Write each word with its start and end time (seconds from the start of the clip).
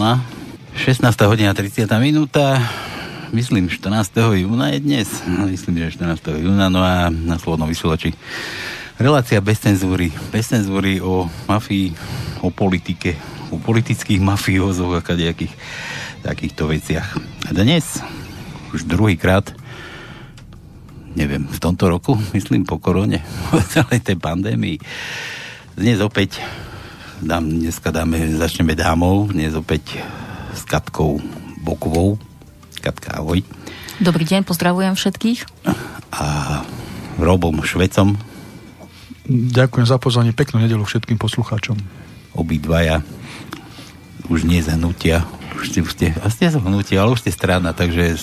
nedela. 0.00 0.24
16. 0.80 1.28
hodina 1.28 1.52
30. 1.52 1.84
minúta. 2.00 2.56
Myslím, 3.36 3.68
14. 3.68 4.16
júna 4.40 4.72
je 4.72 4.80
dnes. 4.80 5.08
Myslím, 5.28 5.76
že 5.76 6.00
14. 6.00 6.40
júna. 6.40 6.72
No 6.72 6.80
a 6.80 7.12
na 7.12 7.36
Slobodnom 7.36 7.68
vysielači 7.68 8.16
relácia 8.96 9.44
bez 9.44 9.60
cenzúry. 9.60 10.08
Bez 10.32 10.48
cenzúry 10.48 11.04
o 11.04 11.28
mafii, 11.44 11.92
o 12.40 12.48
politike, 12.48 13.12
o 13.52 13.60
politických 13.60 14.24
mafiózoch 14.24 14.96
a 14.96 15.04
kadejakých 15.04 15.52
takýchto 16.24 16.72
veciach. 16.72 17.20
A 17.44 17.50
dnes, 17.52 18.00
už 18.72 18.88
druhýkrát, 18.88 19.52
neviem, 21.12 21.44
v 21.44 21.58
tomto 21.60 21.92
roku, 21.92 22.16
myslím 22.32 22.64
po 22.64 22.80
korone, 22.80 23.20
po 23.52 23.60
celej 23.68 24.00
tej 24.00 24.16
pandémii, 24.16 24.80
dnes 25.76 26.00
opäť 26.00 26.40
dám, 27.20 27.44
dneska 27.44 27.92
dáme, 27.92 28.16
začneme 28.36 28.72
dámou, 28.72 29.28
dnes 29.28 29.52
opäť 29.52 30.00
s 30.56 30.64
Katkou 30.64 31.20
Bokovou. 31.60 32.16
Katka, 32.80 33.20
ahoj. 33.20 33.44
Dobrý 34.00 34.24
deň, 34.24 34.48
pozdravujem 34.48 34.96
všetkých. 34.96 35.44
A 36.16 36.26
Robom 37.20 37.60
Švecom. 37.60 38.16
Ďakujem 39.30 39.86
za 39.86 40.00
pozvanie, 40.00 40.32
peknú 40.32 40.64
nedelu 40.64 40.80
všetkým 40.80 41.20
poslucháčom. 41.20 41.76
Obidvaja 42.32 43.04
už 44.32 44.48
nie 44.48 44.64
zahnutia, 44.64 45.28
už 45.60 45.66
ste, 45.68 45.80
už 45.84 45.92
ste, 45.92 46.06
ste 46.16 46.48
hnutie, 46.56 46.96
ale 46.96 47.12
už 47.12 47.20
ste 47.20 47.36
strana, 47.36 47.76
takže 47.76 48.16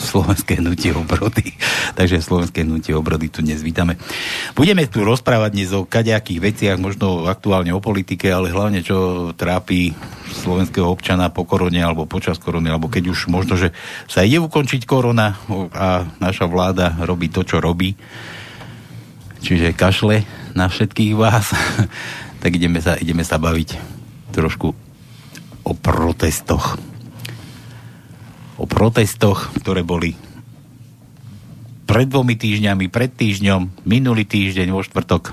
slovenské 0.00 0.64
hnutie 0.64 0.96
obrody. 0.96 1.52
Takže 1.98 2.24
slovenské 2.24 2.64
hnutie 2.64 2.96
obrody 2.96 3.28
tu 3.28 3.44
dnes 3.44 3.60
vítame. 3.60 4.00
Budeme 4.56 4.88
tu 4.88 5.04
rozprávať 5.04 5.50
dnes 5.52 5.70
o 5.76 5.84
kadejakých 5.84 6.40
veciach, 6.40 6.76
možno 6.80 7.28
aktuálne 7.28 7.76
o 7.76 7.84
politike, 7.84 8.32
ale 8.32 8.48
hlavne 8.48 8.80
čo 8.80 9.30
trápi 9.36 9.92
slovenského 10.32 10.88
občana 10.88 11.28
po 11.28 11.44
korone 11.44 11.84
alebo 11.84 12.08
počas 12.08 12.40
korony, 12.40 12.72
alebo 12.72 12.88
keď 12.88 13.12
už 13.12 13.28
možno, 13.28 13.60
že 13.60 13.76
sa 14.08 14.24
ide 14.24 14.40
ukončiť 14.40 14.88
korona 14.88 15.36
a 15.76 16.08
naša 16.16 16.48
vláda 16.48 16.96
robí 17.04 17.28
to, 17.28 17.44
čo 17.44 17.60
robí. 17.60 17.92
Čiže 19.44 19.76
kašle 19.76 20.24
na 20.56 20.72
všetkých 20.72 21.12
vás. 21.12 21.52
tak 22.42 22.56
ideme 22.56 22.80
sa, 22.80 22.96
ideme 22.96 23.20
sa 23.20 23.36
baviť 23.36 23.76
trošku 24.32 24.89
o 25.70 25.72
protestoch. 25.78 26.74
O 28.58 28.66
protestoch, 28.66 29.54
ktoré 29.62 29.86
boli 29.86 30.18
pred 31.86 32.10
dvomi 32.10 32.34
týždňami, 32.34 32.90
pred 32.90 33.10
týždňom, 33.14 33.86
minulý 33.86 34.26
týždeň, 34.26 34.66
vo 34.74 34.82
štvrtok, 34.82 35.30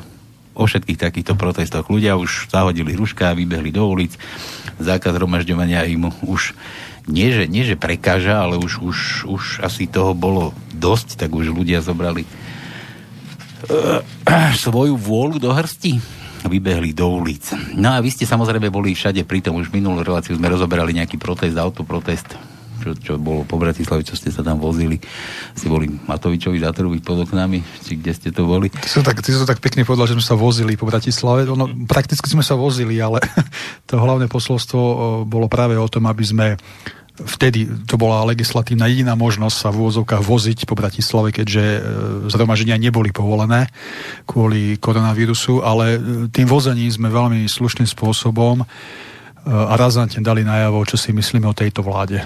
o 0.57 0.63
všetkých 0.65 1.01
takýchto 1.01 1.33
protestoch. 1.33 1.89
Ľudia 1.89 2.17
už 2.17 2.53
zahodili 2.53 2.93
ruška, 2.93 3.33
vybehli 3.33 3.73
do 3.73 3.85
ulic, 3.89 4.13
zákaz 4.77 5.17
romažďovania 5.17 5.89
im 5.89 6.13
už 6.25 6.53
nie 7.07 7.31
že, 7.31 7.47
nie, 7.47 7.63
že 7.63 7.79
prekáža, 7.79 8.43
ale 8.43 8.59
už, 8.59 8.83
už, 8.83 8.97
už 9.31 9.43
asi 9.63 9.87
toho 9.87 10.11
bolo 10.11 10.51
dosť, 10.75 11.15
tak 11.23 11.31
už 11.31 11.55
ľudia 11.55 11.79
zobrali 11.79 12.27
uh, 13.71 14.03
svoju 14.59 14.99
vôľu 14.99 15.39
do 15.39 15.55
hrsti 15.55 16.03
vybehli 16.45 16.93
do 16.93 17.09
ulic. 17.09 17.49
No 17.73 17.95
a 17.95 18.03
vy 18.03 18.13
ste 18.13 18.29
samozrejme 18.29 18.69
boli 18.69 18.93
všade 18.93 19.25
pri 19.25 19.41
tom, 19.41 19.57
už 19.57 19.73
minulú 19.73 20.05
reláciu 20.05 20.37
sme 20.37 20.51
rozoberali 20.51 20.93
nejaký 20.93 21.17
protest, 21.17 21.57
autoprotest 21.57 22.37
čo, 22.77 22.93
čo 22.95 23.13
bolo 23.19 23.43
po 23.43 23.59
Bratislavi, 23.59 24.05
čo 24.05 24.15
ste 24.15 24.31
sa 24.31 24.45
tam 24.45 24.61
vozili. 24.61 25.01
Ste 25.57 25.67
boli 25.67 25.89
Matovičovi, 25.89 26.61
Zátorovi 26.61 27.03
pod 27.03 27.27
oknami, 27.27 27.59
či 27.83 27.99
kde 27.99 28.11
ste 28.15 28.29
to 28.31 28.47
boli? 28.47 28.71
Ty 28.71 28.87
som 28.87 29.03
tak, 29.03 29.19
som 29.25 29.49
tak 29.49 29.59
pekne 29.59 29.83
povedal, 29.83 30.07
že 30.07 30.15
sme 30.15 30.23
sa 30.23 30.37
vozili 30.39 30.79
po 30.79 30.87
Bratislave. 30.87 31.49
Ono, 31.49 31.67
prakticky 31.89 32.29
sme 32.31 32.45
sa 32.45 32.55
vozili, 32.55 33.01
ale 33.01 33.19
to 33.89 33.99
hlavné 33.99 34.31
posolstvo 34.31 34.79
bolo 35.27 35.51
práve 35.51 35.75
o 35.75 35.87
tom, 35.91 36.07
aby 36.07 36.23
sme 36.23 36.47
vtedy 37.17 37.65
to 37.89 37.97
bola 37.97 38.27
legislatívna 38.29 38.85
jediná 38.85 39.17
možnosť 39.17 39.55
sa 39.57 39.69
v 39.73 39.87
úvozovkách 39.87 40.21
voziť 40.21 40.69
po 40.69 40.77
Bratislave, 40.77 41.33
keďže 41.33 41.65
e, 41.65 41.79
zhromaždenia 42.29 42.77
neboli 42.77 43.09
povolené 43.09 43.73
kvôli 44.29 44.77
koronavírusu, 44.77 45.65
ale 45.65 45.97
e, 45.97 45.99
tým 46.29 46.45
vozením 46.45 46.93
sme 46.93 47.09
veľmi 47.09 47.49
slušným 47.49 47.89
spôsobom 47.89 48.61
e, 48.61 48.65
a 49.49 49.73
razantne 49.73 50.21
dali 50.21 50.45
najavo, 50.45 50.85
čo 50.85 50.99
si 50.99 51.09
myslíme 51.09 51.49
o 51.49 51.57
tejto 51.57 51.81
vláde. 51.81 52.21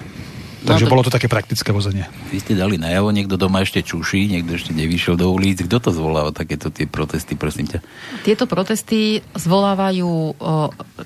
No, 0.61 0.77
Takže 0.77 0.85
to... 0.85 0.91
bolo 0.93 1.01
to 1.01 1.09
také 1.09 1.25
praktické 1.25 1.73
vozenie. 1.73 2.05
Vy 2.29 2.37
ste 2.37 2.53
dali 2.53 2.77
najavo, 2.77 3.09
niekto 3.09 3.33
doma 3.33 3.65
ešte 3.65 3.81
čuší, 3.81 4.29
niekto 4.29 4.53
ešte 4.53 4.77
nevyšiel 4.77 5.17
do 5.17 5.33
ulic. 5.33 5.65
Kto 5.65 5.77
to 5.81 5.89
zvoláva 5.89 6.29
takéto 6.29 6.69
tie 6.69 6.85
protesty, 6.85 7.33
prosím 7.33 7.65
ťa? 7.65 7.81
Tieto 8.21 8.45
protesty 8.45 9.25
zvolávajú 9.33 10.05
o, 10.05 10.33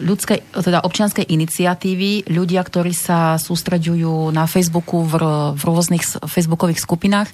ľudské, 0.04 0.44
teda 0.52 0.84
občianské 0.84 1.24
iniciatívy, 1.24 2.28
ľudia, 2.28 2.68
ktorí 2.68 2.92
sa 2.92 3.40
sústreďujú 3.40 4.36
na 4.36 4.44
Facebooku 4.44 5.08
v, 5.08 5.24
v 5.56 5.62
rôznych 5.64 6.04
facebookových 6.04 6.84
skupinách. 6.84 7.32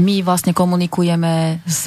My 0.00 0.24
vlastne 0.24 0.56
komunikujeme 0.56 1.60
s 1.62 1.86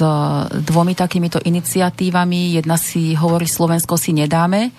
dvomi 0.54 0.94
takýmito 0.94 1.42
iniciatívami. 1.42 2.56
Jedna 2.56 2.78
si 2.78 3.12
hovorí 3.18 3.50
Slovensko 3.50 3.98
si 3.98 4.14
nedáme, 4.14 4.70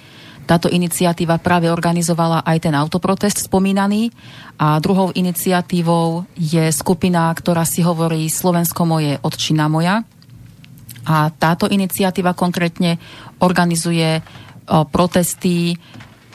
táto 0.52 0.68
iniciatíva 0.68 1.40
práve 1.40 1.72
organizovala 1.72 2.44
aj 2.44 2.68
ten 2.68 2.76
autoprotest 2.76 3.48
spomínaný 3.48 4.12
a 4.60 4.84
druhou 4.84 5.16
iniciatívou 5.16 6.28
je 6.36 6.68
skupina, 6.76 7.32
ktorá 7.32 7.64
si 7.64 7.80
hovorí 7.80 8.28
Slovensko 8.28 8.84
moje, 8.84 9.16
odčina 9.24 9.72
moja. 9.72 10.04
A 11.08 11.32
táto 11.32 11.72
iniciatíva 11.72 12.36
konkrétne 12.36 13.00
organizuje 13.40 14.20
protesty 14.92 15.80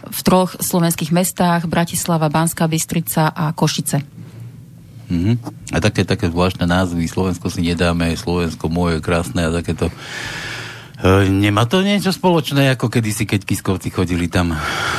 v 0.06 0.20
troch 0.24 0.56
slovenských 0.64 1.12
mestách 1.12 1.68
Bratislava, 1.68 2.32
Banská 2.32 2.64
Bystrica 2.72 3.36
a 3.36 3.52
Košice. 3.52 4.00
Mm-hmm. 5.12 5.36
A 5.76 5.78
také, 5.78 6.08
také 6.08 6.32
zvláštne 6.32 6.64
názvy, 6.64 7.04
Slovensko 7.04 7.52
si 7.52 7.60
nedáme, 7.60 8.16
Slovensko 8.16 8.72
moje, 8.72 9.04
krásne 9.04 9.44
a 9.44 9.52
takéto 9.52 9.92
nemá 11.28 11.68
to 11.68 11.84
niečo 11.84 12.08
spoločné, 12.08 12.72
ako 12.72 12.88
kedysi, 12.88 13.28
keď 13.28 13.44
Kiskovci 13.44 13.92
chodili 13.92 14.32
tam. 14.32 14.56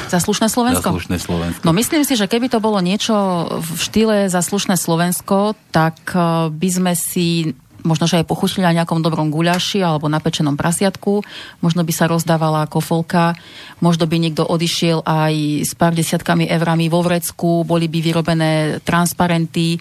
Za 0.09 0.21
slušné 0.21 0.45
Slovensko? 0.45 0.93
Za 0.93 0.93
slušné 0.93 1.17
Slovensko. 1.17 1.63
No 1.65 1.73
myslím 1.73 2.05
si, 2.05 2.13
že 2.13 2.29
keby 2.29 2.53
to 2.53 2.61
bolo 2.61 2.77
niečo 2.77 3.15
v 3.57 3.69
štýle 3.81 4.17
za 4.29 4.45
slušné 4.45 4.77
Slovensko, 4.77 5.57
tak 5.73 5.97
e, 6.13 6.53
by 6.53 6.69
sme 6.69 6.93
si 6.93 7.57
možno, 7.81 8.05
že 8.05 8.19
aj 8.19 8.29
pochutili 8.29 8.67
na 8.67 8.75
nejakom 8.75 8.99
dobrom 8.99 9.31
guľaši 9.31 9.79
alebo 9.79 10.11
na 10.11 10.19
pečenom 10.19 10.59
prasiatku, 10.59 11.23
možno 11.63 11.81
by 11.87 11.93
sa 11.95 12.11
rozdávala 12.11 12.67
kofolka, 12.67 13.39
možno 13.79 14.05
by 14.05 14.19
niekto 14.19 14.43
odišiel 14.43 15.07
aj 15.07 15.63
s 15.63 15.71
pár 15.73 15.95
desiatkami 15.95 16.51
eurami 16.51 16.91
vo 16.91 16.99
vrecku, 16.99 17.63
boli 17.63 17.87
by 17.87 17.99
vyrobené 18.03 18.83
transparenty 18.83 19.79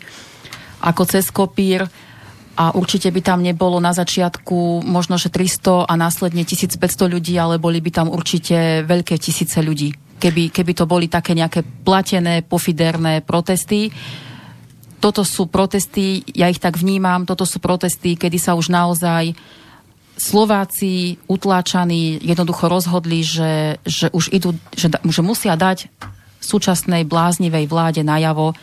ako 0.87 1.03
cez 1.09 1.35
kopír 1.35 1.83
a 2.57 2.73
určite 2.73 3.13
by 3.13 3.21
tam 3.21 3.45
nebolo 3.45 3.77
na 3.77 3.93
začiatku 3.93 4.81
možno, 4.89 5.21
že 5.21 5.29
300 5.29 5.85
a 5.85 5.93
následne 5.95 6.43
1500 6.43 6.81
ľudí, 7.05 7.37
ale 7.37 7.61
boli 7.61 7.85
by 7.85 7.91
tam 7.93 8.09
určite 8.09 8.81
veľké 8.89 9.21
tisíce 9.21 9.61
ľudí. 9.61 9.93
Keby, 10.17 10.49
keby 10.49 10.73
to 10.73 10.89
boli 10.89 11.13
také 11.13 11.37
nejaké 11.37 11.61
platené, 11.85 12.41
pofiderné 12.41 13.21
protesty. 13.21 13.93
Toto 14.97 15.21
sú 15.21 15.53
protesty, 15.53 16.25
ja 16.33 16.49
ich 16.49 16.57
tak 16.57 16.81
vnímam, 16.81 17.29
toto 17.29 17.45
sú 17.45 17.61
protesty, 17.61 18.17
kedy 18.17 18.41
sa 18.41 18.57
už 18.57 18.73
naozaj 18.73 19.37
Slováci 20.17 21.21
utláčaní 21.29 22.17
jednoducho 22.25 22.73
rozhodli, 22.73 23.21
že, 23.21 23.77
že 23.85 24.09
už 24.17 24.33
idú, 24.33 24.57
že, 24.73 24.89
že 24.89 25.21
musia 25.21 25.53
dať 25.53 25.93
súčasnej 26.41 27.05
bláznivej 27.05 27.69
vláde 27.69 28.01
najavo, 28.01 28.57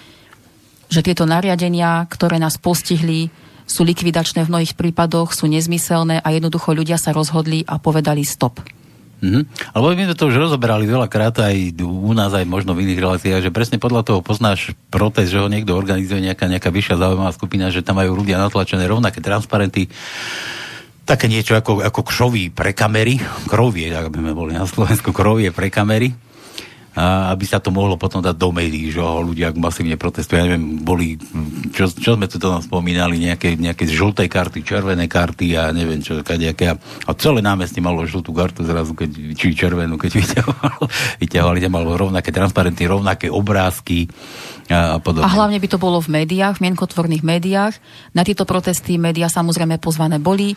že 0.89 1.05
tieto 1.05 1.29
nariadenia, 1.29 2.09
ktoré 2.09 2.41
nás 2.41 2.57
postihli, 2.57 3.29
sú 3.67 3.87
likvidačné 3.87 4.45
v 4.45 4.51
mnohých 4.51 4.73
prípadoch, 4.77 5.31
sú 5.33 5.49
nezmyselné 5.49 6.19
a 6.21 6.27
jednoducho 6.31 6.75
ľudia 6.75 6.99
sa 6.99 7.15
rozhodli 7.15 7.63
a 7.67 7.79
povedali 7.79 8.23
stop. 8.23 8.59
Mm-hmm. 9.23 9.71
Alebo 9.71 9.95
my 9.95 10.03
sme 10.11 10.19
to 10.19 10.27
už 10.27 10.35
rozoberali 10.35 10.83
veľakrát 10.83 11.31
aj 11.47 11.79
u 11.79 12.11
nás, 12.11 12.35
aj 12.35 12.43
možno 12.43 12.75
v 12.75 12.83
iných 12.83 12.99
reláciách, 12.99 13.43
že 13.47 13.55
presne 13.55 13.79
podľa 13.79 14.03
toho 14.03 14.19
poznáš 14.19 14.75
protest, 14.91 15.31
že 15.31 15.39
ho 15.39 15.47
niekto 15.47 15.71
organizuje, 15.71 16.19
nejaká, 16.19 16.51
nejaká 16.51 16.67
vyššia 16.67 16.99
zaujímavá 16.99 17.31
skupina, 17.31 17.71
že 17.71 17.87
tam 17.87 18.03
majú 18.03 18.19
ľudia 18.19 18.35
natlačené 18.35 18.83
rovnaké 18.83 19.23
transparenty, 19.23 19.87
také 21.07 21.31
niečo 21.31 21.55
ako, 21.55 21.79
ako 21.87 22.03
kšoví 22.03 22.51
pre 22.51 22.75
kamery, 22.75 23.15
krovie, 23.47 23.95
ak 23.95 24.11
by 24.11 24.17
sme 24.19 24.33
boli 24.35 24.59
na 24.59 24.67
Slovensku, 24.67 25.15
krovie 25.15 25.55
pre 25.55 25.71
kamery 25.71 26.11
aby 26.93 27.45
sa 27.49 27.57
to 27.57 27.73
mohlo 27.73 27.97
potom 27.97 28.21
dať 28.21 28.37
do 28.37 28.53
médií, 28.53 28.93
že 28.93 29.01
ľudia 29.01 29.49
masívne 29.57 29.97
protestujú. 29.97 30.37
Ja 30.37 30.45
neviem, 30.45 30.77
boli, 30.85 31.17
čo, 31.73 31.89
čo 31.89 32.13
sme 32.13 32.29
tu 32.29 32.37
tam 32.37 32.61
spomínali, 32.61 33.17
nejaké, 33.17 33.57
nejaké 33.57 33.89
žlté 33.89 34.29
karty, 34.29 34.61
červené 34.61 35.09
karty 35.09 35.57
a 35.57 35.73
neviem 35.73 36.05
čo, 36.05 36.21
kadejaké. 36.21 36.77
A 36.77 37.11
celé 37.17 37.41
námestí 37.41 37.81
malo 37.81 38.05
žltú 38.05 38.29
kartu 38.29 38.61
zrazu, 38.61 38.93
keď, 38.93 39.09
či 39.33 39.57
červenú, 39.57 39.97
keď 39.97 40.11
vyťahovali, 40.21 40.85
vyťahovali 41.25 41.59
tam 41.65 41.73
malo 41.73 41.97
rovnaké 41.97 42.29
transparenty, 42.29 42.85
rovnaké 42.85 43.25
obrázky 43.33 44.05
a, 44.69 44.95
a 44.95 45.01
podobne. 45.01 45.25
A 45.25 45.33
hlavne 45.33 45.57
by 45.57 45.67
to 45.73 45.81
bolo 45.81 45.97
v 45.97 46.21
médiách, 46.21 46.61
v 46.61 46.69
mienkotvorných 46.69 47.25
médiách. 47.25 47.73
Na 48.13 48.21
tieto 48.21 48.45
protesty 48.45 49.01
médiá 49.01 49.33
samozrejme 49.33 49.81
pozvané 49.81 50.21
boli 50.21 50.53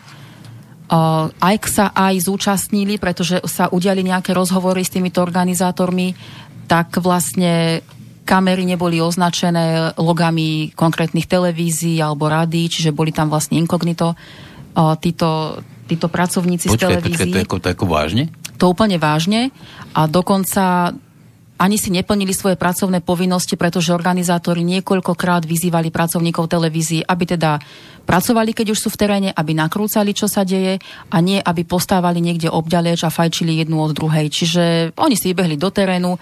aj 0.87 1.55
sa 1.67 1.91
aj 1.91 2.23
zúčastnili, 2.23 2.95
pretože 2.95 3.43
sa 3.43 3.67
udiali 3.67 4.07
nejaké 4.07 4.31
rozhovory 4.31 4.87
s 4.87 4.93
týmito 4.95 5.19
organizátormi, 5.19 6.15
tak 6.67 6.99
vlastne 7.03 7.83
kamery 8.27 8.67
neboli 8.67 8.99
označené 8.99 9.95
logami 9.95 10.75
konkrétnych 10.75 11.27
televízií 11.31 11.99
alebo 12.03 12.27
rádií, 12.27 12.67
čiže 12.67 12.91
boli 12.91 13.15
tam 13.15 13.31
vlastne 13.31 13.55
inkognito 13.55 14.19
títo, 14.99 15.63
títo 15.87 16.07
pracovníci 16.11 16.67
počkej, 16.67 16.75
z 16.75 16.83
televízií. 16.83 17.15
Počkaj, 17.15 17.31
to 17.31 17.39
je 17.39 17.45
ako, 17.47 17.57
to 17.59 17.67
je 17.67 17.75
ako 17.75 17.87
vážne? 17.87 18.23
To 18.59 18.65
úplne 18.67 18.99
vážne 18.99 19.51
a 19.95 20.11
dokonca 20.11 20.91
ani 21.57 21.77
si 21.81 21.89
neplnili 21.89 22.31
svoje 22.33 22.53
pracovné 22.53 23.01
povinnosti, 23.01 23.57
pretože 23.57 23.93
organizátori 23.93 24.61
niekoľkokrát 24.61 25.43
vyzývali 25.43 25.89
pracovníkov 25.89 26.45
televízií, 26.45 27.01
aby 27.01 27.23
teda 27.25 27.57
pracovali, 28.05 28.53
keď 28.53 28.77
už 28.77 28.79
sú 28.87 28.89
v 28.93 28.99
teréne, 29.01 29.29
aby 29.33 29.57
nakrúcali, 29.57 30.13
čo 30.13 30.29
sa 30.29 30.45
deje 30.45 30.77
a 31.09 31.17
nie, 31.19 31.41
aby 31.41 31.65
postávali 31.65 32.21
niekde 32.21 32.47
obďaleč 32.47 33.03
a 33.03 33.13
fajčili 33.13 33.57
jednu 33.57 33.81
od 33.81 33.91
druhej. 33.97 34.29
Čiže 34.29 34.93
oni 34.95 35.15
si 35.17 35.33
vybehli 35.33 35.57
do 35.57 35.73
terénu, 35.73 36.15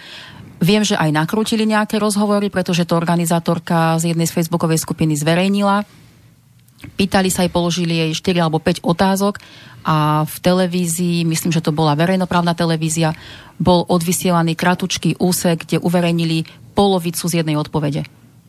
Viem, 0.55 0.87
že 0.87 0.95
aj 0.95 1.11
nakrútili 1.11 1.67
nejaké 1.67 1.99
rozhovory, 1.99 2.47
pretože 2.47 2.87
to 2.87 2.95
organizátorka 2.95 3.99
z 3.99 4.15
jednej 4.15 4.23
z 4.23 4.39
facebookovej 4.39 4.79
skupiny 4.79 5.19
zverejnila. 5.19 5.83
Pýtali 6.93 7.33
sa 7.33 7.43
aj, 7.45 7.51
položili 7.51 7.97
jej 7.97 8.11
4 8.13 8.45
alebo 8.45 8.61
5 8.61 8.85
otázok 8.85 9.41
a 9.85 10.25
v 10.25 10.35
televízii, 10.41 11.25
myslím, 11.29 11.53
že 11.53 11.61
to 11.61 11.69
bola 11.69 11.93
verejnoprávna 11.93 12.57
televízia, 12.57 13.13
bol 13.61 13.85
odvysielaný 13.85 14.57
kratučký 14.57 15.21
úsek, 15.21 15.65
kde 15.65 15.77
uverejnili 15.77 16.45
polovicu 16.73 17.29
z 17.29 17.45
jednej 17.45 17.55
odpovede. 17.55 18.03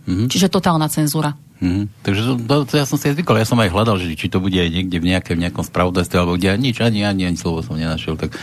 Mm-hmm. 0.06 0.28
Čiže 0.32 0.48
totálna 0.48 0.88
cenzúra. 0.88 1.36
Mm-hmm. 1.60 1.84
Takže 2.04 2.20
to, 2.24 2.32
to, 2.40 2.54
to, 2.68 2.74
ja 2.76 2.86
som 2.88 2.96
si 3.00 3.08
aj 3.08 3.16
zvykol, 3.16 3.40
ja 3.40 3.48
som 3.48 3.60
aj 3.60 3.72
hľadal, 3.72 3.96
že 4.00 4.12
či 4.12 4.28
to 4.28 4.40
bude 4.40 4.56
aj 4.56 4.70
niekde 4.70 4.96
v, 4.96 5.08
nejaké, 5.12 5.36
v 5.36 5.42
nejakom 5.44 5.64
spravodajstve, 5.64 6.16
alebo 6.16 6.36
kde 6.36 6.56
nič, 6.56 6.80
ani, 6.80 7.04
ani, 7.04 7.28
ani 7.28 7.38
slovo 7.38 7.64
som 7.64 7.76
nenašiel. 7.76 8.16
Tak 8.16 8.36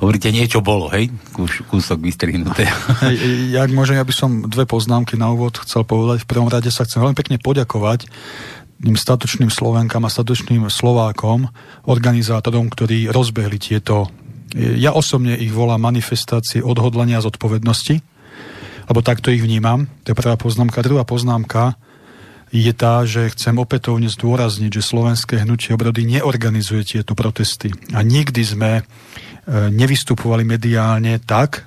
hovoríte, 0.00 0.28
niečo 0.32 0.60
bolo, 0.60 0.88
hej? 0.92 1.12
Kús, 1.32 1.64
kúsok 1.68 2.00
vystrihnuté. 2.00 2.68
Jak 3.56 3.68
môžem, 3.72 4.00
ja 4.00 4.04
by 4.04 4.14
som 4.14 4.44
dve 4.48 4.64
poznámky 4.68 5.16
na 5.20 5.32
úvod 5.32 5.56
chcel 5.64 5.84
povedať. 5.84 6.24
V 6.24 6.30
prvom 6.32 6.48
rade 6.48 6.68
sa 6.72 6.84
chcem 6.84 7.00
veľmi 7.00 7.16
pekne 7.16 7.36
poďakovať 7.40 8.08
tým 8.86 8.94
statočným 8.94 9.50
Slovenkám 9.50 10.06
a 10.06 10.14
statočným 10.14 10.70
Slovákom, 10.70 11.50
organizátorom, 11.90 12.70
ktorí 12.70 13.10
rozbehli 13.10 13.58
tieto, 13.58 14.06
ja 14.54 14.94
osobne 14.94 15.34
ich 15.34 15.50
volám 15.50 15.82
manifestácie 15.82 16.62
odhodlania 16.62 17.18
a 17.18 17.26
zodpovednosti, 17.26 17.98
lebo 18.86 19.02
takto 19.02 19.34
ich 19.34 19.42
vnímam. 19.42 19.90
To 20.06 20.14
je 20.14 20.20
prvá 20.22 20.38
poznámka. 20.38 20.86
Druhá 20.86 21.02
poznámka 21.02 21.74
je 22.54 22.70
tá, 22.70 23.02
že 23.02 23.34
chcem 23.34 23.58
opätovne 23.58 24.06
zdôrazniť, 24.06 24.70
že 24.78 24.86
slovenské 24.86 25.42
hnutie 25.42 25.74
obrody 25.74 26.06
neorganizuje 26.06 26.86
tieto 26.86 27.18
protesty. 27.18 27.74
A 27.90 28.06
nikdy 28.06 28.42
sme 28.46 28.72
e, 28.78 28.82
nevystupovali 29.74 30.46
mediálne 30.46 31.18
tak, 31.18 31.66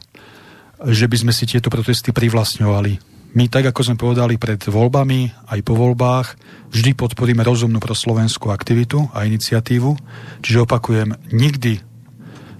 že 0.87 1.11
by 1.11 1.27
sme 1.27 1.31
si 1.35 1.51
tieto 1.51 1.67
protesty 1.67 2.15
privlastňovali. 2.15 3.08
My, 3.29 3.45
tak 3.45 3.69
ako 3.69 3.81
sme 3.85 4.01
povedali 4.01 4.41
pred 4.41 4.57
voľbami, 4.57 5.49
aj 5.53 5.59
po 5.61 5.77
voľbách, 5.77 6.27
vždy 6.73 6.97
podporíme 6.97 7.45
rozumnú 7.45 7.77
proslovenskú 7.77 8.49
aktivitu 8.49 9.05
a 9.13 9.29
iniciatívu. 9.29 9.93
Čiže 10.41 10.65
opakujem, 10.65 11.13
nikdy 11.29 11.88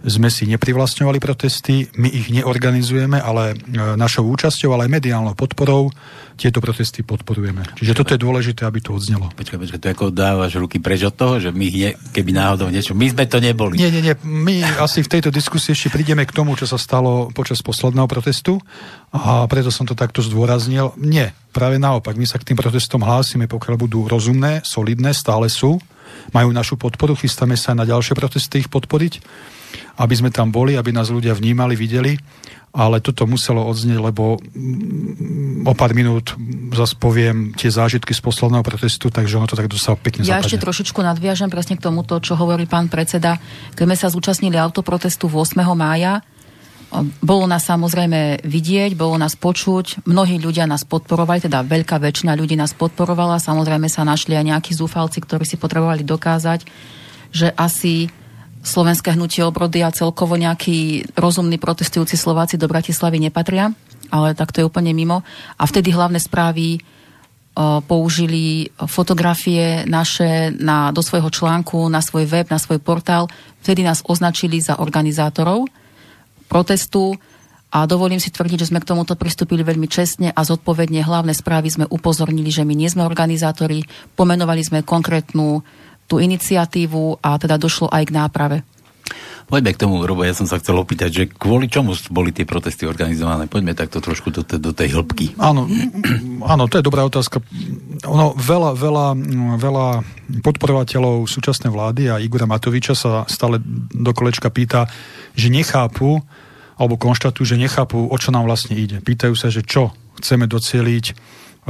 sme 0.07 0.31
si 0.31 0.47
neprivlastňovali 0.47 1.19
protesty, 1.19 1.91
my 1.99 2.07
ich 2.07 2.31
neorganizujeme, 2.31 3.19
ale 3.19 3.55
e, 3.55 3.95
našou 3.99 4.31
účasťou, 4.31 4.71
ale 4.71 4.87
aj 4.87 4.95
mediálnou 4.95 5.35
podporou 5.35 5.91
tieto 6.39 6.63
protesty 6.63 7.03
podporujeme. 7.03 7.67
Čiže 7.75 7.91
toto 7.91 8.15
je 8.15 8.23
dôležité, 8.23 8.63
aby 8.63 8.79
to 8.79 8.95
odznelo. 8.95 9.27
Počkaj, 9.35 9.59
počkaj, 9.59 9.79
to 9.83 9.91
ako 9.91 10.05
dávaš 10.15 10.55
ruky 10.55 10.79
preč 10.79 11.03
od 11.03 11.11
toho, 11.11 11.35
že 11.43 11.51
my 11.51 11.67
ne, 11.67 11.91
keby 12.15 12.31
náhodou 12.31 12.71
niečo, 12.71 12.95
my 12.95 13.11
sme 13.11 13.27
to 13.27 13.43
neboli. 13.43 13.75
Nie, 13.75 13.91
nie, 13.91 13.99
nie, 13.99 14.15
my 14.23 14.79
asi 14.79 15.03
v 15.03 15.11
tejto 15.19 15.35
diskusii 15.35 15.75
ešte 15.75 15.91
prídeme 15.91 16.23
k 16.23 16.31
tomu, 16.31 16.55
čo 16.55 16.63
sa 16.63 16.79
stalo 16.79 17.27
počas 17.35 17.59
posledného 17.59 18.07
protestu 18.07 18.55
a 19.11 19.43
preto 19.51 19.67
som 19.67 19.83
to 19.83 19.99
takto 19.99 20.23
zdôraznil. 20.23 20.95
Nie, 20.95 21.35
práve 21.51 21.75
naopak, 21.75 22.15
my 22.15 22.23
sa 22.23 22.39
k 22.39 22.47
tým 22.47 22.57
protestom 22.57 23.03
hlásime, 23.03 23.51
pokiaľ 23.51 23.75
budú 23.75 24.07
rozumné, 24.07 24.63
solidné, 24.63 25.11
stále 25.11 25.51
sú, 25.51 25.75
majú 26.31 26.49
našu 26.55 26.79
podporu, 26.79 27.19
chystáme 27.19 27.59
sa 27.59 27.75
na 27.75 27.83
ďalšie 27.83 28.15
protesty 28.15 28.63
ich 28.63 28.71
podporiť 28.71 29.19
aby 29.99 30.13
sme 30.15 30.29
tam 30.31 30.49
boli, 30.49 30.75
aby 30.75 30.93
nás 30.93 31.11
ľudia 31.11 31.35
vnímali, 31.35 31.75
videli, 31.75 32.15
ale 32.69 33.01
toto 33.01 33.25
muselo 33.25 33.65
odznieť, 33.65 33.97
lebo 33.97 34.37
o 35.65 35.73
pár 35.73 35.97
minút 35.97 36.37
zase 36.69 36.93
poviem 36.93 37.49
tie 37.57 37.73
zážitky 37.73 38.13
z 38.13 38.21
posledného 38.21 38.61
protestu, 38.61 39.09
takže 39.09 39.41
ono 39.41 39.49
to 39.49 39.57
tak 39.57 39.65
dosah 39.65 39.97
pekne 39.97 40.21
Ja 40.21 40.37
zapadne. 40.37 40.45
ešte 40.45 40.57
trošičku 40.61 40.99
nadviažem 41.01 41.49
presne 41.49 41.81
k 41.81 41.85
tomuto, 41.89 42.21
čo 42.21 42.37
hovorí 42.37 42.69
pán 42.69 42.85
predseda. 42.85 43.41
Keď 43.73 43.83
sme 43.89 43.97
sa 43.97 44.13
zúčastnili 44.13 44.53
autoprotestu 44.61 45.25
8. 45.25 45.57
mája, 45.73 46.21
bolo 47.21 47.45
nás 47.45 47.65
samozrejme 47.69 48.45
vidieť, 48.45 48.97
bolo 48.97 49.17
nás 49.17 49.37
počuť, 49.37 50.09
mnohí 50.09 50.41
ľudia 50.41 50.65
nás 50.65 50.85
podporovali, 50.85 51.45
teda 51.45 51.61
veľká 51.61 52.01
väčšina 52.01 52.33
ľudí 52.33 52.57
nás 52.57 52.73
podporovala, 52.73 53.37
samozrejme 53.37 53.85
sa 53.85 54.01
našli 54.01 54.33
aj 54.33 54.45
nejakí 54.45 54.73
zúfalci, 54.73 55.21
ktorí 55.21 55.45
si 55.45 55.57
potrebovali 55.61 56.01
dokázať, 56.01 56.65
že 57.29 57.53
asi 57.53 58.09
slovenské 58.63 59.15
hnutie 59.15 59.43
obrody 59.43 59.81
a 59.83 59.93
celkovo 59.93 60.35
nejakí 60.35 61.11
rozumní 61.15 61.55
protestujúci 61.57 62.19
Slováci 62.19 62.59
do 62.59 62.67
Bratislavy 62.67 63.19
nepatria, 63.19 63.71
ale 64.11 64.35
tak 64.35 64.51
to 64.51 64.61
je 64.61 64.67
úplne 64.67 64.91
mimo. 64.91 65.23
A 65.55 65.63
vtedy 65.63 65.95
hlavné 65.95 66.19
správy 66.19 66.79
o, 66.79 67.79
použili 67.85 68.67
fotografie 68.89 69.87
naše 69.87 70.51
na, 70.59 70.91
do 70.91 70.99
svojho 70.99 71.31
článku, 71.31 71.87
na 71.87 72.03
svoj 72.03 72.27
web, 72.27 72.47
na 72.51 72.59
svoj 72.59 72.83
portál. 72.83 73.31
Vtedy 73.63 73.85
nás 73.85 74.03
označili 74.03 74.59
za 74.59 74.79
organizátorov 74.79 75.69
protestu 76.49 77.15
a 77.69 77.85
dovolím 77.85 78.17
si 78.17 78.33
tvrdiť, 78.33 78.65
že 78.65 78.69
sme 78.73 78.81
k 78.81 78.89
tomuto 78.89 79.13
pristúpili 79.13 79.61
veľmi 79.61 79.85
čestne 79.85 80.33
a 80.33 80.41
zodpovedne. 80.41 81.05
Hlavné 81.05 81.37
správy 81.37 81.69
sme 81.69 81.85
upozornili, 81.85 82.49
že 82.49 82.65
my 82.65 82.73
nie 82.73 82.89
sme 82.89 83.05
organizátori, 83.05 83.85
pomenovali 84.17 84.65
sme 84.65 84.81
konkrétnu 84.81 85.61
tú 86.09 86.17
iniciatívu 86.17 87.21
a 87.21 87.37
teda 87.37 87.61
došlo 87.61 87.93
aj 87.93 88.03
k 88.09 88.15
náprave. 88.17 88.57
Poďme 89.49 89.73
k 89.73 89.81
tomu, 89.81 90.05
Robo, 90.05 90.21
ja 90.21 90.37
som 90.37 90.45
sa 90.45 90.61
chcel 90.61 90.77
opýtať, 90.77 91.09
že 91.09 91.23
kvôli 91.25 91.65
čomu 91.65 91.97
boli 92.13 92.29
tie 92.29 92.45
protesty 92.45 92.85
organizované? 92.85 93.49
Poďme 93.49 93.73
takto 93.73 93.97
trošku 93.97 94.29
do, 94.29 94.45
do 94.45 94.71
tej 94.77 94.93
hĺbky. 94.93 95.41
Áno, 95.41 95.65
áno, 96.45 96.69
to 96.69 96.77
je 96.77 96.85
dobrá 96.85 97.01
otázka. 97.01 97.41
Ono, 98.05 98.37
veľa, 98.37 98.77
veľa, 98.77 99.07
veľa 99.57 99.87
podporovateľov 100.45 101.25
súčasnej 101.25 101.73
vlády 101.73 102.13
a 102.13 102.21
Igora 102.21 102.45
Matoviča 102.45 102.93
sa 102.93 103.25
stále 103.25 103.57
do 103.89 104.13
kolečka 104.13 104.53
pýta, 104.53 104.85
že 105.33 105.49
nechápu, 105.49 106.21
alebo 106.77 107.01
konštatujú, 107.01 107.41
že 107.41 107.57
nechápu, 107.57 108.05
o 108.05 108.15
čo 108.21 108.29
nám 108.29 108.45
vlastne 108.45 108.77
ide. 108.77 109.01
Pýtajú 109.01 109.33
sa, 109.33 109.49
že 109.49 109.65
čo 109.65 109.97
chceme 110.21 110.45
docieliť 110.45 111.05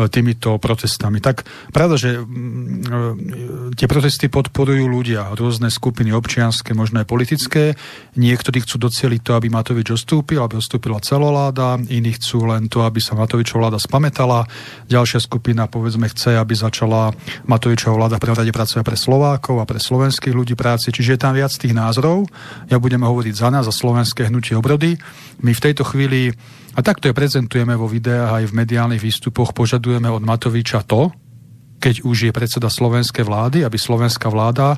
týmito 0.07 0.55
protestami. 0.55 1.19
Tak 1.19 1.43
pravda, 1.75 1.99
že 1.99 2.21
mm, 2.21 3.73
e, 3.73 3.75
tie 3.75 3.91
protesty 3.91 4.31
podporujú 4.31 4.87
ľudia, 4.87 5.35
rôzne 5.35 5.67
skupiny 5.67 6.15
občianske, 6.15 6.71
možno 6.71 7.03
aj 7.03 7.07
politické. 7.09 7.75
Niektorí 8.15 8.63
chcú 8.63 8.87
docieliť 8.87 9.21
to, 9.25 9.31
aby 9.35 9.51
Matovič 9.51 9.91
odstúpil, 9.91 10.39
aby 10.39 10.61
odstúpila 10.61 11.03
celoláda, 11.03 11.75
iní 11.91 12.15
chcú 12.15 12.47
len 12.47 12.71
to, 12.71 12.87
aby 12.87 13.03
sa 13.03 13.19
Matovičová 13.19 13.67
vláda 13.67 13.81
spametala. 13.81 14.47
Ďalšia 14.87 15.19
skupina, 15.19 15.65
povedzme, 15.67 16.07
chce, 16.07 16.39
aby 16.39 16.53
začala 16.55 17.11
Matovičová 17.49 17.99
vláda 17.99 18.15
v 18.15 18.23
prvom 18.23 18.39
rade 18.39 18.53
pracovať 18.53 18.83
pre 18.85 18.97
Slovákov 18.97 19.55
a 19.59 19.67
pre 19.67 19.81
slovenských 19.81 20.31
ľudí 20.31 20.53
práci. 20.53 20.93
Čiže 20.93 21.17
je 21.17 21.19
tam 21.19 21.33
viac 21.33 21.51
tých 21.51 21.73
názorov. 21.73 22.29
Ja 22.69 22.77
budeme 22.77 23.09
hovoriť 23.09 23.33
za 23.33 23.49
nás, 23.49 23.65
za 23.65 23.73
slovenské 23.73 24.29
hnutie 24.29 24.53
obrody. 24.53 25.01
My 25.41 25.51
v 25.51 25.63
tejto 25.63 25.83
chvíli 25.83 26.31
a 26.75 26.79
takto 26.85 27.09
je 27.09 27.17
prezentujeme 27.17 27.73
vo 27.73 27.89
videách 27.89 28.43
aj 28.43 28.45
v 28.49 28.57
mediálnych 28.57 29.01
výstupoch. 29.01 29.55
Požadujeme 29.57 30.09
od 30.11 30.21
Matoviča 30.21 30.85
to, 30.85 31.09
keď 31.79 32.03
už 32.03 32.29
je 32.29 32.31
predseda 32.35 32.67
slovenskej 32.67 33.23
vlády, 33.25 33.63
aby 33.63 33.77
slovenská 33.79 34.27
vláda 34.27 34.75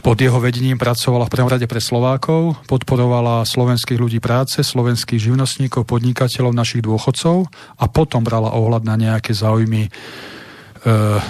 pod 0.00 0.16
jeho 0.16 0.40
vedením 0.40 0.80
pracovala 0.80 1.28
v 1.28 1.32
prvom 1.36 1.52
rade 1.52 1.68
pre 1.68 1.76
Slovákov, 1.76 2.64
podporovala 2.64 3.44
slovenských 3.44 4.00
ľudí 4.00 4.18
práce, 4.24 4.64
slovenských 4.64 5.20
živnostníkov, 5.20 5.84
podnikateľov, 5.84 6.56
našich 6.56 6.80
dôchodcov 6.80 7.44
a 7.76 7.84
potom 7.92 8.24
brala 8.24 8.56
ohľad 8.56 8.88
na 8.88 8.96
nejaké 8.96 9.36
záujmy 9.36 9.86
e, 9.86 9.90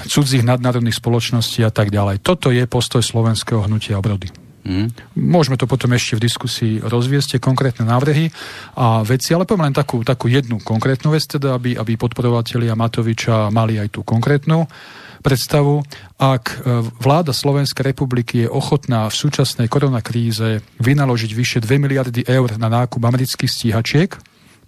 cudzích 0.07 0.47
nadnárodných 0.47 0.95
spoločností 0.95 1.67
a 1.67 1.75
tak 1.75 1.91
ďalej. 1.91 2.23
Toto 2.23 2.55
je 2.55 2.63
postoj 2.71 3.03
slovenského 3.03 3.67
hnutia 3.67 3.99
obrody. 3.99 4.42
Mm. 4.63 4.95
Môžeme 5.19 5.59
to 5.59 5.67
potom 5.67 5.91
ešte 5.91 6.15
v 6.15 6.25
diskusii 6.31 6.75
rozviesť, 6.79 7.37
tie 7.37 7.41
konkrétne 7.43 7.83
návrhy 7.83 8.31
a 8.79 9.03
veci, 9.03 9.35
ale 9.35 9.43
poviem 9.43 9.71
len 9.71 9.75
takú, 9.75 10.07
takú 10.07 10.31
jednu 10.31 10.63
konkrétnu 10.63 11.11
vec, 11.11 11.27
teda, 11.27 11.59
aby, 11.59 11.75
aby 11.75 11.99
podporovatelia 11.99 12.79
Matoviča 12.79 13.51
mali 13.51 13.83
aj 13.83 13.99
tú 13.99 14.07
konkrétnu 14.07 14.71
predstavu. 15.19 15.83
Ak 16.19 16.63
e, 16.63 16.83
vláda 17.03 17.35
Slovenskej 17.35 17.91
republiky 17.91 18.47
je 18.47 18.49
ochotná 18.51 19.11
v 19.11 19.19
súčasnej 19.19 19.67
koronakríze 19.67 20.63
vynaložiť 20.79 21.31
vyše 21.35 21.59
2 21.59 21.83
miliardy 21.83 22.23
eur 22.27 22.55
na 22.55 22.71
nákup 22.71 23.03
amerických 23.03 23.51
stíhačiek, 23.51 24.15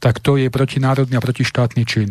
tak 0.02 0.18
to 0.18 0.34
je 0.34 0.50
protinárodný 0.50 1.14
a 1.18 1.22
protištátny 1.22 1.82
čin. 1.86 2.10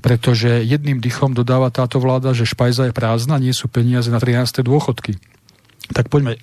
Pretože 0.00 0.64
jedným 0.64 1.04
dychom 1.04 1.36
dodáva 1.36 1.68
táto 1.68 2.00
vláda, 2.00 2.32
že 2.32 2.48
špajza 2.48 2.88
je 2.88 2.96
prázdna, 2.96 3.36
nie 3.36 3.52
sú 3.52 3.68
peniaze 3.68 4.08
na 4.08 4.16
13. 4.16 4.64
dôchodky. 4.64 5.20
Tak 5.92 6.08
poďme 6.08 6.40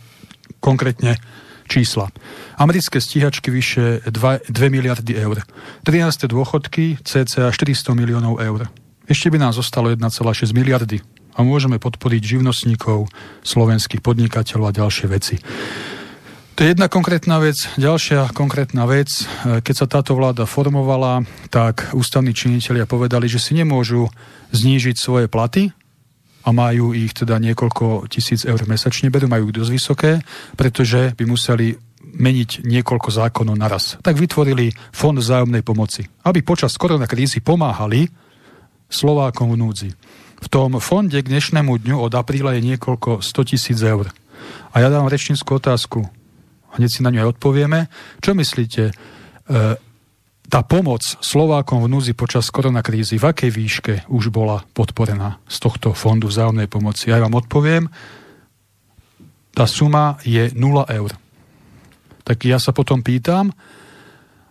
konkrétne 0.59 1.17
čísla. 1.65 2.13
Americké 2.61 3.01
stíhačky 3.01 3.49
vyše 3.49 4.05
2, 4.05 4.49
2 4.49 4.69
miliardy 4.69 5.17
eur. 5.17 5.41
13. 5.83 6.29
dôchodky 6.29 7.01
cca 7.01 7.49
400 7.49 7.97
miliónov 7.97 8.37
eur. 8.37 8.69
Ešte 9.05 9.29
by 9.33 9.37
nám 9.41 9.53
zostalo 9.53 9.89
1,6 9.93 10.53
miliardy 10.53 11.01
a 11.35 11.43
môžeme 11.43 11.81
podporiť 11.81 12.37
živnostníkov, 12.37 13.09
slovenských 13.43 14.01
podnikateľov 14.01 14.71
a 14.71 14.77
ďalšie 14.77 15.05
veci. 15.09 15.35
To 16.55 16.63
je 16.63 16.71
jedna 16.71 16.87
konkrétna 16.87 17.43
vec. 17.43 17.67
Ďalšia 17.75 18.31
konkrétna 18.31 18.87
vec, 18.87 19.27
keď 19.43 19.75
sa 19.75 19.91
táto 19.91 20.15
vláda 20.15 20.47
formovala, 20.47 21.27
tak 21.51 21.91
ústavní 21.91 22.31
činitelia 22.31 22.87
povedali, 22.87 23.27
že 23.27 23.43
si 23.43 23.51
nemôžu 23.59 24.07
znížiť 24.55 24.95
svoje 24.95 25.27
platy 25.27 25.75
a 26.45 26.49
majú 26.53 26.93
ich 26.93 27.11
teda 27.17 27.41
niekoľko 27.41 28.05
tisíc 28.05 28.45
eur 28.45 28.61
mesačne, 28.69 29.09
berú, 29.09 29.25
majú 29.25 29.49
dosť 29.49 29.71
vysoké, 29.73 30.11
pretože 30.53 31.17
by 31.17 31.23
museli 31.25 31.73
meniť 32.05 32.63
niekoľko 32.63 33.09
zákonov 33.09 33.57
naraz. 33.57 33.97
Tak 34.05 34.15
vytvorili 34.15 34.69
fond 34.93 35.17
vzájomnej 35.17 35.65
pomoci, 35.65 36.05
aby 36.23 36.45
počas 36.45 36.77
koronakrízy 36.77 37.41
pomáhali 37.41 38.07
Slovákom 38.85 39.57
v 39.57 39.59
núdzi. 39.59 39.89
V 40.45 40.47
tom 40.53 40.77
fonde 40.77 41.17
k 41.17 41.25
dnešnému 41.25 41.81
dňu 41.81 41.97
od 41.97 42.13
apríla 42.13 42.53
je 42.53 42.61
niekoľko 42.61 43.25
100 43.25 43.49
tisíc 43.49 43.81
eur. 43.81 44.13
A 44.71 44.85
ja 44.85 44.93
dám 44.93 45.09
rečníckú 45.09 45.57
otázku 45.57 46.05
hneď 46.77 46.89
si 46.91 47.01
na 47.03 47.09
ňu 47.11 47.19
aj 47.25 47.31
odpovieme. 47.39 47.87
Čo 48.19 48.35
myslíte, 48.35 48.83
e, 48.91 48.93
tá 50.49 50.61
pomoc 50.61 51.01
Slovákom 51.01 51.81
v 51.85 51.91
núzi 51.91 52.13
počas 52.13 52.53
koronakrízy, 52.53 53.17
v 53.17 53.25
akej 53.33 53.51
výške 53.51 53.93
už 54.09 54.29
bola 54.29 54.61
podporená 54.77 55.41
z 55.49 55.57
tohto 55.61 55.97
fondu 55.97 56.29
vzájomnej 56.29 56.69
pomoci? 56.69 57.09
Ja 57.09 57.21
vám 57.21 57.37
odpoviem, 57.37 57.89
tá 59.55 59.65
suma 59.65 60.19
je 60.21 60.51
0 60.51 60.85
eur. 60.91 61.11
Tak 62.25 62.37
ja 62.45 62.59
sa 62.59 62.75
potom 62.75 63.01
pýtam, 63.01 63.53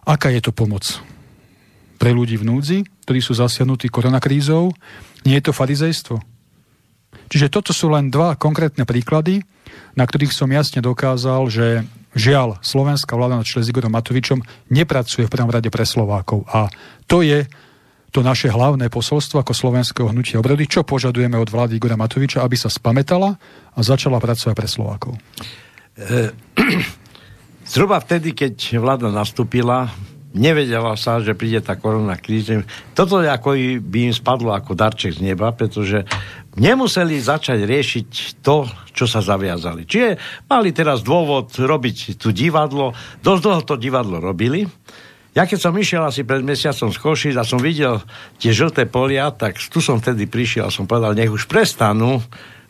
aká 0.06 0.30
je 0.32 0.40
to 0.42 0.50
pomoc 0.54 0.86
pre 1.98 2.10
ľudí 2.10 2.40
v 2.40 2.48
núdzi, 2.48 2.78
ktorí 3.06 3.20
sú 3.20 3.36
zasiahnutí 3.36 3.92
koronakrízou? 3.92 4.72
Nie 5.28 5.40
je 5.40 5.50
to 5.50 5.52
farizejstvo? 5.52 6.16
Čiže 7.30 7.52
toto 7.52 7.72
sú 7.72 7.90
len 7.92 8.10
dva 8.12 8.36
konkrétne 8.36 8.84
príklady, 8.84 9.42
na 9.96 10.04
ktorých 10.04 10.34
som 10.34 10.50
jasne 10.50 10.84
dokázal, 10.84 11.48
že 11.48 11.66
Žiaľ, 12.14 12.62
slovenská 12.62 13.18
vláda 13.18 13.38
na 13.38 13.46
čele 13.46 13.66
s 13.66 13.70
Igorom 13.74 13.90
Matovičom 13.90 14.38
nepracuje 14.70 15.26
v 15.26 15.32
prvom 15.34 15.50
rade 15.50 15.66
pre 15.70 15.82
Slovákov. 15.82 16.46
A 16.46 16.70
to 17.10 17.26
je 17.26 17.46
to 18.14 18.22
naše 18.22 18.46
hlavné 18.46 18.86
posolstvo 18.86 19.42
ako 19.42 19.50
slovenského 19.50 20.06
hnutia 20.14 20.38
obrody, 20.38 20.70
čo 20.70 20.86
požadujeme 20.86 21.34
od 21.34 21.50
vlády 21.50 21.82
Igora 21.82 21.98
Matoviča, 21.98 22.46
aby 22.46 22.54
sa 22.54 22.70
spametala 22.70 23.34
a 23.74 23.78
začala 23.82 24.22
pracovať 24.22 24.54
pre 24.54 24.68
Slovákov. 24.70 25.18
E, 25.98 26.30
zhruba 27.74 27.98
vtedy, 27.98 28.30
keď 28.30 28.78
vláda 28.78 29.10
nastúpila, 29.10 29.90
nevedela 30.34 30.98
sa, 30.98 31.22
že 31.22 31.38
príde 31.38 31.62
tá 31.62 31.78
korona 31.78 32.18
kríza. 32.18 32.66
Toto 32.92 33.22
ako 33.22 33.54
by 33.80 33.98
im 34.10 34.14
spadlo 34.14 34.50
ako 34.50 34.74
darček 34.74 35.16
z 35.16 35.22
neba, 35.22 35.54
pretože 35.54 36.02
nemuseli 36.58 37.22
začať 37.22 37.62
riešiť 37.62 38.08
to, 38.42 38.66
čo 38.90 39.06
sa 39.06 39.22
zaviazali. 39.22 39.86
Čiže 39.86 40.18
mali 40.50 40.74
teraz 40.74 41.06
dôvod 41.06 41.54
robiť 41.54 42.18
tu 42.18 42.34
divadlo, 42.34 42.92
dosť 43.22 43.42
dlho 43.42 43.62
to 43.62 43.74
divadlo 43.78 44.18
robili. 44.18 44.66
Ja 45.34 45.50
keď 45.50 45.58
som 45.58 45.74
išiel 45.74 45.98
asi 46.06 46.22
pred 46.22 46.46
mesiacom 46.46 46.94
z 46.94 46.98
Košic 47.02 47.34
a 47.34 47.42
som 47.42 47.58
videl 47.58 47.98
tie 48.38 48.54
žlté 48.54 48.86
polia, 48.86 49.34
tak 49.34 49.58
tu 49.58 49.82
som 49.82 49.98
vtedy 49.98 50.30
prišiel 50.30 50.70
a 50.70 50.74
som 50.74 50.86
povedal, 50.86 51.18
nech 51.18 51.30
už 51.30 51.50
prestanú 51.50 52.22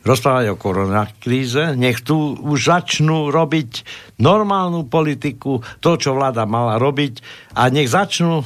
rozprávať 0.05 0.53
o 0.53 0.59
koronakríze, 0.61 1.73
nech 1.73 2.05
tu 2.05 2.37
už 2.37 2.59
začnú 2.71 3.33
robiť 3.33 3.83
normálnu 4.21 4.85
politiku, 4.85 5.65
to, 5.81 5.97
čo 5.97 6.13
vláda 6.13 6.45
mala 6.45 6.77
robiť 6.77 7.19
a 7.57 7.67
nech 7.73 7.89
začnú 7.89 8.45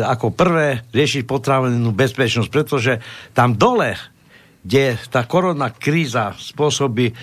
ako 0.00 0.32
prvé 0.32 0.82
riešiť 0.90 1.22
potravenú 1.28 1.92
bezpečnosť, 1.92 2.48
pretože 2.48 2.92
tam 3.36 3.54
dole 3.54 3.94
kde 4.64 4.96
tá 5.12 5.28
korona 5.28 5.68
kríza 5.68 6.32
spôsobí 6.40 7.12
e, 7.12 7.14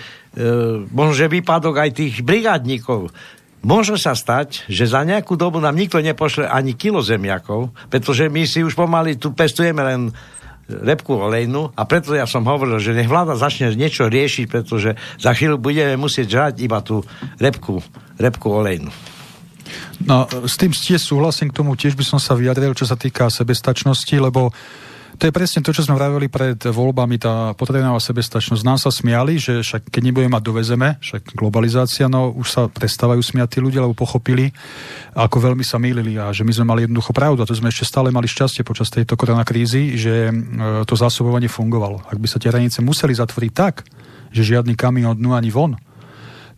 možno, 0.94 1.26
výpadok 1.26 1.74
aj 1.74 1.90
tých 1.98 2.14
brigádnikov. 2.22 3.10
Môže 3.62 3.98
sa 3.98 4.14
stať, 4.14 4.66
že 4.70 4.86
za 4.86 5.02
nejakú 5.02 5.34
dobu 5.34 5.58
nám 5.58 5.74
nikto 5.74 5.98
nepošle 5.98 6.46
ani 6.46 6.78
kilo 6.78 7.02
zemiakov, 7.02 7.74
pretože 7.90 8.30
my 8.30 8.46
si 8.46 8.62
už 8.62 8.78
pomaly 8.78 9.18
tu 9.18 9.34
pestujeme 9.34 9.82
len 9.82 10.00
repku 10.80 11.18
olejnú 11.18 11.68
a 11.76 11.82
preto 11.84 12.16
ja 12.16 12.24
som 12.24 12.48
hovoril, 12.48 12.80
že 12.80 12.96
nech 12.96 13.10
vláda 13.10 13.36
začne 13.36 13.76
niečo 13.76 14.08
riešiť, 14.08 14.46
pretože 14.48 14.96
za 15.20 15.30
chvíľu 15.36 15.60
budeme 15.60 16.00
musieť 16.00 16.26
žrať 16.32 16.54
iba 16.64 16.80
tú 16.80 17.04
repku, 17.36 17.84
repku 18.16 18.48
olejnú. 18.48 18.88
No, 20.02 20.26
s 20.26 20.58
tým 20.58 20.74
tiež 20.74 20.98
súhlasím 20.98 21.52
k 21.52 21.56
tomu, 21.62 21.78
tiež 21.78 21.94
by 21.94 22.04
som 22.04 22.18
sa 22.18 22.34
vyjadril, 22.34 22.74
čo 22.74 22.88
sa 22.88 22.98
týka 22.98 23.30
sebestačnosti, 23.30 24.16
lebo 24.18 24.50
to 25.20 25.28
je 25.28 25.32
presne 25.34 25.60
to, 25.60 25.76
čo 25.76 25.84
sme 25.84 25.98
vravili 25.98 26.32
pred 26.32 26.56
voľbami, 26.56 27.20
tá 27.20 27.52
potravinová 27.52 28.00
sebestačnosť. 28.00 28.62
Nám 28.64 28.78
sa 28.80 28.88
smiali, 28.88 29.36
že 29.36 29.60
však 29.60 29.92
keď 29.92 30.02
nebudeme 30.08 30.32
mať 30.32 30.44
dovezeme, 30.44 30.88
však 31.04 31.36
globalizácia, 31.36 32.08
no 32.08 32.32
už 32.32 32.48
sa 32.48 32.62
prestávajú 32.68 33.20
smiať 33.20 33.56
tí 33.56 33.58
ľudia, 33.60 33.84
lebo 33.84 33.92
pochopili, 33.92 34.50
ako 35.12 35.52
veľmi 35.52 35.64
sa 35.66 35.76
mýlili 35.76 36.16
a 36.16 36.32
že 36.32 36.42
my 36.48 36.52
sme 36.56 36.66
mali 36.68 36.80
jednoducho 36.88 37.12
pravdu 37.12 37.44
a 37.44 37.48
to 37.48 37.52
sme 37.52 37.68
ešte 37.68 37.84
stále 37.84 38.08
mali 38.08 38.24
šťastie 38.24 38.64
počas 38.64 38.88
tejto 38.88 39.14
koronakrízy, 39.14 40.00
že 40.00 40.14
e, 40.28 40.32
to 40.88 40.94
zásobovanie 40.96 41.52
fungovalo. 41.52 42.00
Ak 42.08 42.16
by 42.16 42.26
sa 42.26 42.40
tie 42.40 42.48
hranice 42.48 42.80
museli 42.80 43.12
zatvoriť 43.12 43.52
tak, 43.52 43.84
že 44.32 44.56
žiadny 44.56 44.72
kamión 44.74 45.14
dnu 45.14 45.36
ani 45.36 45.52
von, 45.52 45.76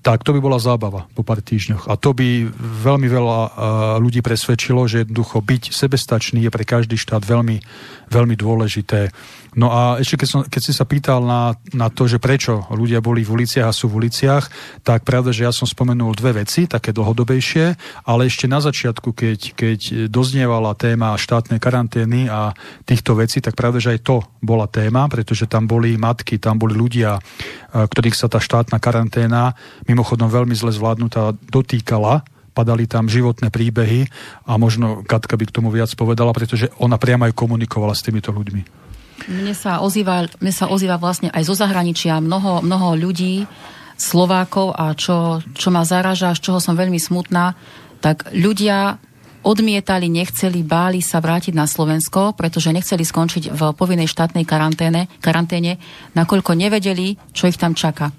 tak 0.05 0.21
to 0.21 0.37
by 0.37 0.41
bola 0.45 0.61
zábava 0.61 1.09
po 1.17 1.25
pár 1.25 1.41
týždňoch. 1.41 1.89
A 1.89 1.97
to 1.97 2.13
by 2.13 2.45
veľmi 2.61 3.09
veľa 3.09 3.41
uh, 3.41 3.51
ľudí 3.97 4.21
presvedčilo, 4.21 4.85
že 4.85 5.09
jednoducho 5.09 5.41
byť 5.41 5.73
sebestačný 5.73 6.45
je 6.45 6.53
pre 6.53 6.69
každý 6.69 7.01
štát 7.01 7.25
veľmi, 7.25 7.65
veľmi 8.13 8.37
dôležité. 8.37 9.09
No 9.55 9.71
a 9.71 10.03
ešte 10.03 10.19
keď, 10.19 10.29
som, 10.29 10.41
keď 10.43 10.63
si 10.63 10.73
sa 10.75 10.83
pýtal 10.83 11.23
na, 11.23 11.55
na 11.71 11.87
to, 11.87 12.11
že 12.11 12.19
prečo 12.19 12.67
ľudia 12.75 12.99
boli 12.99 13.23
v 13.23 13.43
uliciach 13.43 13.71
a 13.71 13.77
sú 13.77 13.87
v 13.87 14.07
uliciach, 14.07 14.51
tak 14.83 15.07
pravda, 15.07 15.31
že 15.31 15.47
ja 15.47 15.53
som 15.55 15.67
spomenul 15.67 16.11
dve 16.19 16.43
veci, 16.43 16.67
také 16.67 16.91
dlhodobejšie, 16.91 17.67
ale 18.07 18.27
ešte 18.27 18.51
na 18.51 18.59
začiatku, 18.59 19.15
keď, 19.15 19.41
keď 19.55 19.81
doznievala 20.11 20.75
téma 20.75 21.15
štátnej 21.15 21.63
karantény 21.63 22.27
a 22.27 22.51
týchto 22.83 23.15
vecí, 23.15 23.39
tak 23.39 23.55
pravda, 23.55 23.79
že 23.79 23.95
aj 23.95 24.01
to 24.03 24.17
bola 24.43 24.67
téma, 24.67 25.07
pretože 25.07 25.47
tam 25.47 25.71
boli 25.71 25.95
matky, 25.95 26.43
tam 26.43 26.59
boli 26.59 26.75
ľudia, 26.75 27.23
ktorých 27.71 28.19
sa 28.19 28.27
tá 28.27 28.43
štátna 28.43 28.83
karanténa 28.83 29.55
mimochodom 29.87 30.27
veľmi 30.27 30.55
zle 30.59 30.75
zvládnutá 30.75 31.35
dotýkala 31.51 32.27
padali 32.55 32.87
tam 32.87 33.11
životné 33.11 33.51
príbehy 33.51 34.07
a 34.47 34.55
možno 34.55 35.03
Katka 35.03 35.35
by 35.35 35.51
k 35.51 35.55
tomu 35.59 35.75
viac 35.75 35.91
povedala, 35.99 36.31
pretože 36.31 36.71
ona 36.79 36.95
priamo 36.95 37.27
aj 37.27 37.35
komunikovala 37.35 37.99
s 37.99 38.07
týmito 38.07 38.31
ľuďmi. 38.31 38.84
Mne 39.31 39.55
sa 39.57 39.81
ozýva, 39.81 40.29
mne 40.41 40.53
sa 40.53 40.69
ozýva 40.69 41.01
vlastne 41.01 41.33
aj 41.33 41.43
zo 41.49 41.55
zahraničia 41.57 42.21
mnoho, 42.21 42.61
mnoho 42.61 42.93
ľudí, 42.97 43.49
Slovákov 43.95 44.75
a 44.75 44.91
čo, 44.99 45.39
čo 45.55 45.71
ma 45.71 45.87
zaraža, 45.87 46.35
z 46.35 46.51
čoho 46.51 46.59
som 46.59 46.75
veľmi 46.75 46.99
smutná, 46.99 47.55
tak 48.03 48.27
ľudia 48.35 48.99
odmietali, 49.45 50.09
nechceli, 50.09 50.65
báli 50.65 51.05
sa 51.05 51.21
vrátiť 51.21 51.53
na 51.53 51.69
Slovensko, 51.69 52.33
pretože 52.35 52.73
nechceli 52.73 53.05
skončiť 53.05 53.53
v 53.53 53.61
povinnej 53.77 54.09
štátnej 54.09 54.49
karanténe, 54.49 55.07
karanténe, 55.21 55.77
nakoľko 56.17 56.57
nevedeli, 56.57 57.15
čo 57.37 57.47
ich 57.47 57.61
tam 57.61 57.77
čaká. 57.77 58.11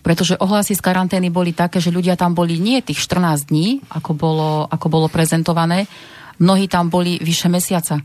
Pretože 0.00 0.38
ohlasy 0.38 0.78
z 0.78 0.84
karantény 0.86 1.28
boli 1.28 1.52
také, 1.52 1.82
že 1.82 1.92
ľudia 1.92 2.14
tam 2.14 2.32
boli 2.32 2.56
nie 2.62 2.78
tých 2.80 3.02
14 3.02 3.50
dní, 3.50 3.82
ako 3.90 4.14
bolo, 4.14 4.50
ako 4.70 4.86
bolo 4.86 5.06
prezentované, 5.10 5.90
mnohí 6.38 6.70
tam 6.70 6.88
boli 6.88 7.18
vyše 7.18 7.50
mesiaca. 7.50 7.98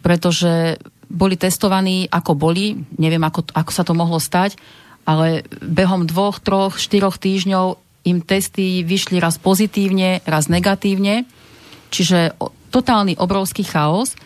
Pretože 0.00 0.78
boli 1.08 1.36
testovaní 1.38 2.08
ako 2.08 2.32
boli, 2.36 2.78
neviem 2.98 3.22
ako, 3.22 3.50
ako 3.52 3.70
sa 3.72 3.82
to 3.82 3.92
mohlo 3.96 4.18
stať, 4.18 4.56
ale 5.04 5.44
behom 5.60 6.08
dvoch, 6.08 6.40
troch, 6.40 6.80
štyroch 6.80 7.20
týždňov 7.20 7.76
im 8.04 8.20
testy 8.20 8.84
vyšli 8.84 9.20
raz 9.20 9.40
pozitívne, 9.40 10.20
raz 10.24 10.48
negatívne, 10.48 11.24
čiže 11.88 12.36
totálny 12.68 13.16
obrovský 13.16 13.64
chaos. 13.64 14.16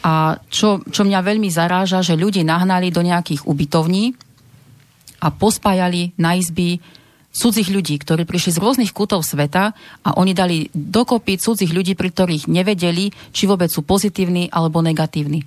A 0.00 0.40
čo, 0.48 0.80
čo 0.88 1.04
mňa 1.04 1.20
veľmi 1.20 1.52
zaráža, 1.52 2.00
že 2.00 2.16
ľudí 2.16 2.40
nahnali 2.40 2.88
do 2.88 3.04
nejakých 3.04 3.44
ubytovní 3.44 4.16
a 5.20 5.28
pospájali 5.28 6.16
na 6.16 6.40
izby 6.40 6.80
cudzích 7.30 7.70
ľudí, 7.70 8.00
ktorí 8.00 8.24
prišli 8.26 8.56
z 8.56 8.62
rôznych 8.64 8.90
kútov 8.96 9.22
sveta 9.22 9.76
a 10.02 10.08
oni 10.18 10.32
dali 10.34 10.66
dokopy 10.72 11.38
cudzích 11.38 11.70
ľudí, 11.70 11.94
pri 11.94 12.10
ktorých 12.10 12.50
nevedeli, 12.50 13.14
či 13.30 13.44
vôbec 13.46 13.70
sú 13.70 13.86
pozitívni 13.86 14.50
alebo 14.50 14.82
negatívni. 14.82 15.46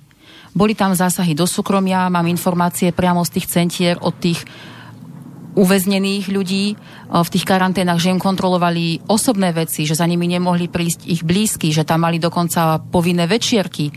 Boli 0.54 0.78
tam 0.78 0.94
zásahy 0.94 1.34
do 1.34 1.44
súkromia, 1.50 2.06
mám 2.06 2.30
informácie 2.30 2.94
priamo 2.94 3.26
z 3.26 3.30
tých 3.38 3.46
centier 3.50 3.98
od 3.98 4.14
tých 4.14 4.46
uväznených 5.54 6.30
ľudí 6.30 6.64
e, 6.70 6.74
v 7.10 7.28
tých 7.30 7.46
karanténach, 7.46 7.98
že 8.02 8.10
im 8.10 8.22
kontrolovali 8.22 9.06
osobné 9.06 9.54
veci, 9.54 9.86
že 9.86 9.98
za 9.98 10.06
nimi 10.06 10.26
nemohli 10.26 10.66
prísť 10.66 11.06
ich 11.06 11.22
blízky, 11.22 11.70
že 11.70 11.86
tam 11.86 12.06
mali 12.06 12.18
dokonca 12.18 12.78
povinné 12.90 13.26
večierky, 13.26 13.90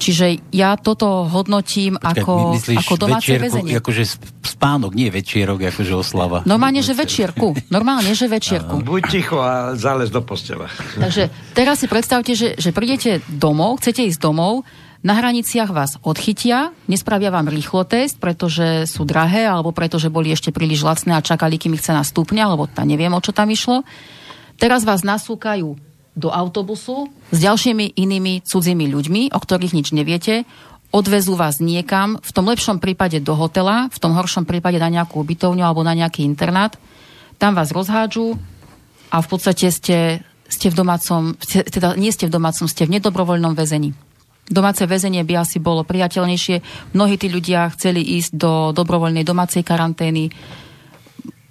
Čiže 0.00 0.48
ja 0.56 0.80
toto 0.80 1.28
hodnotím 1.28 2.00
Počkaj, 2.00 2.24
ako, 2.24 2.32
my- 2.32 2.56
myslíš 2.56 2.78
ako 2.80 2.94
domáce 2.96 3.28
večierku, 3.28 3.44
väzenie. 3.44 3.72
Akože 3.76 4.02
sp- 4.08 4.24
spánok, 4.40 4.96
nie 4.96 5.12
večierok, 5.12 5.60
akože 5.68 5.92
oslava. 5.92 6.40
Normálne, 6.48 6.80
že 6.80 6.96
večierku. 6.96 7.52
Normálne, 7.68 8.16
že 8.16 8.24
večierku. 8.24 8.80
Buď 8.80 9.02
ticho 9.12 9.44
a 9.44 9.76
zález 9.76 10.08
do 10.08 10.24
postela. 10.24 10.72
Takže 10.96 11.28
teraz 11.52 11.84
si 11.84 11.86
predstavte, 11.86 12.32
že, 12.32 12.56
že 12.56 12.72
prídete 12.72 13.20
domov, 13.28 13.84
chcete 13.84 14.08
ísť 14.08 14.20
domov, 14.24 14.64
na 15.00 15.16
hraniciach 15.16 15.72
vás 15.72 15.96
odchytia, 16.04 16.76
nespravia 16.84 17.32
vám 17.32 17.48
rýchlo 17.48 17.88
test, 17.88 18.20
pretože 18.20 18.84
sú 18.84 19.08
drahé, 19.08 19.48
alebo 19.48 19.72
pretože 19.72 20.12
boli 20.12 20.28
ešte 20.28 20.52
príliš 20.52 20.84
lacné 20.84 21.16
a 21.16 21.24
čakali, 21.24 21.56
kým 21.56 21.72
ich 21.72 21.84
cena 21.84 22.04
stúpne, 22.04 22.44
alebo 22.44 22.68
tá 22.68 22.84
neviem, 22.84 23.12
o 23.16 23.24
čo 23.24 23.32
tam 23.32 23.48
išlo. 23.48 23.80
Teraz 24.60 24.84
vás 24.84 25.00
nasúkajú 25.00 25.72
do 26.12 26.28
autobusu 26.28 27.08
s 27.32 27.38
ďalšími 27.40 27.96
inými 27.96 28.44
cudzími 28.44 28.92
ľuďmi, 28.92 29.22
o 29.32 29.38
ktorých 29.40 29.72
nič 29.72 29.96
neviete, 29.96 30.44
odvezú 30.92 31.32
vás 31.32 31.64
niekam, 31.64 32.20
v 32.20 32.30
tom 32.36 32.44
lepšom 32.50 32.76
prípade 32.76 33.24
do 33.24 33.32
hotela, 33.32 33.88
v 33.88 33.98
tom 34.02 34.12
horšom 34.12 34.44
prípade 34.44 34.76
na 34.76 34.92
nejakú 34.92 35.22
ubytovňu 35.24 35.64
alebo 35.64 35.80
na 35.80 35.96
nejaký 35.96 36.28
internát. 36.28 36.76
Tam 37.40 37.56
vás 37.56 37.72
rozhádžu 37.72 38.36
a 39.08 39.16
v 39.24 39.26
podstate 39.32 39.72
ste, 39.72 40.20
ste 40.44 40.68
v 40.68 40.76
domácom, 40.76 41.40
teda 41.40 41.96
nie 41.96 42.12
ste 42.12 42.28
v 42.28 42.36
domácom, 42.36 42.68
ste 42.68 42.84
v 42.84 43.00
nedobrovoľnom 43.00 43.56
väzení. 43.56 44.09
Domáce 44.50 44.82
väzenie 44.82 45.22
by 45.22 45.46
asi 45.46 45.62
bolo 45.62 45.86
priateľnejšie. 45.86 46.56
Mnohí 46.98 47.14
tí 47.14 47.30
ľudia 47.30 47.70
chceli 47.78 48.02
ísť 48.18 48.34
do 48.34 48.52
dobrovoľnej 48.74 49.22
domácej 49.22 49.62
karantény. 49.62 50.34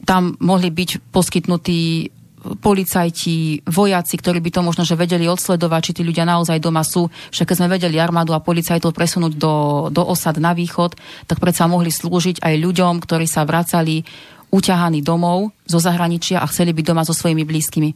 Tam 0.04 0.36
mohli 0.44 0.68
byť 0.68 1.08
poskytnutí 1.08 2.12
policajti, 2.40 3.68
vojaci, 3.68 4.16
ktorí 4.16 4.40
by 4.40 4.52
to 4.52 4.62
možno 4.64 4.84
že 4.88 4.96
vedeli 4.96 5.28
odsledovať, 5.28 5.82
či 5.92 5.96
tí 6.00 6.02
ľudia 6.08 6.24
naozaj 6.24 6.60
doma 6.60 6.84
sú. 6.88 7.12
Však 7.36 7.52
keď 7.52 7.56
sme 7.56 7.74
vedeli 7.76 8.00
armádu 8.00 8.32
a 8.32 8.44
policajtov 8.44 8.96
presunúť 8.96 9.36
do, 9.36 9.54
do 9.92 10.04
osad 10.04 10.40
na 10.40 10.56
východ, 10.56 10.96
tak 11.28 11.40
predsa 11.44 11.68
mohli 11.68 11.92
slúžiť 11.92 12.44
aj 12.44 12.54
ľuďom, 12.60 13.04
ktorí 13.04 13.28
sa 13.28 13.44
vracali 13.44 14.08
uťahaní 14.50 15.06
domov 15.06 15.54
zo 15.68 15.78
zahraničia 15.78 16.42
a 16.42 16.50
chceli 16.50 16.74
byť 16.74 16.86
doma 16.90 17.04
so 17.06 17.14
svojimi 17.14 17.46
blízkymi. 17.46 17.90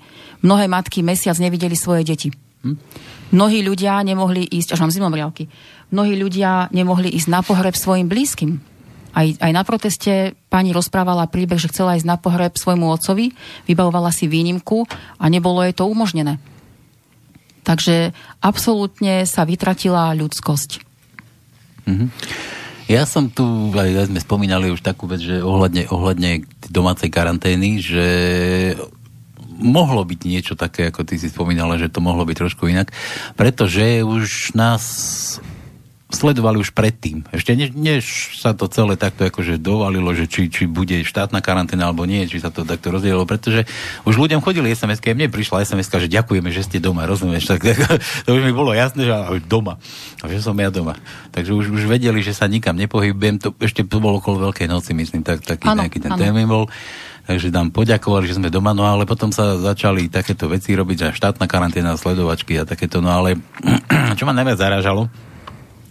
Mnohé 0.45 0.69
matky 0.69 1.01
mesiac 1.01 1.39
nevideli 1.39 1.74
svoje 1.74 2.05
deti. 2.05 2.29
Mnohí 3.34 3.66
ľudia 3.66 3.98
nemohli 4.06 4.46
ísť, 4.46 4.78
až 4.78 4.86
mám 4.86 4.94
zimomriavky, 4.94 5.50
mnohí 5.90 6.13
ľudia 6.13 6.70
nemohli 6.70 7.10
ísť 7.10 7.28
na 7.34 7.42
pohreb 7.42 7.74
svojim 7.74 8.06
blízkym. 8.06 8.62
Aj, 9.13 9.25
aj 9.25 9.52
na 9.54 9.62
proteste 9.66 10.38
pani 10.50 10.74
rozprávala 10.74 11.30
príbeh, 11.30 11.58
že 11.58 11.70
chcela 11.70 11.98
ísť 11.98 12.06
na 12.06 12.18
pohreb 12.18 12.54
svojmu 12.54 12.90
otcovi, 12.94 13.34
vybavovala 13.66 14.13
si 14.13 14.30
výnimku 14.30 14.86
a 15.18 15.25
nebolo 15.34 15.66
jej 15.66 15.74
to 15.74 15.90
umožnené. 15.90 16.38
Takže 17.66 18.13
absolútne 18.44 19.25
sa 19.25 19.46
vytratila 19.46 20.13
ľudskosť. 20.13 20.84
Ja 22.92 23.08
som 23.08 23.32
tu, 23.32 23.72
aj 23.72 24.12
sme 24.12 24.20
spomínali 24.20 24.68
už 24.70 24.84
takú 24.84 25.08
vec, 25.08 25.24
že 25.24 25.40
ohľadne, 25.40 25.88
ohľadne 25.88 26.44
domácej 26.68 27.08
karantény, 27.08 27.80
že 27.80 28.06
mohlo 29.63 30.03
byť 30.03 30.20
niečo 30.27 30.53
také, 30.60 30.91
ako 30.91 31.08
ty 31.08 31.15
si 31.15 31.32
spomínala, 31.32 31.79
že 31.79 31.88
to 31.88 32.03
mohlo 32.03 32.27
byť 32.27 32.36
trošku 32.36 32.67
inak, 32.67 32.91
pretože 33.39 34.03
už 34.03 34.53
nás 34.53 34.84
sledovali 36.13 36.62
už 36.62 36.72
predtým. 36.77 37.25
Ešte 37.34 37.58
než, 37.58 37.74
než 37.74 38.03
sa 38.38 38.53
to 38.53 38.70
celé 38.70 38.96
takto 38.96 39.25
akože 39.25 39.58
dovalilo, 39.58 40.13
že 40.13 40.29
či, 40.29 40.48
či 40.48 40.70
bude 40.70 41.01
štátna 41.01 41.41
karanténa 41.41 41.89
alebo 41.89 42.05
nie, 42.05 42.29
či 42.29 42.38
sa 42.38 42.53
to 42.53 42.63
takto 42.63 42.94
rozdielilo, 42.94 43.25
pretože 43.25 43.66
už 44.05 44.16
ľuďom 44.16 44.46
chodili 44.46 44.72
SMS-ky, 44.72 45.11
a 45.11 45.18
mne 45.18 45.33
prišla 45.33 45.66
SMS-ka, 45.66 45.98
že 45.98 46.07
ďakujeme, 46.07 46.53
že 46.53 46.64
ste 46.64 46.77
doma, 46.77 47.09
rozumieš? 47.09 47.50
Tak, 47.50 47.66
to 48.25 48.29
už 48.29 48.46
mi 48.46 48.53
bolo 48.53 48.72
jasné, 48.72 49.09
že 49.09 49.14
doma. 49.50 49.81
A 50.22 50.29
že 50.29 50.40
som 50.40 50.55
ja 50.55 50.70
doma. 50.70 50.96
Takže 51.33 51.51
už, 51.51 51.74
už 51.74 51.90
vedeli, 51.90 52.22
že 52.22 52.38
sa 52.38 52.46
nikam 52.46 52.77
nepohybujem. 52.77 53.42
To, 53.42 53.50
ešte 53.57 53.81
to 53.81 53.98
bolo 53.98 54.22
okolo 54.22 54.53
Veľkej 54.53 54.70
noci, 54.70 54.94
myslím, 54.94 55.25
tak, 55.25 55.42
taký 55.42 55.66
Áno, 55.66 55.81
nejaký 55.81 55.98
ten 55.98 56.14
áno. 56.14 56.22
termín 56.22 56.46
bol. 56.46 56.70
Takže 57.24 57.55
nám 57.55 57.72
poďakovali, 57.72 58.27
že 58.27 58.36
sme 58.36 58.51
doma, 58.51 58.75
no 58.75 58.83
ale 58.83 59.07
potom 59.07 59.31
sa 59.31 59.55
začali 59.55 60.12
takéto 60.12 60.51
veci 60.51 60.75
robiť, 60.75 60.98
že 61.00 61.18
štátna 61.18 61.48
karanténa, 61.48 61.96
sledovačky 61.96 62.59
a 62.59 62.68
takéto, 62.68 63.00
no 63.00 63.07
ale 63.16 63.40
čo 64.20 64.27
ma 64.27 64.36
najviac 64.36 64.59
zarážalo, 64.59 65.07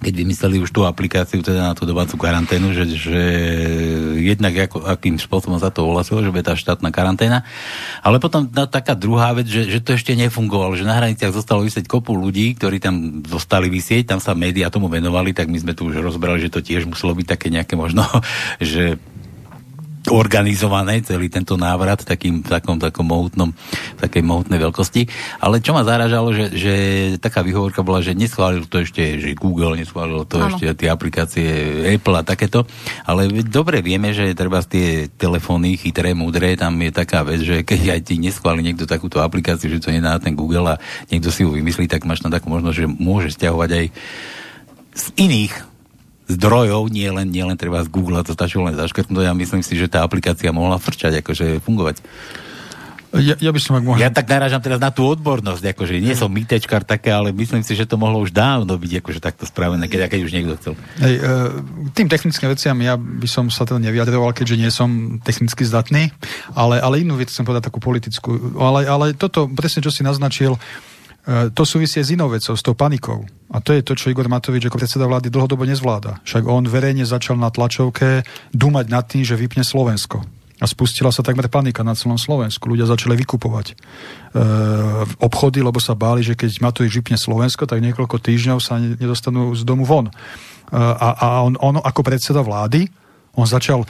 keď 0.02 0.14
vymysleli 0.18 0.58
už 0.58 0.74
tú 0.74 0.82
aplikáciu 0.82 1.40
teda 1.40 1.70
na 1.70 1.74
tú 1.78 1.86
domácu 1.86 2.18
karanténu, 2.18 2.74
že, 2.74 2.84
že 2.90 3.22
jednak 4.18 4.68
ako, 4.68 4.82
akým 4.82 5.14
spôsobom 5.16 5.62
sa 5.62 5.70
to 5.70 5.86
ohlasilo, 5.86 6.26
že 6.26 6.34
bude 6.34 6.42
tá 6.42 6.58
štátna 6.58 6.90
karanténa, 6.90 7.46
ale 8.02 8.18
potom 8.18 8.50
tá, 8.50 8.66
taká 8.66 8.98
druhá 8.98 9.30
vec, 9.30 9.46
že, 9.46 9.70
že 9.70 9.78
to 9.78 9.94
ešte 9.94 10.18
nefungovalo, 10.18 10.74
že 10.74 10.84
na 10.84 10.98
hraniciach 10.98 11.30
zostalo 11.30 11.62
vysieť 11.62 11.86
kopu 11.86 12.18
ľudí, 12.18 12.58
ktorí 12.58 12.82
tam 12.82 13.22
zostali 13.22 13.70
vysieť, 13.70 14.10
tam 14.10 14.18
sa 14.18 14.34
médiá 14.34 14.68
tomu 14.74 14.90
venovali, 14.90 15.30
tak 15.30 15.46
my 15.46 15.56
sme 15.62 15.72
tu 15.72 15.86
už 15.86 16.02
rozbrali, 16.02 16.42
že 16.42 16.50
to 16.50 16.60
tiež 16.60 16.84
muselo 16.90 17.14
byť 17.14 17.26
také 17.38 17.46
nejaké 17.54 17.78
možno, 17.78 18.02
že 18.58 18.98
organizované 20.10 20.98
celý 21.06 21.30
tento 21.30 21.54
návrat 21.54 22.02
takým, 22.02 22.42
takom, 22.42 22.80
takom 22.80 23.06
mohutnom, 23.06 23.54
takej 24.02 24.22
mohutnej 24.26 24.58
veľkosti. 24.58 25.06
Ale 25.38 25.62
čo 25.62 25.76
ma 25.76 25.86
zaražalo, 25.86 26.34
že, 26.34 26.50
že 26.50 26.74
taká 27.22 27.46
výhovorka 27.46 27.86
bola, 27.86 28.02
že 28.02 28.18
neschválil 28.18 28.66
to 28.66 28.82
ešte, 28.82 29.22
že 29.22 29.38
Google 29.38 29.78
neschválil 29.78 30.26
to 30.26 30.42
Áno. 30.42 30.48
ešte 30.50 30.74
tie 30.74 30.88
aplikácie 30.90 31.46
Apple 31.94 32.18
a 32.18 32.26
takéto. 32.26 32.66
Ale 33.06 33.30
dobre 33.46 33.78
vieme, 33.84 34.10
že 34.10 34.34
treba 34.34 34.58
tie 34.66 35.06
telefóny 35.06 35.78
chytré, 35.78 36.18
múdre, 36.18 36.58
tam 36.58 36.74
je 36.82 36.90
taká 36.90 37.22
vec, 37.22 37.38
že 37.42 37.62
keď 37.62 37.98
aj 37.98 38.00
ti 38.10 38.18
neschváli 38.18 38.64
niekto 38.64 38.90
takúto 38.90 39.22
aplikáciu, 39.22 39.70
že 39.70 39.78
to 39.78 39.94
nedá 39.94 40.18
na 40.18 40.20
ten 40.22 40.34
Google 40.34 40.74
a 40.74 40.80
niekto 41.14 41.30
si 41.30 41.46
ju 41.46 41.54
vymyslí, 41.54 41.86
tak 41.86 42.02
máš 42.08 42.26
tam 42.26 42.34
takú 42.34 42.50
možnosť, 42.50 42.76
že 42.76 42.86
môže 42.90 43.28
stiahovať 43.30 43.70
aj 43.70 43.86
z 44.92 45.04
iných 45.16 45.71
zdrojov, 46.30 46.90
nie 46.92 47.08
len, 47.10 47.28
nie 47.28 47.42
len 47.42 47.58
treba 47.58 47.82
z 47.82 47.90
Google, 47.90 48.22
to 48.22 48.36
stačilo 48.36 48.70
len 48.70 48.78
zaškrtnúť 48.78 49.26
a 49.26 49.38
myslím 49.38 49.62
si, 49.64 49.74
že 49.74 49.90
tá 49.90 50.06
aplikácia 50.06 50.54
mohla 50.54 50.78
frčať, 50.78 51.22
akože 51.22 51.62
fungovať. 51.62 52.02
Ja, 53.12 53.36
ja 53.36 53.52
by 53.52 53.60
som, 53.60 53.76
ak 53.76 53.84
mohol... 53.84 54.00
Ja 54.00 54.08
tak 54.08 54.24
narážam 54.24 54.64
teraz 54.64 54.80
na 54.80 54.88
tú 54.88 55.04
odbornosť, 55.04 55.76
akože 55.76 56.00
nie 56.00 56.16
som 56.16 56.32
mytečkar 56.32 56.80
také, 56.80 57.12
ale 57.12 57.28
myslím 57.36 57.60
si, 57.60 57.76
že 57.76 57.84
to 57.84 58.00
mohlo 58.00 58.24
už 58.24 58.32
dávno 58.32 58.72
byť 58.72 59.04
akože 59.04 59.20
takto 59.20 59.44
spravené, 59.44 59.84
keď, 59.84 60.08
keď 60.08 60.20
už 60.24 60.32
niekto 60.32 60.56
chcel. 60.56 60.72
Hej, 60.96 61.20
e, 61.20 61.32
tým 61.92 62.08
technickým 62.08 62.48
veciam 62.48 62.76
ja 62.80 62.96
by 62.96 63.28
som 63.28 63.52
sa 63.52 63.68
teda 63.68 63.84
nevyjadroval, 63.84 64.32
keďže 64.32 64.56
nie 64.56 64.72
som 64.72 65.20
technicky 65.20 65.60
zdatný, 65.68 66.08
ale, 66.56 66.80
ale 66.80 67.04
inú 67.04 67.20
vec 67.20 67.28
chcem 67.28 67.44
povedať 67.44 67.68
takú 67.68 67.84
politickú. 67.84 68.56
Ale, 68.56 68.88
ale 68.88 69.12
toto, 69.12 69.44
presne 69.52 69.84
čo 69.84 69.92
si 69.92 70.00
naznačil, 70.00 70.56
e, 70.56 70.60
to 71.54 71.62
súvisie 71.62 72.02
s 72.02 72.10
inou 72.10 72.26
vecou, 72.26 72.58
s 72.58 72.62
tou 72.66 72.74
panikou. 72.74 73.22
A 73.54 73.62
to 73.62 73.70
je 73.76 73.84
to, 73.86 73.94
čo 73.94 74.10
Igor 74.10 74.26
Matovič 74.26 74.66
ako 74.66 74.80
predseda 74.80 75.06
vlády 75.06 75.30
dlhodobo 75.30 75.62
nezvláda. 75.62 76.18
Však 76.26 76.48
on 76.50 76.66
verejne 76.66 77.06
začal 77.06 77.38
na 77.38 77.52
tlačovke 77.52 78.26
dumať 78.50 78.86
nad 78.90 79.04
tým, 79.06 79.22
že 79.22 79.38
vypne 79.38 79.62
Slovensko. 79.62 80.24
A 80.62 80.64
spustila 80.66 81.10
sa 81.10 81.26
takmer 81.26 81.50
panika 81.50 81.82
na 81.82 81.94
celom 81.98 82.18
Slovensku. 82.18 82.70
Ľudia 82.70 82.86
začali 82.86 83.18
vykupovať 83.18 83.66
e, 83.70 83.74
obchody, 85.18 85.58
lebo 85.58 85.82
sa 85.82 85.98
báli, 85.98 86.22
že 86.22 86.38
keď 86.38 86.62
Matovič 86.62 87.02
vypne 87.02 87.18
Slovensko, 87.18 87.66
tak 87.66 87.82
niekoľko 87.82 88.18
týždňov 88.22 88.58
sa 88.62 88.78
ne- 88.78 88.94
nedostanú 88.94 89.54
z 89.58 89.62
domu 89.66 89.82
von. 89.82 90.06
E, 90.06 90.12
a 90.78 91.08
a 91.18 91.26
on, 91.42 91.58
on 91.58 91.82
ako 91.82 92.02
predseda 92.06 92.46
vlády, 92.46 92.86
on 93.34 93.46
začal 93.48 93.82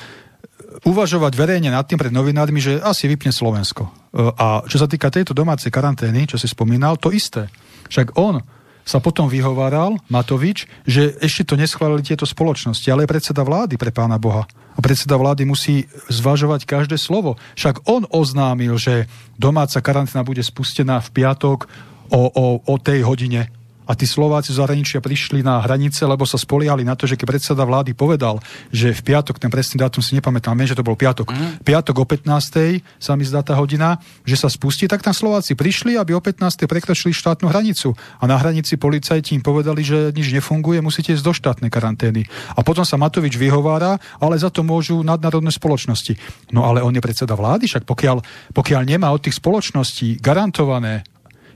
uvažovať 0.83 1.33
verejne 1.37 1.71
nad 1.71 1.85
tým 1.85 2.01
pred 2.01 2.13
novinármi, 2.13 2.59
že 2.63 2.81
asi 2.81 3.09
vypne 3.11 3.31
Slovensko. 3.35 3.89
E, 3.89 3.91
A 4.33 4.65
čo 4.65 4.81
sa 4.81 4.89
týka 4.89 5.13
tejto 5.13 5.37
domácej 5.37 5.69
karantény, 5.69 6.29
čo 6.29 6.41
si 6.41 6.49
spomínal, 6.49 6.97
to 6.97 7.13
isté. 7.13 7.53
Však 7.93 8.17
on 8.17 8.41
sa 8.83 8.99
potom 8.99 9.31
vyhováral, 9.31 9.95
Matovič, 10.11 10.67
že 10.83 11.15
ešte 11.23 11.47
to 11.47 11.55
neschválili 11.55 12.03
tieto 12.03 12.27
spoločnosti, 12.27 12.87
ale 12.91 13.07
je 13.07 13.13
predseda 13.15 13.47
vlády 13.47 13.79
pre 13.79 13.95
pána 13.95 14.19
Boha. 14.19 14.43
A 14.75 14.79
predseda 14.83 15.15
vlády 15.15 15.47
musí 15.47 15.87
zvažovať 16.11 16.67
každé 16.67 16.99
slovo. 16.99 17.39
Však 17.55 17.87
on 17.87 18.09
oznámil, 18.11 18.75
že 18.81 19.07
domáca 19.39 19.79
karanténa 19.79 20.27
bude 20.27 20.43
spustená 20.43 20.99
v 20.99 21.13
piatok 21.15 21.71
o, 22.11 22.23
o, 22.27 22.45
o 22.59 22.75
tej 22.83 23.07
hodine. 23.07 23.55
A 23.93 23.99
tí 23.99 24.09
Slováci 24.09 24.57
z 24.57 24.65
zahraničia 24.65 25.05
prišli 25.05 25.45
na 25.45 25.61
hranice, 25.61 26.09
lebo 26.09 26.25
sa 26.25 26.41
spoliehali 26.41 26.81
na 26.81 26.97
to, 26.97 27.05
že 27.05 27.21
keď 27.21 27.29
predseda 27.29 27.61
vlády 27.61 27.93
povedal, 27.93 28.41
že 28.73 28.97
v 28.97 29.13
piatok, 29.13 29.37
ten 29.37 29.53
presný 29.53 29.85
dátum 29.85 30.01
si 30.01 30.17
nepamätám, 30.17 30.57
viem, 30.57 30.65
že 30.65 30.73
to 30.73 30.81
bol 30.81 30.97
piatok, 30.97 31.29
mm. 31.29 31.61
piatok 31.61 32.01
o 32.01 32.09
15. 32.09 32.81
sa 32.97 33.13
mi 33.21 33.29
zdá 33.29 33.45
tá 33.45 33.53
hodina, 33.53 34.01
že 34.25 34.41
sa 34.41 34.49
spustí, 34.49 34.89
tak 34.89 35.05
tam 35.05 35.13
Slováci 35.13 35.53
prišli, 35.53 36.01
aby 36.01 36.17
o 36.17 36.25
15. 36.25 36.65
prekročili 36.65 37.13
štátnu 37.13 37.53
hranicu. 37.53 37.93
A 38.17 38.25
na 38.25 38.41
hranici 38.41 38.81
policajti 38.81 39.37
im 39.37 39.45
povedali, 39.45 39.85
že 39.85 40.09
nič 40.17 40.33
nefunguje, 40.33 40.81
musíte 40.81 41.13
ísť 41.13 41.27
do 41.29 41.37
štátnej 41.37 41.69
karantény. 41.69 42.25
A 42.57 42.65
potom 42.65 42.89
sa 42.89 42.97
Matovič 42.97 43.37
vyhovára, 43.37 44.01
ale 44.17 44.41
za 44.41 44.49
to 44.49 44.65
môžu 44.65 45.05
nadnárodné 45.05 45.53
spoločnosti. 45.53 46.17
No 46.49 46.65
ale 46.65 46.81
on 46.81 46.97
je 46.97 47.05
predseda 47.05 47.37
vlády, 47.37 47.69
však 47.69 47.85
pokiaľ, 47.85 48.25
pokiaľ 48.57 48.89
nemá 48.89 49.13
od 49.13 49.21
tých 49.21 49.37
spoločností 49.37 50.17
garantované 50.17 51.05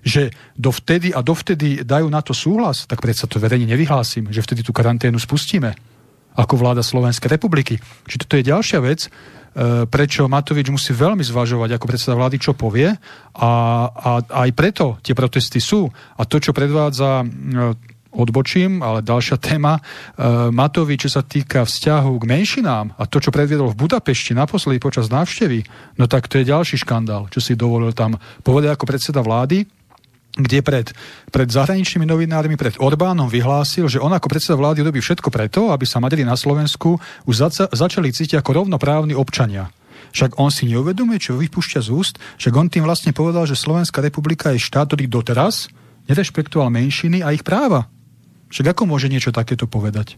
že 0.07 0.31
dovtedy 0.55 1.11
a 1.11 1.19
dovtedy 1.19 1.83
dajú 1.83 2.07
na 2.07 2.23
to 2.23 2.31
súhlas, 2.31 2.87
tak 2.87 3.03
predsa 3.03 3.27
to 3.27 3.43
verejne 3.43 3.67
nevyhlásim, 3.67 4.31
že 4.31 4.39
vtedy 4.39 4.63
tú 4.63 4.71
karanténu 4.71 5.19
spustíme 5.19 5.75
ako 6.39 6.55
vláda 6.55 6.87
Slovenskej 6.87 7.27
republiky. 7.27 7.83
Čiže 8.07 8.23
toto 8.23 8.39
je 8.39 8.45
ďalšia 8.47 8.79
vec, 8.85 9.09
e, 9.09 9.11
prečo 9.91 10.31
Matovič 10.31 10.71
musí 10.71 10.95
veľmi 10.95 11.27
zvažovať 11.27 11.75
ako 11.75 11.89
predseda 11.91 12.15
vlády, 12.15 12.37
čo 12.39 12.55
povie 12.55 12.93
a, 12.93 13.51
a 13.91 14.11
aj 14.47 14.51
preto 14.55 15.01
tie 15.03 15.17
protesty 15.17 15.59
sú. 15.59 15.91
A 15.91 16.23
to, 16.29 16.39
čo 16.39 16.55
predvádza 16.55 17.25
e, 17.25 17.27
odbočím, 18.17 18.81
ale 18.81 19.05
ďalšia 19.05 19.41
téma. 19.43 19.81
E, 20.15 20.97
čo 20.97 21.09
sa 21.11 21.25
týka 21.25 21.65
vzťahu 21.67 22.13
k 22.21 22.29
menšinám 22.31 22.95
a 22.95 23.03
to, 23.09 23.19
čo 23.19 23.35
predviedol 23.35 23.73
v 23.73 23.81
Budapešti 23.89 24.37
naposledy 24.37 24.77
počas 24.79 25.11
návštevy, 25.11 25.67
no 25.99 26.05
tak 26.07 26.31
to 26.31 26.39
je 26.39 26.47
ďalší 26.47 26.79
škandál, 26.79 27.27
čo 27.33 27.41
si 27.41 27.59
dovolil 27.59 27.91
tam 27.97 28.21
povedať 28.45 28.77
ako 28.77 28.85
predseda 28.87 29.25
vlády, 29.25 29.76
kde 30.37 30.61
pred, 30.61 30.87
pred 31.33 31.49
zahraničnými 31.49 32.05
novinármi, 32.05 32.61
pred 32.61 32.77
Orbánom 32.77 33.33
vyhlásil, 33.33 33.89
že 33.89 33.97
on 33.97 34.13
ako 34.13 34.29
predseda 34.29 34.61
vlády 34.61 34.85
robí 34.85 35.01
všetko 35.01 35.33
preto, 35.33 35.73
aby 35.73 35.89
sa 35.89 35.97
Maďari 35.97 36.29
na 36.29 36.37
Slovensku 36.37 37.01
už 37.25 37.35
zaca- 37.35 37.73
začali 37.73 38.13
cítiť 38.13 38.45
ako 38.45 38.65
rovnoprávni 38.65 39.17
občania. 39.17 39.73
Však 40.13 40.37
on 40.37 40.53
si 40.53 40.69
neuvedomuje, 40.69 41.21
čo 41.21 41.41
vypúšťa 41.41 41.81
z 41.81 41.89
úst, 41.89 42.15
však 42.37 42.53
on 42.53 42.69
tým 42.69 42.85
vlastne 42.85 43.17
povedal, 43.17 43.49
že 43.49 43.57
Slovenská 43.57 44.05
republika 44.05 44.53
je 44.53 44.61
štát, 44.61 44.93
ktorý 44.93 45.09
doteraz 45.09 45.73
nerešpektoval 46.07 46.69
menšiny 46.71 47.25
a 47.25 47.33
ich 47.33 47.43
práva. 47.43 47.89
Však 48.53 48.77
ako 48.77 48.87
môže 48.87 49.11
niečo 49.11 49.35
takéto 49.35 49.67
povedať? 49.67 50.15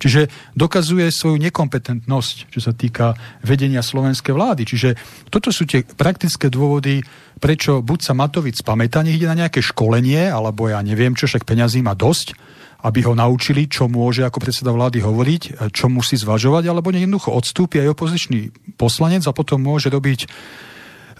Čiže 0.00 0.32
dokazuje 0.56 1.12
svoju 1.12 1.36
nekompetentnosť, 1.36 2.48
čo 2.48 2.60
sa 2.64 2.72
týka 2.72 3.12
vedenia 3.44 3.84
slovenskej 3.84 4.32
vlády. 4.32 4.64
Čiže 4.64 4.96
toto 5.28 5.52
sú 5.52 5.68
tie 5.68 5.84
praktické 5.84 6.48
dôvody, 6.48 7.04
prečo 7.36 7.84
buď 7.84 7.98
sa 8.00 8.16
Matovic 8.16 8.56
pamätá, 8.64 9.04
nech 9.04 9.20
ide 9.20 9.28
na 9.28 9.36
nejaké 9.36 9.60
školenie, 9.60 10.32
alebo 10.32 10.72
ja 10.72 10.80
neviem 10.80 11.12
čo, 11.12 11.28
však 11.28 11.44
peňazí 11.44 11.84
má 11.84 11.92
dosť, 11.92 12.32
aby 12.80 13.04
ho 13.04 13.12
naučili, 13.12 13.68
čo 13.68 13.92
môže 13.92 14.24
ako 14.24 14.40
predseda 14.40 14.72
vlády 14.72 15.04
hovoriť, 15.04 15.68
čo 15.68 15.92
musí 15.92 16.16
zvažovať, 16.16 16.72
alebo 16.72 16.88
jednoducho 16.88 17.28
odstúpi 17.28 17.84
aj 17.84 17.92
opozičný 17.92 18.72
poslanec 18.80 19.28
a 19.28 19.36
potom 19.36 19.60
môže 19.60 19.92
robiť 19.92 20.24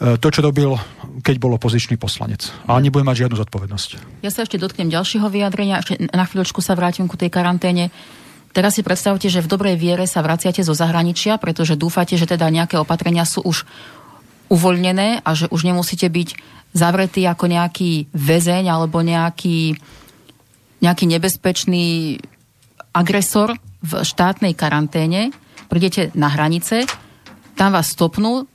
E, 0.00 0.16
to, 0.16 0.32
čo 0.32 0.40
robil, 0.40 0.80
keď 1.20 1.36
bol 1.36 1.52
opozičný 1.60 2.00
poslanec. 2.00 2.48
A 2.64 2.80
nebude 2.80 3.04
mať 3.04 3.28
žiadnu 3.28 3.36
zodpovednosť. 3.36 3.88
Ja 4.24 4.32
sa 4.32 4.48
ešte 4.48 4.56
dotknem 4.56 4.88
ďalšieho 4.88 5.28
vyjadrenia, 5.28 5.84
ešte 5.84 6.00
na 6.08 6.24
chvíľočku 6.24 6.64
sa 6.64 6.72
vrátim 6.72 7.04
ku 7.04 7.20
tej 7.20 7.28
karanténe. 7.28 7.92
Teraz 8.50 8.74
si 8.74 8.82
predstavte, 8.82 9.30
že 9.30 9.42
v 9.42 9.50
dobrej 9.50 9.78
viere 9.78 10.04
sa 10.10 10.22
vraciate 10.26 10.66
zo 10.66 10.74
zahraničia, 10.74 11.38
pretože 11.38 11.78
dúfate, 11.78 12.18
že 12.18 12.26
teda 12.26 12.50
nejaké 12.50 12.74
opatrenia 12.76 13.22
sú 13.22 13.46
už 13.46 13.62
uvoľnené 14.50 15.22
a 15.22 15.30
že 15.38 15.46
už 15.46 15.62
nemusíte 15.62 16.10
byť 16.10 16.28
zavretý 16.74 17.22
ako 17.30 17.46
nejaký 17.46 18.10
väzeň 18.10 18.66
alebo 18.66 19.06
nejaký, 19.06 19.78
nejaký 20.82 21.04
nebezpečný 21.06 22.18
agresor 22.90 23.54
v 23.86 23.92
štátnej 24.02 24.58
karanténe. 24.58 25.30
Prídete 25.70 26.10
na 26.18 26.26
hranice, 26.26 26.82
tam 27.54 27.70
vás 27.70 27.94
stopnú, 27.94 28.50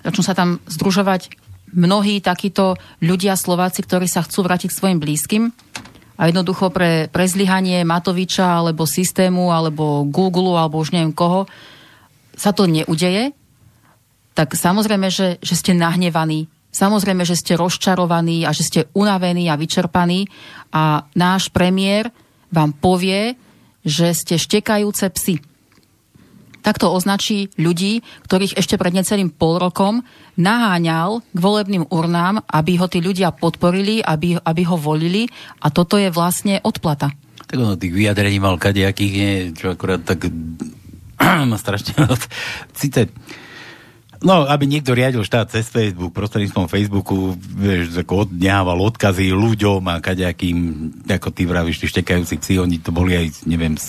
Začnú 0.00 0.22
sa 0.24 0.32
tam 0.32 0.64
združovať 0.64 1.28
mnohí 1.76 2.24
takíto 2.24 2.80
ľudia, 3.04 3.36
Slováci, 3.36 3.84
ktorí 3.84 4.08
sa 4.08 4.24
chcú 4.24 4.42
vrátiť 4.48 4.72
k 4.72 4.78
svojim 4.80 4.98
blízkym 4.98 5.52
a 6.20 6.28
jednoducho 6.28 6.68
pre, 6.68 7.08
pre 7.08 7.24
zlyhanie 7.24 7.80
Matoviča 7.88 8.60
alebo 8.60 8.84
systému 8.84 9.48
alebo 9.48 10.04
Google 10.04 10.60
alebo 10.60 10.76
už 10.76 10.92
neviem 10.92 11.16
koho 11.16 11.48
sa 12.36 12.52
to 12.52 12.68
neudeje, 12.68 13.32
tak 14.32 14.56
samozrejme, 14.56 15.12
že, 15.12 15.36
že 15.40 15.54
ste 15.56 15.72
nahnevaní. 15.76 16.48
Samozrejme, 16.70 17.26
že 17.26 17.36
ste 17.36 17.58
rozčarovaní 17.58 18.46
a 18.46 18.54
že 18.54 18.62
ste 18.64 18.80
unavení 18.96 19.50
a 19.50 19.58
vyčerpaní 19.58 20.30
a 20.70 21.04
náš 21.18 21.50
premiér 21.50 22.08
vám 22.48 22.72
povie, 22.72 23.34
že 23.82 24.14
ste 24.14 24.38
štekajúce 24.38 25.08
psy 25.12 25.49
takto 26.60 26.92
označí 26.92 27.52
ľudí, 27.56 28.04
ktorých 28.28 28.56
ešte 28.56 28.76
pred 28.80 28.94
necelým 28.94 29.32
pol 29.32 29.60
rokom 29.60 30.04
naháňal 30.36 31.24
k 31.32 31.38
volebným 31.38 31.88
urnám, 31.88 32.44
aby 32.48 32.80
ho 32.80 32.86
tí 32.86 33.02
ľudia 33.02 33.34
podporili, 33.34 34.00
aby, 34.00 34.38
aby 34.40 34.62
ho 34.68 34.76
volili 34.76 35.28
a 35.60 35.68
toto 35.68 36.00
je 36.00 36.12
vlastne 36.12 36.60
odplata. 36.62 37.12
Tak 37.50 37.58
ono 37.58 37.74
tých 37.74 37.92
vyjadrení 37.92 38.38
mal 38.38 38.60
kadejakých, 38.60 39.12
nie, 39.12 39.32
čo 39.56 39.74
akurát 39.74 40.00
tak 40.00 40.30
ma 41.50 41.56
strašne 41.58 41.96
Sice 42.78 43.10
No, 44.20 44.44
aby 44.44 44.68
niekto 44.68 44.92
riadil 44.92 45.24
štát 45.24 45.48
cez 45.48 45.72
Facebook, 45.72 46.12
prostredníctvom 46.12 46.68
Facebooku, 46.68 47.32
vieš, 47.40 48.04
ako 48.04 48.28
odňával 48.28 48.76
odkazy 48.92 49.32
ľuďom 49.32 49.80
a 49.88 49.96
kadejakým, 49.96 50.56
ako 51.08 51.32
ty 51.32 51.48
vravíš, 51.48 51.80
tí 51.80 51.86
štekajúci 51.88 52.36
psi, 52.36 52.60
oni 52.60 52.84
to 52.84 52.92
boli 52.92 53.16
aj, 53.16 53.48
neviem, 53.48 53.80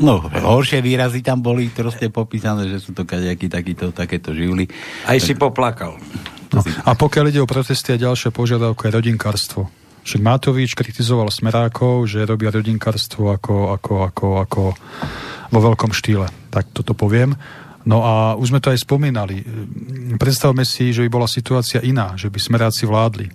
No, 0.00 0.24
horšie 0.24 0.80
výrazy 0.80 1.20
tam 1.20 1.44
boli 1.44 1.68
proste 1.68 2.08
popísané, 2.08 2.64
že 2.64 2.80
sú 2.80 2.96
to 2.96 3.04
kadejakí 3.04 3.52
takýto, 3.52 3.92
takéto 3.92 4.32
živly. 4.32 4.64
Aj 5.04 5.20
si 5.20 5.36
poplakal. 5.36 6.00
No, 6.52 6.64
a 6.64 6.96
pokiaľ 6.96 7.28
ide 7.28 7.40
o 7.44 7.48
protesty 7.48 7.92
a 7.92 8.00
ďalšie 8.00 8.32
požiadavky, 8.32 8.88
je 8.88 8.96
rodinkarstvo. 8.96 9.60
Však 10.02 10.20
Matovič 10.24 10.72
kritizoval 10.72 11.28
smerákov, 11.28 12.08
že 12.08 12.24
robia 12.24 12.48
rodinkarstvo 12.48 13.36
ako, 13.36 13.76
ako, 13.76 13.92
ako, 14.08 14.26
ako 14.48 14.62
vo 15.52 15.60
veľkom 15.60 15.92
štýle. 15.92 16.26
Tak 16.48 16.72
toto 16.72 16.96
poviem. 16.96 17.36
No 17.84 18.00
a 18.02 18.34
už 18.34 18.48
sme 18.54 18.62
to 18.64 18.72
aj 18.72 18.80
spomínali. 18.80 19.44
Predstavme 20.16 20.64
si, 20.64 20.90
že 20.90 21.04
by 21.04 21.08
bola 21.12 21.28
situácia 21.28 21.84
iná, 21.84 22.16
že 22.16 22.32
by 22.32 22.38
smeráci 22.40 22.88
vládli. 22.88 23.28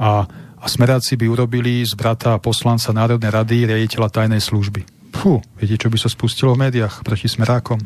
A, 0.00 0.24
a 0.56 0.66
smeráci 0.70 1.18
by 1.18 1.26
urobili 1.26 1.82
z 1.82 1.98
brata 1.98 2.38
poslanca 2.38 2.94
Národnej 2.94 3.34
rady 3.34 3.68
riaditeľa 3.68 4.08
tajnej 4.08 4.40
služby 4.40 4.99
Fú, 5.10 5.42
viete, 5.58 5.76
čo 5.76 5.90
by 5.90 5.98
sa 5.98 6.08
spustilo 6.08 6.54
v 6.54 6.70
médiách 6.70 7.02
proti 7.02 7.26
smerákom? 7.26 7.80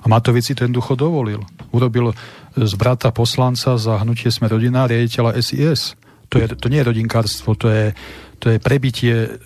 A 0.00 0.06
Matovic 0.08 0.46
si 0.46 0.56
to 0.56 0.64
jednoducho 0.64 0.96
dovolil. 0.96 1.44
Urobil 1.76 2.16
z 2.56 2.72
brata 2.78 3.12
poslanca 3.12 3.76
za 3.76 4.00
hnutie 4.00 4.32
sme 4.32 4.48
rodina 4.48 4.88
riaditeľa 4.88 5.36
SIS. 5.36 5.98
To, 6.30 6.40
je, 6.40 6.46
to 6.56 6.66
nie 6.70 6.80
je 6.80 6.88
rodinkárstvo, 6.88 7.58
to 7.58 7.68
je, 7.68 7.92
to 8.38 8.54
je 8.54 8.62
prebitie 8.62 9.36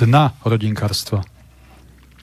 dna 0.00 0.32
rodinkárstva. 0.42 1.22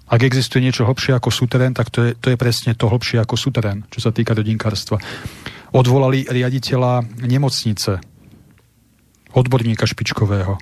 Ak 0.09 0.25
existuje 0.25 0.65
niečo 0.65 0.89
hlbšie 0.89 1.13
ako 1.13 1.29
suterén, 1.29 1.77
tak 1.77 1.93
to 1.93 2.09
je, 2.09 2.11
to 2.17 2.33
je 2.33 2.37
presne 2.41 2.73
to 2.73 2.89
hlbšie 2.89 3.21
ako 3.21 3.37
suterén, 3.37 3.85
čo 3.93 4.01
sa 4.01 4.09
týka 4.09 4.33
rodinkárstva. 4.33 4.97
Odvolali 5.69 6.25
riaditeľa 6.25 7.05
nemocnice, 7.21 8.01
odborníka 9.37 9.85
špičkového 9.85 10.57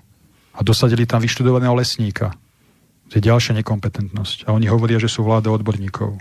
a 0.52 0.60
dosadili 0.60 1.08
tam 1.08 1.24
vyštudovaného 1.24 1.72
lesníka. 1.80 2.36
Je 3.08 3.24
ďalšia 3.24 3.56
nekompetentnosť. 3.64 4.48
A 4.48 4.54
oni 4.54 4.68
hovoria, 4.68 5.00
že 5.00 5.08
sú 5.08 5.24
vláda 5.24 5.50
odborníkov 5.50 6.20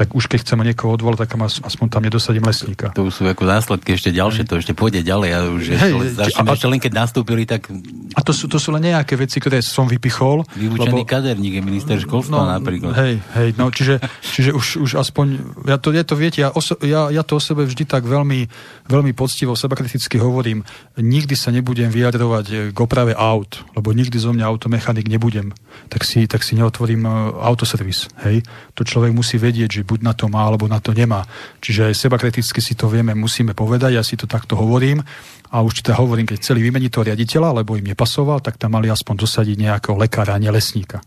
tak 0.00 0.16
už 0.16 0.32
keď 0.32 0.48
chceme 0.48 0.64
niekoho 0.64 0.96
odvolať, 0.96 1.28
tak 1.28 1.36
aspoň 1.60 1.86
tam 1.92 2.00
nedosadím 2.00 2.48
lesníka. 2.48 2.88
To 2.96 3.12
sú 3.12 3.28
ako 3.28 3.44
následky 3.44 3.92
ešte 3.92 4.08
ďalšie, 4.16 4.48
to 4.48 4.56
ešte 4.56 4.72
pôjde 4.72 5.04
ďalej. 5.04 5.28
A 5.28 5.38
už 5.52 5.62
hey, 5.76 5.92
začneme, 6.16 6.48
a, 6.48 6.56
ešte 6.56 6.68
len 6.72 6.80
keď 6.80 6.92
nastúpili, 6.96 7.44
tak... 7.44 7.68
A 8.16 8.24
to 8.24 8.32
sú, 8.32 8.48
to 8.48 8.56
sú 8.56 8.72
len 8.72 8.88
nejaké 8.88 9.20
veci, 9.20 9.36
ktoré 9.36 9.60
som 9.60 9.84
vypichol. 9.84 10.48
Vyučený 10.56 11.04
lebo... 11.04 11.04
kaderník 11.04 11.60
je 11.60 11.62
minister 11.62 12.00
školstva 12.00 12.32
no, 12.32 12.48
napríklad. 12.48 12.96
Hej, 12.96 13.20
hej, 13.36 13.48
no 13.60 13.68
čiže, 13.68 14.00
čiže 14.24 14.56
už, 14.56 14.88
už 14.88 14.90
aspoň, 14.96 15.36
ja 15.68 15.76
to, 15.76 15.92
ja 15.92 16.00
to 16.00 16.16
viete, 16.16 16.40
ja, 16.40 16.48
oso, 16.48 16.80
ja, 16.80 17.12
ja 17.12 17.20
to 17.20 17.36
o 17.36 17.40
sebe 17.44 17.68
vždy 17.68 17.84
tak 17.84 18.08
veľmi, 18.08 18.48
veľmi 18.88 19.12
poctivo, 19.12 19.52
sebakriticky 19.52 20.16
hovorím, 20.16 20.64
nikdy 20.96 21.36
sa 21.36 21.52
nebudem 21.52 21.92
vyjadrovať 21.92 22.72
k 22.72 22.78
oprave 22.80 23.12
aut, 23.12 23.68
lebo 23.76 23.92
nikdy 23.92 24.16
zo 24.16 24.32
mňa 24.32 24.48
automechanik 24.48 25.12
nebudem. 25.12 25.52
Tak 25.92 26.08
si, 26.08 26.24
tak 26.24 26.40
si 26.40 26.56
neotvorím 26.56 27.04
e, 27.04 27.10
autoservis. 27.44 28.08
Hej? 28.24 28.48
To 28.80 28.82
človek 28.86 29.12
musí 29.12 29.36
vedieť, 29.36 29.82
že 29.82 29.89
buď 29.90 30.00
na 30.06 30.14
to 30.14 30.30
má, 30.30 30.46
alebo 30.46 30.70
na 30.70 30.78
to 30.78 30.94
nemá. 30.94 31.26
Čiže 31.58 31.90
seba 31.90 32.14
kriticky 32.14 32.62
si 32.62 32.78
to 32.78 32.86
vieme, 32.86 33.10
musíme 33.18 33.58
povedať, 33.58 33.98
ja 33.98 34.04
si 34.06 34.14
to 34.14 34.30
takto 34.30 34.54
hovorím 34.54 35.02
a 35.50 35.56
už 35.66 35.82
teda 35.82 35.98
hovorím, 35.98 36.30
keď 36.30 36.38
chceli 36.38 36.62
vymeniť 36.62 36.90
toho 36.94 37.06
riaditeľa, 37.10 37.62
lebo 37.62 37.74
im 37.74 37.90
nepasoval, 37.90 38.38
tak 38.38 38.54
tam 38.54 38.78
mali 38.78 38.86
aspoň 38.86 39.26
dosadiť 39.26 39.56
nejakého 39.58 39.98
lekára, 39.98 40.38
a 40.38 40.50
lesníka. 40.54 41.02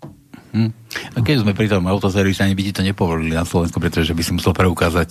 Hm. 0.52 0.83
A 1.14 1.22
keď 1.22 1.46
sme 1.46 1.54
pri 1.58 1.70
tom 1.70 1.86
autoservise, 1.86 2.44
ani 2.46 2.58
by 2.58 2.64
ti 2.70 2.74
to 2.76 2.82
nepovolili 2.86 3.34
na 3.34 3.46
Slovensku, 3.46 3.78
pretože 3.78 4.14
by 4.14 4.22
si 4.22 4.32
musel 4.34 4.54
preukázať 4.56 5.10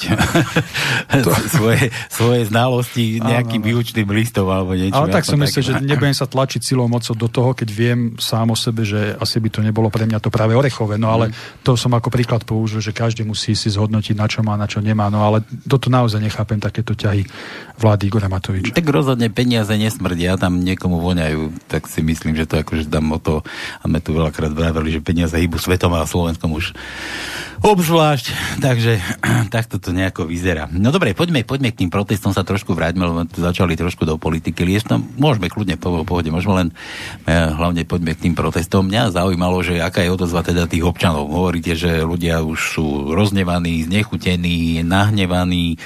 to... 1.23 1.31
svoje, 1.57 1.91
svoje 2.09 2.49
znalosti 2.49 3.23
nejakým 3.23 3.61
áno, 3.63 3.69
výučným 3.69 4.09
listom 4.11 4.47
alebo 4.49 4.75
niečo. 4.75 4.97
Ale 4.97 5.13
tak 5.13 5.27
som 5.27 5.39
myslel, 5.41 5.63
že 5.63 5.75
nebudem 5.83 6.15
sa 6.15 6.27
tlačiť 6.27 6.61
silou 6.63 6.87
mocou 6.87 7.15
do 7.15 7.29
toho, 7.29 7.51
keď 7.53 7.69
viem 7.71 8.01
sám 8.19 8.55
o 8.55 8.57
sebe, 8.57 8.83
že 8.87 9.15
asi 9.19 9.39
by 9.39 9.49
to 9.51 9.61
nebolo 9.63 9.89
pre 9.89 10.07
mňa 10.07 10.19
to 10.23 10.31
práve 10.33 10.55
orechové. 10.55 10.97
No 10.97 11.11
ale 11.13 11.31
hm. 11.31 11.63
to 11.67 11.75
som 11.79 11.93
ako 11.95 12.09
príklad 12.11 12.43
použil, 12.47 12.83
že 12.83 12.95
každý 12.95 13.27
musí 13.27 13.55
si 13.55 13.69
zhodnotiť, 13.73 14.15
na 14.17 14.27
čo 14.27 14.41
má, 14.45 14.55
na 14.59 14.67
čo 14.67 14.83
nemá. 14.83 15.11
No 15.13 15.23
ale 15.27 15.45
toto 15.67 15.89
naozaj 15.89 16.23
nechápem, 16.23 16.59
takéto 16.63 16.95
ťahy 16.97 17.27
vlády 17.79 18.07
Igora 18.07 18.31
Matoviča. 18.31 18.77
Tak 18.77 18.87
rozhodne 18.87 19.27
peniaze 19.33 19.75
nesmrdia, 19.75 20.39
tam 20.39 20.63
niekomu 20.63 21.03
voňajú, 21.03 21.67
tak 21.67 21.91
si 21.91 22.05
myslím, 22.05 22.39
že 22.39 22.47
to 22.47 22.63
akože 22.63 22.87
tam 22.87 23.11
o 23.11 23.19
to, 23.19 23.43
a 23.83 23.85
sme 23.91 23.99
tu 23.99 24.15
veľakrát 24.15 24.55
vraveli, 24.55 24.95
že 24.95 25.01
peniaze 25.03 25.35
hýbu 25.35 25.59
svetom 25.73 25.97
a 25.97 26.05
Slovenskom 26.05 26.53
už 26.53 26.77
obzvlášť, 27.65 28.61
takže 28.61 29.01
takto 29.57 29.81
to 29.81 29.97
nejako 29.97 30.29
vyzerá. 30.29 30.69
No 30.69 30.93
dobre, 30.93 31.17
poďme, 31.17 31.49
poďme 31.49 31.73
k 31.73 31.81
tým 31.81 31.89
protestom 31.89 32.37
sa 32.37 32.45
trošku 32.45 32.77
vráťme, 32.77 33.09
lebo 33.09 33.25
začali 33.25 33.73
trošku 33.73 34.05
do 34.05 34.21
politiky 34.21 34.69
liesť. 34.69 34.93
No, 34.93 35.01
môžeme 35.17 35.49
kľudne 35.49 35.81
po 35.81 36.05
pohode, 36.05 36.29
môžeme 36.29 36.61
len 36.61 36.69
ja, 37.25 37.49
e, 37.49 37.57
hlavne 37.57 37.89
poďme 37.89 38.13
k 38.13 38.29
tým 38.29 38.35
protestom. 38.37 38.85
Mňa 38.85 39.17
zaujímalo, 39.17 39.65
že 39.65 39.81
aká 39.81 40.05
je 40.05 40.13
odozva 40.13 40.45
teda 40.45 40.69
tých 40.69 40.85
občanov. 40.85 41.33
Hovoríte, 41.33 41.73
že 41.73 42.05
ľudia 42.05 42.45
už 42.45 42.77
sú 42.77 43.17
roznevaní, 43.17 43.89
znechutení, 43.89 44.85
nahnevaní, 44.85 45.81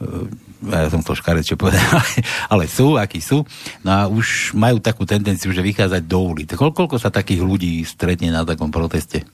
e, 0.00 0.45
ja 0.64 0.88
som 0.88 1.04
to 1.04 1.12
škareč 1.12 1.52
čo 1.52 1.56
povedal, 1.60 1.82
ale 2.52 2.64
sú, 2.70 2.96
akí 2.96 3.20
sú, 3.20 3.44
no 3.84 3.90
a 3.92 4.00
už 4.08 4.56
majú 4.56 4.80
takú 4.80 5.04
tendenciu, 5.04 5.52
že 5.52 5.60
vychádzať 5.64 6.02
do 6.08 6.18
ulic. 6.22 6.48
Koľko 6.56 6.96
sa 6.96 7.12
takých 7.12 7.44
ľudí 7.44 7.84
stretne 7.84 8.32
na 8.32 8.42
takom 8.42 8.72
proteste? 8.72 9.24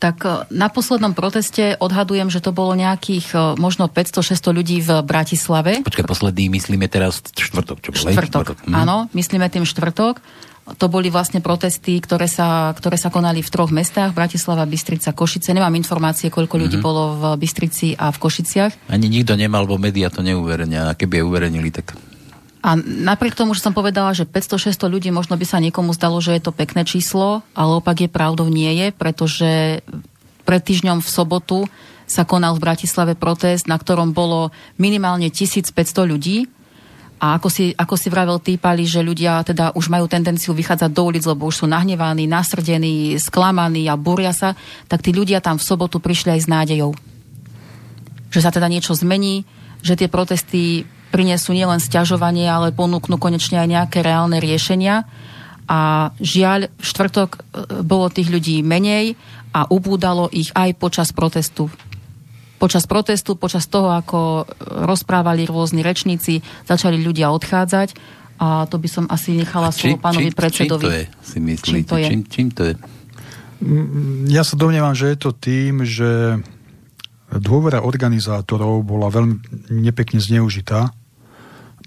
Tak 0.00 0.16
e, 0.24 0.28
na 0.56 0.72
poslednom 0.72 1.12
proteste 1.12 1.76
odhadujem, 1.76 2.32
že 2.32 2.40
to 2.40 2.56
bolo 2.56 2.72
nejakých 2.72 3.26
e, 3.36 3.38
možno 3.60 3.86
500-600 3.92 4.56
ľudí 4.56 4.76
v 4.80 4.90
Bratislave. 5.04 5.84
Počkaj, 5.84 6.08
posledný 6.08 6.48
myslíme 6.56 6.88
teraz 6.88 7.20
štvrtok, 7.36 7.84
čo 7.84 7.92
bol? 7.92 8.08
Štvrtok, 8.08 8.44
štvrtok. 8.48 8.58
Hm. 8.64 8.74
áno, 8.74 8.96
myslíme 9.12 9.46
tým 9.52 9.68
štvrtok. 9.68 10.24
To 10.76 10.86
boli 10.86 11.10
vlastne 11.10 11.42
protesty, 11.42 11.98
ktoré 11.98 12.30
sa, 12.30 12.70
ktoré 12.76 12.94
sa 12.94 13.10
konali 13.10 13.42
v 13.42 13.50
troch 13.50 13.74
mestách, 13.74 14.14
Bratislava, 14.14 14.68
Bystrica, 14.68 15.10
Košice. 15.10 15.50
Nemám 15.50 15.74
informácie, 15.74 16.30
koľko 16.30 16.60
ľudí 16.60 16.78
mm-hmm. 16.78 16.86
bolo 16.86 17.02
v 17.16 17.22
Bystrici 17.40 17.98
a 17.98 18.14
v 18.14 18.18
Košiciach. 18.20 18.92
Ani 18.92 19.10
nikto 19.10 19.34
nemal, 19.34 19.66
bo 19.66 19.80
médiá 19.80 20.12
to 20.12 20.22
neuverenia. 20.22 20.92
A 20.92 20.96
keby 20.98 21.20
je 21.20 21.26
uverejnili, 21.26 21.70
tak... 21.74 21.98
A 22.60 22.76
napriek 22.76 23.32
tomu, 23.32 23.56
že 23.56 23.64
som 23.64 23.72
povedala, 23.72 24.12
že 24.12 24.28
500-600 24.28 24.76
ľudí, 24.84 25.08
možno 25.08 25.40
by 25.40 25.46
sa 25.48 25.64
niekomu 25.64 25.96
zdalo, 25.96 26.20
že 26.20 26.36
je 26.36 26.44
to 26.44 26.52
pekné 26.52 26.84
číslo, 26.84 27.40
ale 27.56 27.80
opak 27.80 28.04
je 28.04 28.12
pravdou 28.12 28.52
nie 28.52 28.68
je, 28.76 28.86
pretože 28.92 29.80
pred 30.44 30.60
týždňom 30.60 31.00
v 31.00 31.08
sobotu 31.08 31.58
sa 32.04 32.28
konal 32.28 32.58
v 32.58 32.68
Bratislave 32.68 33.14
protest, 33.16 33.64
na 33.64 33.80
ktorom 33.80 34.12
bolo 34.12 34.52
minimálne 34.76 35.32
1500 35.32 35.72
ľudí 36.04 36.50
a 37.20 37.36
ako 37.36 37.52
si, 37.52 37.76
ako 37.76 38.00
si 38.00 38.08
vravel 38.08 38.40
týpali, 38.40 38.88
že 38.88 39.04
ľudia 39.04 39.44
teda 39.44 39.76
už 39.76 39.92
majú 39.92 40.08
tendenciu 40.08 40.56
vychádzať 40.56 40.88
do 40.88 41.04
ulic, 41.04 41.20
lebo 41.28 41.52
už 41.52 41.62
sú 41.62 41.66
nahnevaní, 41.68 42.24
nasrdení, 42.24 43.20
sklamaní 43.20 43.92
a 43.92 44.00
búria 44.00 44.32
sa, 44.32 44.56
tak 44.88 45.04
tí 45.04 45.12
ľudia 45.12 45.44
tam 45.44 45.60
v 45.60 45.66
sobotu 45.68 46.00
prišli 46.00 46.32
aj 46.32 46.40
s 46.40 46.48
nádejou. 46.48 46.96
Že 48.32 48.40
sa 48.40 48.48
teda 48.48 48.72
niečo 48.72 48.96
zmení, 48.96 49.44
že 49.84 50.00
tie 50.00 50.08
protesty 50.08 50.88
prinesú 51.12 51.52
nielen 51.52 51.76
stiažovanie, 51.76 52.48
ale 52.48 52.72
ponúknú 52.72 53.20
konečne 53.20 53.60
aj 53.60 53.68
nejaké 53.68 53.98
reálne 54.00 54.40
riešenia. 54.40 55.04
A 55.68 56.10
žiaľ, 56.18 56.72
štvrtok 56.80 57.30
e, 57.30 57.38
bolo 57.84 58.08
tých 58.08 58.32
ľudí 58.32 58.64
menej 58.64 59.14
a 59.52 59.68
ubúdalo 59.68 60.32
ich 60.32 60.50
aj 60.56 60.72
počas 60.80 61.12
protestu 61.12 61.68
počas 62.60 62.84
protestu, 62.84 63.40
počas 63.40 63.64
toho, 63.64 63.96
ako 63.96 64.44
rozprávali 64.84 65.48
rôzni 65.48 65.80
rečníci, 65.80 66.44
začali 66.68 67.00
ľudia 67.00 67.32
odchádzať 67.32 67.96
a 68.36 68.68
to 68.68 68.76
by 68.76 68.88
som 68.88 69.04
asi 69.08 69.32
nechala 69.32 69.72
slovo 69.72 69.96
pánovi 69.96 70.28
čím, 70.28 70.36
predsedovi. 70.36 70.84
Čím 70.84 70.88
to 70.88 70.92
je, 70.92 71.04
si 71.24 71.38
myslíte? 71.40 71.64
Čím 71.64 71.84
to 71.88 71.96
je? 71.96 72.06
Čím, 72.06 72.20
čím 72.28 72.48
to 72.52 72.62
je? 72.68 72.74
Mm, 73.64 74.28
ja 74.28 74.44
sa 74.44 74.60
domnievam, 74.60 74.92
že 74.92 75.12
je 75.12 75.18
to 75.20 75.30
tým, 75.32 75.84
že 75.88 76.40
dôvera 77.32 77.80
organizátorov 77.80 78.84
bola 78.84 79.08
veľmi 79.08 79.40
nepekne 79.72 80.20
zneužitá 80.20 80.92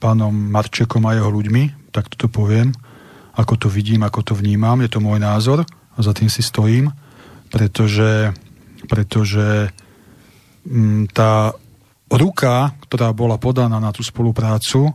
pánom 0.03 0.35
Marčekom 0.35 1.05
a 1.07 1.15
jeho 1.15 1.31
ľuďmi, 1.31 1.93
tak 1.95 2.11
to 2.19 2.27
poviem, 2.27 2.75
ako 3.39 3.55
to 3.55 3.67
vidím, 3.71 4.03
ako 4.03 4.21
to 4.21 4.33
vnímam, 4.35 4.83
je 4.83 4.91
to 4.91 4.99
môj 4.99 5.17
názor 5.23 5.63
a 5.95 5.99
za 6.03 6.11
tým 6.11 6.27
si 6.27 6.43
stojím, 6.43 6.91
pretože, 7.47 8.35
pretože 8.91 9.71
tá 11.11 11.51
ruka, 12.07 12.71
ktorá 12.87 13.11
bola 13.11 13.35
podaná 13.41 13.81
na 13.81 13.91
tú 13.91 14.05
spoluprácu, 14.05 14.93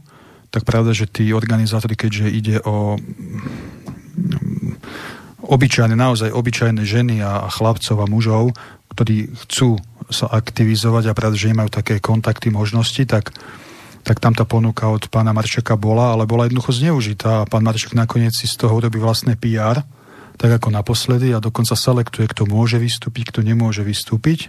tak 0.48 0.64
pravda, 0.64 0.96
že 0.96 1.10
tí 1.10 1.34
organizátori, 1.36 1.92
keďže 1.92 2.26
ide 2.32 2.56
o 2.64 2.96
mm, 2.96 4.72
obyčajné, 5.44 5.94
naozaj 5.94 6.32
obyčajné 6.32 6.82
ženy 6.84 7.20
a 7.20 7.48
chlapcov 7.52 7.96
a 8.00 8.06
mužov, 8.08 8.56
ktorí 8.96 9.28
chcú 9.46 9.76
sa 10.08 10.32
aktivizovať 10.32 11.12
a 11.12 11.16
pravda, 11.16 11.36
že 11.36 11.52
nemajú 11.52 11.68
také 11.68 12.00
kontakty, 12.00 12.48
možnosti, 12.48 13.04
tak, 13.04 13.36
tak 14.02 14.24
tam 14.24 14.32
tá 14.32 14.48
ponuka 14.48 14.88
od 14.88 15.12
pána 15.12 15.36
Marčeka 15.36 15.76
bola, 15.76 16.16
ale 16.16 16.24
bola 16.24 16.48
jednoducho 16.48 16.72
zneužitá 16.72 17.44
a 17.44 17.48
pán 17.48 17.60
Marček 17.60 17.92
nakoniec 17.92 18.32
si 18.32 18.48
z 18.48 18.56
toho 18.56 18.72
urobí 18.72 18.96
vlastné 18.96 19.36
PR, 19.36 19.84
tak 20.40 20.50
ako 20.62 20.72
naposledy 20.72 21.36
a 21.36 21.44
dokonca 21.44 21.76
selektuje, 21.76 22.24
kto 22.24 22.48
môže 22.48 22.80
vystúpiť, 22.80 23.34
kto 23.34 23.40
nemôže 23.44 23.84
vystúpiť. 23.84 24.48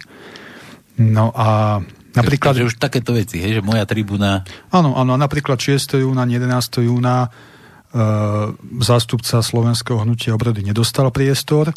No 0.99 1.31
a 1.31 1.79
napríklad... 2.11 2.59
Takže 2.59 2.67
už 2.67 2.75
takéto 2.75 3.15
veci, 3.15 3.39
hej, 3.39 3.59
že 3.59 3.61
moja 3.63 3.87
tribúna... 3.87 4.43
Áno, 4.67 4.99
áno, 4.99 5.15
napríklad 5.15 5.55
6. 5.55 6.03
júna, 6.03 6.27
11. 6.27 6.83
júna 6.83 7.25
e, 7.25 7.27
zástupca 8.83 9.39
slovenského 9.39 10.03
hnutia 10.03 10.35
obrody 10.35 10.59
nedostal 10.59 11.07
priestor 11.15 11.71
e, 11.71 11.73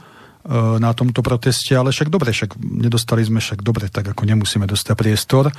na 0.82 0.90
tomto 0.90 1.22
proteste, 1.22 1.70
ale 1.78 1.94
však 1.94 2.10
dobre, 2.10 2.34
však 2.34 2.58
nedostali 2.58 3.22
sme 3.22 3.38
však 3.38 3.62
dobre, 3.62 3.86
tak 3.86 4.10
ako 4.10 4.26
nemusíme 4.26 4.66
dostať 4.66 4.94
priestor. 4.98 5.54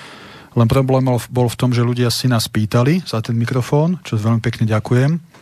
Len 0.53 0.67
problém 0.69 1.07
bol 1.07 1.47
v 1.49 1.57
tom, 1.57 1.71
že 1.71 1.81
ľudia 1.81 2.13
si 2.13 2.27
nás 2.29 2.45
pýtali 2.51 3.01
za 3.07 3.23
ten 3.23 3.33
mikrofón, 3.33 4.03
čo 4.05 4.19
veľmi 4.19 4.43
pekne 4.43 4.69
ďakujem 4.69 5.32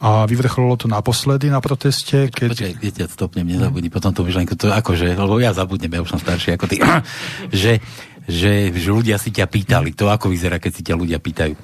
a 0.00 0.26
vyvrcholilo 0.26 0.74
to 0.74 0.86
naposledy 0.90 1.46
na 1.46 1.62
proteste, 1.62 2.26
keď... 2.26 2.50
Počkaj, 2.50 2.74
ťa 2.82 3.06
stopnem, 3.06 3.46
nezabudni 3.46 3.88
potom 3.94 4.10
tú 4.10 4.26
myšlenku, 4.26 4.58
to 4.58 4.74
akože, 4.74 5.14
lebo 5.14 5.38
ja 5.38 5.54
zabudnem, 5.54 5.94
ja 5.94 6.02
už 6.02 6.18
som 6.18 6.20
starší 6.20 6.58
ako 6.58 6.66
ty, 6.66 6.82
že, 7.54 7.78
že, 8.26 8.74
že 8.74 8.88
ľudia 8.90 9.16
si 9.22 9.30
ťa 9.30 9.46
pýtali, 9.46 9.94
to 9.94 10.10
ako 10.10 10.34
vyzerá, 10.34 10.58
keď 10.58 10.72
si 10.74 10.82
ťa 10.82 10.94
ľudia 10.98 11.22
pýtajú? 11.22 11.54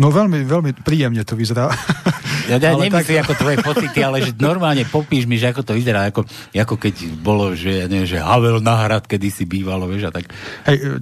No 0.00 0.10
veľmi, 0.10 0.46
veľmi 0.46 0.72
príjemne 0.80 1.22
to 1.26 1.36
vyzerá. 1.36 1.68
Ja, 2.44 2.60
ja 2.60 2.76
nemyslím 2.76 3.24
tak... 3.24 3.24
ako 3.24 3.34
tvoje 3.40 3.56
pocity, 3.64 3.98
ale 4.04 4.20
že 4.20 4.36
normálne 4.36 4.84
popíš 4.84 5.24
mi, 5.24 5.40
že 5.40 5.48
ako 5.48 5.64
to 5.64 5.72
vyzerá, 5.72 6.12
ako, 6.12 6.28
ako 6.52 6.76
keď 6.76 6.94
bolo, 7.24 7.56
že, 7.56 7.88
neviem, 7.88 8.04
že 8.04 8.20
Havel 8.20 8.60
na 8.60 8.84
hrad 8.84 9.08
kedy 9.08 9.32
si 9.32 9.48
bývalo, 9.48 9.88
vieš, 9.88 10.12
a 10.12 10.20
tak. 10.20 10.28
Hej, 10.68 11.00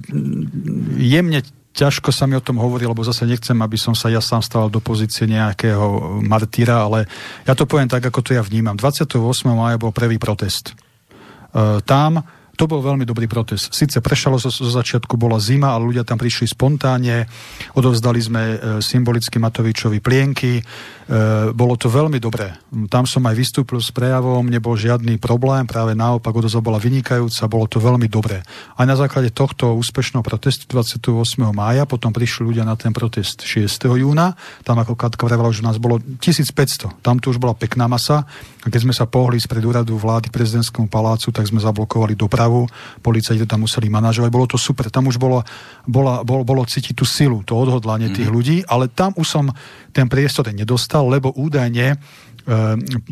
jemne 0.95 1.43
ťažko 1.73 2.13
sa 2.13 2.29
mi 2.29 2.37
o 2.37 2.45
tom 2.45 2.61
hovorí, 2.61 2.85
lebo 2.85 3.01
zase 3.01 3.25
nechcem, 3.25 3.57
aby 3.57 3.75
som 3.75 3.97
sa 3.97 4.07
ja 4.13 4.21
sám 4.21 4.45
stával 4.45 4.69
do 4.69 4.77
pozície 4.77 5.25
nejakého 5.25 6.21
martýra, 6.21 6.85
ale 6.85 7.09
ja 7.43 7.57
to 7.57 7.65
poviem 7.65 7.89
tak, 7.89 8.05
ako 8.05 8.21
to 8.21 8.37
ja 8.37 8.45
vnímam. 8.45 8.77
28. 8.77 9.17
maja 9.51 9.81
bol 9.81 9.89
prvý 9.89 10.21
protest. 10.21 10.71
E, 10.71 11.81
tam 11.81 12.21
to 12.53 12.69
bol 12.69 12.85
veľmi 12.85 13.01
dobrý 13.01 13.25
protest. 13.25 13.73
Sice 13.73 13.97
prešalo 13.97 14.37
zo, 14.37 14.53
zo 14.53 14.69
začiatku, 14.69 15.17
bola 15.17 15.41
zima, 15.41 15.73
ale 15.73 15.89
ľudia 15.89 16.05
tam 16.05 16.21
prišli 16.21 16.45
spontánne, 16.45 17.25
odovzdali 17.73 18.19
sme 18.21 18.41
e, 18.53 18.57
symbolicky 18.77 19.41
Matovičovi 19.41 19.97
plienky, 19.97 20.61
E, 21.03 21.51
bolo 21.51 21.75
to 21.75 21.91
veľmi 21.91 22.15
dobré. 22.15 22.55
Tam 22.87 23.03
som 23.03 23.27
aj 23.27 23.35
vystúpil 23.35 23.83
s 23.83 23.91
prejavom, 23.91 24.47
nebol 24.47 24.79
žiadny 24.79 25.19
problém, 25.19 25.67
práve 25.67 25.91
naopak 25.91 26.31
odozva 26.31 26.63
bola 26.63 26.79
vynikajúca, 26.79 27.51
bolo 27.51 27.67
to 27.67 27.83
veľmi 27.83 28.07
dobré. 28.07 28.39
Aj 28.79 28.87
na 28.87 28.95
základe 28.95 29.35
tohto 29.35 29.75
úspešného 29.75 30.23
protestu 30.23 30.63
28. 30.71 31.03
mája 31.51 31.83
potom 31.83 32.15
prišli 32.15 32.47
ľudia 32.47 32.63
na 32.63 32.79
ten 32.79 32.95
protest 32.95 33.43
6. 33.43 33.83
júna, 33.99 34.39
tam 34.63 34.79
ako 34.79 34.95
Katka 34.95 35.27
vravala, 35.27 35.51
že 35.51 35.67
nás 35.67 35.75
bolo 35.75 35.99
1500, 35.99 37.03
tam 37.03 37.19
tu 37.19 37.35
už 37.35 37.37
bola 37.37 37.51
pekná 37.51 37.91
masa 37.91 38.23
a 38.63 38.67
keď 38.71 38.87
sme 38.87 38.95
sa 38.95 39.03
pohli 39.03 39.43
spred 39.43 39.67
úradu 39.67 39.99
vlády 39.99 40.31
k 40.31 40.35
prezidentskému 40.39 40.87
palácu, 40.87 41.35
tak 41.35 41.43
sme 41.43 41.59
zablokovali 41.59 42.15
dopravu, 42.15 42.52
policajti 43.01 43.43
to 43.43 43.47
tam 43.49 43.65
museli 43.65 43.87
manažovať, 43.89 44.29
bolo 44.29 44.47
to 44.49 44.57
super, 44.57 44.87
tam 44.87 45.09
už 45.09 45.17
bolo, 45.17 45.41
bola, 45.85 46.21
bolo, 46.21 46.43
bolo 46.43 46.63
cítiť 46.63 46.93
tú 46.97 47.05
silu, 47.05 47.41
to 47.43 47.57
odhodlanie 47.57 48.11
mm. 48.11 48.15
tých 48.15 48.29
ľudí, 48.29 48.57
ale 48.69 48.89
tam 48.89 49.13
už 49.17 49.27
som 49.27 49.45
ten 49.93 50.09
priestor 50.09 50.49
nedostal, 50.49 51.05
lebo 51.05 51.33
údajne 51.33 51.93
e, 51.93 51.95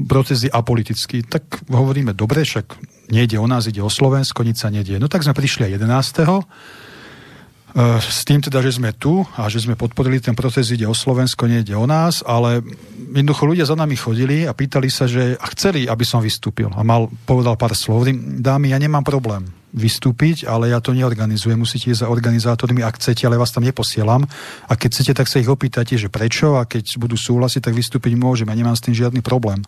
proces 0.05 0.45
je 0.45 0.51
apolitický. 0.51 1.25
Tak 1.25 1.69
hovoríme, 1.69 2.17
dobre, 2.17 2.41
však 2.41 2.77
nejde 3.13 3.37
o 3.37 3.45
nás, 3.45 3.69
ide 3.69 3.83
o 3.83 3.91
Slovensko, 3.91 4.41
nič 4.41 4.63
sa 4.63 4.73
nedie. 4.73 4.97
No 4.97 5.11
tak 5.11 5.21
sme 5.21 5.37
prišli 5.37 5.69
aj 5.69 5.71
11. 5.77 6.80
E, 7.71 7.99
s 8.03 8.27
tým 8.27 8.43
teda, 8.43 8.59
že 8.59 8.75
sme 8.75 8.91
tu 8.91 9.23
a 9.39 9.47
že 9.47 9.63
sme 9.63 9.79
podporili 9.79 10.19
ten 10.19 10.35
proces, 10.35 10.71
ide 10.75 10.83
o 10.83 10.95
Slovensko, 10.95 11.47
nejde 11.47 11.71
o 11.75 11.87
nás, 11.87 12.19
ale 12.27 12.59
jednoducho 13.15 13.47
ľudia 13.47 13.65
za 13.67 13.79
nami 13.79 13.95
chodili 13.95 14.43
a 14.43 14.51
pýtali 14.51 14.91
sa, 14.91 15.07
že 15.07 15.39
a 15.39 15.45
chceli, 15.55 15.87
aby 15.87 16.03
som 16.03 16.19
vystúpil. 16.19 16.67
A 16.75 16.83
mal, 16.83 17.07
povedal 17.23 17.55
pár 17.55 17.71
slov, 17.71 18.07
dámy, 18.39 18.75
ja 18.75 18.79
nemám 18.79 19.07
problém 19.07 19.47
vystúpiť, 19.71 20.43
ale 20.43 20.75
ja 20.75 20.83
to 20.83 20.91
neorganizujem, 20.91 21.55
musíte 21.55 21.95
ísť 21.95 22.03
za 22.03 22.11
organizátormi, 22.11 22.83
ak 22.83 22.99
chcete, 22.99 23.23
ale 23.23 23.39
vás 23.39 23.55
tam 23.55 23.63
neposielam. 23.63 24.27
A 24.67 24.75
keď 24.75 24.89
chcete, 24.91 25.13
tak 25.15 25.31
sa 25.31 25.39
ich 25.39 25.47
opýtate, 25.47 25.95
že 25.95 26.11
prečo 26.11 26.59
a 26.59 26.67
keď 26.67 26.99
budú 26.99 27.15
súhlasiť, 27.15 27.71
tak 27.71 27.79
vystúpiť 27.79 28.19
môžem. 28.19 28.51
Ja 28.51 28.59
nemám 28.59 28.75
s 28.75 28.83
tým 28.83 28.91
žiadny 28.91 29.23
problém. 29.23 29.63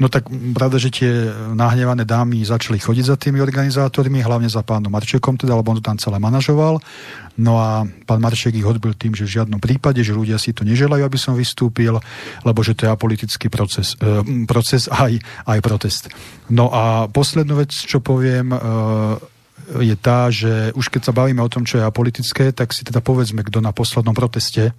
No 0.00 0.08
tak 0.08 0.24
pravda, 0.30 0.80
že 0.80 0.88
tie 0.88 1.10
nahnevané 1.52 2.08
dámy 2.08 2.40
začali 2.48 2.80
chodiť 2.80 3.04
za 3.12 3.16
tými 3.20 3.44
organizátormi, 3.44 4.24
hlavne 4.24 4.48
za 4.48 4.64
pánom 4.64 4.88
Marčekom, 4.88 5.36
teda, 5.36 5.52
lebo 5.52 5.68
on 5.68 5.78
to 5.80 5.84
tam 5.84 6.00
celé 6.00 6.16
manažoval. 6.16 6.80
No 7.36 7.60
a 7.60 7.84
pán 8.08 8.20
Marček 8.20 8.56
ich 8.56 8.64
odbil 8.64 8.96
tým, 8.96 9.12
že 9.12 9.28
v 9.28 9.40
žiadnom 9.40 9.60
prípade, 9.60 10.00
že 10.00 10.16
ľudia 10.16 10.40
si 10.40 10.56
to 10.56 10.64
neželajú, 10.64 11.04
aby 11.04 11.18
som 11.20 11.36
vystúpil, 11.36 12.00
lebo 12.44 12.60
že 12.64 12.76
to 12.76 12.88
je 12.88 12.92
apolitický 12.92 13.52
proces, 13.52 13.96
e, 14.00 14.44
proces 14.48 14.88
aj, 14.88 15.20
aj 15.48 15.58
protest. 15.60 16.08
No 16.48 16.72
a 16.72 17.08
poslednú 17.08 17.60
vec, 17.60 17.72
čo 17.72 18.00
poviem, 18.00 18.52
e, 18.52 18.58
je 19.80 19.96
tá, 19.96 20.28
že 20.28 20.72
už 20.76 20.92
keď 20.92 21.08
sa 21.08 21.16
bavíme 21.16 21.40
o 21.40 21.52
tom, 21.52 21.64
čo 21.64 21.80
je 21.80 21.88
apolitické, 21.88 22.52
tak 22.52 22.72
si 22.76 22.84
teda 22.84 23.00
povedzme, 23.00 23.44
kto 23.44 23.64
na 23.64 23.72
poslednom 23.72 24.12
proteste 24.12 24.76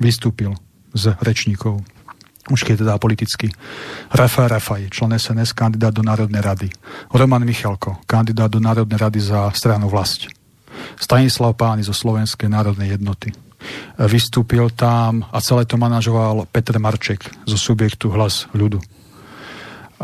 vystúpil 0.00 0.56
z 0.92 1.16
rečníkov 1.22 1.93
už 2.52 2.60
keď 2.64 2.84
teda 2.84 2.94
politicky. 3.00 3.48
Rafa 4.12 4.48
Rafaj, 4.48 4.92
člen 4.92 5.16
SNS, 5.16 5.56
kandidát 5.56 5.94
do 5.94 6.04
Národnej 6.04 6.44
rady. 6.44 6.68
Roman 7.12 7.44
Michalko, 7.44 8.04
kandidát 8.04 8.52
do 8.52 8.60
Národnej 8.60 9.00
rady 9.00 9.20
za 9.20 9.48
stranu 9.56 9.88
vlast. 9.88 10.28
Stanislav 11.00 11.56
Pány 11.56 11.86
zo 11.86 11.94
Slovenskej 11.96 12.50
národnej 12.50 12.98
jednoty. 12.98 13.32
Vystúpil 13.96 14.68
tam 14.76 15.24
a 15.32 15.40
celé 15.40 15.64
to 15.64 15.80
manažoval 15.80 16.44
Petr 16.52 16.76
Marček 16.76 17.24
zo 17.48 17.56
subjektu 17.56 18.12
Hlas 18.12 18.44
ľudu. 18.52 18.76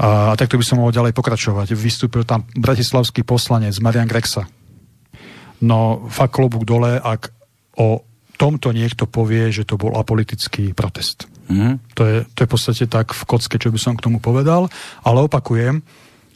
A, 0.01 0.33
a 0.33 0.35
takto 0.39 0.57
by 0.57 0.65
som 0.65 0.81
mohol 0.81 0.95
ďalej 0.95 1.13
pokračovať. 1.13 1.77
Vystúpil 1.77 2.25
tam 2.25 2.49
bratislavský 2.57 3.27
poslanec 3.27 3.77
Marian 3.85 4.09
Grexa. 4.09 4.49
No 5.61 6.09
fakt 6.09 6.41
klobúk 6.41 6.65
dole, 6.65 6.97
ak 6.97 7.29
o 7.77 8.01
tomto 8.41 8.73
niekto 8.73 9.05
povie, 9.05 9.53
že 9.53 9.69
to 9.69 9.77
bol 9.77 9.93
apolitický 10.01 10.73
protest. 10.73 11.29
Mm. 11.51 11.83
To, 11.99 12.03
je, 12.07 12.17
to 12.33 12.39
je 12.43 12.47
v 12.47 12.53
podstate 12.55 12.85
tak 12.87 13.11
v 13.11 13.23
kocke, 13.27 13.59
čo 13.59 13.75
by 13.75 13.79
som 13.83 13.99
k 13.99 14.07
tomu 14.07 14.23
povedal. 14.23 14.71
Ale 15.03 15.27
opakujem, 15.27 15.83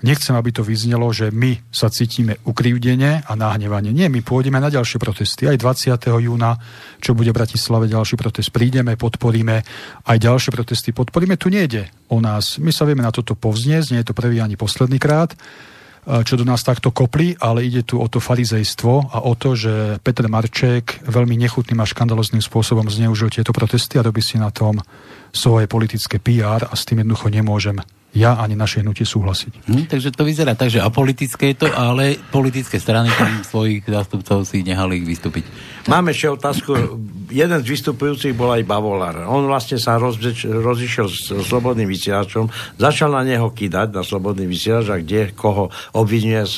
Nechcem, 0.05 0.37
aby 0.37 0.53
to 0.53 0.61
vyznelo, 0.61 1.09
že 1.17 1.33
my 1.33 1.57
sa 1.73 1.89
cítime 1.89 2.37
ukrivdene 2.45 3.25
a 3.25 3.33
nahnevanie. 3.33 3.89
Nie, 3.89 4.13
my 4.13 4.21
pôjdeme 4.21 4.61
na 4.61 4.69
ďalšie 4.69 5.01
protesty. 5.01 5.49
Aj 5.49 5.57
20. 5.57 5.97
júna, 6.21 6.61
čo 7.01 7.17
bude 7.17 7.33
v 7.33 7.41
Bratislave 7.41 7.89
ďalší 7.89 8.21
protest, 8.21 8.53
prídeme, 8.53 9.01
podporíme. 9.01 9.65
Aj 10.05 10.17
ďalšie 10.21 10.53
protesty 10.53 10.93
podporíme. 10.93 11.41
Tu 11.41 11.49
nejde 11.49 11.89
o 12.13 12.21
nás. 12.21 12.61
My 12.61 12.69
sa 12.69 12.85
vieme 12.85 13.01
na 13.01 13.17
toto 13.17 13.33
povzniesť, 13.33 13.97
nie 13.97 14.01
je 14.05 14.13
to 14.13 14.19
prvý 14.19 14.45
ani 14.45 14.61
posledný 14.61 15.01
krát 15.01 15.33
čo 16.05 16.37
do 16.37 16.45
nás 16.45 16.61
takto 16.61 16.93
kopli, 16.93 17.33
ale 17.41 17.65
ide 17.65 17.81
tu 17.81 17.97
o 17.97 18.07
to 18.09 18.21
farizejstvo 18.21 19.17
a 19.17 19.25
o 19.25 19.33
to, 19.33 19.57
že 19.57 19.99
Petr 20.05 20.29
Marček 20.29 21.01
veľmi 21.09 21.33
nechutným 21.41 21.81
a 21.81 21.89
škandalozným 21.89 22.45
spôsobom 22.45 22.85
zneužil 22.93 23.33
tieto 23.33 23.57
protesty 23.57 23.97
a 23.97 24.05
robí 24.05 24.21
si 24.21 24.37
na 24.37 24.53
tom 24.53 24.85
svoje 25.33 25.65
politické 25.65 26.21
PR 26.21 26.69
a 26.69 26.75
s 26.77 26.85
tým 26.85 27.03
jednoducho 27.03 27.33
nemôžem 27.33 27.81
ja 28.15 28.39
ani 28.39 28.55
naše 28.55 28.87
hnutie 28.87 29.03
súhlasiť. 29.03 29.67
Hm, 29.67 29.87
takže 29.91 30.15
to 30.15 30.23
vyzerá 30.23 30.55
tak, 30.55 30.71
že 30.71 30.79
apolitické 30.79 31.53
je 31.53 31.67
to, 31.67 31.69
ale 31.75 32.15
politické 32.31 32.79
strany 32.79 33.11
tam 33.11 33.43
svojich 33.43 33.83
zástupcov 33.83 34.47
si 34.47 34.63
nehali 34.63 35.03
vystúpiť. 35.03 35.43
Máme 35.91 36.15
ešte 36.15 36.31
otázku. 36.31 36.71
Jeden 37.35 37.59
z 37.59 37.67
vystupujúcich 37.67 38.39
bol 38.39 38.55
aj 38.55 38.63
Bavolár. 38.63 39.27
On 39.27 39.43
vlastne 39.51 39.83
sa 39.83 39.99
rozbeč, 39.99 40.47
rozišiel 40.47 41.07
s 41.11 41.35
slobodným 41.35 41.91
vysielačom, 41.91 42.47
začal 42.79 43.11
na 43.11 43.27
neho 43.27 43.51
kýdať, 43.51 43.91
na 43.91 44.07
slobodný 44.07 44.47
vysielač, 44.47 44.87
a 44.95 45.03
kde 45.03 45.35
koho 45.35 45.75
obvinuje 45.99 46.43
z 46.47 46.57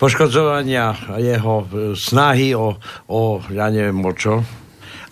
poškodzovania 0.00 1.20
jeho 1.20 1.68
snahy 1.92 2.56
o, 2.56 2.80
o 3.12 3.44
ja 3.52 3.68
neviem 3.68 4.00
o 4.00 4.12
čo. 4.16 4.40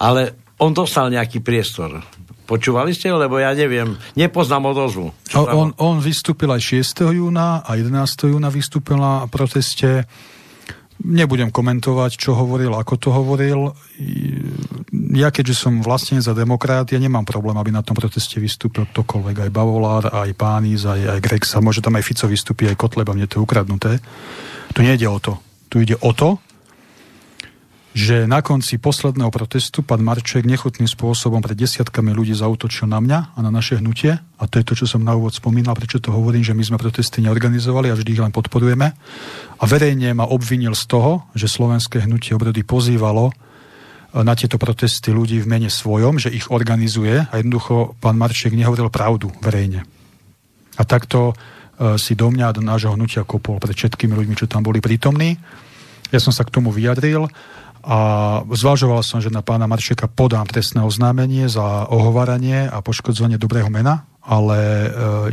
Ale 0.00 0.32
on 0.56 0.72
dostal 0.72 1.12
nejaký 1.12 1.44
priestor 1.44 2.00
Počúvali 2.46 2.94
ste 2.94 3.10
ho? 3.10 3.18
Lebo 3.18 3.42
ja 3.42 3.50
neviem, 3.52 3.98
nepoznám 4.14 4.70
odozvu. 4.70 5.10
On, 5.34 5.74
on 5.76 5.96
vystúpil 5.98 6.46
aj 6.46 6.62
6. 6.94 7.10
júna 7.10 7.66
a 7.66 7.74
11. 7.74 8.30
júna 8.30 8.48
vystúpil 8.54 8.94
na 8.94 9.26
proteste. 9.26 10.06
Nebudem 10.96 11.52
komentovať, 11.52 12.16
čo 12.16 12.32
hovoril, 12.38 12.72
ako 12.72 12.94
to 12.96 13.08
hovoril. 13.12 13.74
Ja, 15.12 15.28
keďže 15.28 15.68
som 15.68 15.84
vlastne 15.84 16.22
za 16.22 16.32
demokrát, 16.32 16.88
ja 16.88 16.96
nemám 16.96 17.26
problém, 17.28 17.58
aby 17.58 17.68
na 17.68 17.84
tom 17.84 17.98
proteste 17.98 18.40
vystúpil 18.40 18.88
ktokoľvek, 18.88 19.44
aj 19.44 19.50
Bavolár, 19.52 20.08
aj 20.08 20.32
Pánis, 20.38 20.88
aj, 20.88 21.18
aj 21.18 21.20
Grexa, 21.20 21.60
môže 21.60 21.84
tam 21.84 21.98
aj 22.00 22.06
Fico 22.06 22.24
vystúpiť, 22.24 22.72
aj 22.72 22.80
Kotleba, 22.80 23.12
mne 23.12 23.28
to 23.28 23.36
je 23.36 23.44
ukradnuté. 23.44 24.00
Tu 24.72 24.80
nejde 24.80 25.04
o 25.04 25.20
to. 25.20 25.36
Tu 25.68 25.84
ide 25.84 26.00
o 26.00 26.14
to, 26.16 26.40
že 27.96 28.28
na 28.28 28.44
konci 28.44 28.76
posledného 28.76 29.32
protestu 29.32 29.80
pán 29.80 30.04
Marček 30.04 30.44
nechutným 30.44 30.84
spôsobom 30.84 31.40
pred 31.40 31.56
desiatkami 31.56 32.12
ľudí 32.12 32.36
zautočil 32.36 32.84
na 32.84 33.00
mňa 33.00 33.32
a 33.32 33.38
na 33.40 33.48
naše 33.48 33.80
hnutie. 33.80 34.20
A 34.36 34.44
to 34.44 34.60
je 34.60 34.68
to, 34.68 34.76
čo 34.76 34.84
som 34.84 35.00
na 35.00 35.16
úvod 35.16 35.32
spomínal, 35.32 35.72
prečo 35.72 35.96
to 35.96 36.12
hovorím, 36.12 36.44
že 36.44 36.52
my 36.52 36.60
sme 36.60 36.76
protesty 36.76 37.24
neorganizovali 37.24 37.88
a 37.88 37.96
vždy 37.96 38.10
ich 38.12 38.20
len 38.20 38.36
podporujeme. 38.36 38.92
A 39.56 39.64
verejne 39.64 40.12
ma 40.12 40.28
obvinil 40.28 40.76
z 40.76 40.84
toho, 40.92 41.24
že 41.32 41.48
slovenské 41.48 42.04
hnutie 42.04 42.36
obrody 42.36 42.68
pozývalo 42.68 43.32
e, 43.32 43.34
na 44.20 44.36
tieto 44.36 44.60
protesty 44.60 45.16
ľudí 45.16 45.40
v 45.40 45.48
mene 45.48 45.72
svojom, 45.72 46.20
že 46.20 46.28
ich 46.28 46.52
organizuje 46.52 47.24
a 47.24 47.32
jednoducho 47.40 47.96
pán 47.96 48.20
Marček 48.20 48.52
nehovoril 48.52 48.92
pravdu 48.92 49.32
verejne. 49.40 49.88
A 50.76 50.84
takto 50.84 51.32
e, 51.32 51.96
si 51.96 52.12
do 52.12 52.28
mňa 52.28 52.60
do 52.60 52.60
nášho 52.60 52.92
hnutia 52.92 53.24
kopol 53.24 53.56
pred 53.56 53.72
všetkými 53.72 54.12
ľuďmi, 54.12 54.36
čo 54.36 54.44
tam 54.44 54.60
boli 54.60 54.84
prítomní. 54.84 55.40
Ja 56.12 56.20
som 56.20 56.28
sa 56.28 56.44
k 56.44 56.52
tomu 56.52 56.76
vyjadril 56.76 57.24
a 57.86 57.98
zvažoval 58.50 59.06
som, 59.06 59.22
že 59.22 59.30
na 59.30 59.46
pána 59.46 59.70
Marčeka 59.70 60.10
podám 60.10 60.50
trestné 60.50 60.82
oznámenie 60.82 61.46
za 61.46 61.86
ohovaranie 61.86 62.66
a 62.66 62.82
poškodzovanie 62.82 63.38
dobrého 63.38 63.70
mena, 63.70 64.10
ale 64.26 64.58
e, 64.58 64.88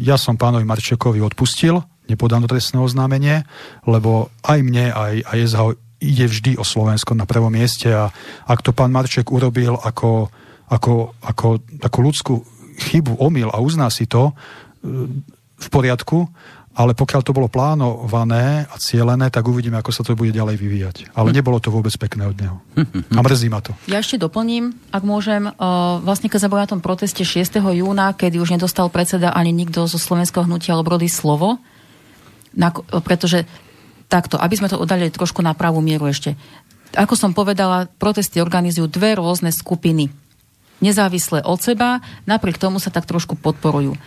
ja 0.05 0.21
som 0.21 0.37
pánovi 0.37 0.61
Marčekovi 0.61 1.17
odpustil, 1.17 1.81
nepodám 2.05 2.45
to 2.45 2.53
trestné 2.53 2.77
oznámenie, 2.77 3.41
lebo 3.89 4.29
aj 4.45 4.59
mne, 4.61 4.93
aj, 4.93 5.13
aj 5.33 5.37
SHO 5.49 5.67
ide 5.97 6.25
vždy 6.29 6.51
o 6.61 6.63
Slovensko 6.67 7.17
na 7.17 7.25
prvom 7.25 7.49
mieste 7.49 7.89
a 7.89 8.13
ak 8.45 8.61
to 8.61 8.69
pán 8.69 8.93
Marček 8.93 9.33
urobil 9.33 9.73
ako, 9.81 10.29
ako, 10.69 11.17
ako 11.25 11.57
takú 11.81 11.99
ľudskú 12.05 12.33
chybu, 12.77 13.17
omyl 13.17 13.49
a 13.49 13.57
uzná 13.65 13.89
si 13.89 14.05
to, 14.05 14.29
e, 14.29 14.33
v 15.57 15.67
poriadku, 15.73 16.29
ale 16.73 16.97
pokiaľ 16.97 17.21
to 17.21 17.37
bolo 17.37 17.45
plánované 17.45 18.65
a 18.65 18.75
cielené, 18.81 19.29
tak 19.29 19.45
uvidíme, 19.45 19.77
ako 19.77 19.93
sa 19.93 20.01
to 20.01 20.17
bude 20.17 20.33
ďalej 20.33 20.57
vyvíjať. 20.57 20.95
Ale 21.13 21.29
hm. 21.29 21.35
nebolo 21.37 21.61
to 21.61 21.69
vôbec 21.69 21.93
pekné 22.01 22.25
od 22.25 22.33
neho. 22.33 22.57
A 23.13 23.21
mrzí 23.21 23.47
ma 23.53 23.61
to. 23.61 23.77
Ja 23.85 24.01
ešte 24.01 24.17
doplním, 24.17 24.73
ak 24.89 25.05
môžem, 25.05 25.53
vlastne 26.01 26.33
keď 26.33 26.39
sme 26.41 26.51
boli 26.57 26.65
na 26.65 26.71
tom 26.73 26.81
proteste 26.81 27.21
6. 27.21 27.61
júna, 27.61 28.17
kedy 28.17 28.41
už 28.41 28.57
nedostal 28.57 28.89
predseda 28.89 29.37
ani 29.37 29.53
nikto 29.53 29.85
zo 29.85 30.01
slovenského 30.01 30.49
hnutia 30.49 30.73
Lobrody 30.73 31.05
slovo, 31.05 31.61
na, 32.57 32.73
pretože 33.05 33.45
takto, 34.09 34.41
aby 34.41 34.57
sme 34.57 34.69
to 34.69 34.81
udali 34.81 35.13
trošku 35.13 35.45
na 35.45 35.53
pravú 35.53 35.81
mieru 35.81 36.09
ešte. 36.09 36.33
Ako 36.93 37.17
som 37.17 37.33
povedala, 37.33 37.89
protesty 37.97 38.37
organizujú 38.41 38.85
dve 38.89 39.17
rôzne 39.17 39.49
skupiny. 39.49 40.13
Nezávisle 40.81 41.41
od 41.41 41.57
seba, 41.61 42.01
napriek 42.29 42.61
tomu 42.61 42.77
sa 42.77 42.93
tak 42.93 43.09
trošku 43.09 43.37
podporujú 43.37 43.97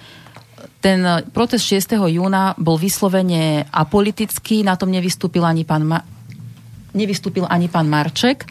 ten 0.81 1.03
protest 1.33 1.67
6. 1.67 1.97
júna 2.13 2.55
bol 2.61 2.77
vyslovene 2.77 3.67
apolitický, 3.73 4.63
na 4.63 4.77
tom 4.77 4.93
nevystúpil 4.93 5.43
ani 5.43 5.65
pán, 5.65 5.83
Ma- 5.83 6.05
nevystúpil 6.95 7.49
ani 7.49 7.67
pán 7.67 7.89
Marček. 7.89 8.47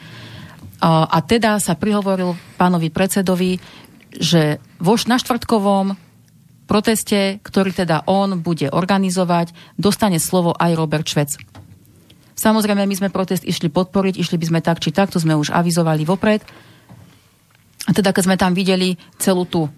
A, 0.86 1.18
teda 1.24 1.58
sa 1.58 1.80
prihovoril 1.80 2.36
pánovi 2.60 2.92
predsedovi, 2.92 3.58
že 4.12 4.60
vo, 4.78 5.00
na 5.08 5.18
štvrtkovom 5.18 5.96
proteste, 6.66 7.40
ktorý 7.42 7.72
teda 7.72 8.06
on 8.10 8.42
bude 8.42 8.70
organizovať, 8.74 9.78
dostane 9.78 10.18
slovo 10.18 10.54
aj 10.58 10.72
Robert 10.76 11.06
Švec. 11.06 11.38
Samozrejme, 12.36 12.84
my 12.84 12.96
sme 13.00 13.14
protest 13.14 13.48
išli 13.48 13.72
podporiť, 13.72 14.20
išli 14.20 14.36
by 14.36 14.46
sme 14.52 14.60
tak 14.60 14.84
či 14.84 14.92
tak, 14.92 15.14
to 15.14 15.24
sme 15.24 15.40
už 15.40 15.56
avizovali 15.56 16.04
vopred. 16.04 16.44
A 17.88 17.92
teda, 17.96 18.12
keď 18.12 18.24
sme 18.28 18.36
tam 18.36 18.52
videli 18.52 19.00
celú 19.16 19.48
tú 19.48 19.72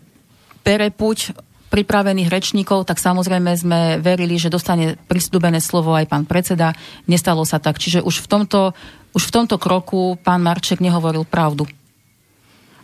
perepuť 0.65 1.46
pripravených 1.67 2.31
rečníkov, 2.31 2.87
tak 2.87 2.97
samozrejme 2.97 3.51
sme 3.59 3.79
verili, 3.99 4.39
že 4.39 4.51
dostane 4.51 4.95
pristúbené 5.11 5.59
slovo 5.59 5.91
aj 5.91 6.07
pán 6.07 6.23
predseda. 6.23 6.71
Nestalo 7.05 7.43
sa 7.43 7.59
tak. 7.59 7.77
Čiže 7.77 8.03
už 8.03 8.23
v 8.23 8.27
tomto, 8.27 8.71
už 9.11 9.23
v 9.27 9.33
tomto 9.35 9.59
kroku 9.59 10.15
pán 10.23 10.39
Marček 10.39 10.79
nehovoril 10.79 11.27
pravdu. 11.27 11.67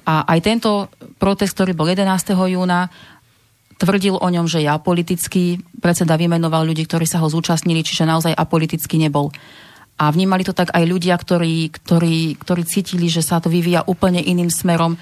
A 0.04 0.28
aj 0.28 0.40
tento 0.44 0.92
protest, 1.16 1.56
ktorý 1.56 1.72
bol 1.72 1.88
11. 1.88 2.04
júna, 2.36 2.92
tvrdil 3.80 4.20
o 4.20 4.28
ňom, 4.28 4.52
že 4.52 4.60
je 4.60 4.70
apolitický. 4.70 5.64
Predseda 5.80 6.20
vymenoval 6.20 6.68
ľudí, 6.68 6.84
ktorí 6.84 7.08
sa 7.08 7.24
ho 7.24 7.28
zúčastnili, 7.32 7.84
čiže 7.84 8.04
naozaj 8.04 8.36
apolitický 8.36 9.00
nebol. 9.00 9.32
A 9.96 10.12
vnímali 10.12 10.44
to 10.44 10.52
tak 10.52 10.76
aj 10.76 10.84
ľudia, 10.84 11.16
ktorí, 11.16 11.72
ktorí, 11.72 12.36
ktorí 12.36 12.62
cítili, 12.68 13.08
že 13.08 13.24
sa 13.24 13.40
to 13.40 13.48
vyvíja 13.48 13.88
úplne 13.88 14.20
iným 14.20 14.52
smerom 14.52 15.00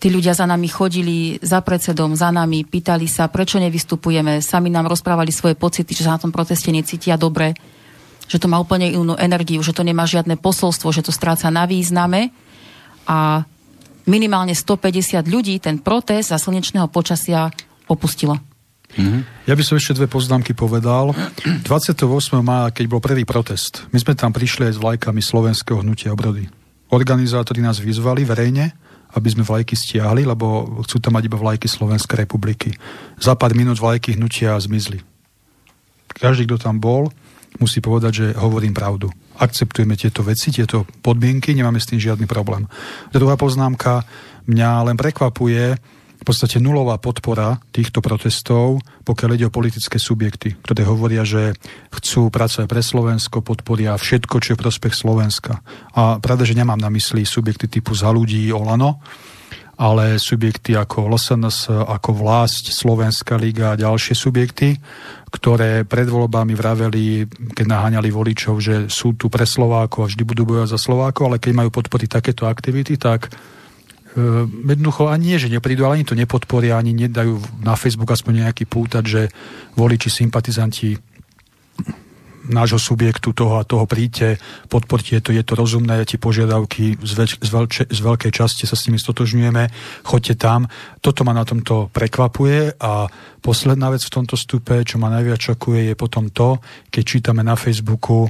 Tí 0.00 0.08
ľudia 0.08 0.32
za 0.32 0.48
nami 0.48 0.64
chodili, 0.64 1.36
za 1.44 1.60
predsedom, 1.60 2.16
za 2.16 2.32
nami, 2.32 2.64
pýtali 2.64 3.04
sa, 3.04 3.28
prečo 3.28 3.60
nevystupujeme, 3.60 4.40
sami 4.40 4.72
nám 4.72 4.88
rozprávali 4.88 5.28
svoje 5.28 5.60
pocity, 5.60 5.92
že 5.92 6.08
sa 6.08 6.16
na 6.16 6.22
tom 6.24 6.32
proteste 6.32 6.72
necítia 6.72 7.20
dobre, 7.20 7.52
že 8.24 8.40
to 8.40 8.48
má 8.48 8.56
úplne 8.56 8.88
inú 8.88 9.12
energiu, 9.20 9.60
že 9.60 9.76
to 9.76 9.84
nemá 9.84 10.08
žiadne 10.08 10.40
posolstvo, 10.40 10.88
že 10.88 11.04
to 11.04 11.12
stráca 11.12 11.52
na 11.52 11.68
význame. 11.68 12.32
A 13.04 13.44
minimálne 14.08 14.56
150 14.56 15.20
ľudí 15.28 15.60
ten 15.60 15.76
protest 15.76 16.32
za 16.32 16.40
slnečného 16.40 16.88
počasia 16.88 17.52
opustilo. 17.84 18.40
Mm-hmm. 18.96 19.46
Ja 19.46 19.54
by 19.54 19.62
som 19.62 19.76
ešte 19.76 20.00
dve 20.00 20.08
poznámky 20.08 20.56
povedal. 20.56 21.12
28. 21.68 22.08
mája, 22.40 22.72
keď 22.72 22.84
bol 22.88 23.04
prvý 23.04 23.28
protest, 23.28 23.84
my 23.92 24.00
sme 24.00 24.16
tam 24.16 24.32
prišli 24.32 24.72
aj 24.72 24.74
s 24.74 24.82
vlajkami 24.82 25.20
slovenského 25.20 25.84
hnutia 25.84 26.10
obrody. 26.10 26.48
Organizátori 26.90 27.62
nás 27.62 27.78
vyzvali 27.78 28.26
verejne, 28.26 28.74
aby 29.14 29.28
sme 29.30 29.42
vlajky 29.46 29.74
stiahli, 29.74 30.22
lebo 30.22 30.80
chcú 30.86 31.02
tam 31.02 31.18
mať 31.18 31.26
iba 31.26 31.38
vlajky 31.38 31.66
Slovenskej 31.66 32.26
republiky. 32.26 32.74
Za 33.18 33.34
pár 33.34 33.54
minút 33.58 33.82
vlajky 33.82 34.14
hnutia 34.14 34.58
zmizli. 34.58 35.02
Každý, 36.10 36.46
kto 36.46 36.58
tam 36.70 36.78
bol, 36.78 37.10
musí 37.58 37.82
povedať, 37.82 38.12
že 38.12 38.26
hovorím 38.38 38.74
pravdu. 38.76 39.10
Akceptujeme 39.40 39.96
tieto 39.96 40.20
veci, 40.22 40.52
tieto 40.52 40.84
podmienky, 41.00 41.56
nemáme 41.56 41.80
s 41.80 41.88
tým 41.88 41.98
žiadny 41.98 42.28
problém. 42.28 42.68
Druhá 43.10 43.34
poznámka, 43.34 44.04
mňa 44.46 44.90
len 44.90 44.96
prekvapuje, 45.00 45.80
v 46.20 46.24
podstate 46.28 46.60
nulová 46.60 47.00
podpora 47.00 47.56
týchto 47.72 48.04
protestov, 48.04 48.84
pokiaľ 49.08 49.30
ide 49.40 49.48
o 49.48 49.54
politické 49.54 49.96
subjekty, 49.96 50.52
ktoré 50.60 50.84
hovoria, 50.84 51.24
že 51.24 51.56
chcú 51.96 52.28
pracovať 52.28 52.68
pre 52.68 52.84
Slovensko, 52.84 53.40
podporia 53.40 53.96
všetko, 53.96 54.36
čo 54.44 54.52
je 54.52 54.60
prospech 54.60 54.92
Slovenska. 54.92 55.64
A 55.96 56.20
pravda, 56.20 56.44
že 56.44 56.58
nemám 56.58 56.76
na 56.76 56.92
mysli 56.92 57.24
subjekty 57.24 57.72
typu 57.72 57.96
za 57.96 58.12
ľudí, 58.12 58.52
Olano, 58.52 59.00
ale 59.80 60.20
subjekty 60.20 60.76
ako 60.76 61.08
LSNS, 61.08 61.72
ako 61.72 62.12
Vlásť, 62.12 62.68
Slovenská 62.68 63.40
liga 63.40 63.72
a 63.72 63.80
ďalšie 63.80 64.12
subjekty, 64.12 64.76
ktoré 65.32 65.88
pred 65.88 66.04
voľbami 66.04 66.52
vraveli, 66.52 67.24
keď 67.56 67.64
naháňali 67.64 68.12
voličov, 68.12 68.60
že 68.60 68.92
sú 68.92 69.16
tu 69.16 69.32
pre 69.32 69.48
Slovákov 69.48 70.04
a 70.04 70.08
vždy 70.12 70.22
budú 70.28 70.44
bojovať 70.44 70.76
za 70.76 70.78
Slovákov, 70.78 71.32
ale 71.32 71.40
keď 71.40 71.64
majú 71.64 71.70
podporiť 71.72 72.08
takéto 72.12 72.44
aktivity, 72.44 73.00
tak 73.00 73.32
jednoducho 74.16 75.06
ani 75.06 75.34
nie, 75.34 75.38
že 75.38 75.52
neprídu, 75.52 75.86
ale 75.86 76.02
ani 76.02 76.06
to 76.08 76.18
nepodporia, 76.18 76.74
ani 76.74 76.90
nedajú 76.90 77.38
na 77.62 77.78
Facebook 77.78 78.10
aspoň 78.10 78.48
nejaký 78.48 78.66
pútať, 78.66 79.04
že 79.06 79.22
voliči, 79.78 80.10
sympatizanti 80.10 80.98
nášho 82.50 82.80
subjektu 82.80 83.30
toho 83.30 83.62
a 83.62 83.68
toho 83.68 83.86
príďte, 83.86 84.42
podporte, 84.66 85.14
je 85.14 85.22
to, 85.22 85.30
je 85.30 85.44
to 85.46 85.54
rozumné, 85.54 86.02
tie 86.08 86.18
požiadavky 86.18 86.98
z, 86.98 87.12
väč, 87.14 87.32
z, 87.38 87.48
veľče, 87.48 87.82
z 87.92 88.00
veľkej 88.00 88.32
časti 88.34 88.64
sa 88.66 88.74
s 88.74 88.90
nimi 88.90 88.98
stotožňujeme, 88.98 89.70
choďte 90.02 90.34
tam. 90.40 90.66
Toto 90.98 91.22
ma 91.22 91.36
na 91.36 91.46
tomto 91.46 91.92
prekvapuje 91.94 92.80
a 92.80 93.06
posledná 93.44 93.92
vec 93.94 94.02
v 94.02 94.14
tomto 94.14 94.34
stupe, 94.34 94.82
čo 94.82 94.98
ma 94.98 95.12
najviac 95.12 95.38
šokuje, 95.38 95.92
je 95.92 95.94
potom 95.94 96.32
to, 96.32 96.58
keď 96.90 97.02
čítame 97.06 97.46
na 97.46 97.54
Facebooku, 97.54 98.26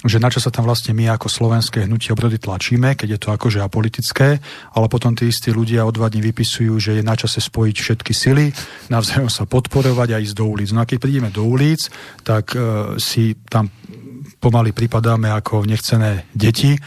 že 0.00 0.16
na 0.16 0.32
čo 0.32 0.40
sa 0.40 0.48
tam 0.48 0.64
vlastne 0.64 0.96
my 0.96 1.12
ako 1.12 1.28
slovenské 1.28 1.84
hnutie 1.84 2.16
obrody 2.16 2.40
tlačíme, 2.40 2.96
keď 2.96 3.08
je 3.16 3.20
to 3.20 3.28
akože 3.36 3.60
apolitické, 3.60 4.40
ale 4.72 4.86
potom 4.88 5.12
tí 5.12 5.28
istí 5.28 5.52
ľudia 5.52 5.84
o 5.84 5.92
dva 5.92 6.08
dní 6.08 6.24
vypisujú, 6.32 6.72
že 6.80 6.90
je 7.00 7.02
na 7.04 7.12
čase 7.12 7.44
spojiť 7.44 7.76
všetky 7.76 8.12
sily, 8.16 8.48
navzájom 8.88 9.28
sa 9.28 9.44
podporovať 9.44 10.08
a 10.16 10.22
ísť 10.24 10.36
do 10.40 10.48
ulic. 10.48 10.72
No 10.72 10.80
a 10.80 10.88
keď 10.88 10.98
prídeme 11.04 11.28
do 11.28 11.44
ulic, 11.44 11.92
tak 12.24 12.56
uh, 12.56 12.96
si 12.96 13.36
tam 13.52 13.68
pomaly 14.40 14.72
pripadáme 14.72 15.28
ako 15.28 15.68
nechcené 15.68 16.24
deti 16.32 16.80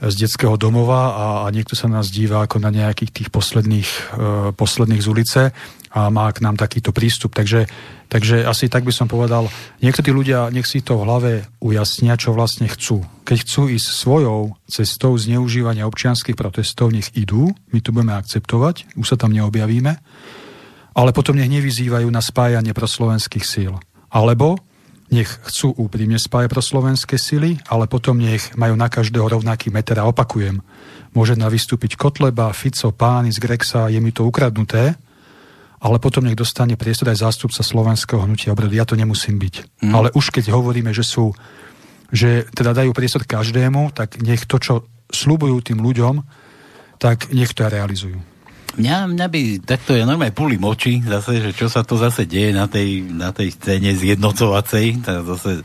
z 0.00 0.14
detského 0.16 0.56
domova 0.56 1.12
a, 1.12 1.26
a 1.44 1.46
niekto 1.52 1.76
sa 1.76 1.84
nás 1.84 2.08
díva 2.08 2.48
ako 2.48 2.64
na 2.64 2.72
nejakých 2.72 3.12
tých 3.12 3.28
posledných, 3.28 3.90
uh, 4.16 4.50
posledných 4.56 5.04
z 5.04 5.08
ulice 5.12 5.42
a 5.94 6.10
má 6.10 6.26
k 6.34 6.42
nám 6.42 6.58
takýto 6.58 6.90
prístup. 6.90 7.38
Takže, 7.38 7.70
takže 8.10 8.42
asi 8.42 8.66
tak 8.66 8.82
by 8.82 8.90
som 8.90 9.06
povedal, 9.06 9.46
niektorí 9.78 10.10
ľudia 10.10 10.50
nech 10.50 10.66
si 10.66 10.82
to 10.82 10.98
v 10.98 11.06
hlave 11.06 11.32
ujasnia, 11.62 12.18
čo 12.18 12.34
vlastne 12.34 12.66
chcú. 12.66 13.06
Keď 13.22 13.36
chcú 13.46 13.62
ísť 13.70 13.88
svojou 13.94 14.58
cestou 14.66 15.14
zneužívania 15.14 15.86
občianských 15.86 16.34
protestov, 16.34 16.90
nech 16.90 17.14
idú, 17.14 17.54
my 17.70 17.78
to 17.78 17.94
budeme 17.94 18.18
akceptovať, 18.18 18.98
už 18.98 19.06
sa 19.06 19.16
tam 19.16 19.30
neobjavíme, 19.30 19.92
ale 20.98 21.10
potom 21.14 21.38
nech 21.38 21.48
nevyzývajú 21.48 22.10
na 22.10 22.18
spájanie 22.18 22.74
pro 22.74 22.90
slovenských 22.90 23.46
síl. 23.46 23.78
Alebo 24.10 24.58
nech 25.14 25.30
chcú 25.46 25.78
úprimne 25.78 26.18
spájať 26.18 26.50
pro 26.50 26.58
slovenské 26.58 27.14
sily, 27.14 27.62
ale 27.70 27.86
potom 27.86 28.18
nech 28.18 28.50
majú 28.58 28.74
na 28.74 28.90
každého 28.90 29.30
rovnaký 29.30 29.70
meter 29.70 30.02
a 30.02 30.10
opakujem. 30.10 30.58
Môže 31.14 31.38
na 31.38 31.46
vystúpiť 31.46 31.94
Kotleba, 31.94 32.50
Fico, 32.50 32.90
Pány 32.90 33.30
z 33.30 33.38
Grexa, 33.38 33.86
je 33.94 34.02
mi 34.02 34.10
to 34.10 34.26
ukradnuté, 34.26 34.98
ale 35.84 36.00
potom 36.00 36.24
nech 36.24 36.38
dostane 36.38 36.80
priestor 36.80 37.12
aj 37.12 37.28
zástupca 37.28 37.60
slovenského 37.60 38.24
hnutia 38.24 38.56
obrody. 38.56 38.80
Ja 38.80 38.88
to 38.88 38.96
nemusím 38.96 39.36
byť. 39.36 39.84
Mm. 39.84 39.92
Ale 39.92 40.08
už 40.16 40.32
keď 40.32 40.48
hovoríme, 40.56 40.96
že 40.96 41.04
sú, 41.04 41.36
že 42.08 42.48
teda 42.56 42.72
dajú 42.72 42.96
priestor 42.96 43.28
každému, 43.28 43.92
tak 43.92 44.16
nech 44.24 44.48
to, 44.48 44.56
čo 44.56 44.88
slúbujú 45.12 45.60
tým 45.60 45.84
ľuďom, 45.84 46.24
tak 46.96 47.28
nech 47.36 47.52
to 47.52 47.68
aj 47.68 47.76
realizujú. 47.76 48.16
Mňa, 48.74 49.12
mňa 49.12 49.26
by 49.28 49.40
takto 49.62 49.94
ja 49.94 50.08
normálne 50.08 50.34
púli 50.34 50.58
moči, 50.58 50.98
zase, 51.04 51.38
že 51.38 51.50
čo 51.54 51.70
sa 51.70 51.86
to 51.86 51.94
zase 51.94 52.26
deje 52.26 52.50
na 52.50 52.66
tej, 52.66 53.06
na 53.06 53.30
tej 53.30 53.54
scéne 53.54 53.92
zjednocovacej, 53.94 55.04
tak 55.04 55.22
zase 55.22 55.62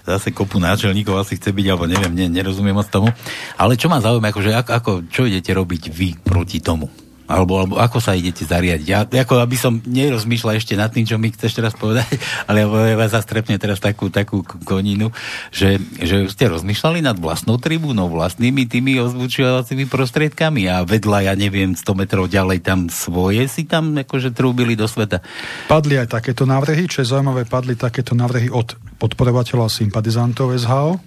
zase 0.00 0.32
kopu 0.32 0.58
náčelníkov 0.58 1.20
asi 1.20 1.36
chce 1.36 1.52
byť, 1.52 1.66
alebo 1.70 1.84
neviem, 1.84 2.10
ne, 2.10 2.26
nerozumiem 2.32 2.74
moc 2.74 2.88
tomu. 2.88 3.12
Ale 3.54 3.76
čo 3.76 3.92
ma 3.92 4.00
zaujíma, 4.00 4.32
akože 4.32 4.50
ako, 4.56 4.70
ako, 4.72 4.90
čo 5.12 5.28
idete 5.28 5.52
robiť 5.52 5.92
vy 5.92 6.16
proti 6.18 6.58
tomu? 6.58 6.88
Alebo, 7.30 7.62
alebo 7.62 7.78
ako 7.78 8.02
sa 8.02 8.18
idete 8.18 8.42
zariadiť? 8.42 8.86
Ja, 8.90 9.06
ako 9.06 9.38
aby 9.38 9.54
som 9.54 9.78
nerozmýšľal 9.86 10.58
ešte 10.58 10.74
nad 10.74 10.90
tým, 10.90 11.06
čo 11.06 11.14
mi 11.14 11.30
chceš 11.30 11.54
teraz 11.62 11.78
povedať, 11.78 12.10
ale 12.50 12.66
ja 12.66 12.98
vás 12.98 13.14
zastrepne 13.14 13.54
teraz 13.54 13.78
takú, 13.78 14.10
takú 14.10 14.42
koninu, 14.66 15.14
že, 15.54 15.78
že 16.02 16.26
ste 16.26 16.50
rozmýšľali 16.50 17.06
nad 17.06 17.14
vlastnou 17.14 17.62
tribúnou, 17.62 18.10
vlastnými 18.10 18.66
tými 18.66 18.98
ozvučovacími 18.98 19.86
prostriedkami 19.86 20.66
a 20.66 20.82
vedľa, 20.82 21.30
ja 21.30 21.34
neviem, 21.38 21.78
100 21.78 21.86
metrov 21.94 22.26
ďalej 22.26 22.66
tam 22.66 22.90
svoje 22.90 23.46
si 23.46 23.62
tam 23.62 23.94
akože 23.94 24.34
trúbili 24.34 24.74
do 24.74 24.90
sveta. 24.90 25.22
Padli 25.70 25.94
aj 25.94 26.10
takéto 26.10 26.42
návrhy, 26.42 26.90
čo 26.90 27.06
je 27.06 27.14
zaujímavé, 27.14 27.46
padli 27.46 27.78
takéto 27.78 28.18
návrhy 28.18 28.50
od 28.50 28.74
podporovateľov 28.98 29.70
a 29.70 29.72
sympatizantov 29.72 30.50
SHO, 30.58 30.98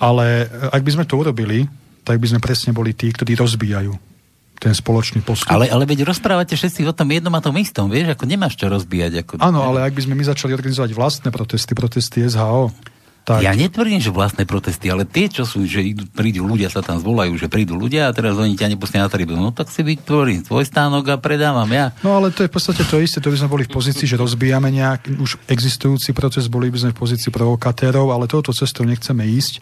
ale 0.00 0.48
ak 0.72 0.80
by 0.80 0.90
sme 0.96 1.04
to 1.04 1.20
urobili, 1.20 1.68
tak 2.06 2.16
by 2.16 2.26
sme 2.32 2.40
presne 2.40 2.72
boli 2.72 2.96
tí, 2.96 3.12
ktorí 3.12 3.36
rozbijajú 3.36 4.15
ten 4.56 4.72
spoločný 4.72 5.20
postup. 5.22 5.52
Ale, 5.52 5.68
ale 5.68 5.84
veď 5.84 6.08
rozprávate 6.08 6.56
všetci 6.56 6.88
o 6.88 6.96
tom 6.96 7.12
jednom 7.12 7.32
a 7.36 7.40
tom 7.44 7.54
istom, 7.60 7.92
vieš, 7.92 8.16
ako 8.16 8.24
nemáš 8.24 8.56
čo 8.56 8.66
rozbíjať. 8.66 9.12
Ako... 9.22 9.32
Áno, 9.38 9.60
ale 9.62 9.84
ak 9.84 9.92
by 9.92 10.02
sme 10.08 10.14
my 10.16 10.24
začali 10.24 10.56
organizovať 10.56 10.90
vlastné 10.96 11.28
protesty, 11.28 11.72
protesty 11.76 12.24
SHO, 12.24 12.72
tak. 13.26 13.42
Ja 13.42 13.58
netvrdím, 13.58 13.98
že 13.98 14.14
vlastné 14.14 14.46
protesty, 14.46 14.86
ale 14.86 15.02
tie, 15.02 15.26
čo 15.26 15.42
sú, 15.42 15.66
že 15.66 15.82
idú, 15.82 16.06
prídu 16.06 16.46
ľudia, 16.46 16.70
sa 16.70 16.78
tam 16.78 17.02
zvolajú, 17.02 17.34
že 17.34 17.50
prídu 17.50 17.74
ľudia 17.74 18.06
a 18.06 18.14
teraz 18.14 18.38
oni 18.38 18.54
ťa 18.54 18.70
nepustia 18.70 19.02
na 19.02 19.10
tribúnu. 19.10 19.42
No 19.42 19.50
tak 19.50 19.66
si 19.66 19.82
vytvorím 19.82 20.46
svoj 20.46 20.62
stánok 20.62 21.10
a 21.10 21.16
predávam 21.18 21.66
ja. 21.74 21.90
No 22.06 22.14
ale 22.14 22.30
to 22.30 22.46
je 22.46 22.50
v 22.50 22.54
podstate 22.54 22.86
to 22.86 23.02
isté, 23.02 23.18
to 23.18 23.34
by 23.34 23.34
sme 23.34 23.50
boli 23.50 23.66
v 23.66 23.74
pozícii, 23.74 24.06
že 24.06 24.14
rozbijame 24.14 24.70
nejak 24.70 25.10
už 25.18 25.42
existujúci 25.50 26.14
proces, 26.14 26.46
boli 26.46 26.70
by 26.70 26.86
sme 26.86 26.94
v 26.94 27.02
pozícii 27.02 27.34
provokatérov, 27.34 28.14
ale 28.14 28.30
touto 28.30 28.54
cestou 28.54 28.86
nechceme 28.86 29.26
ísť. 29.26 29.58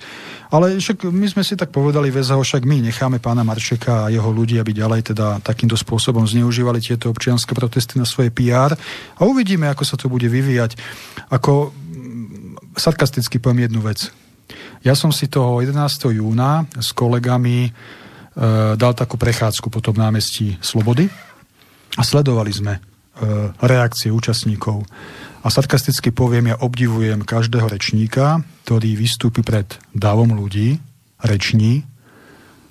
Ale 0.52 0.76
však 0.76 1.08
my 1.08 1.26
sme 1.32 1.40
si 1.40 1.56
tak 1.56 1.72
povedali 1.72 2.12
väzaho, 2.12 2.44
však 2.44 2.68
my 2.68 2.84
necháme 2.84 3.16
pána 3.16 3.48
Marčeka 3.48 4.06
a 4.06 4.12
jeho 4.12 4.28
ľudí, 4.28 4.60
aby 4.60 4.76
ďalej 4.76 5.16
teda 5.16 5.40
takýmto 5.40 5.80
spôsobom 5.80 6.28
zneužívali 6.28 6.84
tieto 6.84 7.08
občianske 7.08 7.56
protesty 7.56 7.96
na 7.96 8.04
svoje 8.04 8.28
PR 8.28 8.76
a 9.16 9.20
uvidíme, 9.24 9.72
ako 9.72 9.88
sa 9.88 9.96
to 9.96 10.12
bude 10.12 10.28
vyvíjať. 10.28 10.76
Ako 11.32 11.72
sarkasticky 12.76 13.38
poviem 13.38 13.70
jednu 13.70 13.80
vec. 13.82 14.10
Ja 14.84 14.92
som 14.92 15.08
si 15.10 15.30
toho 15.32 15.64
11. 15.64 15.80
júna 16.12 16.68
s 16.76 16.92
kolegami 16.92 17.68
e, 17.68 17.70
dal 18.76 18.92
takú 18.92 19.16
prechádzku 19.16 19.72
po 19.72 19.80
tom 19.80 19.96
námestí 19.96 20.60
Slobody 20.60 21.08
a 21.96 22.02
sledovali 22.04 22.52
sme 22.52 22.74
e, 22.76 22.80
reakcie 23.64 24.12
účastníkov. 24.12 24.84
A 25.44 25.48
sarkasticky 25.48 26.12
poviem, 26.12 26.52
ja 26.52 26.60
obdivujem 26.60 27.24
každého 27.24 27.68
rečníka, 27.68 28.44
ktorý 28.64 28.96
vystúpi 28.96 29.40
pred 29.44 29.68
dávom 29.92 30.36
ľudí, 30.36 30.80
reční, 31.20 31.84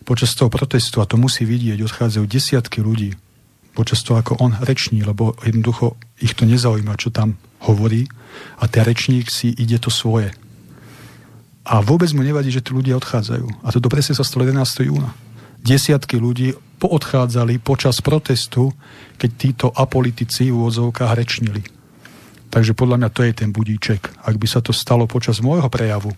počas 0.06 0.36
toho 0.36 0.52
protestu, 0.52 1.02
a 1.02 1.10
to 1.10 1.16
musí 1.18 1.48
vidieť, 1.48 1.80
odchádzajú 1.80 2.26
desiatky 2.28 2.84
ľudí 2.84 3.16
počas 3.74 4.06
toho, 4.06 4.22
ako 4.22 4.38
on 4.38 4.54
reční, 4.62 5.02
lebo 5.02 5.34
jednoducho 5.42 5.98
ich 6.22 6.38
to 6.38 6.46
nezaujíma, 6.46 6.94
čo 7.00 7.10
tam 7.10 7.42
hovorí 7.66 8.08
a 8.60 8.68
ten 8.68 8.84
rečník 8.84 9.32
si 9.32 9.52
ide 9.56 9.80
to 9.80 9.90
svoje. 9.90 10.32
A 11.64 11.80
vôbec 11.80 12.12
mu 12.12 12.28
nevadí, 12.28 12.52
že 12.52 12.60
tí 12.60 12.76
ľudia 12.76 13.00
odchádzajú. 13.00 13.64
A 13.64 13.72
toto 13.72 13.88
presne 13.88 14.20
sa 14.20 14.28
stalo 14.28 14.44
11. 14.44 14.84
júna. 14.84 15.16
Desiatky 15.64 16.20
ľudí 16.20 16.52
poodchádzali 16.84 17.64
počas 17.64 18.04
protestu, 18.04 18.76
keď 19.16 19.30
títo 19.40 19.68
apolitici 19.72 20.52
v 20.52 20.60
úvodzovkách 20.60 21.16
rečnili. 21.16 21.64
Takže 22.52 22.76
podľa 22.76 23.00
mňa 23.00 23.10
to 23.16 23.24
je 23.24 23.34
ten 23.34 23.50
budíček. 23.56 24.12
Ak 24.28 24.36
by 24.36 24.46
sa 24.46 24.60
to 24.60 24.76
stalo 24.76 25.08
počas 25.08 25.40
môjho 25.40 25.72
prejavu, 25.72 26.12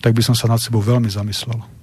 tak 0.00 0.16
by 0.16 0.24
som 0.24 0.32
sa 0.32 0.48
nad 0.48 0.58
sebou 0.58 0.80
veľmi 0.80 1.12
zamyslel. 1.12 1.75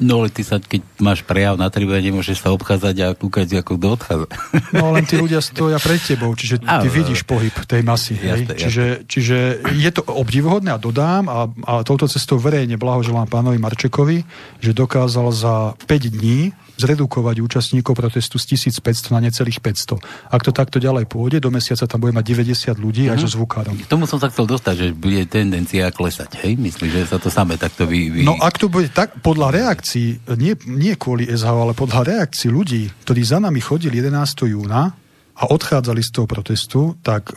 No 0.00 0.24
ale 0.24 0.32
ty 0.32 0.40
sa, 0.40 0.56
keď 0.56 0.80
máš 0.96 1.20
prejav 1.20 1.60
na 1.60 1.68
tribúne, 1.68 2.00
nemôžeš 2.00 2.40
sa 2.40 2.48
obchádzať 2.56 2.96
a 3.04 3.06
kúkať, 3.12 3.60
ako 3.60 3.76
kto 3.76 3.86
odchádza. 4.00 4.28
No 4.72 4.96
len 4.96 5.04
tí 5.04 5.20
ľudia 5.20 5.44
stoja 5.44 5.76
pred 5.76 6.00
tebou, 6.00 6.32
čiže 6.32 6.64
ty 6.64 6.68
ale, 6.68 6.88
vidíš 6.88 7.28
pohyb 7.28 7.52
tej 7.52 7.84
masy. 7.84 8.16
Jasne, 8.16 8.56
hej? 8.56 8.56
Čiže, 8.56 8.84
čiže 9.04 9.36
je 9.76 9.90
to 9.92 10.00
obdivuhodné 10.08 10.72
a 10.72 10.80
dodám 10.80 11.28
a, 11.28 11.52
a 11.68 11.72
touto 11.84 12.08
cestou 12.08 12.40
verejne 12.40 12.80
blahoželám 12.80 13.28
pánovi 13.28 13.60
Marčekovi, 13.60 14.24
že 14.64 14.72
dokázal 14.72 15.28
za 15.36 15.54
5 15.84 16.16
dní 16.16 16.56
zredukovať 16.80 17.44
účastníkov 17.44 17.92
protestu 17.92 18.40
z 18.40 18.56
1500 18.56 19.12
na 19.12 19.20
necelých 19.20 19.60
500. 19.60 20.00
Ak 20.32 20.40
to 20.40 20.50
takto 20.50 20.80
ďalej 20.80 21.04
pôjde, 21.04 21.44
do 21.44 21.52
mesiaca 21.52 21.84
tam 21.84 22.00
bude 22.00 22.16
mať 22.16 22.24
90 22.24 22.80
ľudí 22.80 23.06
mm-hmm. 23.06 23.14
aj 23.14 23.18
so 23.20 23.28
mhm. 23.28 23.34
zvukárom. 23.36 23.74
K 23.76 23.90
tomu 23.90 24.08
som 24.08 24.16
sa 24.16 24.32
chcel 24.32 24.48
dostať, 24.48 24.74
že 24.74 24.86
bude 24.96 25.22
tendencia 25.28 25.92
klesať. 25.92 26.40
Hej? 26.40 26.56
Myslíš, 26.56 26.90
že 26.90 27.02
sa 27.12 27.18
to 27.20 27.28
samé 27.28 27.60
takto 27.60 27.84
vy, 27.84 28.08
vy... 28.08 28.20
No 28.24 28.40
ak 28.40 28.56
to 28.56 28.72
bude 28.72 28.88
tak, 28.90 29.20
podľa 29.20 29.52
reakcií, 29.52 30.24
nie, 30.40 30.56
nie 30.64 30.96
kvôli 30.96 31.28
SH, 31.28 31.46
ale 31.46 31.76
podľa 31.76 32.00
reakcií 32.08 32.48
ľudí, 32.48 32.88
ktorí 33.04 33.20
za 33.20 33.38
nami 33.38 33.60
chodili 33.60 34.00
11. 34.00 34.48
júna, 34.48 34.99
a 35.40 35.48
odchádzali 35.48 36.04
z 36.04 36.10
toho 36.12 36.28
protestu, 36.28 37.00
tak 37.00 37.32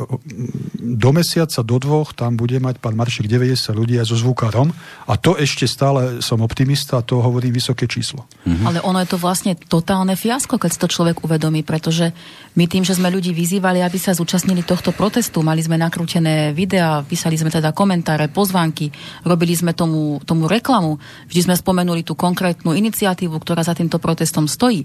do 0.83 1.09
mesiaca, 1.15 1.63
do 1.63 1.79
dvoch 1.79 2.11
tam 2.11 2.35
bude 2.35 2.59
mať 2.59 2.83
pán 2.83 2.99
Maršek 2.99 3.31
90 3.31 3.71
ľudí 3.71 3.95
aj 3.95 4.11
so 4.11 4.19
zvukárom 4.19 4.75
a 5.07 5.13
to 5.15 5.39
ešte 5.39 5.63
stále 5.63 6.19
som 6.19 6.43
optimista 6.43 6.99
a 6.99 7.05
to 7.05 7.23
hovorím 7.23 7.55
vysoké 7.55 7.87
číslo. 7.87 8.27
Mm-hmm. 8.43 8.65
Ale 8.67 8.79
ono 8.83 8.99
je 8.99 9.07
to 9.07 9.15
vlastne 9.15 9.55
totálne 9.55 10.19
fiasko, 10.19 10.59
keď 10.59 10.69
si 10.75 10.79
to 10.83 10.91
človek 10.91 11.23
uvedomí, 11.23 11.63
pretože 11.63 12.11
my 12.59 12.67
tým, 12.67 12.83
že 12.83 12.99
sme 12.99 13.07
ľudí 13.07 13.31
vyzývali, 13.31 13.79
aby 13.79 13.95
sa 13.95 14.11
zúčastnili 14.11 14.67
tohto 14.67 14.91
protestu, 14.91 15.39
mali 15.39 15.63
sme 15.63 15.79
nakrútené 15.79 16.51
videá, 16.51 17.07
písali 17.07 17.39
sme 17.39 17.55
teda 17.55 17.71
komentáre, 17.71 18.27
pozvánky, 18.27 18.91
robili 19.23 19.55
sme 19.55 19.71
tomu, 19.71 20.19
tomu 20.27 20.51
reklamu, 20.51 20.99
vždy 21.31 21.39
sme 21.47 21.55
spomenuli 21.55 22.03
tú 22.03 22.19
konkrétnu 22.19 22.75
iniciatívu, 22.75 23.39
ktorá 23.39 23.63
za 23.63 23.71
týmto 23.71 23.95
protestom 23.95 24.51
stojí. 24.51 24.83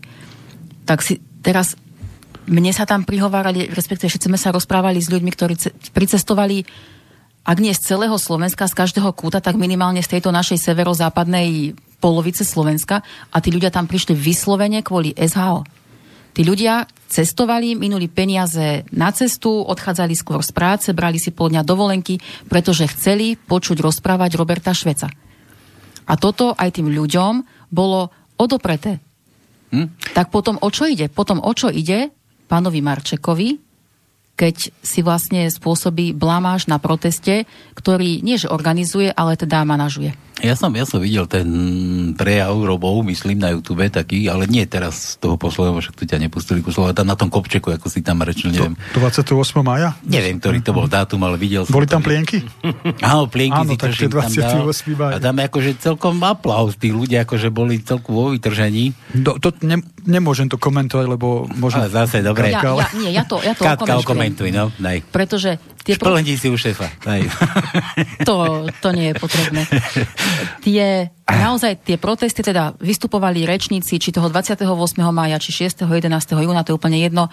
Tak 0.87 1.03
si 1.03 1.19
teraz 1.43 1.75
mne 2.49 2.73
sa 2.73 2.89
tam 2.89 3.05
prihovárali, 3.05 3.69
respektíve 3.69 4.09
všetci 4.09 4.29
sme 4.33 4.41
sa 4.41 4.51
rozprávali 4.51 4.99
s 4.99 5.13
ľuďmi, 5.13 5.31
ktorí 5.31 5.55
pricestovali 5.93 6.65
ak 7.49 7.65
nie 7.65 7.73
z 7.73 7.97
celého 7.97 8.13
Slovenska, 8.21 8.69
z 8.69 8.77
každého 8.77 9.09
kúta, 9.17 9.41
tak 9.41 9.57
minimálne 9.57 10.05
z 10.05 10.21
tejto 10.21 10.29
našej 10.29 10.61
severozápadnej 10.69 11.73
polovice 11.97 12.45
Slovenska 12.45 13.01
a 13.33 13.37
tí 13.41 13.49
ľudia 13.49 13.73
tam 13.73 13.89
prišli 13.89 14.13
vyslovene 14.13 14.85
kvôli 14.85 15.17
SHO. 15.17 15.65
Tí 16.37 16.45
ľudia 16.45 16.85
cestovali, 17.09 17.73
minuli 17.73 18.05
peniaze 18.07 18.85
na 18.93 19.09
cestu, 19.17 19.65
odchádzali 19.65 20.13
skôr 20.13 20.45
z 20.45 20.53
práce, 20.53 20.93
brali 20.93 21.17
si 21.17 21.33
pol 21.33 21.49
dňa 21.49 21.65
dovolenky, 21.65 22.21
pretože 22.53 22.85
chceli 22.93 23.41
počuť 23.41 23.81
rozprávať 23.81 24.37
Roberta 24.37 24.77
Šveca. 24.77 25.09
A 26.05 26.13
toto 26.21 26.53
aj 26.53 26.77
tým 26.77 26.93
ľuďom 26.93 27.43
bolo 27.73 28.13
odopreté. 28.37 29.01
Hm? 29.73 29.89
Tak 30.13 30.29
potom 30.29 30.61
o 30.61 30.69
čo 30.69 30.85
ide? 30.85 31.09
Potom 31.09 31.41
o 31.41 31.53
čo 31.57 31.73
ide? 31.73 32.13
Pánovi 32.49 32.81
Marčekovi, 32.81 33.61
keď 34.39 34.71
si 34.81 35.03
vlastne 35.03 35.51
spôsobí 35.51 36.15
blamáž 36.15 36.71
na 36.71 36.79
proteste, 36.79 37.45
ktorý 37.75 38.23
nie 38.23 38.39
že 38.39 38.47
organizuje, 38.47 39.11
ale 39.11 39.35
teda 39.35 39.67
manažuje. 39.67 40.15
Ja 40.39 40.55
som, 40.55 40.71
ja 40.71 40.87
som 40.87 41.03
videl 41.03 41.27
ten 41.27 41.51
prejav 42.15 42.55
Robov, 42.55 43.03
myslím, 43.03 43.43
na 43.43 43.51
YouTube 43.51 43.83
taký, 43.91 44.31
ale 44.31 44.47
nie 44.47 44.63
teraz 44.71 45.19
z 45.19 45.27
toho 45.27 45.35
posledného, 45.35 45.83
však 45.83 45.99
tu 45.99 46.07
ťa 46.07 46.23
nepustili 46.23 46.63
ku 46.63 46.71
slovo, 46.71 46.95
tam 46.95 47.11
na 47.11 47.19
tom 47.19 47.27
kopčeku, 47.27 47.75
ako 47.75 47.91
si 47.91 48.07
tam 48.07 48.23
rečil, 48.23 48.55
neviem. 48.55 48.79
To, 48.95 49.03
28. 49.03 49.35
maja? 49.67 49.99
Neviem, 50.07 50.39
ktorý 50.39 50.63
to 50.63 50.71
bol 50.71 50.87
dátum, 50.87 51.27
ale 51.27 51.43
videl 51.43 51.67
som. 51.67 51.75
Boli 51.75 51.91
tam 51.91 52.07
plienky? 52.07 52.47
Áno, 53.11 53.27
plienky 53.27 53.67
Áno, 53.67 53.75
si 53.75 53.77
tak 53.83 53.99
28. 53.99 54.95
maja. 54.95 55.19
A 55.19 55.23
tam 55.23 55.43
akože 55.43 55.71
celkom 55.83 56.23
aplauz, 56.23 56.79
tí 56.79 56.95
ľudia 56.95 57.27
akože 57.27 57.51
boli 57.51 57.83
celku 57.83 58.15
vo 58.15 58.31
vytržení. 58.31 58.95
Do, 59.19 59.43
to 59.43 59.51
ne, 59.67 59.83
nemôžem 60.09 60.49
to 60.49 60.57
komentovať, 60.57 61.07
lebo 61.07 61.45
možno... 61.61 61.85
Ale 61.85 61.93
zase, 61.93 62.25
dobre. 62.25 62.49
Ja, 62.49 62.65
ja, 62.65 62.89
nie, 62.97 63.13
ja 63.13 63.29
to, 63.29 63.37
ja 63.45 63.53
to 63.53 63.63
Katka, 63.63 64.01
okomentuj, 64.01 64.49
no, 64.49 64.73
daj. 64.81 65.05
Pretože 65.13 65.61
Tie 65.89 65.97
pro... 65.97 66.21
si 66.21 66.49
u 66.53 66.57
šéfa. 66.61 66.85
to, 68.29 68.69
to 68.85 68.89
nie 68.93 69.09
je 69.09 69.15
potrebné. 69.17 69.65
Tie, 70.61 71.09
naozaj 71.25 71.81
tie 71.81 71.97
protesty, 71.97 72.45
teda 72.45 72.77
vystupovali 72.77 73.49
rečníci, 73.49 73.97
či 73.97 74.13
toho 74.13 74.29
28. 74.29 74.69
maja, 75.09 75.41
či 75.41 75.65
6. 75.65 75.89
11. 75.89 76.13
júna, 76.45 76.61
to 76.61 76.73
je 76.73 76.77
úplne 76.77 77.01
jedno. 77.01 77.33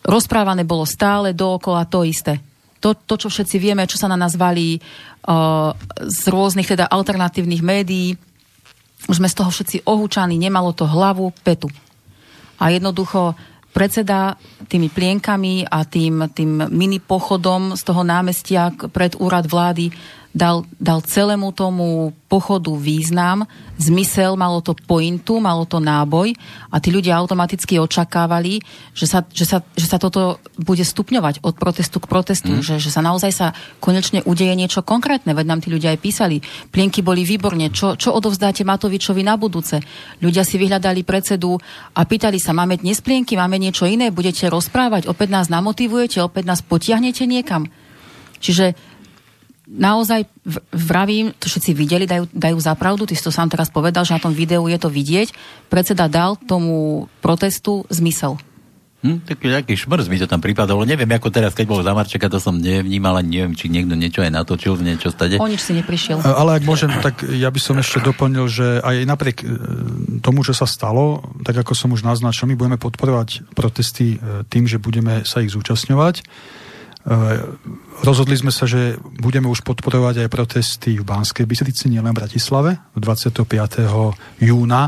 Rozprávané 0.00 0.64
bolo 0.64 0.88
stále 0.88 1.36
dookola 1.36 1.84
to 1.84 2.08
isté. 2.08 2.40
To, 2.80 2.96
to 2.96 3.20
čo 3.20 3.28
všetci 3.28 3.60
vieme, 3.60 3.84
čo 3.84 4.00
sa 4.00 4.08
na 4.08 4.16
nás 4.16 4.32
valí 4.32 4.80
uh, 4.80 5.76
z 6.08 6.22
rôznych 6.32 6.72
teda 6.72 6.88
alternatívnych 6.88 7.60
médií, 7.60 8.16
už 9.10 9.18
sme 9.18 9.28
z 9.30 9.36
toho 9.38 9.50
všetci 9.50 9.76
ohúčaní, 9.86 10.38
nemalo 10.38 10.70
to 10.74 10.86
hlavu, 10.86 11.34
petu. 11.42 11.66
A 12.62 12.70
jednoducho 12.70 13.34
predseda 13.72 14.36
tými 14.68 14.92
plienkami 14.92 15.66
a 15.66 15.82
tým, 15.88 16.28
tým 16.30 16.68
mini 16.68 17.00
pochodom 17.00 17.74
z 17.74 17.82
toho 17.82 18.04
námestia 18.04 18.70
pred 18.92 19.16
úrad 19.18 19.48
vlády 19.48 19.90
dal, 20.32 20.64
dal 20.80 21.04
celému 21.04 21.52
tomu 21.52 22.16
pochodu 22.26 22.72
význam, 22.72 23.44
zmysel, 23.76 24.40
malo 24.40 24.64
to 24.64 24.72
pointu, 24.72 25.36
malo 25.36 25.68
to 25.68 25.76
náboj 25.76 26.32
a 26.72 26.80
tí 26.80 26.88
ľudia 26.88 27.20
automaticky 27.20 27.76
očakávali, 27.76 28.64
že 28.96 29.04
sa, 29.04 29.20
že 29.28 29.44
sa, 29.44 29.60
že 29.76 29.84
sa 29.84 30.00
toto 30.00 30.40
bude 30.56 30.80
stupňovať 30.80 31.44
od 31.44 31.54
protestu 31.60 32.00
k 32.00 32.08
protestu, 32.08 32.56
mm. 32.56 32.64
že, 32.64 32.74
že 32.80 32.88
sa 32.88 33.04
naozaj 33.04 33.32
sa 33.32 33.46
konečne 33.84 34.24
udeje 34.24 34.56
niečo 34.56 34.80
konkrétne, 34.80 35.36
veď 35.36 35.46
nám 35.46 35.60
tí 35.60 35.68
ľudia 35.68 35.92
aj 35.92 36.00
písali. 36.00 36.40
Plienky 36.72 37.04
boli 37.04 37.28
výborne, 37.28 37.68
čo, 37.68 38.00
čo 38.00 38.16
odovzdáte 38.16 38.64
Matovičovi 38.64 39.20
na 39.20 39.36
budúce? 39.36 39.84
Ľudia 40.24 40.48
si 40.48 40.56
vyhľadali 40.56 41.04
predsedu 41.04 41.60
a 41.92 42.00
pýtali 42.08 42.40
sa, 42.40 42.56
máme 42.56 42.80
dnes 42.80 43.04
plienky, 43.04 43.36
máme 43.36 43.60
niečo 43.60 43.84
iné, 43.84 44.08
budete 44.08 44.48
rozprávať, 44.48 45.04
opäť 45.04 45.28
nás 45.28 45.52
namotivujete, 45.52 46.24
opäť 46.24 46.48
nás 46.48 46.64
potiahnete 46.64 47.28
niekam. 47.28 47.68
Čiže 48.42 48.74
naozaj 49.72 50.28
vravím, 50.70 51.32
to 51.40 51.48
všetci 51.48 51.72
videli, 51.72 52.04
dajú, 52.04 52.28
dajú 52.28 52.58
zapravdu, 52.60 53.08
ty 53.08 53.16
si 53.16 53.24
to 53.24 53.32
sám 53.32 53.48
teraz 53.48 53.72
povedal, 53.72 54.04
že 54.04 54.12
na 54.12 54.20
tom 54.20 54.36
videu 54.36 54.68
je 54.68 54.78
to 54.78 54.92
vidieť, 54.92 55.32
predseda 55.72 56.12
dal 56.12 56.36
tomu 56.36 57.08
protestu 57.24 57.88
zmysel. 57.88 58.36
Hm, 59.02 59.26
taký 59.26 59.50
taký 59.50 59.74
šmrz 59.74 60.06
mi 60.06 60.14
to 60.14 60.30
tam 60.30 60.38
pripadalo. 60.38 60.86
Neviem, 60.86 61.10
ako 61.10 61.34
teraz, 61.34 61.58
keď 61.58 61.66
bol 61.66 61.82
Zamarčeka, 61.82 62.30
to 62.30 62.38
som 62.38 62.54
nevnímal, 62.54 63.18
ani 63.18 63.42
neviem, 63.42 63.54
či 63.58 63.66
niekto 63.66 63.98
niečo 63.98 64.22
aj 64.22 64.30
natočil, 64.30 64.78
niečo 64.78 65.10
stade. 65.10 65.42
O 65.42 65.50
nič 65.50 65.58
si 65.58 65.74
neprišiel. 65.74 66.22
Ale 66.22 66.62
ak 66.62 66.62
môžem, 66.62 66.86
tak 67.02 67.26
ja 67.26 67.50
by 67.50 67.58
som 67.58 67.82
ešte 67.82 67.98
doplnil, 67.98 68.46
že 68.46 68.78
aj 68.78 69.02
napriek 69.02 69.42
e, 69.42 69.46
tomu, 70.22 70.46
že 70.46 70.54
sa 70.54 70.70
stalo, 70.70 71.34
tak 71.42 71.58
ako 71.66 71.74
som 71.74 71.90
už 71.90 72.06
naznačil, 72.06 72.46
my 72.46 72.54
budeme 72.54 72.78
podporovať 72.78 73.50
protesty 73.58 74.22
e, 74.22 74.46
tým, 74.46 74.70
že 74.70 74.78
budeme 74.78 75.26
sa 75.26 75.42
ich 75.42 75.50
zúčastňovať 75.50 76.22
rozhodli 78.02 78.38
sme 78.38 78.54
sa, 78.54 78.66
že 78.66 78.94
budeme 79.18 79.50
už 79.50 79.66
podporovať 79.66 80.26
aj 80.26 80.28
protesty 80.30 80.98
v 80.98 81.04
Banskej 81.04 81.46
Bystrici, 81.46 81.90
nielen 81.90 82.14
v 82.14 82.22
Bratislave, 82.22 82.78
25. 82.94 83.42
júna, 84.38 84.82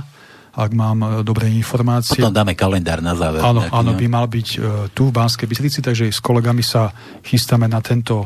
ak 0.55 0.71
mám 0.71 0.99
eh, 1.03 1.11
dobré 1.27 1.51
informácie. 1.51 2.23
Potom 2.23 2.31
dáme 2.31 2.55
kalendár 2.55 3.03
na 3.03 3.19
záver. 3.19 3.43
Áno, 3.43 3.67
áno, 3.67 3.91
by 3.99 4.07
mal 4.07 4.31
byť 4.31 4.49
uh, 4.55 4.87
tu 4.95 5.11
v 5.11 5.17
Banskej 5.19 5.51
Bystrici, 5.51 5.83
takže 5.83 6.07
s 6.15 6.23
kolegami 6.23 6.63
sa 6.63 6.95
chystáme 7.27 7.67
na 7.67 7.83
tento 7.83 8.23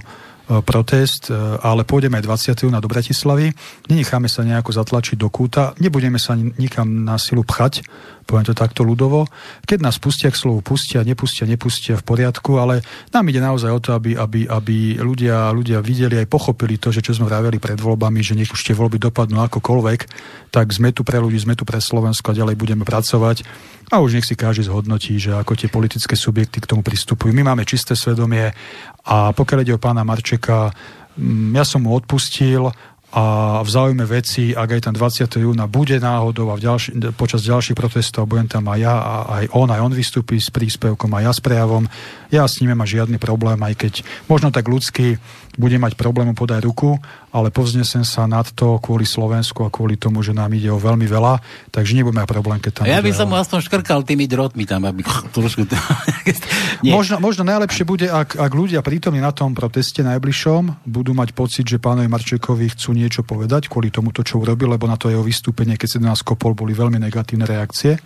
protest, 0.64 1.28
ale 1.60 1.84
pôjdeme 1.84 2.16
aj 2.16 2.56
20. 2.56 2.72
na 2.72 2.80
do 2.80 2.88
Bratislavy. 2.88 3.52
Nenecháme 3.92 4.32
sa 4.32 4.40
nejako 4.40 4.72
zatlačiť 4.80 5.20
do 5.20 5.28
kúta, 5.28 5.76
nebudeme 5.76 6.16
sa 6.16 6.32
nikam 6.32 7.04
na 7.04 7.20
silu 7.20 7.44
pchať, 7.44 7.84
poviem 8.28 8.44
to 8.44 8.52
takto 8.52 8.84
ľudovo. 8.84 9.24
Keď 9.64 9.80
nás 9.80 9.96
pustia 9.96 10.28
k 10.28 10.36
slovu 10.36 10.60
pustia, 10.60 11.00
nepustia, 11.00 11.48
nepustia 11.48 11.96
v 11.96 12.04
poriadku, 12.04 12.60
ale 12.60 12.84
nám 13.08 13.24
ide 13.32 13.40
naozaj 13.40 13.72
o 13.72 13.80
to, 13.80 13.96
aby, 13.96 14.12
aby, 14.20 14.44
aby 14.44 15.00
ľudia, 15.00 15.48
ľudia 15.56 15.80
videli 15.80 16.20
aj 16.20 16.28
pochopili 16.28 16.76
to, 16.76 16.92
že 16.92 17.00
čo 17.00 17.16
sme 17.16 17.24
vraveli 17.24 17.56
pred 17.56 17.80
voľbami, 17.80 18.20
že 18.20 18.36
nech 18.36 18.52
už 18.52 18.60
tie 18.60 18.76
voľby 18.76 19.00
dopadnú 19.00 19.40
akokoľvek, 19.48 20.00
tak 20.52 20.68
sme 20.76 20.92
tu 20.92 21.08
pre 21.08 21.16
ľudí, 21.16 21.40
sme 21.40 21.56
tu 21.56 21.64
pre 21.64 21.80
Slovensko 21.80 22.36
a 22.36 22.38
ďalej 22.44 22.60
budeme 22.60 22.84
pracovať. 22.84 23.48
A 23.88 24.04
už 24.04 24.20
nech 24.20 24.28
si 24.28 24.36
každý 24.36 24.68
zhodnotí, 24.68 25.16
že 25.16 25.32
ako 25.32 25.56
tie 25.56 25.72
politické 25.72 26.12
subjekty 26.12 26.60
k 26.60 26.68
tomu 26.68 26.84
pristupujú. 26.84 27.32
My 27.32 27.40
máme 27.40 27.64
čisté 27.64 27.96
svedomie 27.96 28.52
a 29.08 29.32
pokiaľ 29.32 29.64
ide 29.64 29.72
o 29.72 29.80
pána 29.80 30.04
Marčeka, 30.04 30.68
mm, 31.16 31.56
ja 31.56 31.64
som 31.64 31.80
mu 31.80 31.96
odpustil 31.96 32.68
a 33.08 33.58
v 33.64 33.68
záujme 33.72 34.04
veci, 34.04 34.52
ak 34.52 34.68
aj 34.68 34.80
tam 34.84 34.94
20. 34.94 35.40
júna 35.40 35.64
bude 35.64 35.96
náhodou 35.96 36.52
a 36.52 36.60
v 36.60 36.68
ďalši, 36.68 37.16
počas 37.16 37.40
ďalších 37.40 37.72
protestov 37.72 38.28
budem 38.28 38.52
tam 38.52 38.68
aj 38.68 38.78
ja 38.84 38.94
a 39.00 39.14
aj 39.40 39.44
on, 39.56 39.68
aj 39.72 39.80
on 39.80 39.92
vystúpi 39.96 40.36
s 40.36 40.52
príspevkom, 40.52 41.08
aj 41.16 41.24
ja 41.24 41.32
s 41.32 41.40
prejavom. 41.40 41.88
Ja 42.28 42.44
s 42.44 42.60
ním 42.60 42.76
nemám 42.76 42.84
žiadny 42.84 43.16
problém, 43.16 43.56
aj 43.64 43.74
keď 43.80 43.92
možno 44.28 44.52
tak 44.52 44.68
ľudský 44.68 45.16
bude 45.58 45.74
mať 45.74 45.98
problém 45.98 46.30
podať 46.38 46.62
ruku, 46.62 46.94
ale 47.34 47.50
povznesem 47.50 48.06
sa 48.06 48.30
nad 48.30 48.46
to 48.54 48.78
kvôli 48.78 49.02
Slovensku 49.02 49.66
a 49.66 49.74
kvôli 49.74 49.98
tomu, 49.98 50.22
že 50.22 50.30
nám 50.30 50.54
ide 50.54 50.70
o 50.70 50.78
veľmi 50.78 51.04
veľa, 51.04 51.42
takže 51.74 51.98
nebudeme 51.98 52.22
mať 52.22 52.30
problém, 52.30 52.58
keď 52.62 52.72
tam... 52.72 52.84
Ja 52.86 53.02
by 53.02 53.10
som 53.10 53.26
mu 53.26 53.34
aspoň 53.34 53.66
škrkal 53.66 54.06
tými 54.06 54.30
drotmi 54.30 54.64
tam, 54.64 54.86
aby 54.86 55.02
trošku... 55.36 55.66
možno, 56.96 57.18
možno 57.18 57.42
najlepšie 57.42 57.82
bude, 57.82 58.06
ak, 58.06 58.38
ak 58.38 58.52
ľudia 58.54 58.80
prítomní 58.86 59.18
na 59.18 59.34
tom 59.34 59.52
proteste 59.52 60.00
najbližšom 60.06 60.86
budú 60.86 61.10
mať 61.12 61.34
pocit, 61.34 61.66
že 61.66 61.82
pánovi 61.82 62.06
Marčekovi 62.06 62.70
chcú 62.78 62.94
niečo 62.94 63.26
povedať 63.26 63.66
kvôli 63.66 63.90
tomu, 63.90 64.14
to, 64.14 64.22
čo 64.22 64.38
urobil, 64.38 64.70
lebo 64.70 64.86
na 64.86 64.94
to 64.94 65.10
jeho 65.10 65.26
vystúpenie, 65.26 65.74
keď 65.74 65.88
sa 65.90 65.98
do 65.98 66.06
nás 66.06 66.22
kopol, 66.22 66.54
boli 66.54 66.70
veľmi 66.72 67.02
negatívne 67.02 67.44
reakcie 67.44 67.98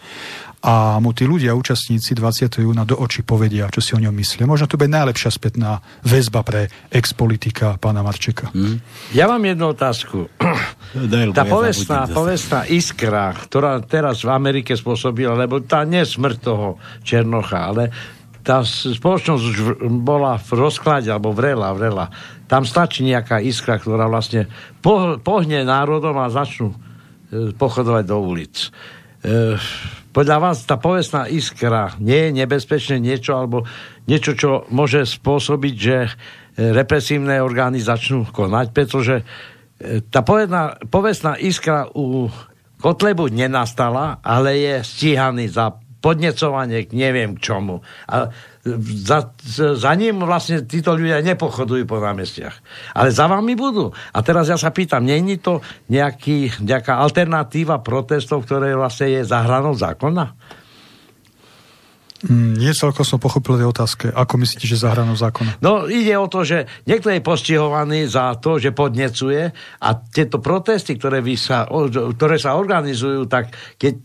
a 0.62 1.02
mu 1.02 1.10
tí 1.10 1.26
ľudia, 1.26 1.58
účastníci 1.58 2.14
20. 2.14 2.62
júna 2.62 2.86
do 2.86 2.94
očí 2.94 3.26
povedia, 3.26 3.66
čo 3.66 3.82
si 3.82 3.98
o 3.98 4.00
ňom 4.00 4.14
myslia. 4.14 4.46
Možno 4.46 4.70
to 4.70 4.78
bude 4.78 4.94
najlepšia 4.94 5.34
spätná 5.34 5.82
väzba 6.06 6.46
pre 6.46 6.70
ex-politika 6.86 7.82
pána 7.82 8.06
Marčeka. 8.06 8.54
Hmm. 8.54 8.78
Ja 9.10 9.26
mám 9.26 9.42
jednu 9.42 9.74
otázku. 9.74 10.30
Daj, 11.10 11.34
tá 11.34 11.42
povestná, 11.42 12.06
povestná 12.06 12.62
iskra, 12.70 13.34
ktorá 13.34 13.82
teraz 13.82 14.22
v 14.22 14.30
Amerike 14.30 14.78
spôsobila, 14.78 15.34
lebo 15.34 15.58
tá 15.66 15.82
nie 15.82 16.06
smrť 16.06 16.36
toho 16.38 16.78
Černocha, 17.02 17.58
ale 17.74 17.90
tá 18.46 18.62
spoločnosť 18.66 19.42
už 19.42 19.58
bola 20.02 20.38
v 20.38 20.50
rozklade, 20.62 21.10
alebo 21.10 21.34
vrela, 21.34 21.74
vrela. 21.74 22.06
Tam 22.46 22.62
stačí 22.62 23.02
nejaká 23.02 23.42
iskra, 23.42 23.82
ktorá 23.82 24.06
vlastne 24.06 24.46
pohne 25.26 25.58
národom 25.62 26.18
a 26.18 26.30
začnú 26.30 26.70
e, 26.70 26.76
pochodovať 27.54 28.04
do 28.06 28.16
ulic. 28.18 28.54
Podľa 30.12 30.38
vás 30.38 30.68
tá 30.68 30.76
povestná 30.76 31.24
iskra 31.26 31.96
nie 31.96 32.28
je 32.28 32.44
nebezpečné 32.44 33.00
niečo, 33.00 33.32
alebo 33.34 33.64
niečo, 34.04 34.36
čo 34.36 34.50
môže 34.68 35.08
spôsobiť, 35.08 35.74
že 35.74 35.96
e, 36.04 36.10
represívne 36.76 37.40
orgány 37.40 37.80
začnú 37.80 38.28
konať, 38.28 38.76
pretože 38.76 39.24
e, 39.24 40.04
tá 40.04 40.20
povedná, 40.20 40.76
povestná 40.92 41.40
iskra 41.40 41.88
u 41.96 42.28
Kotlebu 42.82 43.32
nenastala, 43.32 44.20
ale 44.20 44.58
je 44.58 44.74
stíhaný 44.84 45.48
za 45.48 45.80
podnecovanie 46.02 46.84
k 46.84 46.92
neviem 46.92 47.38
k 47.38 47.42
čomu. 47.46 47.80
A 48.10 48.28
za, 48.62 49.34
za 49.74 49.92
ním 49.98 50.22
vlastne 50.22 50.62
títo 50.62 50.94
ľudia 50.94 51.18
nepochodujú 51.18 51.82
po 51.82 51.98
námestiach. 51.98 52.62
Ale 52.94 53.10
za 53.10 53.26
vami 53.26 53.58
budú. 53.58 53.90
A 54.14 54.18
teraz 54.22 54.46
ja 54.46 54.54
sa 54.54 54.70
pýtam, 54.70 55.02
není 55.02 55.42
to 55.42 55.58
nejaký, 55.90 56.62
nejaká 56.62 57.02
alternatíva 57.02 57.82
protestov, 57.82 58.46
ktoré 58.46 58.78
vlastne 58.78 59.18
je 59.18 59.22
za 59.26 59.42
hranou 59.42 59.74
zákona? 59.74 60.30
Mm, 62.22 62.54
nie 62.54 62.70
celkom 62.70 63.02
som 63.02 63.18
pochopil 63.18 63.58
tej 63.58 63.66
otázke. 63.66 64.06
Ako 64.14 64.38
myslíte, 64.38 64.66
že 64.70 64.78
zahranou 64.78 65.18
zákona? 65.18 65.58
No 65.58 65.90
ide 65.90 66.14
o 66.14 66.30
to, 66.30 66.46
že 66.46 66.70
niekto 66.86 67.10
je 67.10 67.18
postihovaný 67.18 68.06
za 68.06 68.38
to, 68.38 68.62
že 68.62 68.70
podnecuje 68.70 69.50
a 69.82 69.88
tieto 69.98 70.38
protesty, 70.38 70.94
ktoré, 70.94 71.18
vy 71.18 71.34
sa, 71.34 71.66
ktoré 72.14 72.38
sa 72.38 72.54
organizujú, 72.54 73.26
tak 73.26 73.50
keď 73.74 73.96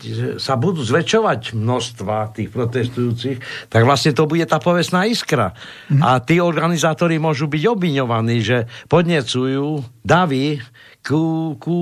sa 0.41 0.57
budú 0.57 0.81
zväčšovať 0.81 1.53
množstva 1.53 2.33
tých 2.33 2.49
protestujúcich, 2.49 3.69
tak 3.69 3.81
vlastne 3.85 4.17
to 4.17 4.25
bude 4.25 4.45
tá 4.49 4.57
povestná 4.57 5.05
iskra. 5.05 5.53
Mm. 5.93 6.01
A 6.01 6.17
tí 6.17 6.41
organizátori 6.41 7.21
môžu 7.21 7.45
byť 7.45 7.63
obviňovaní, 7.69 8.37
že 8.41 8.65
podnecujú 8.89 9.85
davy 10.01 10.57
ku, 11.05 11.53
ku 11.61 11.77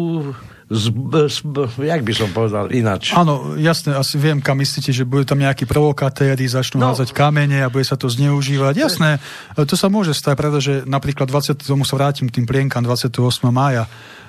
z, 0.66 0.90
z, 1.30 1.36
jak 1.78 2.02
by 2.02 2.14
som 2.18 2.30
povedal 2.34 2.74
ináč. 2.74 3.14
Áno, 3.14 3.54
jasne, 3.54 3.94
asi 3.94 4.18
viem, 4.18 4.42
kam 4.42 4.58
myslíte, 4.58 4.90
že 4.90 5.06
bude 5.06 5.22
tam 5.22 5.38
nejakí 5.38 5.70
provokatéri, 5.70 6.50
začnú 6.50 6.82
no. 6.82 6.90
házať 6.90 7.14
kamene 7.14 7.62
a 7.62 7.70
bude 7.70 7.86
sa 7.86 7.94
to 7.94 8.10
zneužívať. 8.10 8.74
Jasné, 8.74 9.22
to 9.54 9.78
sa 9.78 9.94
môže 9.94 10.18
stať, 10.18 10.34
pretože 10.34 10.74
napríklad 10.90 11.30
20, 11.30 11.62
tomu 11.62 11.86
sa 11.86 12.02
vrátim 12.02 12.26
k 12.26 12.42
tým 12.42 12.50
plienkam 12.50 12.82
28. 12.82 13.14
mája, 13.54 13.86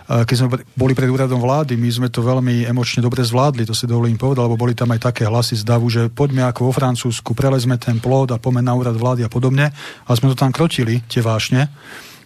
keď 0.06 0.36
sme 0.38 0.48
boli 0.78 0.94
pred 0.94 1.10
úradom 1.10 1.42
vlády, 1.42 1.74
my 1.74 1.90
sme 1.90 2.08
to 2.12 2.22
veľmi 2.22 2.62
emočne 2.62 3.02
dobre 3.02 3.26
zvládli, 3.26 3.66
to 3.66 3.74
si 3.74 3.90
dovolím 3.90 4.14
povedať, 4.14 4.46
lebo 4.46 4.54
boli 4.54 4.70
tam 4.70 4.94
aj 4.94 5.10
také 5.10 5.26
hlasy 5.26 5.58
z 5.58 5.66
davu, 5.66 5.90
že 5.90 6.06
poďme 6.06 6.46
ako 6.46 6.70
vo 6.70 6.72
Francúzsku, 6.72 7.34
prelezme 7.34 7.74
ten 7.74 7.98
plod 7.98 8.30
a 8.30 8.38
poďme 8.38 8.62
na 8.62 8.78
úrad 8.78 8.94
vlády 8.94 9.26
a 9.26 9.30
podobne. 9.32 9.74
A 10.06 10.10
sme 10.14 10.30
to 10.30 10.38
tam 10.38 10.54
krotili, 10.54 11.02
tie 11.10 11.26
vášne. 11.26 11.66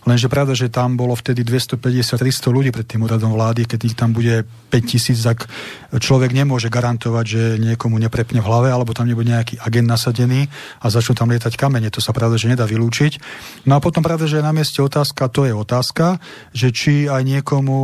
Lenže 0.08 0.32
pravda, 0.32 0.56
že 0.56 0.72
tam 0.72 0.96
bolo 0.96 1.12
vtedy 1.12 1.44
250-300 1.44 2.48
ľudí 2.48 2.70
pred 2.72 2.88
tým 2.88 3.04
úradom 3.04 3.36
vlády, 3.36 3.68
keď 3.68 3.80
ich 3.84 3.92
tam 3.92 4.16
bude 4.16 4.48
5000, 4.72 5.12
tak 5.20 5.44
človek 5.92 6.32
nemôže 6.32 6.72
garantovať, 6.72 7.24
že 7.28 7.42
niekomu 7.60 8.00
neprepne 8.00 8.40
v 8.40 8.48
hlave, 8.48 8.72
alebo 8.72 8.96
tam 8.96 9.04
nebude 9.04 9.28
nejaký 9.28 9.60
agent 9.60 9.84
nasadený 9.84 10.48
a 10.80 10.86
začnú 10.88 11.12
tam 11.20 11.28
lietať 11.28 11.52
kamene. 11.60 11.92
To 11.92 12.00
sa 12.00 12.16
pravda, 12.16 12.40
že 12.40 12.48
nedá 12.48 12.64
vylúčiť. 12.64 13.20
No 13.68 13.76
a 13.76 13.84
potom 13.84 14.00
pravda, 14.00 14.24
že 14.24 14.40
je 14.40 14.48
na 14.48 14.56
mieste 14.56 14.80
otázka, 14.80 15.28
to 15.28 15.44
je 15.44 15.52
otázka, 15.52 16.16
že 16.56 16.72
či 16.72 17.04
aj 17.04 17.20
niekomu 17.20 17.78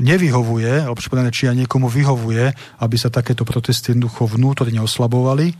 nevyhovuje, 0.00 0.88
alebo 0.88 1.02
či 1.04 1.52
aj 1.52 1.56
niekomu 1.66 1.92
vyhovuje, 1.92 2.56
aby 2.80 2.96
sa 2.96 3.12
takéto 3.12 3.44
protesty 3.44 3.92
jednoducho 3.92 4.24
vnútorne 4.24 4.80
oslabovali 4.80 5.52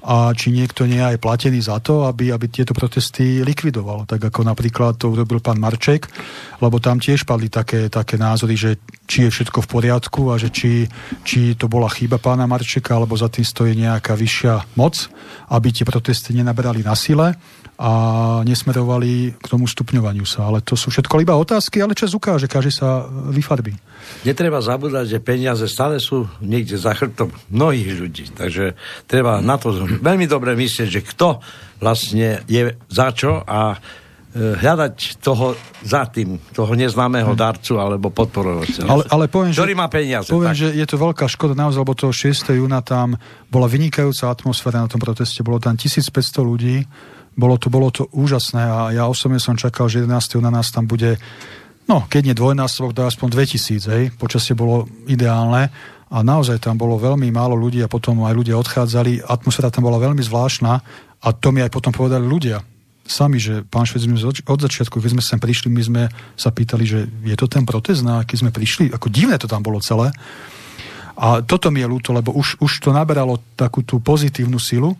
a 0.00 0.32
či 0.32 0.48
niekto 0.52 0.88
nie 0.88 0.96
je 0.96 1.08
aj 1.16 1.22
platený 1.22 1.60
za 1.60 1.76
to, 1.84 2.08
aby, 2.08 2.32
aby 2.32 2.48
tieto 2.48 2.72
protesty 2.72 3.44
likvidoval. 3.44 4.08
Tak 4.08 4.32
ako 4.32 4.48
napríklad 4.48 4.96
to 4.96 5.12
urobil 5.12 5.44
pán 5.44 5.60
Marček, 5.60 6.08
lebo 6.64 6.80
tam 6.80 6.96
tiež 6.96 7.28
padli 7.28 7.52
také, 7.52 7.92
také 7.92 8.16
názory, 8.16 8.56
že 8.56 8.70
či 9.04 9.26
je 9.26 9.30
všetko 9.30 9.66
v 9.66 9.70
poriadku 9.70 10.32
a 10.32 10.40
že 10.40 10.48
či, 10.48 10.88
či 11.26 11.58
to 11.58 11.68
bola 11.68 11.90
chyba 11.90 12.16
pána 12.16 12.48
Marčeka, 12.48 12.96
alebo 12.96 13.18
za 13.18 13.28
tým 13.28 13.44
stojí 13.44 13.76
nejaká 13.76 14.16
vyššia 14.16 14.78
moc, 14.78 15.10
aby 15.52 15.68
tie 15.74 15.84
protesty 15.84 16.32
nenaberali 16.32 16.80
na 16.80 16.96
sile 16.96 17.36
a 17.80 17.90
nesmerovali 18.44 19.40
k 19.40 19.46
tomu 19.48 19.64
stupňovaniu 19.64 20.28
sa. 20.28 20.44
Ale 20.52 20.60
to 20.60 20.76
sú 20.76 20.92
všetko 20.92 21.24
iba 21.24 21.32
otázky, 21.32 21.80
ale 21.80 21.96
čas 21.96 22.12
ukáže, 22.12 22.44
každý 22.44 22.76
sa 22.76 23.08
vyfarbí. 23.08 23.72
Netreba 24.20 24.60
zabúdať, 24.60 25.16
že 25.16 25.18
peniaze 25.24 25.64
stále 25.64 25.96
sú 25.96 26.28
niekde 26.44 26.76
za 26.76 26.92
chrbtom 26.92 27.32
mnohých 27.48 27.90
ľudí. 27.96 28.24
Takže 28.36 28.76
treba 29.08 29.40
na 29.40 29.56
to 29.56 29.72
veľmi 29.98 30.26
dobre 30.30 30.54
myslieť, 30.54 30.88
že 30.88 31.00
kto 31.02 31.42
vlastne 31.82 32.46
je 32.46 32.78
za 32.86 33.08
čo 33.10 33.42
a 33.42 33.74
e, 33.74 33.78
hľadať 34.60 35.18
toho 35.18 35.58
za 35.82 36.06
tým, 36.06 36.38
toho 36.54 36.76
neznámeho 36.76 37.32
hmm. 37.32 37.40
darcu 37.40 37.80
alebo 37.80 38.12
podporovateľa. 38.14 38.86
Ale, 38.86 39.02
ale 39.10 39.24
poviem, 39.26 39.50
ktorý 39.56 39.74
že, 39.74 39.80
má 39.80 39.88
peniaze. 39.90 40.28
Poviem, 40.28 40.54
tak. 40.54 40.60
že 40.60 40.68
je 40.76 40.86
to 40.86 40.96
veľká 41.00 41.26
škoda 41.26 41.56
naozaj, 41.56 41.80
lebo 41.80 41.96
toho 41.96 42.12
6. 42.12 42.52
júna 42.54 42.84
tam 42.84 43.16
bola 43.48 43.66
vynikajúca 43.66 44.28
atmosféra 44.30 44.84
na 44.84 44.88
tom 44.92 45.00
proteste. 45.00 45.40
Bolo 45.40 45.58
tam 45.58 45.74
1500 45.74 46.12
ľudí 46.44 46.84
bolo 47.40 47.56
to, 47.56 47.70
bolo 47.70 47.88
to 47.88 48.10
úžasné 48.10 48.62
a 48.62 48.78
ja 48.90 49.04
osobne 49.06 49.38
som 49.38 49.54
čakal, 49.54 49.86
že 49.86 50.02
11. 50.02 50.42
na 50.42 50.50
nás 50.50 50.74
tam 50.74 50.84
bude, 50.84 51.16
no, 51.86 52.04
keď 52.10 52.20
nie 52.30 52.34
dvojnásobok, 52.34 52.92
to 52.92 53.06
aspoň 53.06 53.28
2000, 53.32 53.94
hej. 53.94 54.04
Počasie 54.18 54.58
bolo 54.58 54.90
ideálne 55.06 55.70
a 56.10 56.26
naozaj 56.26 56.58
tam 56.58 56.74
bolo 56.74 56.98
veľmi 56.98 57.30
málo 57.30 57.54
ľudí 57.54 57.78
a 57.86 57.88
potom 57.90 58.26
aj 58.26 58.34
ľudia 58.34 58.58
odchádzali. 58.58 59.22
Atmosféra 59.22 59.70
tam 59.70 59.86
bola 59.86 60.02
veľmi 60.02 60.20
zvláštna 60.20 60.72
a 61.22 61.28
to 61.30 61.54
mi 61.54 61.62
aj 61.62 61.70
potom 61.70 61.94
povedali 61.94 62.26
ľudia 62.26 62.58
sami, 63.10 63.42
že 63.42 63.66
pán 63.66 63.82
Švec, 63.82 64.06
od 64.46 64.60
začiatku, 64.62 65.02
keď 65.02 65.18
sme 65.18 65.22
sem 65.22 65.40
prišli, 65.42 65.66
my 65.66 65.82
sme 65.82 66.02
sa 66.38 66.54
pýtali, 66.54 66.84
že 66.86 67.10
je 67.26 67.34
to 67.34 67.50
ten 67.50 67.66
protest, 67.66 68.06
na 68.06 68.22
aký 68.22 68.38
sme 68.38 68.54
prišli, 68.54 68.94
ako 68.94 69.10
divné 69.10 69.34
to 69.34 69.50
tam 69.50 69.66
bolo 69.66 69.82
celé. 69.82 70.14
A 71.18 71.42
toto 71.42 71.68
mi 71.74 71.82
je 71.82 71.90
ľúto, 71.90 72.14
lebo 72.14 72.32
už, 72.32 72.62
už 72.62 72.80
to 72.80 72.94
naberalo 72.94 73.42
takú 73.58 73.82
tú 73.82 73.98
pozitívnu 73.98 74.56
silu, 74.62 74.94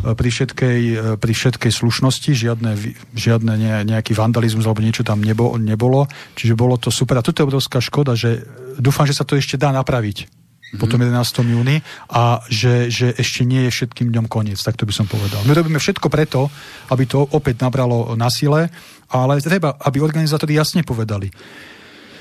pri 0.00 0.30
všetkej, 0.32 0.80
e, 0.80 0.98
pri 1.20 1.32
všetkej 1.36 1.72
slušnosti, 1.72 2.30
žiadne, 2.32 2.72
žiadne 3.12 3.84
nejaký 3.84 4.16
vandalizmus 4.16 4.64
alebo 4.64 4.80
niečo 4.80 5.04
tam 5.04 5.20
nebo, 5.20 5.54
nebolo. 5.60 6.08
Čiže 6.34 6.56
bolo 6.56 6.80
to 6.80 6.88
super. 6.88 7.20
A 7.20 7.24
toto 7.24 7.44
je 7.44 7.48
obrovská 7.48 7.78
škoda, 7.84 8.16
že 8.16 8.44
dúfam, 8.80 9.04
že 9.04 9.16
sa 9.16 9.28
to 9.28 9.36
ešte 9.36 9.60
dá 9.60 9.70
napraviť 9.76 10.24
mm-hmm. 10.24 10.80
po 10.80 10.86
tom 10.88 11.04
11. 11.04 11.20
júni 11.52 11.84
a 12.08 12.40
že, 12.48 12.88
že 12.88 13.12
ešte 13.12 13.44
nie 13.44 13.68
je 13.68 13.74
všetkým 13.76 14.08
dňom 14.08 14.26
koniec, 14.26 14.56
tak 14.60 14.80
to 14.80 14.88
by 14.88 14.94
som 14.94 15.04
povedal. 15.04 15.44
My 15.44 15.52
robíme 15.52 15.76
všetko 15.76 16.08
preto, 16.08 16.48
aby 16.88 17.04
to 17.04 17.20
opäť 17.36 17.60
nabralo 17.60 18.16
na 18.16 18.32
sile, 18.32 18.72
ale 19.10 19.42
treba, 19.44 19.76
aby 19.84 20.00
organizátori 20.00 20.56
jasne 20.56 20.86
povedali, 20.86 21.28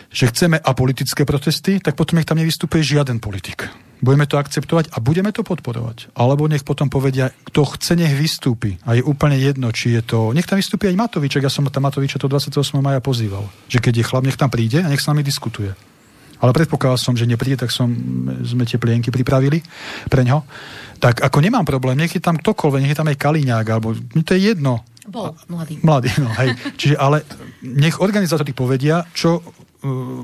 že 0.10 0.30
chceme 0.34 0.58
apolitické 0.58 1.26
protesty, 1.26 1.78
tak 1.78 1.94
potom 1.94 2.18
nech 2.18 2.26
tam 2.26 2.42
nevystupuje 2.42 2.82
žiaden 2.82 3.22
politik. 3.22 3.70
Budeme 4.00 4.26
to 4.26 4.40
akceptovať 4.40 4.96
a 4.96 5.04
budeme 5.04 5.30
to 5.36 5.44
podporovať. 5.44 6.16
Alebo 6.16 6.48
nech 6.48 6.64
potom 6.64 6.88
povedia, 6.88 7.36
kto 7.52 7.68
chce, 7.76 8.00
nech 8.00 8.16
vystúpi. 8.16 8.80
A 8.88 8.96
je 8.96 9.04
úplne 9.04 9.36
jedno, 9.36 9.76
či 9.76 9.92
je 10.00 10.02
to... 10.02 10.32
Nech 10.32 10.48
tam 10.48 10.56
vystúpi 10.56 10.88
aj 10.88 10.96
Matoviček. 10.96 11.44
Ja 11.44 11.52
som 11.52 11.68
tam 11.68 11.84
Matoviča 11.84 12.16
to 12.16 12.32
28. 12.32 12.80
maja 12.80 13.04
pozýval. 13.04 13.52
Že 13.68 13.84
keď 13.84 13.94
je 14.00 14.08
chlap, 14.08 14.24
nech 14.24 14.40
tam 14.40 14.48
príde 14.48 14.80
a 14.80 14.88
nech 14.88 15.04
s 15.04 15.10
nami 15.12 15.20
diskutuje. 15.20 15.76
Ale 16.40 16.56
predpokladal 16.56 16.96
som, 16.96 17.20
že 17.20 17.28
nepríde, 17.28 17.60
tak 17.60 17.76
som, 17.76 17.92
sme 18.48 18.64
tie 18.64 18.80
plienky 18.80 19.12
pripravili 19.12 19.60
pre 20.08 20.24
ňo. 20.24 20.48
Tak 21.04 21.20
ako 21.20 21.38
nemám 21.44 21.68
problém, 21.68 22.00
nech 22.00 22.16
je 22.16 22.24
tam 22.24 22.40
ktokoľvek, 22.40 22.82
nech 22.88 22.96
je 22.96 23.00
tam 23.04 23.12
aj 23.12 23.20
Kaliňák, 23.20 23.68
alebo 23.68 23.92
no 23.92 24.22
to 24.24 24.32
je 24.40 24.56
jedno. 24.56 24.88
Bol 25.12 25.36
mladý. 25.52 25.84
Mladý, 25.84 26.10
no 26.24 26.32
hej. 26.40 26.56
Čiže 26.80 26.96
ale 26.96 27.28
nech 27.68 28.00
organizátori 28.00 28.56
povedia, 28.56 29.04
čo 29.12 29.44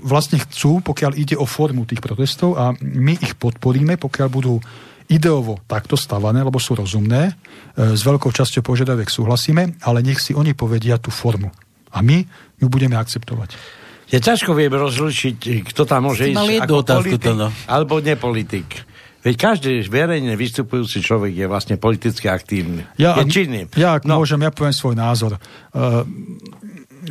vlastne 0.04 0.42
chcú, 0.44 0.84
pokiaľ 0.84 1.16
ide 1.16 1.36
o 1.40 1.48
formu 1.48 1.88
tých 1.88 2.04
protestov 2.04 2.60
a 2.60 2.76
my 2.76 3.16
ich 3.16 3.40
podporíme, 3.40 3.96
pokiaľ 3.96 4.28
budú 4.28 4.60
ideovo 5.08 5.62
takto 5.70 5.96
stavané, 5.96 6.42
lebo 6.42 6.58
sú 6.58 6.76
rozumné, 6.76 7.32
e, 7.32 7.94
s 7.94 8.02
veľkou 8.02 8.34
časťou 8.34 8.66
požiadaviek 8.66 9.08
súhlasíme, 9.08 9.80
ale 9.86 10.00
nech 10.02 10.20
si 10.20 10.34
oni 10.34 10.58
povedia 10.58 10.98
tú 10.98 11.14
formu. 11.14 11.54
A 11.94 12.02
my 12.02 12.26
ju 12.60 12.68
budeme 12.68 12.98
akceptovať. 12.98 13.56
Je 14.12 14.20
ťažko 14.22 14.54
viem 14.54 14.74
rozlišiť, 14.74 15.66
kto 15.72 15.82
tam 15.88 16.10
môže 16.12 16.30
ísť 16.30 16.68
ako 16.68 16.84
politik, 16.86 17.22
to, 17.22 17.34
no. 17.34 17.50
alebo 17.66 18.02
nepolitik. 18.02 18.86
Veď 19.26 19.36
každý 19.42 19.82
verejne 19.90 20.38
vystupujúci 20.38 21.02
človek 21.02 21.34
je 21.34 21.46
vlastne 21.50 21.82
politicky 21.82 22.30
aktívny. 22.30 22.86
Ja, 23.02 23.18
je 23.18 23.26
činný. 23.26 23.66
Ja, 23.74 23.98
ak 23.98 24.06
no. 24.06 24.22
môžem, 24.22 24.46
ja 24.46 24.54
poviem 24.54 24.76
svoj 24.76 24.94
názor. 24.94 25.42
Uh, 25.74 26.06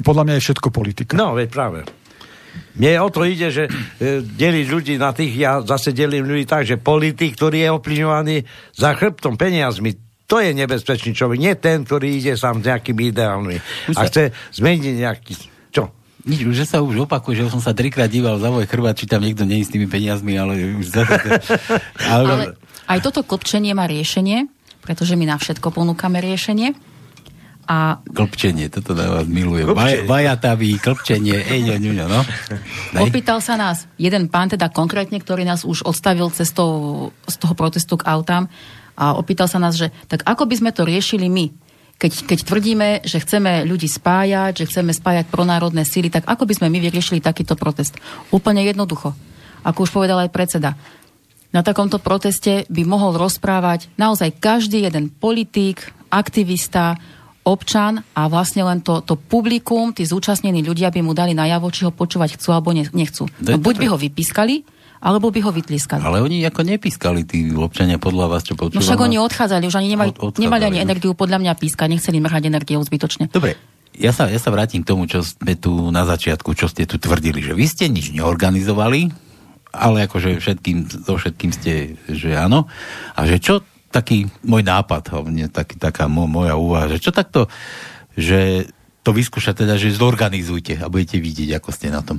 podľa 0.06 0.22
mňa 0.22 0.34
je 0.38 0.42
všetko 0.46 0.68
politika. 0.70 1.18
No, 1.18 1.34
veď 1.34 1.50
práve. 1.50 1.82
Mne 2.74 3.06
o 3.06 3.08
to 3.10 3.22
ide, 3.22 3.54
že 3.54 3.70
e, 3.70 3.70
deliť 4.22 4.66
ľudí 4.66 4.94
na 4.98 5.14
tých, 5.14 5.30
ja 5.38 5.62
zase 5.62 5.94
delím 5.94 6.26
ľudí 6.26 6.42
tak, 6.42 6.66
že 6.66 6.74
politik, 6.74 7.38
ktorý 7.38 7.62
je 7.62 7.68
ovplyvňovaný 7.70 8.36
za 8.74 8.98
chrbtom 8.98 9.38
peniazmi, 9.38 9.94
to 10.24 10.40
je 10.40 10.56
nebezpečný 10.56 11.12
človek, 11.14 11.38
nie 11.38 11.54
ten, 11.54 11.84
ktorý 11.84 12.18
ide 12.18 12.34
sám 12.34 12.64
s 12.64 12.66
nejakými 12.66 13.12
ideálmi 13.12 13.56
a 13.94 14.00
chce 14.08 14.32
zmeniť 14.56 14.94
nejaký... 14.98 15.32
Čo? 15.70 15.92
Nič, 16.24 16.40
že 16.56 16.64
sa 16.64 16.80
už 16.80 17.04
opakuje, 17.04 17.44
že 17.44 17.52
som 17.52 17.60
sa 17.60 17.76
trikrát 17.76 18.08
díval 18.08 18.40
za 18.40 18.48
môj 18.48 18.64
chrbát, 18.64 18.96
či 18.96 19.04
tam 19.04 19.20
niekto 19.20 19.44
nie 19.44 19.60
je 19.62 19.68
s 19.68 19.72
tými 19.76 19.86
peniazmi, 19.86 20.34
ale 20.34 20.80
už 20.80 20.86
zase... 20.90 21.14
ale... 22.14 22.26
ale 22.26 22.44
aj 22.84 22.98
toto 23.00 23.24
kopčenie 23.24 23.72
má 23.72 23.88
riešenie, 23.88 24.48
pretože 24.84 25.16
my 25.16 25.24
na 25.24 25.36
všetko 25.40 25.72
ponúkame 25.72 26.20
riešenie. 26.20 26.76
A 27.64 28.04
klpčenie, 28.04 28.68
toto 28.68 28.92
na 28.92 29.08
vás 29.08 29.24
milujem. 29.24 29.72
Vaj, 29.72 30.04
vajatavý, 30.04 30.76
klpčenie, 30.76 31.40
eňo, 31.48 31.80
ňuňo, 31.80 32.06
no. 32.06 32.20
Daj. 32.94 33.02
Opýtal 33.08 33.40
sa 33.40 33.56
nás 33.56 33.88
jeden 33.96 34.28
pán, 34.28 34.52
teda 34.52 34.68
konkrétne, 34.68 35.16
ktorý 35.16 35.48
nás 35.48 35.64
už 35.64 35.84
odstavil 35.88 36.28
cestou 36.28 37.08
z 37.24 37.36
toho 37.40 37.56
protestu 37.56 37.96
k 37.96 38.04
autám 38.04 38.52
a 38.94 39.16
opýtal 39.16 39.48
sa 39.48 39.56
nás, 39.56 39.74
že 39.74 39.88
tak 40.06 40.22
ako 40.28 40.44
by 40.44 40.54
sme 40.60 40.70
to 40.76 40.84
riešili 40.84 41.26
my? 41.32 41.50
Keď, 41.94 42.26
keď 42.26 42.38
tvrdíme, 42.44 42.88
že 43.06 43.22
chceme 43.22 43.64
ľudí 43.64 43.86
spájať, 43.86 44.60
že 44.60 44.68
chceme 44.68 44.90
spájať 44.90 45.30
pronárodné 45.30 45.86
síly, 45.86 46.10
tak 46.10 46.26
ako 46.26 46.44
by 46.44 46.54
sme 46.58 46.68
my 46.68 46.78
vyriešili 46.82 47.22
takýto 47.22 47.54
protest? 47.54 47.96
Úplne 48.34 48.66
jednoducho. 48.66 49.14
Ako 49.62 49.88
už 49.88 49.94
povedal 49.94 50.20
aj 50.20 50.34
predseda. 50.34 50.76
Na 51.54 51.62
takomto 51.62 52.02
proteste 52.02 52.66
by 52.66 52.82
mohol 52.82 53.14
rozprávať 53.14 53.86
naozaj 53.94 54.42
každý 54.42 54.90
jeden 54.90 55.06
politík, 55.06 55.86
aktivista, 56.10 56.98
občan 57.44 58.00
a 58.16 58.26
vlastne 58.26 58.64
len 58.64 58.80
to, 58.80 59.04
to 59.04 59.20
publikum, 59.20 59.92
tí 59.92 60.08
zúčastnení 60.08 60.64
ľudia 60.64 60.88
by 60.88 61.00
mu 61.04 61.12
dali 61.12 61.36
najavo, 61.36 61.68
či 61.68 61.84
ho 61.84 61.92
počúvať 61.92 62.40
chcú 62.40 62.56
alebo 62.56 62.72
nechcú. 62.72 63.28
No, 63.44 63.60
buď 63.60 63.74
by 63.84 63.86
ho 63.92 63.96
vypískali, 64.00 64.64
alebo 65.04 65.28
by 65.28 65.40
ho 65.44 65.52
vytliskali. 65.52 66.00
Ale 66.00 66.24
oni 66.24 66.40
ako 66.48 66.64
nepískali 66.64 67.28
tí 67.28 67.52
občania 67.52 68.00
podľa 68.00 68.26
vás, 68.32 68.42
čo 68.48 68.56
počúvali. 68.56 68.80
No 68.80 68.88
však 68.88 69.04
oni 69.04 69.16
odchádzali, 69.20 69.64
už 69.68 69.76
ani 69.76 69.88
nemali, 69.92 70.10
Od, 70.16 70.40
nemali 70.40 70.64
ani 70.64 70.78
energiu 70.80 71.12
podľa 71.12 71.44
mňa 71.44 71.52
pískať, 71.60 71.92
nechceli 71.92 72.24
mrhať 72.24 72.48
energiu 72.48 72.80
zbytočne. 72.80 73.28
Dobre, 73.28 73.60
ja 74.00 74.16
sa, 74.16 74.32
ja 74.32 74.40
sa 74.40 74.48
vrátim 74.48 74.80
k 74.80 74.88
tomu, 74.88 75.04
čo 75.04 75.20
sme 75.20 75.60
tu 75.60 75.92
na 75.92 76.08
začiatku, 76.08 76.56
čo 76.56 76.72
ste 76.72 76.88
tu 76.88 76.96
tvrdili, 76.96 77.44
že 77.44 77.52
vy 77.52 77.68
ste 77.68 77.92
nič 77.92 78.16
neorganizovali, 78.16 79.12
ale 79.76 80.08
akože 80.08 80.40
všetkým, 80.40 81.04
so 81.04 81.20
všetkým 81.20 81.50
ste, 81.52 82.00
že 82.08 82.32
áno. 82.32 82.64
A 83.12 83.28
že 83.28 83.36
čo 83.36 83.60
taký 83.94 84.26
môj 84.42 84.66
nápad, 84.66 85.14
taký, 85.54 85.78
taká 85.78 86.10
moja 86.10 86.58
úvaha, 86.58 86.90
že 86.90 86.98
čo 86.98 87.14
takto, 87.14 87.46
že 88.18 88.66
to 89.06 89.14
vyskúša 89.14 89.54
teda, 89.54 89.78
že 89.78 89.94
zorganizujte 89.94 90.82
a 90.82 90.90
budete 90.90 91.22
vidieť, 91.22 91.62
ako 91.62 91.70
ste 91.70 91.94
na 91.94 92.02
tom. 92.02 92.18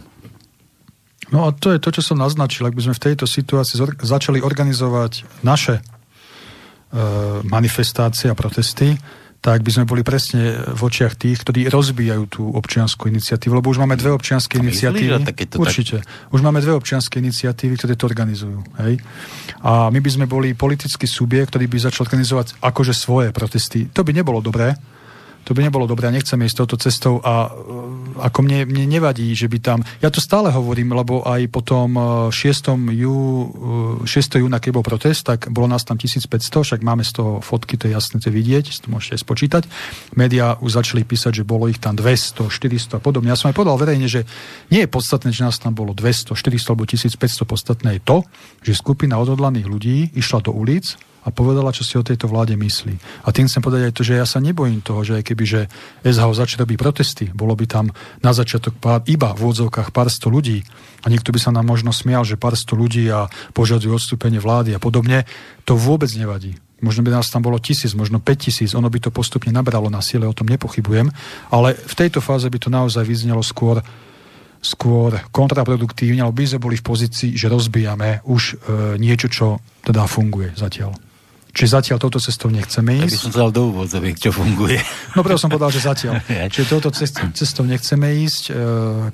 No 1.33 1.49
a 1.49 1.51
to 1.51 1.73
je 1.73 1.81
to, 1.81 1.89
čo 1.89 2.13
som 2.13 2.21
naznačil. 2.21 2.69
Ak 2.69 2.77
by 2.77 2.85
sme 2.85 2.95
v 2.95 3.05
tejto 3.11 3.25
situácii 3.25 3.75
zor- 3.81 3.97
začali 3.97 4.45
organizovať 4.45 5.41
naše 5.41 5.81
e, 5.81 5.81
manifestácie 7.41 8.29
a 8.29 8.37
protesty, 8.37 8.93
tak 9.45 9.61
by 9.61 9.69
sme 9.69 9.85
boli 9.85 10.01
presne 10.01 10.57
v 10.73 10.81
očiach 10.81 11.13
tých, 11.13 11.45
ktorí 11.45 11.69
rozbijajú 11.69 12.23
tú 12.25 12.49
občianskú 12.49 13.13
iniciatívu, 13.13 13.61
lebo 13.61 13.69
už 13.69 13.77
máme 13.77 13.93
dve 13.93 14.09
občianske 14.09 14.57
iniciatívy. 14.57 15.21
Myslíš, 15.21 15.61
určite. 15.61 16.01
Tak... 16.01 16.33
Už 16.33 16.41
máme 16.41 16.65
dve 16.65 16.73
občianske 16.73 17.21
iniciatívy, 17.21 17.77
ktoré 17.77 17.93
to 17.93 18.09
organizujú. 18.09 18.65
Hej? 18.81 19.05
A 19.61 19.93
my 19.93 20.01
by 20.01 20.09
sme 20.09 20.25
boli 20.25 20.57
politický 20.57 21.05
subjekt, 21.05 21.53
ktorý 21.53 21.69
by 21.69 21.77
začal 21.77 22.09
organizovať 22.09 22.57
akože 22.57 22.97
svoje 22.97 23.29
protesty. 23.29 23.85
To 23.93 24.01
by 24.01 24.17
nebolo 24.17 24.41
dobré, 24.41 24.73
to 25.45 25.53
by 25.53 25.61
nebolo 25.61 25.85
dobré 25.85 26.09
a 26.09 26.15
nechcem 26.15 26.41
ísť 26.41 26.57
touto 26.57 26.75
cestou 26.81 27.21
a 27.21 27.47
e, 27.47 28.19
ako 28.25 28.39
mne, 28.41 28.65
mne 28.65 28.85
nevadí, 28.89 29.29
že 29.37 29.45
by 29.45 29.57
tam, 29.61 29.79
ja 30.01 30.09
to 30.09 30.17
stále 30.17 30.49
hovorím, 30.49 30.97
lebo 30.97 31.21
aj 31.21 31.41
po 31.53 31.61
tom 31.61 31.95
6. 32.33 32.33
Jú, 32.91 33.15
6. 34.03 34.41
júna, 34.41 34.57
keď 34.57 34.71
bol 34.73 34.85
protest, 34.85 35.29
tak 35.29 35.53
bolo 35.53 35.69
nás 35.69 35.85
tam 35.85 36.01
1500, 36.01 36.25
však 36.49 36.81
máme 36.81 37.05
z 37.05 37.21
toho 37.21 37.31
fotky, 37.45 37.77
to 37.77 37.85
je 37.85 37.93
jasné, 37.93 38.17
to 38.17 38.33
vidieť, 38.33 38.65
to 38.81 38.87
môžete 38.89 39.21
spočítať. 39.21 39.69
Média 40.17 40.57
už 40.57 40.81
začali 40.81 41.05
písať, 41.05 41.43
že 41.43 41.47
bolo 41.47 41.69
ich 41.69 41.77
tam 41.77 41.93
200, 41.93 42.49
400 42.49 42.97
a 42.97 43.01
podobne. 43.03 43.29
Ja 43.29 43.37
som 43.37 43.53
aj 43.53 43.55
povedal 43.55 43.77
verejne, 43.77 44.09
že 44.09 44.25
nie 44.73 44.81
je 44.81 44.89
podstatné, 44.89 45.29
že 45.29 45.45
nás 45.45 45.61
tam 45.61 45.77
bolo 45.77 45.93
200, 45.93 46.33
400 46.33 46.73
alebo 46.73 46.89
1500, 46.89 47.45
podstatné 47.45 47.89
je 47.99 48.01
to, 48.01 48.17
že 48.65 48.81
skupina 48.81 49.21
odhodlaných 49.21 49.67
ľudí 49.69 49.97
išla 50.17 50.41
do 50.41 50.51
ulic 50.55 50.97
a 51.25 51.33
povedala, 51.33 51.73
čo 51.73 51.81
si 51.81 51.97
o 51.97 52.05
tejto 52.05 52.29
vláde 52.29 52.53
myslí. 52.53 53.25
A 53.25 53.33
tým 53.33 53.49
chcem 53.49 53.65
povedať 53.65 53.89
aj 53.89 53.93
to, 53.97 54.05
že 54.05 54.13
ja 54.21 54.29
sa 54.29 54.37
nebojím 54.37 54.85
toho, 54.85 55.01
že 55.01 55.17
aj 55.17 55.23
keby, 55.25 55.43
že 55.43 55.61
SHO 56.05 56.37
začne 56.37 56.61
robiť 56.61 56.77
protesty, 56.77 57.25
bolo 57.33 57.57
by 57.57 57.65
tam 57.65 57.89
na 58.21 58.31
začiatok 58.31 58.77
pár, 58.77 59.01
iba 59.09 59.33
v 59.33 59.49
úvodzovkách 59.49 59.89
pár 59.89 60.13
sto 60.13 60.29
ľudí 60.29 60.61
a 61.01 61.09
niekto 61.09 61.33
by 61.33 61.39
sa 61.41 61.49
nám 61.49 61.65
možno 61.65 61.89
smial, 61.89 62.21
že 62.21 62.37
pár 62.37 62.53
sto 62.53 62.77
ľudí 62.77 63.09
a 63.09 63.25
požadujú 63.57 63.97
odstúpenie 63.97 64.37
vlády 64.37 64.77
a 64.77 64.79
podobne, 64.79 65.25
to 65.65 65.73
vôbec 65.73 66.13
nevadí. 66.13 66.61
Možno 66.85 67.01
by 67.01 67.17
nás 67.17 67.31
tam 67.33 67.41
bolo 67.41 67.57
tisíc, 67.57 67.97
možno 67.97 68.21
5 68.21 68.45
tisíc, 68.45 68.77
ono 68.77 68.91
by 68.91 68.99
to 69.01 69.09
postupne 69.09 69.49
nabralo 69.49 69.89
na 69.89 70.05
sile, 70.05 70.29
o 70.29 70.37
tom 70.37 70.45
nepochybujem, 70.45 71.09
ale 71.49 71.73
v 71.73 71.93
tejto 71.97 72.21
fáze 72.21 72.45
by 72.45 72.59
to 72.61 72.69
naozaj 72.69 73.01
vyznelo 73.01 73.41
skôr 73.41 73.81
skôr 74.65 75.13
kontraproduktívne, 75.29 76.25
alebo 76.25 76.41
by 76.41 76.49
sme 76.49 76.65
boli 76.65 76.75
v 76.81 76.87
pozícii, 76.89 77.37
že 77.37 77.53
rozbijame 77.53 78.25
už 78.25 78.41
e, 78.41 78.53
niečo, 78.97 79.29
čo 79.29 79.61
teda 79.85 80.09
funguje 80.09 80.57
zatiaľ. 80.57 81.04
Čiže 81.55 81.71
zatiaľ 81.71 82.03
touto 82.03 82.19
cestou 82.19 82.51
nechceme 82.51 82.99
ísť. 82.99 83.07
Tak 83.07 83.15
by 83.15 83.23
som 83.31 83.31
dal 83.31 83.49
do 83.55 83.71
úvodzoviek, 83.71 84.19
čo 84.19 84.35
funguje. 84.35 84.75
No 85.15 85.23
preto 85.23 85.39
som 85.39 85.47
povedal, 85.47 85.71
že 85.71 85.87
zatiaľ. 85.87 86.19
Čiže 86.51 86.67
touto 86.67 86.91
cestou 87.31 87.63
nechceme 87.63 88.11
ísť. 88.27 88.43
E, 88.51 88.53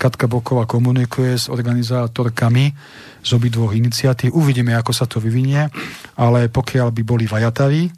Katka 0.01 0.25
Boková 0.25 0.65
komunikuje 0.65 1.37
s 1.37 1.53
organizátorkami 1.53 2.73
z 3.21 3.29
obidvoch 3.37 3.77
iniciatív. 3.77 4.33
Uvidíme, 4.33 4.73
ako 4.73 4.89
sa 4.89 5.05
to 5.05 5.21
vyvinie, 5.21 5.69
ale 6.17 6.49
pokiaľ 6.49 6.89
by 6.89 7.01
boli 7.05 7.29
vajataví 7.29 7.93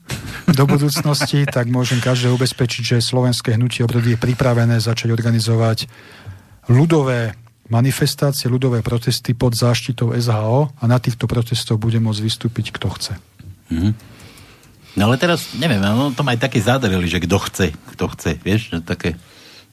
do 0.52 0.64
budúcnosti, 0.68 1.48
tak 1.56 1.72
môžem 1.72 2.04
každého 2.04 2.36
ubezpečiť, 2.36 2.84
že 2.84 2.98
slovenské 3.00 3.56
hnutie 3.56 3.88
obrody 3.88 4.20
je 4.20 4.20
pripravené 4.20 4.76
začať 4.84 5.16
organizovať 5.16 5.88
ľudové 6.68 7.32
manifestácie, 7.72 8.52
ľudové 8.52 8.84
protesty 8.84 9.32
pod 9.32 9.56
záštitou 9.56 10.12
SHO 10.20 10.76
a 10.76 10.84
na 10.84 11.00
týchto 11.00 11.32
protestoch 11.32 11.80
bude 11.80 12.04
môcť 12.04 12.20
vystúpiť 12.20 12.76
kto 12.76 12.88
chce. 12.92 13.14
Mm-hmm. 13.72 14.13
No 14.94 15.10
ale 15.10 15.18
teraz, 15.18 15.58
neviem, 15.58 15.82
no 15.82 16.14
to 16.14 16.22
aj 16.22 16.38
také 16.38 16.62
zadreli, 16.62 17.10
že 17.10 17.18
kto 17.18 17.38
chce, 17.50 17.68
kto 17.98 18.06
chce, 18.14 18.32
vieš, 18.46 18.78
také 18.86 19.18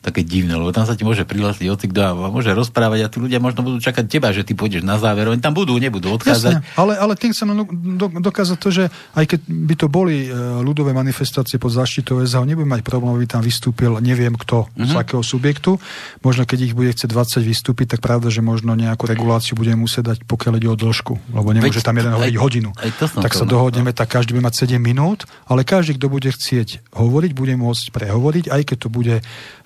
také 0.01 0.24
divné, 0.24 0.57
lebo 0.57 0.72
tam 0.72 0.88
sa 0.88 0.96
ti 0.96 1.05
môže 1.05 1.28
prihlásiť 1.28 1.68
hoci 1.68 1.86
kto 1.92 2.01
a 2.01 2.12
môže 2.32 2.48
rozprávať 2.57 3.05
a 3.05 3.12
tí 3.12 3.20
ľudia 3.20 3.36
možno 3.36 3.61
budú 3.61 3.84
čakať 3.84 4.09
teba, 4.09 4.32
že 4.32 4.48
ty 4.48 4.57
pôjdeš 4.57 4.80
na 4.80 4.96
záver. 4.96 5.28
Oni 5.28 5.44
tam 5.44 5.53
budú, 5.53 5.76
nebudú 5.76 6.16
odchádzať. 6.16 6.53
Jasne, 6.57 6.64
ale, 6.80 6.96
ale 6.96 7.12
tým 7.20 7.36
chcem 7.36 7.53
do, 8.01 8.07
dokázať 8.09 8.57
to, 8.57 8.68
že 8.72 8.84
aj 9.12 9.24
keď 9.28 9.40
by 9.44 9.74
to 9.76 9.86
boli 9.92 10.32
uh, 10.32 10.64
ľudové 10.64 10.96
manifestácie 10.96 11.61
pod 11.61 11.76
záštitou 11.76 12.16
SHO, 12.24 12.48
nebudem 12.48 12.72
mať 12.72 12.82
problém, 12.82 13.12
aby 13.12 13.28
tam 13.28 13.44
vystúpil 13.44 14.01
neviem 14.01 14.32
kto 14.32 14.64
mm-hmm. 14.64 14.88
z 14.88 14.92
mhm. 14.96 15.01
akého 15.05 15.22
subjektu. 15.22 15.76
Možno 16.24 16.48
keď 16.48 16.72
ich 16.72 16.74
bude 16.74 16.88
chcieť 16.96 17.12
20 17.12 17.44
vystúpiť, 17.44 17.96
tak 17.96 18.01
pravda, 18.01 18.32
že 18.32 18.40
možno 18.40 18.72
nejakú 18.72 19.05
reguláciu 19.05 19.53
budeme 19.53 19.84
musieť 19.84 20.16
dať, 20.16 20.18
pokiaľ 20.24 20.53
ide 20.57 20.68
o 20.72 20.76
dĺžku, 20.80 21.12
lebo 21.36 21.48
nemôže 21.53 21.84
Veď, 21.84 21.86
tam 21.86 21.96
jeden 22.01 22.12
hovoriť 22.16 22.36
hodinu. 22.40 22.70
Aj 22.72 22.90
to 22.96 23.05
tak 23.05 23.36
sa 23.36 23.44
dohodneme, 23.44 23.92
tak 23.92 24.09
každý 24.09 24.32
by 24.32 24.48
mať 24.48 24.64
7 24.64 24.80
minút, 24.80 25.28
ale 25.44 25.68
každý, 25.68 26.01
kto 26.01 26.09
bude 26.09 26.32
chcieť 26.32 26.88
hovoriť, 26.96 27.30
bude 27.36 27.55
môcť 27.61 27.84
prehovoriť, 27.92 28.44
aj 28.48 28.62
keď 28.64 28.76
to 28.80 28.88
bude 28.88 29.14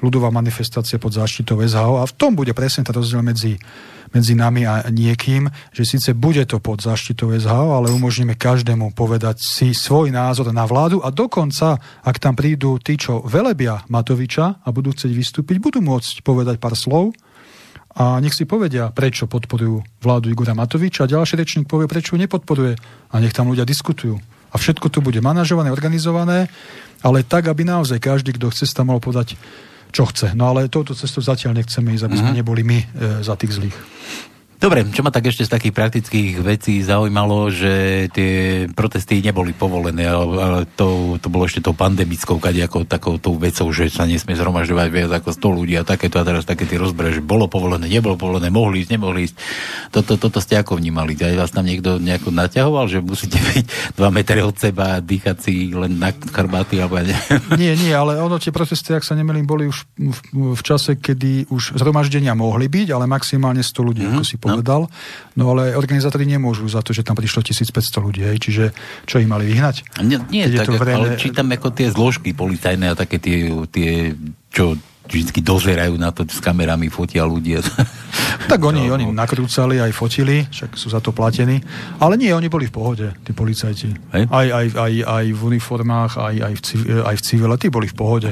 ľudová 0.02 0.23
manifestácia 0.30 1.00
pod 1.00 1.16
záštitou 1.16 1.60
SHO 1.60 2.00
a 2.00 2.04
v 2.04 2.14
tom 2.14 2.36
bude 2.36 2.52
presne 2.52 2.84
ten 2.84 2.94
rozdiel 2.94 3.24
medzi, 3.24 3.58
medzi 4.14 4.36
nami 4.36 4.62
a 4.68 4.86
niekým, 4.88 5.50
že 5.74 5.82
síce 5.82 6.14
bude 6.14 6.44
to 6.46 6.62
pod 6.62 6.84
záštitou 6.84 7.34
SHO, 7.34 7.74
ale 7.74 7.90
umožníme 7.90 8.38
každému 8.38 8.94
povedať 8.94 9.42
si 9.42 9.74
svoj 9.74 10.14
názor 10.14 10.54
na 10.54 10.68
vládu 10.68 11.02
a 11.02 11.10
dokonca, 11.10 11.82
ak 12.06 12.16
tam 12.22 12.38
prídu 12.38 12.78
tí, 12.78 12.94
čo 12.94 13.24
velebia 13.26 13.82
Matoviča 13.90 14.62
a 14.62 14.68
budú 14.70 14.94
chcieť 14.94 15.12
vystúpiť, 15.12 15.58
budú 15.58 15.82
môcť 15.82 16.22
povedať 16.22 16.56
pár 16.62 16.78
slov 16.78 17.16
a 17.94 18.18
nech 18.18 18.34
si 18.34 18.42
povedia, 18.42 18.90
prečo 18.90 19.30
podporujú 19.30 20.02
vládu 20.02 20.26
Igora 20.26 20.54
Matoviča 20.54 21.06
a 21.06 21.12
ďalší 21.14 21.38
rečník 21.38 21.70
povie, 21.70 21.86
prečo 21.86 22.18
nepodporuje 22.18 22.74
a 23.10 23.14
nech 23.22 23.30
tam 23.30 23.54
ľudia 23.54 23.62
diskutujú. 23.62 24.18
A 24.50 24.58
všetko 24.58 24.86
tu 24.90 25.02
bude 25.02 25.18
manažované, 25.18 25.70
organizované, 25.70 26.46
ale 27.02 27.26
tak, 27.26 27.50
aby 27.50 27.66
naozaj 27.66 27.98
každý, 27.98 28.34
kto 28.34 28.50
chce, 28.50 28.70
tam 28.70 28.90
mohol 28.90 29.02
podať 29.02 29.38
čo 29.94 30.10
chce. 30.10 30.34
No 30.34 30.50
ale 30.50 30.66
touto 30.66 30.90
cestou 30.98 31.22
zatiaľ 31.22 31.54
nechceme 31.62 31.94
ísť, 31.94 32.04
aby 32.10 32.16
sme 32.18 32.30
uh-huh. 32.34 32.40
neboli 32.42 32.62
my 32.66 32.78
e, 32.82 32.86
za 33.22 33.38
tých 33.38 33.54
zlých. 33.54 33.78
Dobre, 34.58 34.86
čo 34.94 35.04
ma 35.04 35.10
tak 35.10 35.28
ešte 35.28 35.44
z 35.44 35.50
takých 35.50 35.74
praktických 35.74 36.30
vecí 36.40 36.80
zaujímalo, 36.80 37.52
že 37.52 38.06
tie 38.14 38.64
protesty 38.72 39.20
neboli 39.20 39.52
povolené, 39.52 40.08
ale, 40.08 40.64
to, 40.78 41.18
to 41.18 41.28
bolo 41.28 41.44
ešte 41.44 41.60
tou 41.60 41.76
pandemickou 41.76 42.38
kadejakou 42.38 42.86
takou 42.88 43.18
tou 43.18 43.36
vecou, 43.36 43.68
že 43.74 43.90
sa 43.90 44.06
nesmie 44.08 44.38
zhromažďovať 44.38 44.88
viac 44.88 45.10
ako 45.20 45.34
100 45.36 45.58
ľudí 45.58 45.74
a 45.76 45.84
takéto 45.84 46.16
a 46.16 46.24
teraz 46.24 46.46
také 46.46 46.64
tie 46.64 46.78
rozbre, 46.78 47.12
že 47.12 47.20
bolo 47.20 47.50
povolené, 47.50 47.90
nebolo 47.90 48.14
povolené, 48.16 48.48
mohli 48.48 48.86
ísť, 48.86 48.90
nemohli 48.94 49.20
ísť. 49.28 49.36
Toto, 49.90 50.16
toto 50.16 50.38
ste 50.38 50.56
ako 50.56 50.78
vnímali? 50.78 51.18
Aj 51.18 51.34
vás 51.34 51.52
tam 51.52 51.66
niekto 51.66 51.98
nejako 51.98 52.30
naťahoval, 52.32 52.86
že 52.88 53.04
musíte 53.04 53.36
byť 53.36 53.96
2 53.98 54.16
metre 54.16 54.40
od 54.40 54.56
seba 54.56 54.98
a 54.98 55.02
dýchať 55.04 55.36
si 55.44 55.74
len 55.74 55.98
na 55.98 56.14
chrbáty 56.14 56.80
alebo 56.80 57.02
ne? 57.02 57.16
Nie, 57.60 57.78
nie, 57.78 57.94
ale 57.94 58.18
ono 58.18 58.36
tie 58.40 58.50
protesty, 58.50 58.92
ak 58.92 59.06
sa 59.06 59.14
nemýlim, 59.14 59.46
boli 59.46 59.70
už 59.70 59.86
v, 59.96 60.18
v, 60.52 60.62
čase, 60.62 60.98
kedy 60.98 61.48
už 61.48 61.78
zhromaždenia 61.78 62.34
mohli 62.34 62.66
byť, 62.66 62.88
ale 62.90 63.04
maximálne 63.06 63.62
100 63.62 63.88
ľudí, 63.88 64.02
mm-hmm. 64.04 64.20
ako 64.20 64.24
si 64.26 64.36
povedal. 64.44 64.86
No. 64.86 64.92
No 65.34 65.44
ale 65.56 65.72
organizátori 65.74 66.28
nemôžu 66.28 66.68
za 66.68 66.84
to, 66.84 66.92
že 66.92 67.02
tam 67.02 67.16
prišlo 67.16 67.40
1500 67.40 68.04
ľudí, 68.04 68.22
hej, 68.22 68.38
čiže 68.38 68.64
čo 69.08 69.18
ich 69.18 69.26
mali 69.26 69.48
vyhnať? 69.48 70.04
Nie, 70.04 70.20
nie 70.28 70.44
tak, 70.52 70.68
to 70.68 70.76
verejné... 70.76 70.98
ale 71.00 71.08
čítam 71.16 71.48
ako 71.48 71.72
tie 71.72 71.88
zložky 71.88 72.36
policajné 72.36 72.92
a 72.92 72.94
také 72.94 73.18
tie, 73.18 73.50
tie 73.72 74.14
čo 74.52 74.78
vždy 75.08 75.40
dozerajú 75.44 75.94
na 76.00 76.10
to, 76.10 76.24
s 76.24 76.40
kamerami 76.40 76.88
fotia 76.88 77.28
ľudia. 77.28 77.60
Tak 78.44 78.60
oni, 78.60 78.92
oni 78.92 79.08
nakrúcali, 79.08 79.80
aj 79.80 79.92
fotili, 79.96 80.44
však 80.50 80.76
sú 80.76 80.92
za 80.92 81.00
to 81.00 81.16
platení. 81.16 81.64
Ale 81.96 82.20
nie, 82.20 82.28
oni 82.34 82.52
boli 82.52 82.68
v 82.68 82.74
pohode, 82.76 83.06
tí 83.24 83.32
policajti. 83.32 83.94
Hej. 84.12 84.28
Aj, 84.28 84.46
aj, 84.52 84.66
aj, 84.74 84.92
aj 85.00 85.24
v 85.32 85.40
uniformách, 85.54 86.12
aj, 86.20 86.34
aj, 86.42 86.52
v, 86.52 86.60
civ- 86.60 86.88
aj 87.08 87.16
v 87.16 87.22
civile, 87.24 87.54
tí 87.56 87.68
boli 87.72 87.88
v 87.88 87.96
pohode. 87.96 88.30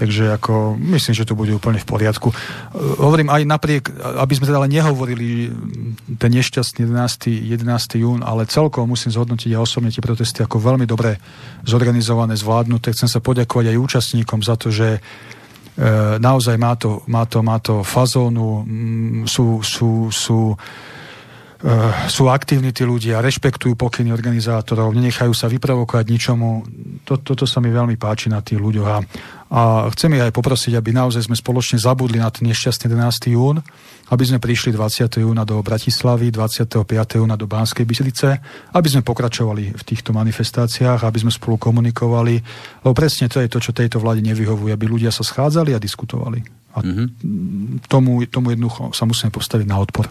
Takže 0.00 0.32
ako, 0.40 0.80
myslím, 0.96 1.12
že 1.12 1.28
to 1.28 1.36
bude 1.36 1.52
úplne 1.52 1.76
v 1.76 1.88
poriadku. 1.88 2.32
Uh, 2.32 3.04
hovorím 3.04 3.28
aj 3.28 3.42
napriek, 3.44 3.84
aby 4.00 4.32
sme 4.32 4.48
teda 4.48 4.64
ale 4.64 4.72
nehovorili 4.72 5.52
ten 6.16 6.30
nešťastný 6.32 6.88
11. 6.88 7.52
11. 7.52 8.00
jún, 8.00 8.20
ale 8.24 8.48
celkovo 8.48 8.88
musím 8.88 9.12
zhodnotiť 9.12 9.52
ja 9.52 9.60
osobne 9.60 9.92
tie 9.92 10.00
protesty 10.00 10.40
ako 10.40 10.56
veľmi 10.56 10.88
dobre 10.88 11.20
zorganizované, 11.68 12.32
zvládnuté. 12.32 12.96
Chcem 12.96 13.12
sa 13.12 13.20
poďakovať 13.20 13.76
aj 13.76 13.76
účastníkom 13.76 14.40
za 14.40 14.56
to, 14.56 14.72
že 14.72 15.04
E, 15.39 15.39
naozaj 16.20 16.56
má 16.60 16.76
to, 16.76 17.00
má 17.08 17.24
to, 17.24 17.38
má 17.40 17.56
to 17.58 17.80
fazónu, 17.80 18.64
mm, 18.68 19.24
sú, 19.24 19.64
sú, 19.64 20.12
sú, 20.12 20.52
e, 20.52 20.56
sú 22.08 22.32
aktívni 22.32 22.72
tí 22.72 22.88
ľudia, 22.88 23.20
rešpektujú 23.20 23.76
pokyny 23.76 24.16
organizátorov, 24.16 24.96
nenechajú 24.96 25.36
sa 25.36 25.44
vyprovokovať 25.44 26.08
ničomu. 26.08 26.64
To, 27.04 27.20
toto 27.20 27.44
sa 27.44 27.60
mi 27.60 27.68
veľmi 27.68 28.00
páči 28.00 28.32
na 28.32 28.40
tých 28.40 28.56
ľuďoch. 28.56 28.88
A, 28.88 28.98
a 29.52 29.60
chcem 29.92 30.16
ich 30.16 30.24
aj 30.24 30.32
poprosiť, 30.32 30.72
aby 30.80 30.96
naozaj 30.96 31.28
sme 31.28 31.36
spoločne 31.36 31.76
zabudli 31.76 32.16
na 32.16 32.32
ten 32.32 32.48
nešťastný 32.48 32.96
11. 32.96 33.36
jún, 33.36 33.60
aby 34.08 34.24
sme 34.24 34.40
prišli 34.40 34.72
20. 34.72 35.20
júna 35.20 35.44
do 35.44 35.60
Bratislavy, 35.60 36.32
25. 36.32 36.80
júna 37.20 37.36
do 37.36 37.44
Banskej 37.44 37.84
Bystrice, 37.84 38.40
aby 38.72 38.88
sme 38.88 39.04
pokračovali 39.04 39.76
v 39.76 39.82
týchto 39.84 40.16
manifestáciách, 40.16 41.04
aby 41.04 41.18
sme 41.20 41.28
spolu 41.28 41.60
komunikovali, 41.60 42.40
lebo 42.88 42.96
presne 42.96 43.28
to 43.28 43.36
je 43.36 43.52
to, 43.52 43.60
čo 43.60 43.76
tejto 43.76 44.00
vláde 44.00 44.24
nevyhovuje, 44.24 44.72
aby 44.72 44.88
ľudia 44.88 45.12
sa 45.12 45.20
schádzali 45.20 45.76
a 45.76 45.82
diskutovali. 45.82 46.40
A 46.72 46.80
mm-hmm. 46.80 47.06
tomu, 47.84 48.24
tomu 48.32 48.56
jednoducho 48.56 48.96
sa 48.96 49.04
musíme 49.04 49.28
postaviť 49.28 49.66
na 49.68 49.76
odpor. 49.76 50.08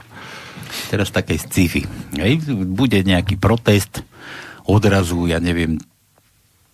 Teraz 0.89 1.09
také 1.09 1.35
sci-fi. 1.35 1.83
Hej? 2.15 2.45
Bude 2.69 3.01
nejaký 3.01 3.35
protest, 3.35 4.05
odrazu, 4.69 5.25
ja 5.25 5.41
neviem, 5.41 5.81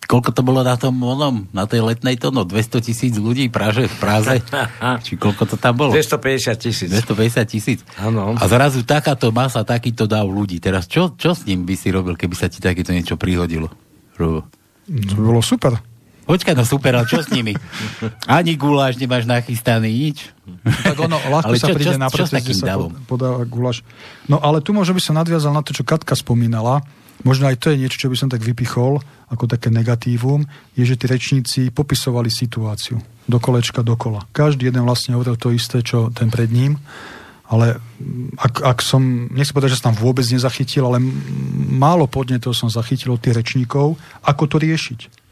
koľko 0.06 0.30
to 0.30 0.42
bolo 0.46 0.62
na 0.62 0.78
tom 0.78 0.94
onom, 1.02 1.50
na 1.50 1.66
tej 1.66 1.82
letnej 1.82 2.14
to, 2.16 2.30
no 2.30 2.46
200 2.46 2.78
tisíc 2.78 3.14
ľudí 3.18 3.50
v 3.50 3.52
Praže, 3.52 3.84
v 3.90 3.96
Praze, 3.98 4.36
či 5.06 5.18
koľko 5.18 5.42
to 5.50 5.56
tam 5.58 5.74
bolo? 5.74 5.90
250 5.92 6.62
tisíc. 6.62 6.88
250 6.88 7.42
tisíc. 7.50 7.78
Áno. 7.98 8.38
A 8.38 8.44
zrazu 8.46 8.86
takáto 8.86 9.34
masa, 9.34 9.66
takýto 9.66 10.06
dáv 10.06 10.30
ľudí. 10.30 10.62
Teraz 10.62 10.86
čo, 10.86 11.16
čo 11.18 11.34
s 11.34 11.44
ním 11.44 11.66
by 11.66 11.74
si 11.74 11.90
robil, 11.90 12.14
keby 12.14 12.34
sa 12.38 12.46
ti 12.46 12.62
takéto 12.62 12.94
niečo 12.94 13.18
prihodilo? 13.18 13.72
Robo. 14.16 14.46
To 14.86 15.12
by 15.18 15.22
bolo 15.26 15.42
super. 15.42 15.74
Počkaj, 16.26 16.58
no 16.58 16.66
super, 16.66 16.90
ale 16.98 17.06
čo 17.06 17.22
s 17.22 17.30
nimi? 17.30 17.54
Ani 18.26 18.58
guláš 18.58 18.98
nemáš 18.98 19.30
nachystaný, 19.30 20.10
nič. 20.10 20.34
Tak 20.82 20.98
ono, 20.98 21.16
ľahko 21.22 21.54
Ale 21.54 21.62
sa 21.62 21.70
čo- 21.70 21.76
príde 21.78 21.94
čo- 21.94 22.02
na 22.02 22.10
čo 22.10 22.26
s 22.26 22.34
protest, 22.34 22.34
takým 22.34 22.58
že 22.58 22.66
sa 22.66 22.74
podáva 23.06 23.46
guláš. 23.46 23.86
No 24.26 24.42
ale 24.42 24.58
tu 24.58 24.74
možno 24.74 24.98
by 24.98 25.02
som 25.02 25.14
nadviazal 25.14 25.54
na 25.54 25.62
to, 25.62 25.70
čo 25.70 25.86
Katka 25.86 26.18
spomínala. 26.18 26.82
Možno 27.22 27.46
aj 27.46 27.62
to 27.62 27.70
je 27.72 27.80
niečo, 27.80 27.96
čo 27.96 28.10
by 28.10 28.16
som 28.18 28.28
tak 28.28 28.42
vypichol 28.42 29.00
ako 29.30 29.48
také 29.48 29.70
negatívum, 29.72 30.44
je, 30.76 30.84
že 30.84 30.98
tí 31.00 31.06
rečníci 31.08 31.60
popisovali 31.72 32.28
situáciu 32.28 33.00
do 33.26 33.38
kolečka, 33.40 33.80
dokola. 33.86 34.26
Každý 34.34 34.68
jeden 34.68 34.84
vlastne 34.84 35.14
hovoril 35.16 35.38
to 35.40 35.50
isté, 35.50 35.80
čo 35.82 36.10
ten 36.12 36.28
pred 36.28 36.50
ním. 36.52 36.76
Ale 37.46 37.78
ak, 38.36 38.58
ak 38.62 38.78
som, 38.82 39.30
nechcem 39.30 39.54
povedať, 39.54 39.74
že 39.74 39.78
som 39.78 39.94
tam 39.94 40.02
vôbec 40.02 40.26
nezachytil, 40.26 40.82
ale 40.82 40.98
málo 41.70 42.10
podnetov 42.10 42.50
som 42.58 42.66
zachytil 42.66 43.14
od 43.14 43.22
tých 43.22 43.38
rečníkov, 43.38 43.94
ako 44.26 44.42
to 44.50 44.58
riešiť. 44.58 45.25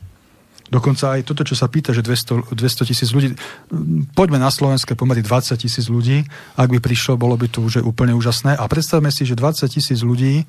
Dokonca 0.72 1.20
aj 1.20 1.28
toto, 1.28 1.44
čo 1.44 1.52
sa 1.52 1.68
pýta, 1.68 1.92
že 1.92 2.00
200 2.00 2.56
200 2.56 2.88
tisíc 2.88 3.12
ľudí, 3.12 3.36
mm, 3.36 4.16
poďme 4.16 4.40
na 4.40 4.48
slovenské 4.48 4.96
pomery 4.96 5.20
20 5.20 5.60
tisíc 5.60 5.92
ľudí, 5.92 6.24
ak 6.56 6.68
by 6.72 6.78
prišlo, 6.80 7.20
bolo 7.20 7.36
by 7.36 7.52
to 7.52 7.60
už 7.60 7.84
úplne 7.84 8.16
úžasné. 8.16 8.56
A 8.56 8.64
predstavme 8.64 9.12
si, 9.12 9.28
že 9.28 9.36
20 9.36 9.68
tisíc 9.68 10.00
ľudí, 10.00 10.48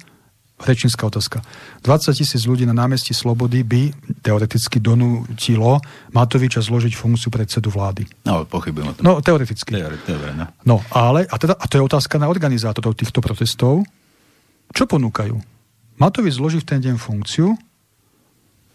rečnícka 0.55 1.03
otázka, 1.03 1.43
20 1.83 2.15
tisíc 2.15 2.47
ľudí 2.47 2.63
na 2.63 2.71
námestí 2.71 3.11
Slobody 3.11 3.67
by 3.67 3.91
teoreticky 4.23 4.79
donútilo 4.79 5.83
Matoviča 6.15 6.63
zložiť 6.63 6.95
funkciu 6.95 7.27
predsedu 7.27 7.67
vlády. 7.67 8.07
No, 8.23 8.47
pochybujem 8.47 8.87
o 8.87 8.93
tom. 8.95 9.03
No, 9.03 9.11
teoreticky. 9.19 9.75
Dobre, 10.07 10.31
no. 10.31 10.47
No, 10.63 10.79
ale, 10.95 11.27
a, 11.27 11.35
teda, 11.35 11.59
a 11.59 11.65
to 11.67 11.75
je 11.75 11.83
otázka 11.83 12.15
na 12.15 12.31
organizátorov 12.31 12.95
týchto 12.95 13.19
protestov. 13.19 13.83
Čo 14.71 14.87
ponúkajú? 14.87 15.35
Matovič 15.99 16.39
zloží 16.39 16.63
v 16.63 16.67
ten 16.71 16.79
deň 16.79 16.95
funkciu 16.95 17.51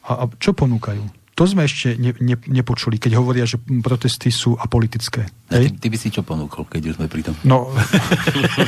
a, 0.05 0.25
a 0.25 0.29
čo 0.37 0.53
ponúkajú? 0.53 1.20
To 1.41 1.49
sme 1.49 1.65
ešte 1.65 1.97
ne, 1.97 2.13
ne, 2.21 2.37
nepočuli, 2.37 3.01
keď 3.01 3.17
hovoria, 3.17 3.49
že 3.49 3.57
protesty 3.81 4.29
sú 4.29 4.61
apolitické. 4.61 5.25
A 5.49 5.57
ty, 5.57 5.73
Hej? 5.73 5.81
ty 5.81 5.89
by 5.89 5.97
si 5.97 6.13
čo 6.13 6.21
ponúkol, 6.21 6.69
keď 6.69 6.93
už 6.93 6.95
sme 7.01 7.09
pri 7.09 7.25
tom? 7.25 7.33
No, 7.49 7.73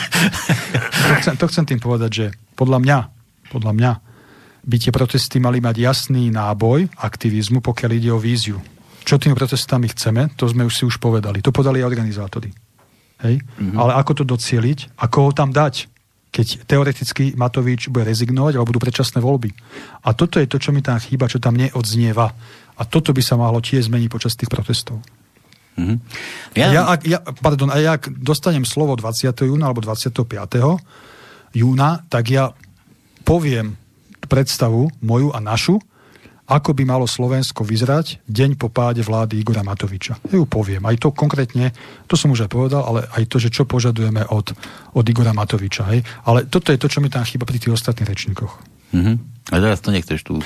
to, 1.04 1.12
chcem, 1.20 1.36
to 1.36 1.44
chcem 1.52 1.64
tým 1.68 1.84
povedať, 1.84 2.10
že 2.10 2.26
podľa 2.56 2.80
mňa, 2.80 2.98
podľa 3.52 3.72
mňa 3.76 3.92
by 4.64 4.76
tie 4.80 4.88
protesty 4.88 5.36
mali 5.36 5.60
mať 5.60 5.84
jasný 5.84 6.32
náboj 6.32 6.88
aktivizmu, 6.96 7.60
pokiaľ 7.60 7.90
ide 7.92 8.08
o 8.08 8.16
víziu. 8.16 8.56
Čo 9.04 9.20
tými 9.20 9.36
protestami 9.36 9.92
chceme, 9.92 10.32
to 10.40 10.48
sme 10.48 10.64
už 10.64 10.72
si 10.72 10.88
už 10.88 10.96
povedali. 10.96 11.44
To 11.44 11.52
podali 11.52 11.84
aj 11.84 11.92
organizátori. 11.92 12.48
Hej? 13.20 13.36
Mm-hmm. 13.36 13.76
Ale 13.76 14.00
ako 14.00 14.22
to 14.22 14.24
docieliť, 14.24 14.96
ako 14.96 15.28
ho 15.28 15.30
tam 15.36 15.52
dať, 15.52 15.92
keď 16.32 16.64
teoreticky 16.64 17.36
Matovič 17.36 17.92
bude 17.92 18.08
rezignovať 18.08 18.56
alebo 18.56 18.72
budú 18.72 18.80
predčasné 18.80 19.20
voľby. 19.20 19.52
A 20.08 20.16
toto 20.16 20.40
je 20.40 20.48
to, 20.48 20.56
čo 20.56 20.72
mi 20.72 20.80
tam 20.80 20.96
chýba, 20.96 21.28
čo 21.28 21.36
tam 21.36 21.60
neodznieva. 21.60 22.32
A 22.76 22.82
toto 22.88 23.12
by 23.12 23.22
sa 23.24 23.36
mohlo 23.36 23.60
tiež 23.60 23.88
zmeniť 23.92 24.08
počas 24.08 24.36
tých 24.36 24.48
protestov. 24.48 25.00
Mhm. 25.76 25.96
Ja, 26.52 26.68
ja, 26.68 26.82
ak, 26.88 27.00
ja, 27.08 27.18
pardon, 27.40 27.72
a 27.72 27.80
ja 27.80 27.96
ak 27.96 28.12
dostanem 28.12 28.68
slovo 28.68 28.92
20. 28.92 29.32
júna 29.48 29.72
alebo 29.72 29.80
25. 29.80 30.12
júna, 31.56 32.04
tak 32.12 32.28
ja 32.28 32.52
poviem 33.24 33.80
predstavu 34.28 34.92
moju 35.00 35.32
a 35.32 35.40
našu, 35.40 35.80
ako 36.52 36.76
by 36.76 36.82
malo 36.84 37.06
Slovensko 37.08 37.64
vyzerať 37.64 38.20
deň 38.28 38.60
po 38.60 38.68
páde 38.68 39.00
vlády 39.00 39.40
Igora 39.40 39.64
Matoviča. 39.64 40.20
Ja 40.28 40.36
ju 40.36 40.44
poviem. 40.44 40.84
Aj 40.84 40.96
to 41.00 41.14
konkrétne, 41.14 41.72
to 42.04 42.18
som 42.18 42.34
už 42.34 42.44
aj 42.44 42.50
povedal, 42.52 42.82
ale 42.84 43.08
aj 43.08 43.24
to, 43.30 43.40
že 43.40 43.48
čo 43.48 43.64
požadujeme 43.64 44.26
od, 44.28 44.52
od 44.92 45.04
Igora 45.06 45.32
Matoviča. 45.32 45.88
Hej. 45.94 46.04
Ale 46.28 46.44
toto 46.50 46.74
je 46.74 46.80
to, 46.82 46.90
čo 46.92 47.00
mi 47.00 47.08
tam 47.08 47.24
chýba 47.24 47.48
pri 47.48 47.56
tých 47.56 47.72
ostatných 47.72 48.10
rečníkoch. 48.10 48.71
Mhm. 48.92 49.12
A 49.50 49.58
teraz 49.58 49.82
to 49.82 49.90
nechceš 49.90 50.22
tu 50.22 50.38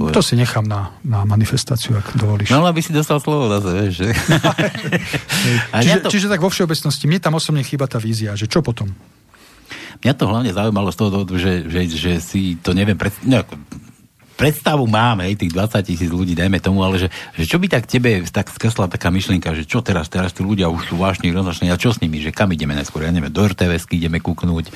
povedať. 0.00 0.14
To 0.16 0.22
si 0.24 0.34
nechám 0.34 0.64
na, 0.64 0.96
na 1.04 1.22
manifestáciu, 1.28 1.94
ak 2.00 2.16
dovolíš. 2.16 2.48
No, 2.50 2.64
ale 2.64 2.72
aby 2.74 2.80
si 2.80 2.90
dostal 2.90 3.20
slovo 3.20 3.46
zase, 3.52 3.70
vieš, 3.76 3.94
že... 4.02 4.08
Čiže, 5.84 5.98
to- 6.02 6.10
čiže 6.10 6.26
tak 6.32 6.40
vo 6.40 6.48
všeobecnosti, 6.48 7.04
mne 7.06 7.20
tam 7.20 7.36
osobne 7.36 7.62
chýba 7.62 7.86
tá 7.86 8.00
vízia, 8.00 8.32
že 8.34 8.48
čo 8.48 8.64
potom? 8.64 8.90
Mňa 10.02 10.14
to 10.18 10.24
hlavne 10.26 10.50
zaujímalo 10.50 10.90
z 10.90 10.96
toho 10.98 11.10
dôvodu, 11.12 11.34
že, 11.38 11.68
že, 11.70 11.80
že 11.86 12.12
si 12.18 12.58
to 12.58 12.74
neviem 12.74 12.98
pred, 12.98 13.14
no, 13.22 13.44
ako, 13.46 13.54
predstavu 14.34 14.82
máme, 14.90 15.28
hej, 15.30 15.38
tých 15.38 15.54
20 15.54 15.86
tisíc 15.86 16.10
ľudí, 16.10 16.34
dajme 16.34 16.58
tomu, 16.58 16.82
ale 16.82 16.98
že, 16.98 17.08
že 17.38 17.46
čo 17.46 17.62
by 17.62 17.70
tak 17.70 17.86
tebe 17.86 18.26
tak 18.26 18.50
skresla 18.50 18.90
taká 18.90 19.14
myšlienka, 19.14 19.54
že 19.54 19.62
čo 19.62 19.78
teraz, 19.84 20.10
teraz 20.10 20.34
tí 20.34 20.42
ľudia 20.42 20.66
už 20.66 20.90
sú 20.90 20.94
vážni, 20.98 21.30
rozlišní, 21.30 21.70
a 21.70 21.78
čo 21.78 21.94
s 21.94 22.02
nimi, 22.02 22.18
že 22.18 22.34
kam 22.34 22.50
ideme 22.50 22.74
najskôr, 22.74 23.06
ja 23.06 23.14
neviem, 23.14 23.30
do 23.30 23.46
RTVSky 23.46 24.02
ideme 24.02 24.18
kúknúť, 24.18 24.74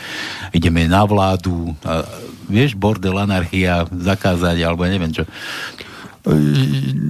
ideme 0.54 0.86
na 0.86 1.02
vládu, 1.02 1.74
a, 1.82 2.06
vieš, 2.46 2.78
bordel, 2.78 3.18
anarchia, 3.18 3.86
zakázať, 3.90 4.62
alebo 4.62 4.86
ja 4.86 4.90
neviem 4.94 5.12
čo. 5.12 5.24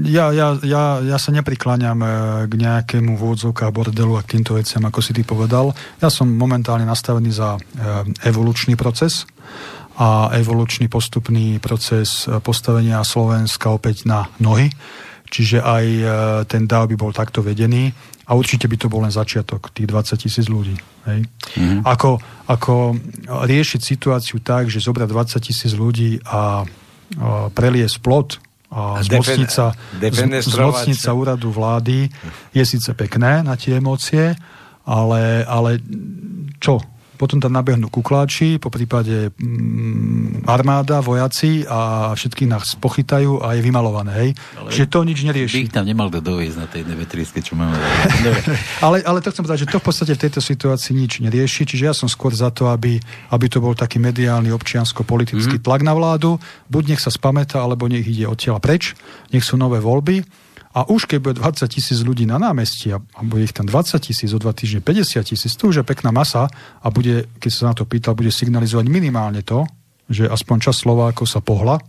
Ja, 0.05 0.29
ja, 0.29 0.61
ja, 0.61 1.01
ja 1.01 1.17
sa 1.17 1.33
neprikláňam 1.33 1.99
e, 2.05 2.09
k 2.45 2.53
nejakému 2.53 3.17
vôdzovka 3.17 3.73
bordelu 3.73 4.13
a 4.13 4.21
k 4.21 4.37
týmto 4.37 4.61
veciam, 4.61 4.85
ako 4.85 5.01
si 5.01 5.17
ty 5.17 5.25
povedal. 5.25 5.73
Ja 6.05 6.13
som 6.13 6.29
momentálne 6.29 6.85
nastavený 6.85 7.33
za 7.33 7.57
e, 7.57 7.61
evolučný 8.29 8.77
proces 8.77 9.25
a 9.97 10.29
evolučný 10.37 10.93
postupný 10.93 11.57
proces 11.65 12.29
e, 12.29 12.37
postavenia 12.45 13.01
Slovenska 13.01 13.73
opäť 13.73 14.05
na 14.05 14.29
nohy. 14.37 14.69
Čiže 15.27 15.59
aj 15.59 15.85
ten 16.47 16.71
DAO 16.71 16.87
by 16.87 16.95
bol 16.95 17.11
takto 17.11 17.43
vedený 17.43 17.91
a 18.27 18.31
určite 18.35 18.67
by 18.67 18.77
to 18.77 18.91
bol 18.91 19.07
len 19.07 19.15
začiatok, 19.15 19.71
tých 19.71 19.87
20 19.87 20.19
tisíc 20.19 20.47
ľudí. 20.51 20.75
Hej? 21.07 21.31
Mm-hmm. 21.55 21.81
Ako, 21.87 22.19
ako 22.51 22.99
riešiť 23.47 23.81
situáciu 23.81 24.43
tak, 24.43 24.67
že 24.67 24.83
zobrať 24.83 25.07
20 25.07 25.47
tisíc 25.47 25.73
ľudí 25.79 26.19
a, 26.27 26.33
a 26.35 26.45
preliesť 27.55 28.03
plot 28.03 28.43
a 28.67 28.99
zmocnica, 29.07 29.79
z- 30.03 30.51
zmocnica 30.51 31.11
úradu 31.15 31.55
vlády 31.55 32.11
je 32.51 32.65
síce 32.67 32.91
pekné 32.99 33.47
na 33.47 33.55
tie 33.55 33.79
emócie, 33.79 34.35
ale, 34.83 35.47
ale 35.47 35.79
čo? 36.59 36.83
Potom 37.17 37.41
tam 37.41 37.53
nabehnú 37.57 37.89
kukláči, 37.89 38.61
po 38.61 38.69
prípade 38.69 39.33
mm, 39.35 40.45
armáda, 40.45 41.01
vojaci 41.01 41.65
a 41.65 42.13
všetky 42.13 42.45
nás 42.45 42.77
pochytajú 42.77 43.41
a 43.41 43.57
je 43.57 43.61
vymalované. 43.65 44.13
Hej? 44.13 44.31
Ale 44.61 44.69
Že 44.69 44.85
to 44.87 44.99
nič 45.03 45.19
By 45.25 45.27
nerieši. 45.33 45.57
ich 45.65 45.73
tam 45.73 45.89
nemal 45.89 46.13
kto 46.13 46.21
doviezť 46.21 46.57
na 46.61 46.69
tej 46.69 46.83
nevetrieske, 46.85 47.41
čo 47.41 47.57
máme. 47.57 47.75
Ale, 48.87 49.01
ale 49.03 49.25
to 49.25 49.33
chcem 49.33 49.43
povedať, 49.43 49.67
že 49.67 49.73
to 49.73 49.81
v 49.81 49.87
podstate 49.89 50.13
v 50.15 50.21
tejto 50.29 50.41
situácii 50.45 50.93
nič 50.93 51.13
nerieši, 51.25 51.65
čiže 51.65 51.85
ja 51.89 51.95
som 51.97 52.07
skôr 52.07 52.31
za 52.37 52.53
to, 52.53 52.69
aby, 52.69 53.01
aby 53.33 53.47
to 53.49 53.59
bol 53.59 53.73
taký 53.73 53.97
mediálny 53.97 54.53
občiansko-politický 54.53 55.59
mm. 55.59 55.65
tlak 55.65 55.81
na 55.81 55.97
vládu. 55.97 56.37
Buď 56.69 56.95
nech 56.95 57.03
sa 57.03 57.09
spameta, 57.09 57.65
alebo 57.65 57.89
nech 57.89 58.05
ide 58.05 58.29
odtiaľ 58.29 58.61
preč, 58.61 58.93
nech 59.33 59.43
sú 59.43 59.57
nové 59.57 59.81
voľby 59.81 60.46
A 60.77 60.85
už 60.85 61.09
keď 61.09 61.19
bude 61.25 61.35
20 61.41 61.73
tisíc 61.73 62.05
ľudí 62.05 62.29
na 62.29 62.37
námestí 62.37 62.93
a 62.93 63.01
bude 63.25 63.49
ich 63.49 63.57
tam 63.57 63.65
20 63.65 63.97
tisíc, 63.97 64.29
o 64.29 64.39
dva 64.39 64.53
týždne 64.53 64.85
50 64.85 65.25
tisíc, 65.25 65.57
to 65.57 65.73
už 65.73 65.81
je 65.81 65.85
pekná 65.89 66.13
masa 66.13 66.53
a 66.85 66.87
bude, 66.93 67.25
keď 67.41 67.51
sa 67.51 67.73
na 67.73 67.75
to 67.75 67.89
pýtal, 67.89 68.13
bude 68.13 68.29
signalizovať 68.29 68.85
minimálne 68.93 69.41
to, 69.41 69.65
že 70.13 70.29
aspoň 70.29 70.57
čas 70.69 70.77
Slovákov 70.85 71.33
sa 71.33 71.41
pohla 71.41 71.81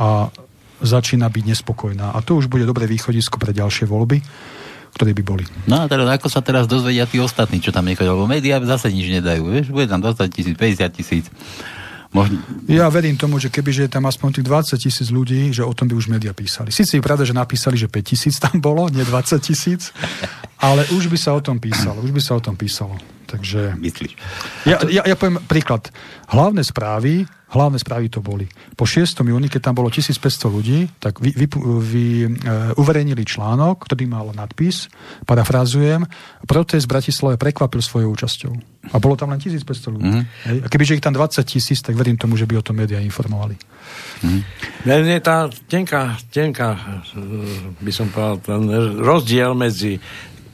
a 0.00 0.32
začína 0.80 1.28
byť 1.28 1.44
nespokojná. 1.52 2.16
A 2.16 2.24
to 2.24 2.40
už 2.40 2.48
bude 2.48 2.64
dobré 2.64 2.88
východisko 2.88 3.36
pre 3.36 3.52
ďalšie 3.52 3.84
voľby, 3.84 4.24
ktoré 4.96 5.12
by 5.12 5.22
boli. 5.22 5.44
No 5.68 5.84
a 5.84 5.86
teraz 5.86 6.08
ako 6.08 6.32
sa 6.32 6.40
teraz 6.40 6.64
dozvedia 6.64 7.04
tí 7.04 7.20
ostatní, 7.20 7.60
čo 7.60 7.68
tam 7.68 7.84
nechodia, 7.84 8.16
lebo 8.16 8.24
médiá 8.24 8.56
zase 8.64 8.88
nič 8.90 9.12
nedajú, 9.12 9.44
vieš, 9.44 9.68
bude 9.76 9.86
tam 9.86 10.00
20 10.00 10.24
tisíc, 10.32 10.56
50 10.56 10.96
tisíc. 10.96 11.28
Možno... 12.10 12.42
Ja 12.66 12.90
verím 12.90 13.14
tomu, 13.14 13.38
že 13.38 13.54
keby 13.54 13.70
že 13.70 13.82
je 13.86 13.94
tam 13.94 14.06
aspoň 14.10 14.42
tých 14.42 14.46
20 14.46 14.82
tisíc 14.82 15.08
ľudí, 15.14 15.54
že 15.54 15.62
o 15.62 15.70
tom 15.70 15.86
by 15.86 15.94
už 15.94 16.10
médiá 16.10 16.34
písali. 16.34 16.74
Sice 16.74 16.98
je 16.98 17.02
pravda, 17.02 17.22
že 17.22 17.34
napísali, 17.34 17.78
že 17.78 17.86
5 17.86 18.02
tisíc 18.02 18.34
tam 18.42 18.58
bolo, 18.58 18.90
nie 18.90 19.06
20 19.06 19.38
tisíc, 19.38 19.94
ale 20.58 20.82
už 20.90 21.06
by 21.06 21.18
sa 21.18 21.38
o 21.38 21.40
tom 21.40 21.62
písalo. 21.62 22.02
Už 22.02 22.10
by 22.10 22.18
sa 22.18 22.34
o 22.34 22.42
tom 22.42 22.58
písalo. 22.58 22.98
Takže... 23.30 23.78
Myslíš? 23.78 24.12
Ja, 24.66 24.82
ja, 24.90 25.06
ja 25.06 25.14
poviem 25.14 25.38
príklad. 25.46 25.94
Hlavné 26.26 26.66
správy 26.66 27.30
Hlavné 27.50 27.82
správy 27.82 28.06
to 28.06 28.22
boli. 28.22 28.46
Po 28.78 28.86
6. 28.86 29.26
júni, 29.26 29.50
keď 29.50 29.70
tam 29.70 29.74
bolo 29.74 29.90
1500 29.90 30.46
ľudí, 30.46 30.86
tak 31.02 31.18
vy, 31.18 31.34
vy, 31.34 31.46
vy 31.82 32.06
uh, 32.30 32.78
uverejnili 32.78 33.26
článok, 33.26 33.90
ktorý 33.90 34.06
mal 34.06 34.30
nadpis, 34.30 34.86
parafrazujem, 35.26 36.06
protest 36.46 36.86
v 36.86 36.94
Bratislave 36.94 37.34
prekvapil 37.42 37.82
svojou 37.82 38.14
účasťou. 38.14 38.54
A 38.94 38.96
bolo 39.02 39.18
tam 39.18 39.34
len 39.34 39.42
1500 39.42 39.66
ľudí. 39.98 40.10
Mm-hmm. 40.14 40.62
A 40.62 40.66
kebyže 40.70 40.94
ich 40.94 41.02
tam 41.02 41.10
20 41.10 41.42
tisíc, 41.42 41.82
tak 41.82 41.98
verím 41.98 42.14
tomu, 42.14 42.38
že 42.38 42.46
by 42.46 42.54
o 42.54 42.62
tom 42.62 42.78
médiá 42.78 43.02
informovali. 43.02 43.58
Mm-hmm. 44.22 44.42
Je 44.86 45.18
tá 45.18 45.50
tenká, 45.66 46.22
tenká, 46.30 47.02
eh, 47.18 47.82
by 47.82 47.90
som 47.90 48.14
povedal, 48.14 48.38
ten 48.46 48.62
rozdiel 49.02 49.58
medzi 49.58 49.98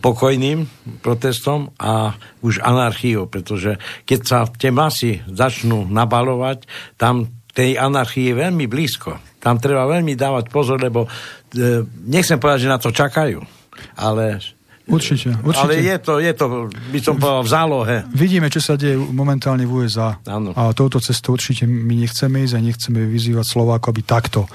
pokojným 0.07 0.71
protestom 1.03 1.75
a 1.83 2.15
už 2.47 2.63
anarchiou, 2.63 3.27
pretože 3.27 3.75
keď 4.07 4.21
sa 4.23 4.39
tie 4.47 4.71
masy 4.71 5.19
začnú 5.27 5.91
nabalovať, 5.91 6.63
tam 6.95 7.27
tej 7.51 7.75
anarchii 7.75 8.31
je 8.31 8.39
veľmi 8.39 8.71
blízko. 8.71 9.19
Tam 9.43 9.59
treba 9.59 9.83
veľmi 9.91 10.15
dávať 10.15 10.47
pozor, 10.53 10.79
lebo 10.79 11.09
e, 11.09 11.83
nechcem 12.07 12.39
povedať, 12.39 12.69
že 12.69 12.73
na 12.73 12.79
to 12.79 12.95
čakajú, 12.95 13.43
ale 13.99 14.39
Určite, 14.87 15.35
určite. 15.43 15.67
Ale 15.67 15.83
je 15.83 15.97
to, 15.99 16.13
je 16.23 16.33
to, 16.39 16.47
by 16.71 16.99
som 17.03 17.19
povedal, 17.19 17.43
v 17.43 17.51
zálohe. 17.51 17.97
Vidíme, 18.15 18.47
čo 18.47 18.63
sa 18.63 18.79
deje 18.79 18.95
momentálne 18.95 19.67
v 19.67 19.83
USA. 19.83 20.23
Ano. 20.31 20.55
A 20.55 20.71
touto 20.79 21.03
cestou 21.03 21.35
určite 21.35 21.67
my 21.67 22.07
nechceme 22.07 22.47
ísť 22.47 22.55
a 22.55 22.61
nechceme 22.63 23.03
vyzývať 23.03 23.51
Slováko, 23.51 23.91
aby 23.91 24.07
takto 24.07 24.47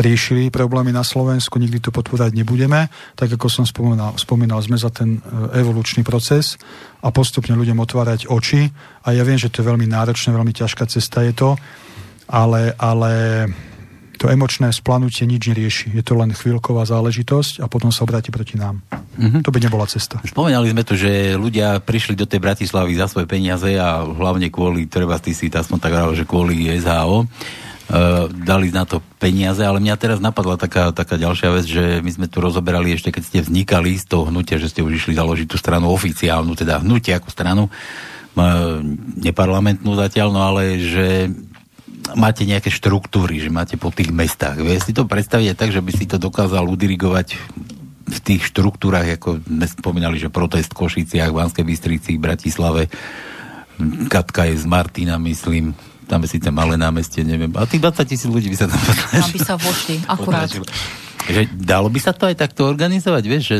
riešili 0.00 0.48
problémy 0.48 0.88
na 0.88 1.04
Slovensku. 1.04 1.60
Nikdy 1.60 1.84
to 1.84 1.90
podporať 1.92 2.32
nebudeme. 2.32 2.88
Tak 3.12 3.36
ako 3.36 3.52
som 3.52 3.68
spomínal, 3.68 4.16
spomínal, 4.16 4.64
sme 4.64 4.80
za 4.80 4.88
ten 4.88 5.20
e, 5.20 5.60
evolučný 5.60 6.00
proces 6.00 6.56
a 7.04 7.12
postupne 7.12 7.52
ľuďom 7.52 7.76
otvárať 7.76 8.32
oči. 8.32 8.64
A 9.04 9.12
ja 9.12 9.20
viem, 9.20 9.36
že 9.36 9.52
to 9.52 9.60
je 9.60 9.68
veľmi 9.68 9.84
náročné, 9.84 10.32
veľmi 10.32 10.56
ťažká 10.56 10.88
cesta 10.88 11.20
je 11.28 11.36
to, 11.36 11.60
ale, 12.32 12.72
ale 12.80 13.12
to 14.24 14.32
emočné 14.32 14.72
splanutie 14.72 15.28
nič 15.28 15.52
nerieši. 15.52 15.92
Je 15.92 16.00
to 16.00 16.16
len 16.16 16.32
chvíľková 16.32 16.88
záležitosť 16.88 17.60
a 17.60 17.68
potom 17.68 17.92
sa 17.92 18.08
obráti 18.08 18.32
proti 18.32 18.56
nám. 18.56 18.80
Mm-hmm. 19.20 19.44
To 19.44 19.52
by 19.52 19.60
nebola 19.60 19.84
cesta. 19.84 20.16
Spomínali 20.24 20.72
sme 20.72 20.80
tu, 20.80 20.96
že 20.96 21.36
ľudia 21.36 21.76
prišli 21.84 22.16
do 22.16 22.24
tej 22.24 22.40
Bratislavy 22.40 22.96
za 22.96 23.04
svoje 23.04 23.28
peniaze 23.28 23.76
a 23.76 24.00
hlavne 24.00 24.48
kvôli, 24.48 24.88
treba 24.88 25.20
ty 25.20 25.36
si 25.36 25.52
aspoň 25.52 25.76
tak 25.76 25.92
hovoril, 25.92 26.16
že 26.16 26.24
kvôli 26.24 26.72
SHO. 26.80 27.28
Uh, 27.84 28.32
e, 28.32 28.32
dali 28.48 28.72
na 28.72 28.88
to 28.88 29.04
peniaze, 29.20 29.60
ale 29.60 29.76
mňa 29.76 30.00
teraz 30.00 30.16
napadla 30.16 30.56
taká, 30.56 30.88
taká 30.88 31.20
ďalšia 31.20 31.48
vec, 31.52 31.68
že 31.68 31.84
my 32.00 32.08
sme 32.16 32.26
tu 32.32 32.40
rozoberali 32.40 32.96
ešte, 32.96 33.12
keď 33.12 33.22
ste 33.28 33.44
vznikali 33.44 33.92
z 34.00 34.08
toho 34.08 34.32
hnutia, 34.32 34.56
že 34.56 34.72
ste 34.72 34.80
už 34.80 35.04
išli 35.04 35.12
založiť 35.12 35.44
tú 35.44 35.60
stranu 35.60 35.92
oficiálnu, 35.92 36.56
teda 36.56 36.80
hnutie 36.80 37.12
ako 37.12 37.28
stranu, 37.28 37.68
uh, 37.68 38.80
neparlamentnú 39.20 39.92
zatiaľ, 40.00 40.32
no 40.32 40.40
ale 40.40 40.80
že 40.80 41.28
máte 42.12 42.44
nejaké 42.44 42.68
štruktúry, 42.68 43.40
že 43.40 43.48
máte 43.48 43.80
po 43.80 43.88
tých 43.88 44.12
mestách. 44.12 44.60
Vieš 44.60 44.90
si 44.90 44.92
to 44.92 45.08
predstaviť 45.08 45.56
tak, 45.56 45.72
že 45.72 45.80
by 45.80 45.92
si 45.96 46.04
to 46.04 46.20
dokázal 46.20 46.68
udirigovať 46.68 47.40
v 48.04 48.18
tých 48.20 48.52
štruktúrach, 48.52 49.08
ako 49.16 49.40
sme 49.40 49.64
spomínali, 49.64 50.20
že 50.20 50.28
protest 50.28 50.76
v 50.76 50.84
Košiciach, 50.84 51.32
v 51.32 51.38
Banskej 51.40 51.64
Bystrici, 51.64 52.20
v 52.20 52.24
Bratislave, 52.28 52.92
Katka 54.12 54.46
je 54.46 54.60
z 54.60 54.66
Martina, 54.68 55.18
myslím, 55.18 55.74
tam 56.06 56.22
je 56.22 56.36
síce 56.36 56.46
malé 56.52 56.78
námestie, 56.78 57.24
neviem. 57.26 57.50
A 57.56 57.66
tých 57.66 57.82
20 57.82 58.06
tisíc 58.06 58.28
ľudí 58.28 58.52
by 58.52 58.58
sa 58.60 58.66
tam 58.70 58.78
Tam 58.78 59.30
by 59.34 59.40
sa 59.40 59.54
vošli, 59.56 60.04
akurát. 60.14 60.52
Že 61.24 61.42
dalo 61.56 61.88
by 61.88 62.00
sa 62.04 62.12
to 62.12 62.28
aj 62.28 62.36
takto 62.38 62.68
organizovať, 62.68 63.24
vieš, 63.24 63.44
že 63.48 63.58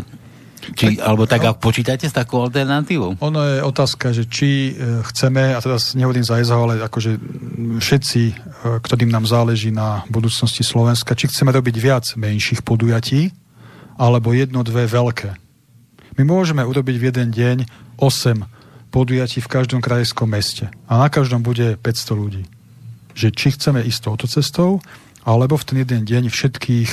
či, 0.72 0.96
alebo 0.96 1.28
tak, 1.28 1.44
ak 1.44 1.60
počítate 1.60 2.08
s 2.08 2.16
takou 2.16 2.40
alternatívou? 2.40 3.20
Ono 3.20 3.40
je 3.44 3.60
otázka, 3.60 4.16
že 4.16 4.24
či 4.24 4.72
e, 4.72 5.04
chceme, 5.12 5.52
a 5.52 5.60
teraz 5.60 5.92
nehovorím 5.92 6.24
za 6.24 6.40
EZO, 6.40 6.56
ale 6.56 6.80
akože 6.80 7.20
všetci, 7.84 8.22
e, 8.24 8.32
ktorým 8.80 9.12
nám 9.12 9.28
záleží 9.28 9.68
na 9.68 10.08
budúcnosti 10.08 10.64
Slovenska, 10.64 11.12
či 11.12 11.28
chceme 11.28 11.52
robiť 11.52 11.76
viac 11.76 12.04
menších 12.16 12.64
podujatí, 12.64 13.34
alebo 14.00 14.32
jedno, 14.32 14.64
dve 14.64 14.88
veľké. 14.88 15.36
My 16.14 16.22
môžeme 16.22 16.62
urobiť 16.62 16.96
v 16.96 17.06
jeden 17.10 17.28
deň 17.34 17.56
8 17.98 18.90
podujatí 18.94 19.42
v 19.42 19.50
každom 19.50 19.82
krajskom 19.82 20.30
meste. 20.30 20.70
A 20.86 21.02
na 21.02 21.10
každom 21.10 21.42
bude 21.42 21.74
500 21.82 22.14
ľudí. 22.14 22.42
Že 23.18 23.28
či 23.34 23.46
chceme 23.58 23.82
ísť 23.82 24.06
touto 24.06 24.30
cestou, 24.30 24.78
alebo 25.26 25.58
v 25.58 25.66
ten 25.66 25.76
jeden 25.82 26.06
deň 26.06 26.30
všetkých 26.30 26.90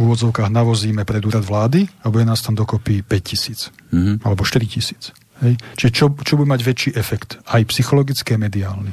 úvodzovkách 0.00 0.50
navozíme 0.50 1.06
pred 1.06 1.22
úrad 1.22 1.46
vlády 1.46 1.86
a 2.02 2.10
bude 2.10 2.26
nás 2.26 2.42
tam 2.42 2.58
dokopy 2.58 3.06
5 3.06 3.30
tisíc. 3.30 3.70
Mm-hmm. 3.94 4.26
Alebo 4.26 4.42
4 4.42 4.66
tisíc. 4.66 5.14
Hej? 5.42 5.58
Čiže 5.78 5.90
čo, 5.90 6.04
čo 6.22 6.34
bude 6.38 6.50
mať 6.50 6.60
väčší 6.62 6.90
efekt? 6.98 7.38
Aj 7.46 7.62
psychologický 7.62 8.34
a 8.34 8.42
mediálny. 8.42 8.92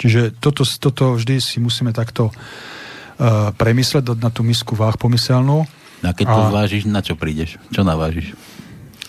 Čiže 0.00 0.40
toto, 0.40 0.64
toto 0.64 1.14
vždy 1.14 1.38
si 1.44 1.60
musíme 1.60 1.92
takto 1.92 2.32
uh, 2.32 3.52
premysleť, 3.52 4.14
dať 4.14 4.18
na 4.18 4.30
tú 4.32 4.40
misku 4.40 4.72
váh 4.72 4.96
pomyselnú. 4.96 5.68
No 6.00 6.06
a 6.06 6.14
keď 6.16 6.26
to 6.32 6.40
a... 6.40 6.48
zvážiš, 6.48 6.82
na 6.88 7.04
čo 7.04 7.14
prídeš? 7.20 7.60
Čo 7.68 7.84
navážiš? 7.84 8.32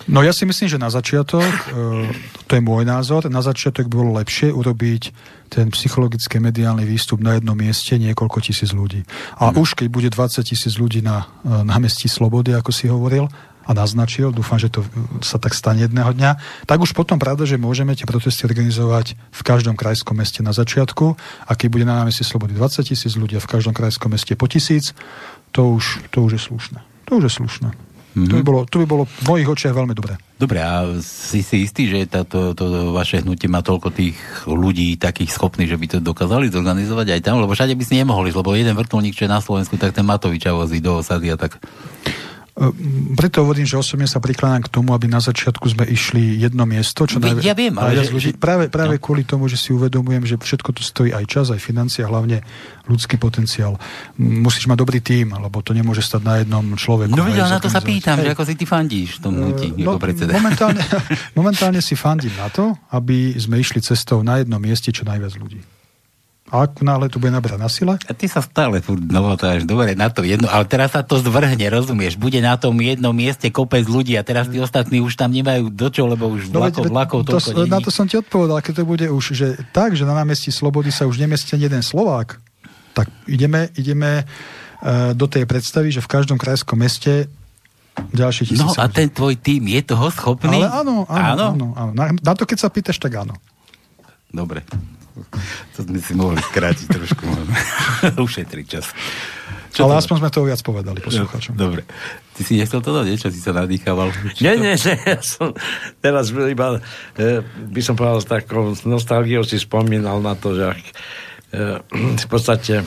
No 0.10 0.26
ja 0.26 0.36
si 0.36 0.44
myslím, 0.44 0.68
že 0.68 0.82
na 0.82 0.92
začiatok, 0.92 1.46
uh, 1.46 2.06
to 2.50 2.52
je 2.58 2.62
môj 2.62 2.84
názor, 2.84 3.24
na 3.32 3.40
začiatok 3.40 3.88
by 3.88 3.96
bolo 3.96 4.12
lepšie 4.20 4.52
urobiť 4.52 5.16
ten 5.52 5.68
psychologický 5.76 6.40
mediálny 6.40 6.88
výstup 6.88 7.20
na 7.20 7.36
jednom 7.36 7.60
mieste 7.60 8.00
niekoľko 8.00 8.40
tisíc 8.40 8.72
ľudí. 8.72 9.04
A 9.36 9.52
hmm. 9.52 9.60
už 9.60 9.76
keď 9.76 9.88
bude 9.92 10.08
20 10.08 10.48
tisíc 10.48 10.80
ľudí 10.80 11.04
na 11.04 11.28
uh, 11.28 11.68
námestí 11.68 12.08
Slobody, 12.08 12.56
ako 12.56 12.72
si 12.72 12.88
hovoril, 12.88 13.28
a 13.62 13.78
naznačil, 13.78 14.34
dúfam, 14.34 14.58
že 14.58 14.74
to 14.74 14.82
sa 15.22 15.38
tak 15.38 15.54
stane 15.54 15.86
jedného 15.86 16.18
dňa, 16.18 16.32
tak 16.66 16.82
už 16.82 16.98
potom 16.98 17.22
pravda, 17.22 17.46
že 17.46 17.62
môžeme 17.62 17.94
tie 17.94 18.10
protesty 18.10 18.50
organizovať 18.50 19.14
v 19.14 19.42
každom 19.46 19.78
krajskom 19.78 20.18
meste 20.18 20.42
na 20.42 20.50
začiatku 20.50 21.14
a 21.46 21.52
keď 21.54 21.68
bude 21.70 21.86
na 21.86 22.02
námestí 22.02 22.26
Slobody 22.26 22.58
20 22.58 22.90
tisíc 22.90 23.14
ľudí 23.14 23.38
a 23.38 23.44
v 23.44 23.52
každom 23.52 23.78
krajskom 23.78 24.12
meste 24.12 24.34
po 24.34 24.50
tisíc, 24.50 24.98
to 25.54 25.78
už, 25.78 26.02
to 26.10 26.26
už 26.26 26.32
je 26.36 26.42
slušné. 26.42 26.80
To 27.06 27.22
už 27.22 27.30
je 27.30 27.34
slušné. 27.38 27.70
Mm-hmm. 28.12 28.28
To, 28.28 28.36
by 28.36 28.44
bolo, 28.44 28.60
to 28.68 28.78
by 28.84 28.88
bolo 28.88 29.04
v 29.08 29.24
mojich 29.24 29.48
očiach 29.48 29.72
veľmi 29.72 29.96
dobré. 29.96 30.20
Dobre, 30.36 30.60
a 30.60 31.00
si 31.00 31.40
si 31.40 31.64
istý, 31.64 31.88
že 31.88 32.12
táto, 32.12 32.52
to, 32.52 32.92
vaše 32.92 33.24
hnutie 33.24 33.48
má 33.48 33.64
toľko 33.64 33.88
tých 33.94 34.20
ľudí 34.50 35.00
takých 35.00 35.32
schopných, 35.32 35.72
že 35.72 35.80
by 35.80 35.88
to 35.88 35.98
dokázali 36.04 36.52
zorganizovať 36.52 37.08
aj 37.16 37.22
tam, 37.24 37.40
lebo 37.40 37.56
všade 37.56 37.72
by 37.72 37.84
si 37.88 38.04
nemohli, 38.04 38.36
lebo 38.36 38.52
jeden 38.52 38.76
vrtulník, 38.76 39.16
čo 39.16 39.30
je 39.30 39.32
na 39.32 39.40
Slovensku, 39.40 39.80
tak 39.80 39.96
ten 39.96 40.04
Matoviča 40.04 40.52
vozí 40.52 40.84
do 40.84 41.00
osady 41.00 41.32
a 41.32 41.40
tak 41.40 41.56
preto 43.16 43.48
hovorím, 43.48 43.64
že 43.64 43.80
osobne 43.80 44.04
sa 44.06 44.20
prikláňam 44.20 44.68
k 44.68 44.70
tomu, 44.70 44.92
aby 44.92 45.08
na 45.08 45.24
začiatku 45.24 45.72
sme 45.72 45.88
išli 45.88 46.36
jedno 46.36 46.68
miesto, 46.68 47.08
čo 47.08 47.24
najvi- 47.24 47.48
ja 47.48 47.56
viem, 47.56 47.72
ale 47.80 48.04
že, 48.04 48.12
ľudí. 48.12 48.36
Práve, 48.36 48.68
práve 48.68 49.00
no. 49.00 49.02
kvôli 49.02 49.24
tomu, 49.24 49.48
že 49.48 49.56
si 49.56 49.72
uvedomujem, 49.72 50.28
že 50.28 50.36
všetko 50.36 50.76
to 50.76 50.84
stojí 50.84 51.16
aj 51.16 51.26
čas, 51.32 51.48
aj 51.48 51.64
financie, 51.64 52.04
hlavne 52.04 52.44
ľudský 52.92 53.16
potenciál. 53.16 53.80
Musíš 54.20 54.68
mať 54.68 54.78
dobrý 54.84 55.00
tím, 55.00 55.32
lebo 55.32 55.64
to 55.64 55.72
nemôže 55.72 56.04
stať 56.04 56.22
na 56.28 56.36
jednom 56.44 56.66
človeku. 56.76 57.16
No 57.16 57.24
videl, 57.24 57.48
na 57.48 57.64
to 57.64 57.72
sa 57.72 57.80
pýtam, 57.80 58.20
že 58.20 58.36
ako 58.36 58.44
si 58.44 58.54
ty 58.60 58.66
fandíš 58.68 59.10
v 59.18 59.20
tom 59.24 59.34
hnutí, 59.40 59.68
no, 59.80 59.96
predseda. 59.96 60.36
Momentálne, 60.36 60.84
momentálne 61.40 61.80
si 61.80 61.96
fandím 61.96 62.36
na 62.36 62.52
to, 62.52 62.76
aby 62.92 63.32
sme 63.40 63.64
išli 63.64 63.80
cestou 63.80 64.28
na 64.28 64.44
jednom 64.44 64.60
mieste 64.60 64.92
čo 64.92 65.08
najviac 65.08 65.40
ľudí. 65.40 65.81
A 66.52 66.68
ako 66.68 66.84
náhle 66.84 67.08
tu 67.08 67.16
bude 67.16 67.32
nabrať 67.32 67.56
na 67.56 67.72
sile? 67.72 67.96
A 67.96 68.12
ty 68.12 68.28
sa 68.28 68.44
stále 68.44 68.84
furt 68.84 69.00
novotáš, 69.00 69.64
dobre, 69.64 69.96
na 69.96 70.12
to 70.12 70.28
jedno, 70.28 70.52
ale 70.52 70.68
teraz 70.68 70.92
sa 70.92 71.00
to 71.00 71.16
zvrhne, 71.16 71.64
rozumieš? 71.72 72.20
Bude 72.20 72.44
na 72.44 72.60
tom 72.60 72.76
jednom 72.76 73.16
mieste 73.16 73.48
kopec 73.48 73.88
ľudí 73.88 74.20
a 74.20 74.24
teraz 74.28 74.52
tí 74.52 74.60
ostatní 74.60 75.00
už 75.00 75.16
tam 75.16 75.32
nemajú 75.32 75.72
do 75.72 75.88
čo, 75.88 76.04
lebo 76.04 76.28
už 76.28 76.52
vlakov, 76.52 76.92
no, 76.92 76.92
vlakov 76.92 77.20
to, 77.24 77.40
Na 77.72 77.80
to 77.80 77.88
som 77.88 78.04
ti 78.04 78.20
odpovedal, 78.20 78.60
keď 78.60 78.74
to 78.78 78.84
bude 78.84 79.08
už, 79.08 79.32
že 79.32 79.48
tak, 79.72 79.96
že 79.96 80.04
na 80.04 80.12
námestí 80.12 80.52
Slobody 80.52 80.92
sa 80.92 81.08
už 81.08 81.24
nemiestí 81.24 81.56
jeden 81.56 81.80
Slovák, 81.80 82.36
tak 82.92 83.08
ideme, 83.32 83.72
ideme 83.80 84.28
uh, 84.28 85.16
do 85.16 85.32
tej 85.32 85.48
predstavy, 85.48 85.96
že 85.96 86.04
v 86.04 86.12
každom 86.12 86.36
krajskom 86.36 86.76
meste 86.76 87.32
ďalšie 88.12 88.52
tisíc. 88.52 88.60
No 88.60 88.76
a 88.76 88.92
ten 88.92 89.08
tvoj 89.08 89.40
tým 89.40 89.72
je 89.72 89.82
toho 89.88 90.12
schopný? 90.12 90.60
Ale 90.60 90.68
áno, 90.68 91.08
áno, 91.08 91.16
áno. 91.16 91.46
áno, 91.48 91.68
áno. 91.80 91.92
Na, 91.96 92.12
na 92.12 92.34
to, 92.36 92.44
keď 92.44 92.58
sa 92.60 92.68
pýtaš, 92.68 93.00
tak 93.00 93.16
áno. 93.16 93.40
Dobre. 94.32 94.68
To 95.76 95.80
sme 95.84 96.00
si 96.00 96.14
mohli 96.16 96.40
skrátiť 96.40 96.88
trošku. 96.88 97.24
Ušetriť 98.26 98.66
čas. 98.66 98.92
Čo 99.72 99.88
Ale 99.88 99.96
to 99.96 100.00
aspoň 100.04 100.16
sme 100.20 100.30
to 100.36 100.42
viac 100.44 100.62
povedali 100.68 101.00
poslucháčom. 101.00 101.56
Dobre. 101.56 101.88
Ty 102.36 102.42
si 102.44 102.60
nechcel 102.60 102.84
to 102.84 102.92
niečo, 103.08 103.32
si 103.32 103.40
sa 103.40 103.56
nadýchaval. 103.56 104.12
Nie, 104.44 104.60
nie, 104.60 104.76
nie, 104.76 104.96
ja 105.00 105.20
som 105.24 105.56
teraz 106.04 106.36
iba, 106.36 106.84
e, 107.16 107.40
by 107.72 107.82
som 107.84 107.96
povedal, 107.96 108.20
s 108.20 108.28
takou 108.28 108.76
nostalgiou 108.84 109.48
si 109.48 109.56
spomínal 109.56 110.20
na 110.20 110.36
to, 110.36 110.60
že 110.60 110.76
ak, 110.76 110.82
e, 111.56 111.68
v 112.20 112.28
podstate 112.28 112.84
e, 112.84 112.86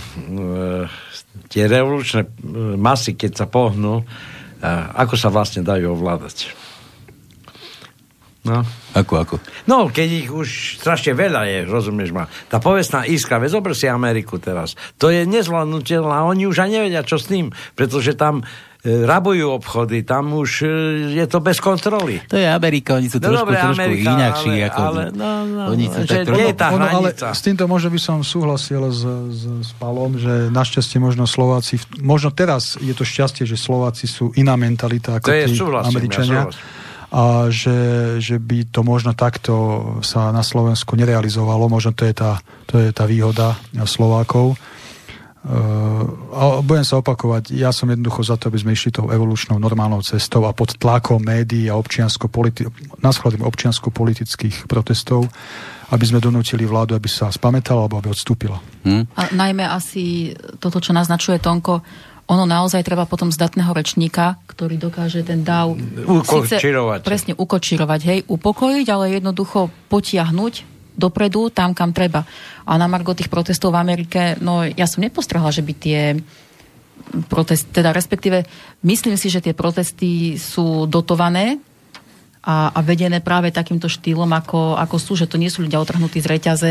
tie 1.48 1.64
revolučné 1.64 2.28
masy, 2.76 3.16
keď 3.16 3.32
sa 3.44 3.46
pohnú, 3.48 4.04
ako 4.96 5.14
sa 5.20 5.28
vlastne 5.28 5.60
dajú 5.60 5.92
ovládať. 5.92 6.63
No. 8.44 8.60
Ako, 8.92 9.14
ako? 9.16 9.34
No, 9.64 9.88
keď 9.88 10.08
ich 10.20 10.28
už 10.28 10.76
strašne 10.76 11.16
veľa 11.16 11.48
je, 11.48 11.58
rozumieš 11.64 12.12
ma. 12.12 12.28
Tá 12.52 12.60
povestná 12.60 13.08
iskra, 13.08 13.40
veď 13.40 13.56
zober 13.56 13.72
si 13.72 13.88
Ameriku 13.88 14.36
teraz. 14.36 14.76
To 15.00 15.08
je 15.08 15.24
nezvládnutelné 15.24 16.12
a 16.12 16.28
oni 16.28 16.44
už 16.44 16.60
aj 16.60 16.70
nevedia, 16.70 17.00
čo 17.00 17.16
s 17.16 17.24
tým, 17.24 17.48
pretože 17.72 18.12
tam 18.12 18.44
e, 18.84 19.08
rabujú 19.08 19.48
obchody, 19.48 20.04
tam 20.04 20.36
už 20.36 20.60
e, 20.60 20.68
je 21.16 21.24
to 21.24 21.40
bez 21.40 21.56
kontroly. 21.56 22.20
To 22.28 22.36
je 22.36 22.44
Amerika, 22.44 23.00
oni 23.00 23.08
sú 23.08 23.16
no, 23.16 23.32
trošku, 23.32 23.48
dobre, 23.48 23.56
trošku 23.56 23.80
Amerika, 23.80 24.08
inakší. 24.12 24.52
Ale, 24.52 24.68
ako, 24.68 24.80
ale, 24.84 25.02
no, 25.16 25.30
no, 25.48 25.62
oni 25.72 25.86
sú 25.88 26.00
tak 26.04 26.28
trochu... 26.28 26.48
tá 26.52 26.66
ono, 26.76 26.84
ale 26.84 27.08
s 27.16 27.40
týmto 27.40 27.64
možno 27.64 27.88
by 27.96 28.00
som 28.04 28.20
súhlasil 28.20 28.92
s, 28.92 29.02
s, 29.08 29.42
s 29.64 29.70
Palom, 29.80 30.20
že 30.20 30.52
našťastie 30.52 31.00
možno 31.00 31.24
Slováci, 31.24 31.80
možno 31.96 32.28
teraz 32.28 32.76
je 32.76 32.92
to 32.92 33.08
šťastie, 33.08 33.48
že 33.48 33.56
Slováci 33.56 34.04
sú 34.04 34.36
iná 34.36 34.52
mentalita 34.60 35.16
ako 35.16 35.32
to 35.32 35.48
tí 35.48 35.56
Američania. 35.64 36.52
Ja 36.52 36.83
a 37.14 37.46
že, 37.46 38.18
že 38.18 38.42
by 38.42 38.74
to 38.74 38.82
možno 38.82 39.14
takto 39.14 39.54
sa 40.02 40.34
na 40.34 40.42
Slovensku 40.42 40.98
nerealizovalo. 40.98 41.70
Možno 41.70 41.94
to 41.94 42.10
je 42.10 42.14
tá, 42.14 42.42
to 42.66 42.82
je 42.82 42.90
tá 42.90 43.06
výhoda 43.06 43.54
Slovákov. 43.86 44.58
Uh, 45.44 46.08
a 46.32 46.64
budem 46.64 46.88
sa 46.88 46.98
opakovať, 47.04 47.52
ja 47.52 47.68
som 47.68 47.86
jednoducho 47.92 48.24
za 48.24 48.40
to, 48.40 48.48
aby 48.48 48.64
sme 48.64 48.72
išli 48.72 48.96
tou 48.96 49.12
evolučnou 49.12 49.60
normálnou 49.60 50.00
cestou 50.00 50.48
a 50.48 50.56
pod 50.56 50.74
tlakom 50.80 51.20
médií 51.20 51.68
a 51.68 51.76
občiansko-politi- 51.76 52.66
občiansko-politických 53.44 54.64
protestov, 54.64 55.28
aby 55.92 56.04
sme 56.08 56.24
donútili 56.24 56.64
vládu, 56.64 56.96
aby 56.96 57.12
sa 57.12 57.28
spametala 57.28 57.84
alebo 57.84 58.00
aby 58.00 58.08
odstúpila. 58.16 58.56
Hmm. 58.88 59.04
A 59.20 59.36
najmä 59.36 59.68
asi 59.68 60.32
toto, 60.56 60.80
čo 60.80 60.96
naznačuje 60.96 61.36
Tonko, 61.38 61.84
ono 62.24 62.44
naozaj 62.48 62.80
treba 62.84 63.04
potom 63.04 63.28
zdatného 63.28 63.72
rečníka, 63.76 64.40
ktorý 64.48 64.80
dokáže 64.80 65.20
ten 65.20 65.44
dáv 65.44 65.76
ukočirovať. 66.08 67.00
presne 67.04 67.32
ukočirovať, 67.36 68.00
hej, 68.08 68.18
upokojiť, 68.24 68.86
ale 68.88 69.20
jednoducho 69.20 69.68
potiahnuť 69.92 70.54
dopredu 70.94 71.50
tam, 71.50 71.74
kam 71.74 71.90
treba. 71.90 72.22
A 72.64 72.78
na 72.78 72.86
margo 72.86 73.12
tých 73.12 73.28
protestov 73.28 73.74
v 73.74 73.82
Amerike, 73.82 74.38
no 74.40 74.62
ja 74.64 74.86
som 74.86 75.02
nepostrahla, 75.02 75.50
že 75.50 75.66
by 75.66 75.72
tie 75.74 76.00
protest, 77.28 77.68
teda 77.74 77.92
respektíve 77.92 78.46
myslím 78.86 79.18
si, 79.20 79.28
že 79.28 79.44
tie 79.44 79.52
protesty 79.52 80.40
sú 80.40 80.88
dotované 80.88 81.60
a, 82.40 82.72
a 82.72 82.80
vedené 82.80 83.20
práve 83.20 83.52
takýmto 83.52 83.90
štýlom, 83.90 84.30
ako, 84.32 84.80
ako 84.80 84.96
sú, 84.96 85.12
že 85.18 85.28
to 85.28 85.36
nie 85.36 85.52
sú 85.52 85.66
ľudia 85.66 85.82
otrhnutí 85.82 86.22
z 86.22 86.30
reťaze 86.30 86.70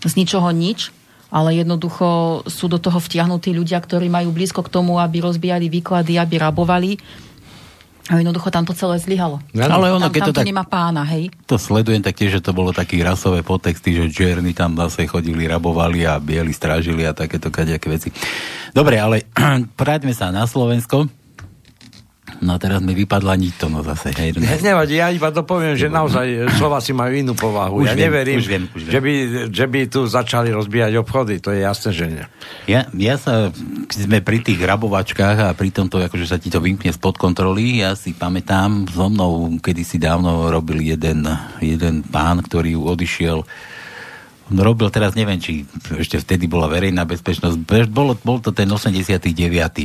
z 0.00 0.12
ničoho 0.16 0.48
nič, 0.48 0.96
ale 1.30 1.62
jednoducho 1.62 2.42
sú 2.50 2.66
do 2.66 2.82
toho 2.82 2.98
vtiahnutí 2.98 3.54
ľudia, 3.54 3.78
ktorí 3.78 4.10
majú 4.10 4.34
blízko 4.34 4.66
k 4.66 4.72
tomu, 4.74 4.98
aby 4.98 5.22
rozbíjali 5.22 5.70
výklady, 5.70 6.18
aby 6.18 6.42
rabovali. 6.42 6.98
A 8.10 8.18
jednoducho 8.18 8.50
tam 8.50 8.66
to 8.66 8.74
celé 8.74 8.98
zlyhalo. 8.98 9.38
Ja, 9.54 9.70
ale 9.70 9.94
ono, 9.94 10.10
tam, 10.10 10.14
keď 10.18 10.22
tam 10.26 10.30
to, 10.34 10.38
tak, 10.42 10.46
nemá 10.50 10.64
pána, 10.66 11.06
hej? 11.06 11.30
To 11.46 11.54
sledujem 11.54 12.02
tak 12.02 12.18
tiež, 12.18 12.42
že 12.42 12.42
to 12.42 12.50
bolo 12.50 12.74
také 12.74 12.98
rasové 13.06 13.46
potexty, 13.46 13.94
že 13.94 14.10
čierni 14.10 14.50
tam 14.50 14.74
zase 14.74 15.06
chodili, 15.06 15.46
rabovali 15.46 16.02
a 16.10 16.18
bieli 16.18 16.50
strážili 16.50 17.06
a 17.06 17.14
takéto 17.14 17.54
kadejaké 17.54 17.86
veci. 17.86 18.10
Dobre, 18.74 18.98
ale 18.98 19.30
vráťme 19.78 20.10
sa 20.10 20.34
na 20.34 20.42
Slovensko. 20.42 21.06
No 22.40 22.56
a 22.56 22.58
teraz 22.58 22.80
mi 22.80 22.96
vypadla 22.96 23.36
to, 23.60 23.68
no 23.68 23.84
zase. 23.84 24.16
Hej, 24.16 24.40
ne, 24.40 24.56
nevadí, 24.72 24.96
ja 24.96 25.12
iba 25.12 25.28
to 25.28 25.44
poviem, 25.44 25.76
že 25.76 25.92
naozaj 25.92 26.56
Slováci 26.56 26.96
majú 26.96 27.12
inú 27.12 27.32
povahu. 27.36 27.84
Už 27.84 27.92
ja 27.92 27.94
viem, 27.94 28.04
neverím, 28.08 28.40
už 28.40 28.48
viem, 28.48 28.64
už 28.72 28.82
viem. 28.88 28.92
Že, 28.96 29.00
by, 29.04 29.12
že 29.52 29.66
by 29.68 29.80
tu 29.92 30.00
začali 30.08 30.48
rozbíjať 30.48 30.92
obchody, 30.96 31.36
to 31.36 31.52
je 31.52 31.60
jasné, 31.60 31.90
že 31.92 32.04
nie. 32.08 32.24
Ja, 32.64 32.88
ja 32.96 33.20
sa, 33.20 33.52
keď 33.88 33.98
sme 34.08 34.18
pri 34.24 34.40
tých 34.40 34.60
rabovačkách 34.64 35.36
a 35.44 35.48
pri 35.52 35.68
tomto, 35.68 36.00
akože 36.00 36.24
sa 36.24 36.40
ti 36.40 36.48
to 36.48 36.64
vymkne 36.64 36.88
spod 36.96 37.20
kontroly, 37.20 37.84
ja 37.84 37.92
si 37.92 38.16
pamätám, 38.16 38.88
so 38.88 39.12
mnou 39.12 39.60
kedysi 39.60 40.00
dávno 40.00 40.48
robil 40.48 40.80
jeden, 40.80 41.28
jeden 41.60 42.00
pán, 42.08 42.40
ktorý 42.40 42.80
odišiel 42.80 43.44
robil 44.50 44.90
teraz, 44.90 45.14
neviem, 45.14 45.38
či 45.38 45.62
ešte 45.94 46.18
vtedy 46.18 46.50
bola 46.50 46.66
verejná 46.66 47.06
bezpečnosť. 47.06 47.62
Bol, 47.90 48.18
bol 48.18 48.38
to 48.42 48.50
ten 48.50 48.66
89. 48.66 49.30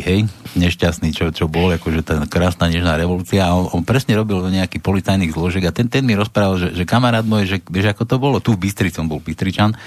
hej, 0.02 0.26
nešťastný, 0.58 1.14
čo, 1.14 1.30
čo 1.30 1.46
bol, 1.46 1.70
akože 1.78 2.02
tá 2.02 2.26
krásna 2.26 2.66
nežná 2.74 2.98
revolúcia 2.98 3.46
a 3.46 3.54
on, 3.54 3.70
on 3.70 3.82
presne 3.86 4.18
robil 4.18 4.42
nejaký 4.42 4.82
policajných 4.82 5.34
zložek 5.38 5.70
a 5.70 5.76
ten, 5.76 5.86
ten 5.86 6.02
mi 6.02 6.18
rozprával, 6.18 6.58
že, 6.58 6.68
že 6.74 6.84
kamarát 6.90 7.22
môj, 7.22 7.46
že 7.46 7.58
vieš, 7.70 7.94
ako 7.94 8.04
to 8.10 8.16
bolo, 8.18 8.38
tu 8.42 8.58
v 8.58 8.66
Bystricom 8.66 9.06
bol 9.06 9.22
Bystričan, 9.22 9.78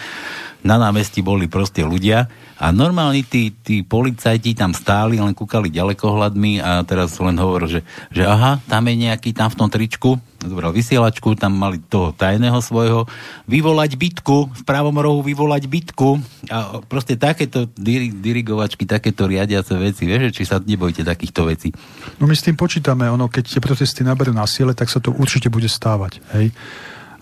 na 0.66 0.76
námestí 0.76 1.22
boli 1.22 1.46
proste 1.46 1.86
ľudia 1.86 2.26
a 2.59 2.74
normálni 2.74 3.22
tí, 3.22 3.54
tí 3.54 3.86
policajti 3.86 4.59
tam 4.59 4.74
stáli, 4.74 5.22
len 5.22 5.30
kúkali 5.30 5.70
ďalekohľadmi 5.70 6.59
a 6.59 6.82
teraz 6.82 7.14
len 7.22 7.38
hovoril, 7.38 7.78
že, 7.78 7.80
že 8.11 8.26
aha, 8.26 8.59
tam 8.66 8.82
je 8.90 8.94
nejaký, 9.06 9.30
tam 9.30 9.46
v 9.46 9.59
tom 9.62 9.70
tričku, 9.70 10.18
zobral 10.42 10.74
vysielačku, 10.74 11.38
tam 11.38 11.54
mali 11.54 11.78
toho 11.78 12.11
tajného 12.11 12.59
svojho, 12.59 13.06
vyvolať 13.46 13.94
bitku, 13.94 14.50
v 14.50 14.62
pravom 14.66 14.94
rohu 14.98 15.22
vyvolať 15.22 15.70
bitku 15.70 16.18
a 16.50 16.82
proste 16.82 17.14
takéto 17.14 17.70
dirigovačky, 18.18 18.82
takéto 18.82 19.30
riadiace 19.30 19.78
veci, 19.78 20.11
vieš, 20.11 20.34
či 20.34 20.42
sa 20.42 20.59
nebojíte 20.59 21.06
takýchto 21.06 21.46
vecí? 21.46 21.70
No 22.18 22.26
my 22.26 22.34
s 22.34 22.42
tým 22.42 22.59
počítame, 22.59 23.06
ono, 23.06 23.30
keď 23.30 23.54
tie 23.54 23.62
protesty 23.62 24.02
naberú 24.02 24.34
na 24.34 24.50
siele, 24.50 24.74
tak 24.74 24.90
sa 24.90 24.98
to 24.98 25.14
určite 25.14 25.46
bude 25.46 25.70
stávať, 25.70 26.18
hej 26.34 26.50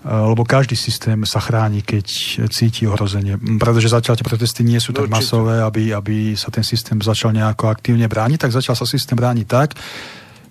lebo 0.05 0.47
každý 0.47 0.79
systém 0.79 1.27
sa 1.27 1.43
chráni, 1.43 1.83
keď 1.83 2.07
cíti 2.53 2.87
ohrozenie. 2.87 3.35
Pretože 3.59 3.91
zatiaľ 3.91 4.15
tie 4.15 4.29
protesty 4.29 4.63
nie 4.63 4.79
sú 4.79 4.95
tak 4.95 5.11
masové, 5.11 5.59
aby, 5.59 5.91
aby 5.91 6.39
sa 6.39 6.53
ten 6.55 6.63
systém 6.63 7.01
začal 7.03 7.35
nejako 7.35 7.73
aktívne 7.73 8.07
brániť, 8.07 8.47
tak 8.47 8.55
začal 8.55 8.79
sa 8.79 8.87
systém 8.87 9.19
brániť 9.19 9.47
tak, 9.51 9.75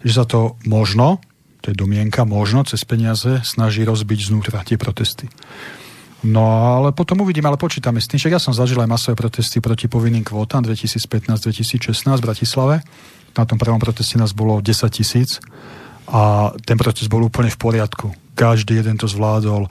že 0.03 0.11
sa 0.11 0.27
to 0.27 0.59
možno, 0.67 1.23
to 1.63 1.71
je 1.71 1.75
domienka, 1.77 2.27
možno 2.27 2.67
cez 2.67 2.83
peniaze 2.83 3.39
snaží 3.47 3.87
rozbiť 3.87 4.19
znútra 4.27 4.59
tie 4.67 4.75
protesty. 4.75 5.31
No 6.25 6.81
ale 6.81 6.89
potom 6.91 7.21
uvidím, 7.21 7.45
ale 7.45 7.55
počítame 7.55 8.01
s 8.01 8.09
tým, 8.09 8.17
že 8.17 8.33
ja 8.33 8.41
som 8.41 8.51
zažil 8.51 8.81
aj 8.81 8.89
masové 8.89 9.15
protesty 9.15 9.61
proti 9.61 9.85
povinným 9.85 10.25
kvótam 10.25 10.65
2015-2016 10.65 11.93
v 11.93 12.25
Bratislave. 12.25 12.75
Na 13.37 13.43
tom 13.45 13.61
prvom 13.61 13.77
proteste 13.77 14.17
nás 14.17 14.33
bolo 14.33 14.57
10 14.57 14.89
tisíc 14.89 15.37
a 16.09 16.49
ten 16.65 16.75
protest 16.75 17.07
bol 17.07 17.23
úplne 17.23 17.53
v 17.53 17.59
poriadku 17.61 18.24
každý 18.35 18.83
jeden 18.83 18.99
to 18.99 19.07
zvládol. 19.07 19.65
E, 19.65 19.69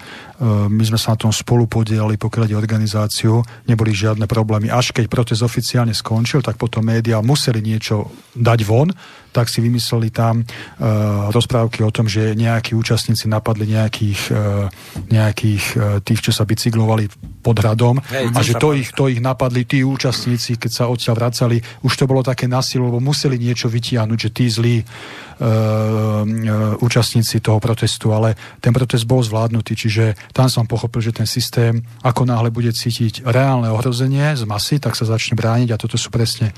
my 0.72 0.84
sme 0.88 0.96
sa 0.96 1.12
na 1.14 1.28
tom 1.28 1.32
spolu 1.32 1.68
podielali, 1.68 2.16
pokiaľ 2.16 2.48
ide 2.48 2.56
organizáciu, 2.56 3.44
neboli 3.68 3.92
žiadne 3.92 4.24
problémy. 4.24 4.72
Až 4.72 4.96
keď 4.96 5.12
protest 5.12 5.44
oficiálne 5.44 5.92
skončil, 5.92 6.40
tak 6.40 6.56
potom 6.56 6.82
médiá 6.88 7.20
museli 7.20 7.60
niečo 7.60 8.08
dať 8.32 8.60
von, 8.64 8.88
tak 9.34 9.50
si 9.50 9.58
vymysleli 9.58 10.14
tam 10.14 10.46
uh, 10.46 11.26
rozprávky 11.34 11.82
o 11.82 11.90
tom, 11.90 12.06
že 12.06 12.38
nejakí 12.38 12.78
účastníci 12.78 13.26
napadli 13.26 13.66
nejakých, 13.66 14.20
uh, 14.30 14.70
nejakých 15.10 15.64
tých, 16.06 16.20
čo 16.22 16.30
sa 16.30 16.46
bicyklovali 16.46 17.10
pod 17.42 17.58
hradom 17.58 17.98
Hej, 17.98 18.30
a 18.30 18.38
že 18.46 18.54
to 18.54 18.78
ich, 18.78 18.94
to 18.94 19.10
ich 19.10 19.18
napadli 19.18 19.66
tí 19.66 19.82
účastníci, 19.82 20.54
keď 20.54 20.70
sa 20.70 20.84
odtiaľ 20.86 21.18
vracali. 21.18 21.58
Už 21.82 21.98
to 21.98 22.06
bolo 22.06 22.22
také 22.22 22.46
nasilu, 22.46 22.86
lebo 22.86 23.02
museli 23.02 23.34
niečo 23.36 23.66
vytiahnuť, 23.66 24.18
že 24.22 24.30
tí 24.30 24.46
zlí 24.46 24.76
účastníci 26.78 27.42
toho 27.42 27.58
protestu, 27.58 28.14
ale 28.14 28.38
ten 28.64 28.72
protest 28.72 29.04
bol 29.04 29.20
zvládnutý, 29.20 29.76
čiže 29.76 30.16
tam 30.32 30.48
som 30.48 30.64
pochopil, 30.64 31.04
že 31.04 31.12
ten 31.12 31.28
systém, 31.28 31.84
ako 32.00 32.24
náhle 32.24 32.48
bude 32.48 32.72
cítiť 32.72 33.28
reálne 33.28 33.68
ohrozenie 33.68 34.32
z 34.32 34.48
masy, 34.48 34.80
tak 34.80 34.97
sa 34.97 35.05
začne 35.05 35.36
brániť 35.36 35.76
a 35.76 35.80
toto 35.80 36.01
sú 36.01 36.09
presne 36.09 36.48
e, 36.48 36.55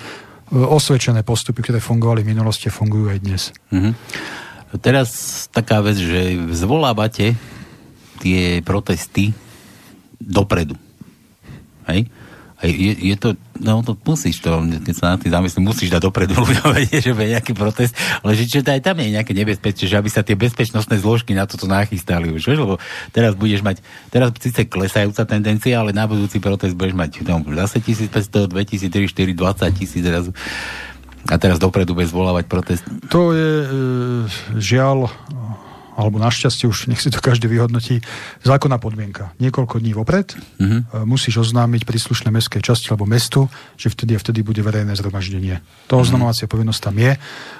osvedčené 0.54 1.26
postupy, 1.26 1.66
ktoré 1.66 1.82
fungovali 1.82 2.22
v 2.22 2.30
minulosti, 2.30 2.70
fungujú 2.70 3.10
aj 3.10 3.18
dnes. 3.18 3.42
Mm-hmm. 3.74 3.94
Teraz 4.78 5.10
taká 5.50 5.82
vec, 5.82 5.98
že 5.98 6.38
zvolávate 6.54 7.34
tie 8.22 8.62
protesty 8.62 9.34
dopredu. 10.22 10.78
Hej? 11.90 12.06
Je, 12.64 13.12
je 13.12 13.16
to, 13.20 13.36
no 13.60 13.84
to 13.84 13.92
musíš 14.00 14.40
to, 14.40 14.48
keď 14.80 14.94
sa 14.96 15.04
na 15.12 15.16
tým 15.20 15.28
zamyslím, 15.28 15.68
musíš 15.68 15.92
dať 15.92 16.08
dopredu 16.08 16.40
ľuďom 16.40 16.72
vedieť, 16.72 17.12
že 17.12 17.12
bude 17.12 17.28
nejaký 17.36 17.52
protest, 17.52 17.92
ale 18.24 18.32
že 18.32 18.64
to 18.64 18.72
aj 18.72 18.80
tam 18.80 18.96
je 18.96 19.12
nejaké 19.12 19.36
nebezpečie, 19.36 19.84
že 19.84 20.00
aby 20.00 20.08
sa 20.08 20.24
tie 20.24 20.32
bezpečnostné 20.32 20.96
zložky 20.96 21.36
na 21.36 21.44
toto 21.44 21.68
nachystali 21.68 22.32
už, 22.32 22.48
lebo 22.56 22.80
teraz 23.12 23.36
budeš 23.36 23.60
mať, 23.60 23.84
teraz 24.08 24.32
síce 24.40 24.64
klesajúca 24.64 25.28
tendencia, 25.28 25.76
ale 25.76 25.92
na 25.92 26.08
budúci 26.08 26.40
protest 26.40 26.72
budeš 26.72 26.96
mať 26.96 27.10
no, 27.28 27.44
zase 27.60 27.84
1500, 27.84 28.48
2000, 28.48 28.88
3, 28.88 29.04
4, 29.04 29.36
20 29.36 29.76
tisíc 29.76 30.00
zrazu. 30.00 30.32
A 31.26 31.36
teraz 31.42 31.58
dopredu 31.58 31.92
bude 31.92 32.06
zvolávať 32.06 32.46
protest. 32.46 32.86
To 33.10 33.34
je 33.34 33.52
e, 33.66 33.68
žiaľ 34.62 35.10
alebo 35.96 36.20
našťastie 36.20 36.68
už 36.68 36.92
nech 36.92 37.00
si 37.00 37.08
to 37.08 37.24
každý 37.24 37.48
vyhodnotí, 37.48 38.04
zákonná 38.44 38.76
podmienka. 38.76 39.32
Niekoľko 39.40 39.80
dní 39.80 39.96
vopred 39.96 40.36
uh-huh. 40.36 41.08
musíš 41.08 41.48
oznámiť 41.48 41.88
príslušné 41.88 42.28
mestskej 42.28 42.60
časti 42.60 42.92
alebo 42.92 43.08
mestu, 43.08 43.48
že 43.80 43.88
vtedy 43.88 44.14
a 44.14 44.20
vtedy 44.20 44.44
bude 44.44 44.60
verejné 44.60 44.92
zhromaždenie. 44.92 45.64
To 45.88 45.96
mhm. 45.96 46.02
oznamovacia 46.04 46.44
uh-huh. 46.44 46.52
povinnosť 46.52 46.80
tam 46.84 46.96
je 47.00 47.12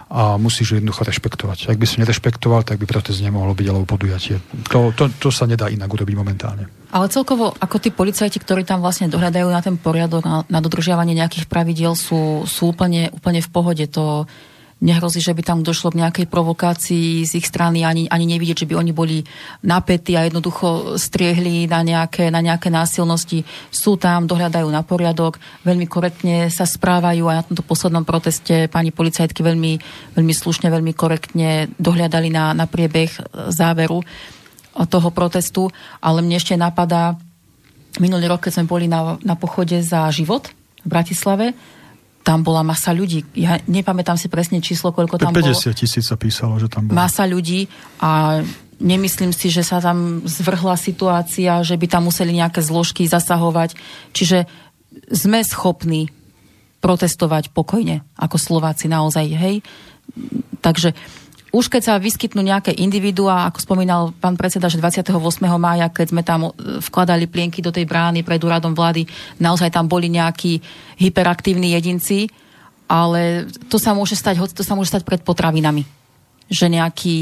a 0.06 0.38
musíš 0.38 0.70
ju 0.70 0.74
jednoducho 0.78 1.02
rešpektovať. 1.02 1.72
Ak 1.72 1.80
by 1.80 1.86
si 1.88 1.98
nerešpektoval, 1.98 2.62
tak 2.62 2.78
by 2.78 2.86
protest 2.86 3.18
nemohlo 3.24 3.56
byť 3.56 3.66
alebo 3.66 3.88
podujatie. 3.88 4.38
To, 4.70 4.94
to, 4.94 5.10
to 5.18 5.34
sa 5.34 5.50
nedá 5.50 5.66
inak 5.66 5.90
urobiť 5.90 6.14
momentálne. 6.14 6.70
Ale 6.94 7.10
celkovo, 7.10 7.50
ako 7.58 7.82
tí 7.82 7.90
policajti, 7.90 8.38
ktorí 8.38 8.62
tam 8.62 8.78
vlastne 8.78 9.10
dohľadajú 9.10 9.48
na 9.50 9.58
ten 9.58 9.74
poriadok, 9.74 10.22
na, 10.22 10.46
na 10.46 10.62
dodržiavanie 10.62 11.18
nejakých 11.18 11.50
pravidiel, 11.50 11.98
sú, 11.98 12.46
sú 12.46 12.70
úplne, 12.70 13.10
úplne 13.10 13.42
v 13.42 13.50
pohode. 13.50 13.84
To, 13.90 14.30
nehrozí, 14.76 15.24
že 15.24 15.32
by 15.32 15.40
tam 15.40 15.58
došlo 15.64 15.88
k 15.88 16.04
nejakej 16.04 16.26
provokácii 16.28 17.24
z 17.24 17.32
ich 17.40 17.48
strany, 17.48 17.80
ani, 17.80 18.12
ani 18.12 18.28
nevidieť, 18.28 18.64
že 18.64 18.68
by 18.68 18.76
oni 18.76 18.92
boli 18.92 19.24
napätí 19.64 20.12
a 20.20 20.28
jednoducho 20.28 21.00
striehli 21.00 21.64
na 21.64 21.80
nejaké, 21.80 22.28
na 22.28 22.44
nejaké 22.44 22.68
násilnosti. 22.68 23.48
Sú 23.72 23.96
tam, 23.96 24.28
dohľadajú 24.28 24.68
na 24.68 24.84
poriadok, 24.84 25.40
veľmi 25.64 25.88
korektne 25.88 26.52
sa 26.52 26.68
správajú 26.68 27.24
a 27.24 27.40
na 27.40 27.42
tomto 27.42 27.64
poslednom 27.64 28.04
proteste 28.04 28.68
pani 28.68 28.92
policajtky 28.92 29.40
veľmi, 29.40 29.72
veľmi 30.12 30.34
slušne, 30.36 30.68
veľmi 30.68 30.92
korektne 30.92 31.72
dohľadali 31.80 32.28
na, 32.28 32.52
na 32.52 32.68
priebeh 32.68 33.48
záveru 33.48 34.04
toho 34.76 35.08
protestu, 35.08 35.72
ale 36.04 36.20
mne 36.20 36.36
ešte 36.36 36.52
napadá, 36.52 37.16
minulý 37.96 38.28
rok, 38.28 38.44
keď 38.44 38.60
sme 38.60 38.68
boli 38.68 38.92
na, 38.92 39.16
na 39.24 39.40
pochode 39.40 39.80
za 39.80 40.04
život 40.12 40.52
v 40.84 40.88
Bratislave, 40.92 41.56
tam 42.26 42.42
bola 42.42 42.66
masa 42.66 42.90
ľudí. 42.90 43.22
Ja 43.38 43.62
nepamätám 43.70 44.18
si 44.18 44.26
presne 44.26 44.58
číslo, 44.58 44.90
koľko 44.90 45.22
tam 45.22 45.30
50 45.30 45.46
bolo. 45.46 45.54
50 45.54 45.78
tisíc 45.78 46.04
sa 46.10 46.18
písalo, 46.18 46.58
že 46.58 46.66
tam 46.66 46.90
bolo. 46.90 46.98
Masa 46.98 47.22
ľudí 47.22 47.70
a 48.02 48.42
nemyslím 48.82 49.30
si, 49.30 49.46
že 49.46 49.62
sa 49.62 49.78
tam 49.78 50.26
zvrhla 50.26 50.74
situácia, 50.74 51.62
že 51.62 51.78
by 51.78 51.86
tam 51.86 52.10
museli 52.10 52.34
nejaké 52.34 52.58
zložky 52.66 53.06
zasahovať. 53.06 53.78
Čiže 54.10 54.50
sme 55.14 55.46
schopní 55.46 56.10
protestovať 56.82 57.54
pokojne, 57.54 58.02
ako 58.18 58.36
Slováci 58.42 58.90
naozaj, 58.90 59.26
hej. 59.30 59.62
Takže 60.60 60.98
už 61.56 61.72
keď 61.72 61.82
sa 61.88 61.94
vyskytnú 61.96 62.44
nejaké 62.44 62.76
individuá, 62.76 63.48
ako 63.48 63.64
spomínal 63.64 64.12
pán 64.12 64.36
predseda, 64.36 64.68
že 64.68 64.76
28. 64.76 65.16
mája, 65.56 65.88
keď 65.88 66.06
sme 66.12 66.20
tam 66.20 66.52
e, 66.52 66.80
vkladali 66.84 67.24
plienky 67.24 67.64
do 67.64 67.72
tej 67.72 67.88
brány 67.88 68.20
pred 68.20 68.36
úradom 68.44 68.76
vlády, 68.76 69.08
naozaj 69.40 69.72
tam 69.72 69.88
boli 69.88 70.12
nejakí 70.12 70.60
hyperaktívni 71.00 71.72
jedinci, 71.72 72.28
ale 72.84 73.48
to 73.72 73.80
sa 73.80 73.96
môže 73.96 74.12
stať, 74.12 74.52
to 74.52 74.60
sa 74.60 74.76
môže 74.76 74.92
stať 74.92 75.08
pred 75.08 75.24
potravinami 75.24 75.88
že 76.46 76.70
nejaký 76.70 77.18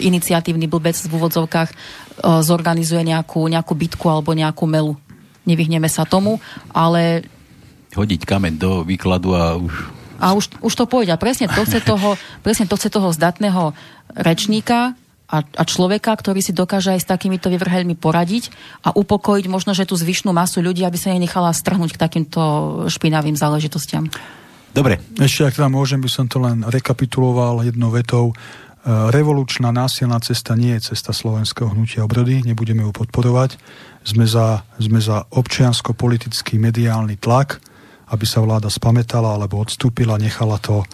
iniciatívny 0.00 0.64
blbec 0.64 0.96
v 0.96 1.12
úvodzovkách 1.12 1.68
e, 1.68 1.74
zorganizuje 2.40 3.04
nejakú, 3.04 3.44
nejakú 3.44 3.76
bitku 3.76 4.08
alebo 4.08 4.32
nejakú 4.32 4.64
melu. 4.64 4.96
Nevyhneme 5.44 5.84
sa 5.92 6.08
tomu, 6.08 6.40
ale... 6.72 7.28
Hodiť 7.92 8.24
kameň 8.24 8.54
do 8.56 8.80
výkladu 8.80 9.36
a 9.36 9.60
už 9.60 10.03
a 10.20 10.34
už, 10.34 10.50
už 10.62 10.74
to 10.74 10.84
pôjde. 10.86 11.14
A 11.14 11.20
presne 11.20 11.50
to 11.50 11.62
chce 11.66 11.82
toho, 11.82 12.18
presne 12.42 12.66
to 12.70 12.76
chce 12.78 12.88
toho 12.90 13.10
zdatného 13.10 13.74
rečníka, 14.14 14.94
a, 15.24 15.40
a 15.40 15.62
človeka, 15.64 16.14
ktorý 16.14 16.44
si 16.44 16.52
dokáže 16.52 16.94
aj 16.94 17.00
s 17.00 17.10
takýmito 17.10 17.48
vyvrheľmi 17.48 17.96
poradiť 17.96 18.52
a 18.84 18.92
upokojiť 18.92 19.46
možno, 19.48 19.72
že 19.72 19.88
tú 19.88 19.96
zvyšnú 19.96 20.30
masu 20.30 20.60
ľudí, 20.60 20.84
aby 20.84 20.94
sa 21.00 21.16
nechala 21.16 21.50
strhnúť 21.50 21.96
k 21.96 22.02
takýmto 22.06 22.40
špinavým 22.92 23.34
záležitostiam. 23.34 24.06
Dobre. 24.74 25.00
Ešte, 25.16 25.48
ak 25.48 25.56
teda 25.56 25.70
môžem, 25.70 26.02
by 26.02 26.10
som 26.10 26.26
to 26.26 26.42
len 26.42 26.66
rekapituloval 26.66 27.62
jednou 27.62 27.94
vetou. 27.94 28.30
E, 28.30 28.34
revolučná 29.14 29.70
násilná 29.70 30.18
cesta 30.18 30.58
nie 30.58 30.74
je 30.76 30.92
cesta 30.92 31.14
slovenského 31.14 31.70
hnutia 31.70 32.02
obrody, 32.02 32.42
nebudeme 32.42 32.82
ju 32.82 32.90
podporovať. 32.90 33.54
Sme 34.02 34.26
za, 34.26 34.66
sme 34.76 34.98
za 34.98 35.24
občiansko-politický 35.30 36.58
mediálny 36.58 37.16
tlak, 37.16 37.62
aby 38.14 38.26
sa 38.26 38.38
vláda 38.40 38.70
spametala 38.70 39.34
alebo 39.34 39.58
odstúpila, 39.58 40.16
nechala 40.16 40.62
to 40.62 40.86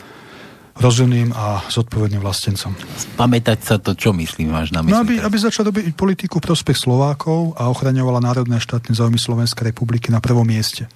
rozumným 0.80 1.36
a 1.36 1.60
zodpovedným 1.68 2.24
vlastencom. 2.24 2.72
Spamätať 2.96 3.58
sa 3.60 3.76
to, 3.76 3.92
čo 3.92 4.16
myslím, 4.16 4.56
máš 4.56 4.72
na 4.72 4.80
mysli? 4.80 4.96
No, 4.96 5.04
aby, 5.04 5.14
aby 5.20 5.36
začala 5.36 5.68
robiť 5.68 5.92
politiku 5.92 6.40
prospech 6.40 6.88
Slovákov 6.88 7.52
a 7.60 7.68
ochraňovala 7.68 8.24
národné 8.24 8.56
štátne 8.56 8.96
záujmy 8.96 9.20
Slovenskej 9.20 9.70
republiky 9.70 10.08
na 10.08 10.24
prvom 10.24 10.48
mieste. 10.48 10.88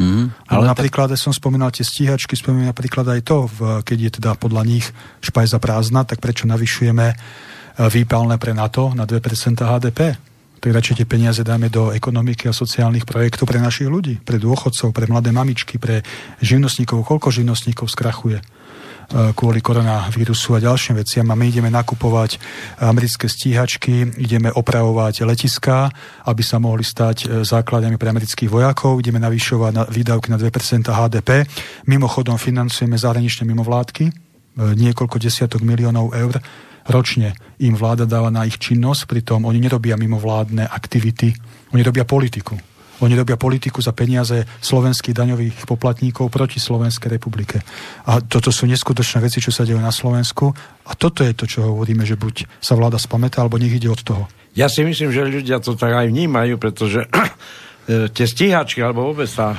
Mm, 0.00 0.32
ale 0.48 0.64
napríklad, 0.64 1.12
tak... 1.12 1.20
som 1.20 1.34
spomínal 1.34 1.74
tie 1.74 1.84
stíhačky, 1.84 2.38
spomínam 2.38 2.72
napríklad 2.72 3.04
aj 3.12 3.20
to, 3.26 3.50
v, 3.50 3.58
keď 3.84 3.98
je 3.98 4.10
teda 4.22 4.30
podľa 4.38 4.62
nich 4.64 4.86
špajza 5.20 5.60
prázdna, 5.60 6.06
tak 6.08 6.22
prečo 6.22 6.48
navyšujeme 6.48 7.06
e, 7.12 7.14
výpalné 7.92 8.40
pre 8.40 8.56
NATO 8.56 8.94
na 8.96 9.04
2% 9.04 9.20
HDP? 9.58 10.16
Tak 10.62 10.78
radšej 10.78 11.02
tie 11.02 11.10
peniaze 11.10 11.42
dáme 11.42 11.66
do 11.66 11.90
ekonomiky 11.90 12.46
a 12.46 12.54
sociálnych 12.54 13.02
projektov 13.02 13.50
pre 13.50 13.58
našich 13.58 13.90
ľudí, 13.90 14.22
pre 14.22 14.38
dôchodcov, 14.38 14.94
pre 14.94 15.10
mladé 15.10 15.34
mamičky, 15.34 15.74
pre 15.74 16.06
živnostníkov. 16.38 17.02
Koľko 17.02 17.34
živnostníkov 17.34 17.90
skrachuje 17.90 18.38
e, 18.38 18.44
kvôli 19.34 19.58
koronavírusu 19.58 20.54
a 20.54 20.62
ďalším 20.62 21.02
veciam. 21.02 21.26
A 21.26 21.34
my 21.34 21.50
ideme 21.50 21.66
nakupovať 21.66 22.38
americké 22.78 23.26
stíhačky, 23.26 24.14
ideme 24.22 24.54
opravovať 24.54 25.26
letiská, 25.26 25.90
aby 26.30 26.46
sa 26.46 26.62
mohli 26.62 26.86
stať 26.86 27.26
e, 27.26 27.42
základami 27.42 27.98
pre 27.98 28.14
amerických 28.14 28.46
vojakov, 28.46 29.02
ideme 29.02 29.18
navyšovať 29.18 29.72
na 29.74 29.82
výdavky 29.90 30.30
na 30.30 30.38
2% 30.38 30.46
HDP. 30.86 31.42
Mimochodom 31.90 32.38
financujeme 32.38 32.94
zahraničné 32.94 33.50
mimovládky, 33.50 34.04
e, 34.06 34.12
niekoľko 34.78 35.18
desiatok 35.18 35.66
miliónov 35.66 36.14
eur 36.14 36.38
ročne 36.88 37.34
im 37.62 37.74
vláda 37.78 38.06
dáva 38.08 38.32
na 38.32 38.46
ich 38.46 38.58
činnosť, 38.58 39.06
pritom 39.06 39.46
oni 39.46 39.62
nerobia 39.62 39.94
mimovládne 39.98 40.66
aktivity, 40.66 41.34
oni 41.74 41.82
robia 41.82 42.06
politiku. 42.06 42.58
Oni 43.02 43.18
robia 43.18 43.34
politiku 43.34 43.82
za 43.82 43.90
peniaze 43.90 44.46
slovenských 44.62 45.10
daňových 45.10 45.66
poplatníkov 45.66 46.30
proti 46.30 46.62
Slovenskej 46.62 47.18
republike. 47.18 47.58
A 48.06 48.22
toto 48.22 48.54
sú 48.54 48.70
neskutočné 48.70 49.18
veci, 49.18 49.42
čo 49.42 49.50
sa 49.50 49.66
dejú 49.66 49.82
na 49.82 49.90
Slovensku. 49.90 50.54
A 50.86 50.94
toto 50.94 51.26
je 51.26 51.34
to, 51.34 51.50
čo 51.50 51.66
hovoríme, 51.66 52.06
že 52.06 52.14
buď 52.14 52.62
sa 52.62 52.78
vláda 52.78 53.02
spamätá, 53.02 53.42
alebo 53.42 53.58
nech 53.58 53.74
ide 53.74 53.90
od 53.90 53.98
toho. 54.06 54.30
Ja 54.54 54.70
si 54.70 54.86
myslím, 54.86 55.10
že 55.10 55.26
ľudia 55.26 55.58
to 55.58 55.74
tak 55.74 55.98
aj 55.98 56.06
vnímajú, 56.14 56.62
pretože 56.62 57.10
tie 57.82 58.26
stíhačky 58.30 58.78
alebo 58.78 59.10
vôbec 59.10 59.26
tá 59.26 59.58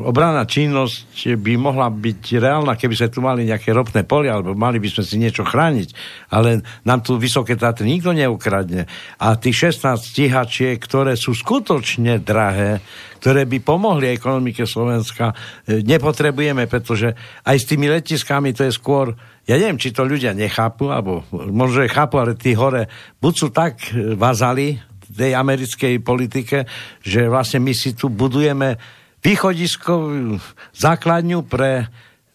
obranná 0.00 0.48
činnosť 0.48 1.36
by 1.36 1.60
mohla 1.60 1.92
byť 1.92 2.40
reálna, 2.40 2.72
keby 2.72 2.94
sme 2.96 3.08
tu 3.12 3.20
mali 3.20 3.44
nejaké 3.44 3.76
ropné 3.76 4.08
polia, 4.08 4.40
alebo 4.40 4.56
mali 4.56 4.80
by 4.80 4.88
sme 4.88 5.04
si 5.04 5.20
niečo 5.20 5.44
chrániť, 5.44 5.92
ale 6.32 6.64
nám 6.88 7.04
tu 7.04 7.20
vysoké 7.20 7.60
Tatry 7.60 7.84
nikto 7.92 8.16
neukradne. 8.16 8.88
A 9.20 9.36
tých 9.36 9.76
16 9.76 9.92
stíhačiek, 9.92 10.80
ktoré 10.80 11.20
sú 11.20 11.36
skutočne 11.36 12.24
drahé, 12.24 12.80
ktoré 13.20 13.44
by 13.44 13.60
pomohli 13.60 14.08
ekonomike 14.08 14.64
Slovenska, 14.64 15.36
e, 15.68 15.84
nepotrebujeme, 15.84 16.64
pretože 16.64 17.12
aj 17.44 17.56
s 17.60 17.68
tými 17.68 17.92
letiskami 17.92 18.56
to 18.56 18.64
je 18.64 18.72
skôr 18.72 19.12
ja 19.48 19.58
neviem, 19.58 19.82
či 19.82 19.90
to 19.90 20.06
ľudia 20.06 20.30
nechápu, 20.30 20.94
alebo 20.94 21.26
možno, 21.32 21.82
chápu, 21.90 22.22
ale 22.22 22.38
tí 22.38 22.54
hore 22.54 22.86
buď 23.18 23.32
sú 23.34 23.48
tak 23.50 23.82
vazali 24.14 24.78
tej 25.10 25.34
americkej 25.34 26.00
politike, 26.00 26.64
že 27.02 27.26
vlastne 27.26 27.60
my 27.60 27.74
si 27.74 27.92
tu 27.92 28.08
budujeme 28.08 28.78
východiskovú 29.20 30.40
základňu 30.72 31.44
pre 31.44 31.90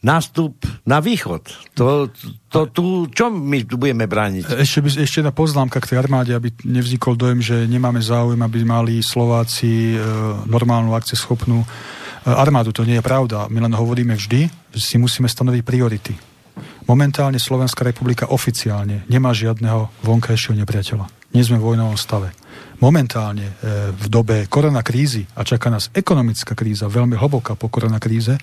nástup 0.05 0.61
na 0.85 1.01
východ. 1.01 1.41
To, 1.73 2.13
to 2.53 2.59
tu, 2.69 3.09
čo 3.09 3.33
my 3.33 3.65
tu 3.65 3.81
budeme 3.81 4.05
brániť? 4.05 4.61
Ešte, 4.61 4.79
by, 4.85 4.89
ešte 5.01 5.17
jedna 5.25 5.33
poznámka 5.33 5.81
k 5.81 5.89
tej 5.89 5.97
armáde, 5.97 6.37
aby 6.37 6.53
nevznikol 6.61 7.17
dojem, 7.17 7.41
že 7.41 7.65
nemáme 7.65 7.97
záujem, 8.05 8.37
aby 8.37 8.61
mali 8.61 9.01
Slováci 9.01 9.97
e, 9.97 9.99
normálnu 10.45 10.93
akcieschopnú 10.93 11.65
e, 11.65 11.67
armádu. 12.29 12.69
To 12.77 12.85
nie 12.85 13.01
je 13.01 13.03
pravda. 13.03 13.49
My 13.49 13.65
len 13.65 13.73
hovoríme 13.73 14.13
vždy, 14.13 14.45
že 14.77 14.81
si 14.85 15.01
musíme 15.01 15.25
stanoviť 15.25 15.61
priority. 15.65 16.13
Momentálne 16.85 17.41
Slovenská 17.41 17.81
republika 17.81 18.29
oficiálne 18.29 19.09
nemá 19.09 19.33
žiadneho 19.33 19.89
vonkajšieho 20.05 20.53
nepriateľa. 20.61 21.09
Nie 21.33 21.43
sme 21.43 21.57
v 21.57 21.73
vojnovom 21.73 21.97
stave 21.97 22.35
momentálne 22.79 23.47
e, 23.49 23.53
v 23.95 24.05
dobe 24.11 24.37
koronakrízy 24.51 25.23
a 25.35 25.47
čaká 25.47 25.71
nás 25.71 25.91
ekonomická 25.95 26.57
kríza, 26.57 26.91
veľmi 26.91 27.15
hlboká 27.15 27.55
po 27.55 27.71
koronakríze, 27.71 28.35
e, 28.35 28.41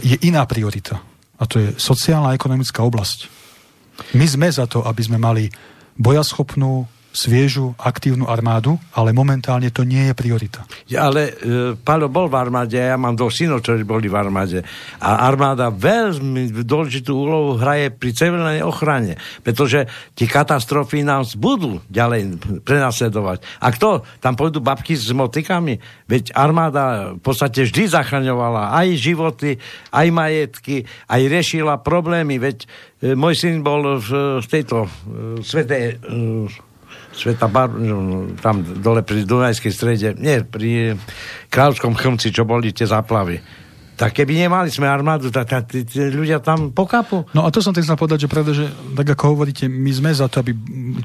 je 0.00 0.16
iná 0.24 0.44
priorita. 0.48 1.00
A 1.36 1.44
to 1.44 1.60
je 1.60 1.68
sociálna 1.76 2.32
a 2.32 2.36
ekonomická 2.36 2.80
oblasť. 2.86 3.28
My 4.16 4.26
sme 4.26 4.48
za 4.48 4.64
to, 4.66 4.82
aby 4.86 5.02
sme 5.04 5.18
mali 5.20 5.50
bojaschopnú, 5.94 6.88
sviežu, 7.14 7.78
aktívnu 7.78 8.26
armádu, 8.26 8.74
ale 8.90 9.14
momentálne 9.14 9.70
to 9.70 9.86
nie 9.86 10.10
je 10.10 10.14
priorita. 10.18 10.66
Ja, 10.90 11.06
ale 11.06 11.30
e, 11.30 11.32
Paľo 11.78 12.10
bol 12.10 12.26
v 12.26 12.34
armáde, 12.34 12.74
ja 12.74 12.98
mám 12.98 13.14
dvoch 13.14 13.30
synov, 13.30 13.62
ktorí 13.62 13.86
boli 13.86 14.10
v 14.10 14.18
armáde. 14.18 14.66
A 14.98 15.22
armáda 15.30 15.70
veľmi 15.70 16.50
dôležitú 16.66 17.14
úlohu 17.14 17.54
hraje 17.54 17.94
pri 17.94 18.10
civilnej 18.10 18.66
ochrane, 18.66 19.14
pretože 19.46 19.86
tie 20.18 20.26
katastrofy 20.26 21.06
nás 21.06 21.38
budú 21.38 21.78
ďalej 21.86 22.42
prenasledovať. 22.66 23.46
A 23.62 23.70
kto? 23.70 24.02
Tam 24.18 24.34
pôjdu 24.34 24.58
babky 24.58 24.98
s 24.98 25.14
motikami? 25.14 25.78
Veď 26.10 26.34
armáda 26.34 27.14
v 27.14 27.22
podstate 27.22 27.62
vždy 27.62 27.94
zachraňovala 27.94 28.74
aj 28.74 28.88
životy, 28.98 29.62
aj 29.94 30.06
majetky, 30.10 30.82
aj 31.06 31.22
riešila 31.30 31.78
problémy. 31.78 32.42
Veď 32.42 32.66
e, 32.66 33.14
môj 33.14 33.38
syn 33.38 33.62
bol 33.62 34.02
v, 34.02 34.42
v 34.42 34.46
tejto 34.50 34.82
e, 34.82 34.88
svetej 35.46 35.84
e, 35.94 36.73
Sveta 37.14 37.46
Bar, 37.46 37.70
no, 37.70 38.26
tam 38.42 38.60
dole 38.82 39.06
pri 39.06 39.22
Dunajskej 39.22 39.72
strede, 39.72 40.08
nie, 40.18 40.42
pri 40.42 40.98
Kráľovskom 41.48 41.94
chrmci, 41.94 42.34
čo 42.34 42.42
boli 42.42 42.74
tie 42.74 42.90
záplavy. 42.90 43.38
Tak 43.94 44.10
keby 44.10 44.34
nemali 44.34 44.74
sme 44.74 44.90
armádu, 44.90 45.30
tak 45.30 45.70
tí, 45.70 45.86
ľudia 45.94 46.42
tam 46.42 46.74
pokapu. 46.74 47.30
No 47.30 47.46
a 47.46 47.54
to 47.54 47.62
som 47.62 47.70
chcel 47.70 47.94
povedať, 47.94 48.26
že 48.26 48.32
pravda, 48.32 48.50
že 48.50 48.66
tak 48.98 49.14
ako 49.14 49.38
hovoríte, 49.38 49.70
my 49.70 49.92
sme 49.94 50.10
za 50.10 50.26
to, 50.26 50.42
aby 50.42 50.50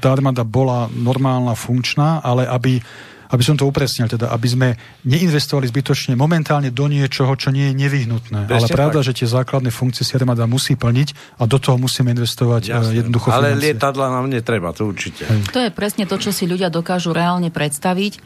tá 0.02 0.10
armáda 0.10 0.42
bola 0.42 0.90
normálna, 0.90 1.54
funkčná, 1.54 2.18
ale 2.18 2.50
aby 2.50 2.82
aby 3.30 3.42
som 3.46 3.54
to 3.54 3.66
upresnil, 3.66 4.10
teda, 4.10 4.34
aby 4.34 4.48
sme 4.50 4.68
neinvestovali 5.06 5.70
zbytočne 5.70 6.18
momentálne 6.18 6.74
do 6.74 6.90
niečoho, 6.90 7.30
čo 7.38 7.54
nie 7.54 7.70
je 7.70 7.74
nevyhnutné. 7.78 8.50
Presne 8.50 8.74
Ale 8.74 8.76
pravda, 8.76 9.00
tak. 9.02 9.06
že 9.06 9.12
tie 9.22 9.28
základné 9.30 9.70
funkcie 9.70 10.02
si 10.02 10.12
armáda 10.18 10.50
musí 10.50 10.74
plniť 10.74 11.38
a 11.38 11.46
do 11.46 11.58
toho 11.62 11.78
musíme 11.78 12.10
investovať 12.10 12.62
eh, 12.68 12.74
Jasne. 12.74 12.98
jednoducho 13.06 13.30
Ale 13.30 13.54
financie. 13.54 13.64
lietadla 13.70 14.06
nám 14.10 14.26
netreba, 14.26 14.74
to 14.74 14.90
určite. 14.90 15.22
Hej. 15.24 15.40
To 15.54 15.60
je 15.62 15.70
presne 15.70 16.04
to, 16.10 16.18
čo 16.18 16.34
si 16.34 16.50
ľudia 16.50 16.68
dokážu 16.68 17.14
reálne 17.14 17.54
predstaviť. 17.54 18.18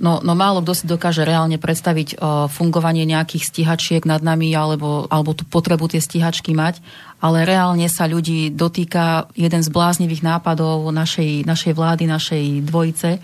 No, 0.00 0.22
no 0.22 0.32
málo 0.38 0.62
kto 0.64 0.72
si 0.72 0.84
dokáže 0.86 1.26
reálne 1.26 1.60
predstaviť 1.60 2.16
uh, 2.16 2.46
fungovanie 2.48 3.04
nejakých 3.04 3.44
stíhačiek 3.52 4.02
nad 4.06 4.22
nami 4.22 4.48
alebo, 4.54 5.04
alebo 5.10 5.36
tú 5.36 5.44
potrebu 5.44 5.90
tie 5.92 6.00
stíhačky 6.00 6.56
mať, 6.56 6.80
ale 7.20 7.44
reálne 7.44 7.84
sa 7.90 8.08
ľudí 8.08 8.48
dotýka 8.54 9.28
jeden 9.36 9.60
z 9.60 9.68
bláznivých 9.68 10.24
nápadov 10.24 10.88
našej, 10.88 11.44
našej 11.44 11.72
vlády, 11.76 12.04
našej 12.06 12.44
dvojice, 12.64 13.20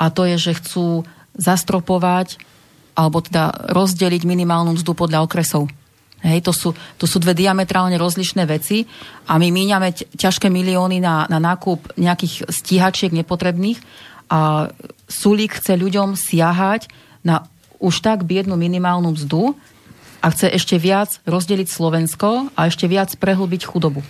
a 0.00 0.08
to 0.08 0.24
je, 0.24 0.40
že 0.40 0.56
chcú 0.56 1.04
zastropovať 1.36 2.40
alebo 2.96 3.20
teda 3.20 3.70
rozdeliť 3.70 4.24
minimálnu 4.24 4.80
mzdu 4.80 4.96
podľa 4.96 5.28
okresov. 5.28 5.68
Hej, 6.20 6.44
to, 6.44 6.52
sú, 6.52 6.68
to 7.00 7.08
sú 7.08 7.16
dve 7.16 7.32
diametrálne 7.32 7.96
rozlišné 7.96 8.44
veci 8.44 8.84
a 9.24 9.40
my 9.40 9.48
míňame 9.48 9.96
ťažké 10.20 10.52
milióny 10.52 11.00
na, 11.00 11.24
na 11.32 11.40
nákup 11.40 11.96
nejakých 11.96 12.44
stíhačiek 12.48 13.08
nepotrebných 13.08 13.80
a 14.28 14.68
Sulík 15.08 15.56
chce 15.56 15.80
ľuďom 15.80 16.20
siahať 16.20 16.92
na 17.24 17.48
už 17.80 18.04
tak 18.04 18.28
biednu 18.28 18.60
minimálnu 18.60 19.16
mzdu 19.16 19.56
a 20.20 20.28
chce 20.28 20.52
ešte 20.52 20.76
viac 20.76 21.24
rozdeliť 21.24 21.72
Slovensko 21.72 22.52
a 22.52 22.68
ešte 22.68 22.84
viac 22.84 23.16
prehlbiť 23.16 23.64
chudobu. 23.64 24.04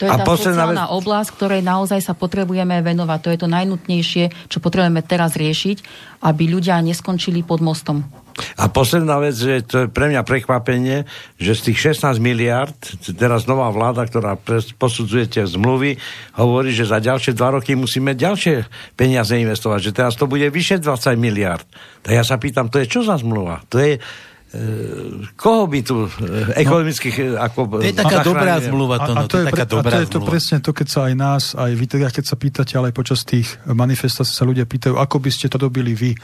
To 0.00 0.08
je 0.08 0.10
a 0.10 0.16
tá 0.16 0.24
sociálna 0.24 0.88
vec... 0.88 0.96
oblasť, 0.96 1.28
ktorej 1.36 1.60
naozaj 1.60 2.00
sa 2.00 2.16
potrebujeme 2.16 2.80
venovať. 2.80 3.18
To 3.20 3.30
je 3.36 3.38
to 3.44 3.48
najnutnejšie, 3.52 4.24
čo 4.48 4.58
potrebujeme 4.64 5.04
teraz 5.04 5.36
riešiť, 5.36 5.76
aby 6.24 6.48
ľudia 6.48 6.80
neskončili 6.80 7.44
pod 7.44 7.60
mostom. 7.60 8.08
A 8.56 8.72
posledná 8.72 9.20
vec, 9.20 9.36
že 9.36 9.60
to 9.60 9.76
je 9.84 9.86
pre 9.92 10.08
mňa 10.08 10.24
prekvapenie, 10.24 11.04
že 11.36 11.52
z 11.52 11.60
tých 11.70 12.00
16 12.00 12.16
miliard, 12.16 12.72
teraz 13.12 13.44
nová 13.44 13.68
vláda, 13.68 14.08
ktorá 14.08 14.40
posudzuje 14.80 15.28
tie 15.28 15.44
zmluvy, 15.44 16.00
hovorí, 16.40 16.72
že 16.72 16.88
za 16.88 17.04
ďalšie 17.04 17.36
dva 17.36 17.60
roky 17.60 17.76
musíme 17.76 18.16
ďalšie 18.16 18.64
peniaze 18.96 19.36
investovať, 19.36 19.92
že 19.92 19.92
teraz 19.92 20.16
to 20.16 20.24
bude 20.24 20.48
vyše 20.48 20.80
20 20.80 21.20
miliard. 21.20 21.66
Tak 22.00 22.12
ja 22.16 22.24
sa 22.24 22.40
pýtam, 22.40 22.72
to 22.72 22.80
je 22.80 22.88
čo 22.88 23.04
za 23.04 23.20
zmluva? 23.20 23.60
To 23.68 23.76
je, 23.76 24.00
koho 25.38 25.70
by 25.70 25.80
tu 25.86 26.10
e, 26.10 26.58
ekonomických 26.58 27.16
no, 27.22 27.38
ako 27.38 27.58
To 27.78 27.86
je 27.86 27.94
taká 27.94 28.26
dobrá 28.26 28.58
zmluva 28.58 28.98
to, 28.98 29.14
no, 29.14 29.22
a, 29.22 29.22
a 29.22 29.30
to, 29.30 29.36
je, 29.38 29.46
taká 29.46 29.62
dobrá 29.62 29.86
a 29.86 29.92
to 29.94 29.98
je 30.02 30.08
to 30.10 30.20
presne 30.26 30.58
to, 30.58 30.74
keď 30.74 30.86
sa 30.90 31.00
aj 31.06 31.14
nás, 31.14 31.42
aj 31.54 31.70
vy 31.78 31.86
teda, 31.86 32.10
keď 32.10 32.24
sa 32.26 32.34
pýtate, 32.34 32.74
ale 32.74 32.90
aj 32.90 32.98
počas 32.98 33.22
tých 33.22 33.46
manifestácií 33.62 34.34
sa 34.34 34.42
ľudia 34.42 34.66
pýtajú, 34.66 34.98
ako 34.98 35.16
by 35.22 35.30
ste 35.30 35.46
to 35.46 35.54
dobili 35.54 35.94
vy, 35.94 36.18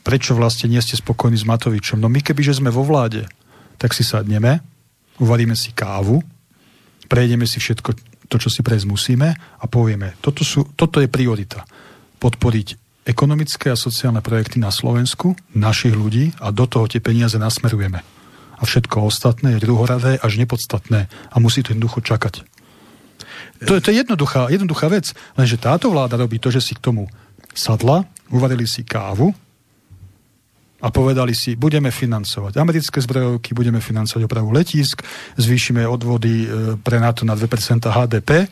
prečo 0.00 0.32
vlastne 0.32 0.72
nie 0.72 0.80
ste 0.80 0.96
spokojní 0.96 1.36
s 1.36 1.44
Matovičom. 1.44 2.00
No 2.00 2.08
my 2.08 2.24
keby, 2.24 2.40
že 2.40 2.56
sme 2.56 2.72
vo 2.72 2.88
vláde, 2.88 3.28
tak 3.76 3.92
si 3.92 4.00
sadneme, 4.00 4.64
uvaríme 5.20 5.52
si 5.52 5.76
kávu, 5.76 6.24
prejdeme 7.04 7.44
si 7.44 7.60
všetko 7.60 7.90
to, 8.32 8.36
čo 8.40 8.48
si 8.48 8.64
prejsť 8.64 8.88
musíme 8.88 9.28
a 9.36 9.64
povieme, 9.68 10.16
toto, 10.24 10.40
sú, 10.40 10.72
toto 10.72 11.04
je 11.04 11.08
priorita. 11.12 11.68
Podporiť 12.16 12.87
ekonomické 13.08 13.72
a 13.72 13.80
sociálne 13.80 14.20
projekty 14.20 14.60
na 14.60 14.68
Slovensku, 14.68 15.32
našich 15.56 15.96
ľudí 15.96 16.36
a 16.44 16.52
do 16.52 16.68
toho 16.68 16.84
tie 16.84 17.00
peniaze 17.00 17.40
nasmerujeme. 17.40 18.04
A 18.58 18.62
všetko 18.62 19.08
ostatné 19.08 19.56
je 19.56 19.64
druhoradé 19.64 20.20
až 20.20 20.36
nepodstatné 20.36 21.08
a 21.08 21.36
musí 21.40 21.64
to 21.64 21.72
jednoducho 21.72 22.04
čakať. 22.04 22.44
To 23.66 23.74
je, 23.74 23.80
to 23.82 23.88
je 23.90 23.96
jednoduchá, 24.04 24.52
jednoduchá 24.52 24.86
vec, 24.92 25.10
lenže 25.34 25.58
táto 25.58 25.90
vláda 25.90 26.14
robí 26.20 26.38
to, 26.38 26.52
že 26.52 26.62
si 26.62 26.78
k 26.78 26.84
tomu 26.84 27.10
sadla, 27.56 28.06
uvarili 28.30 28.68
si 28.68 28.86
kávu 28.86 29.34
a 30.78 30.94
povedali 30.94 31.34
si, 31.34 31.58
budeme 31.58 31.90
financovať 31.90 32.54
americké 32.54 33.02
zbrojovky, 33.02 33.50
budeme 33.50 33.82
financovať 33.82 34.30
opravu 34.30 34.54
letisk, 34.54 35.02
zvýšime 35.34 35.82
odvody 35.82 36.46
e, 36.46 36.48
pre 36.78 37.02
NATO 37.02 37.26
na 37.26 37.34
2% 37.34 37.82
HDP 37.82 38.46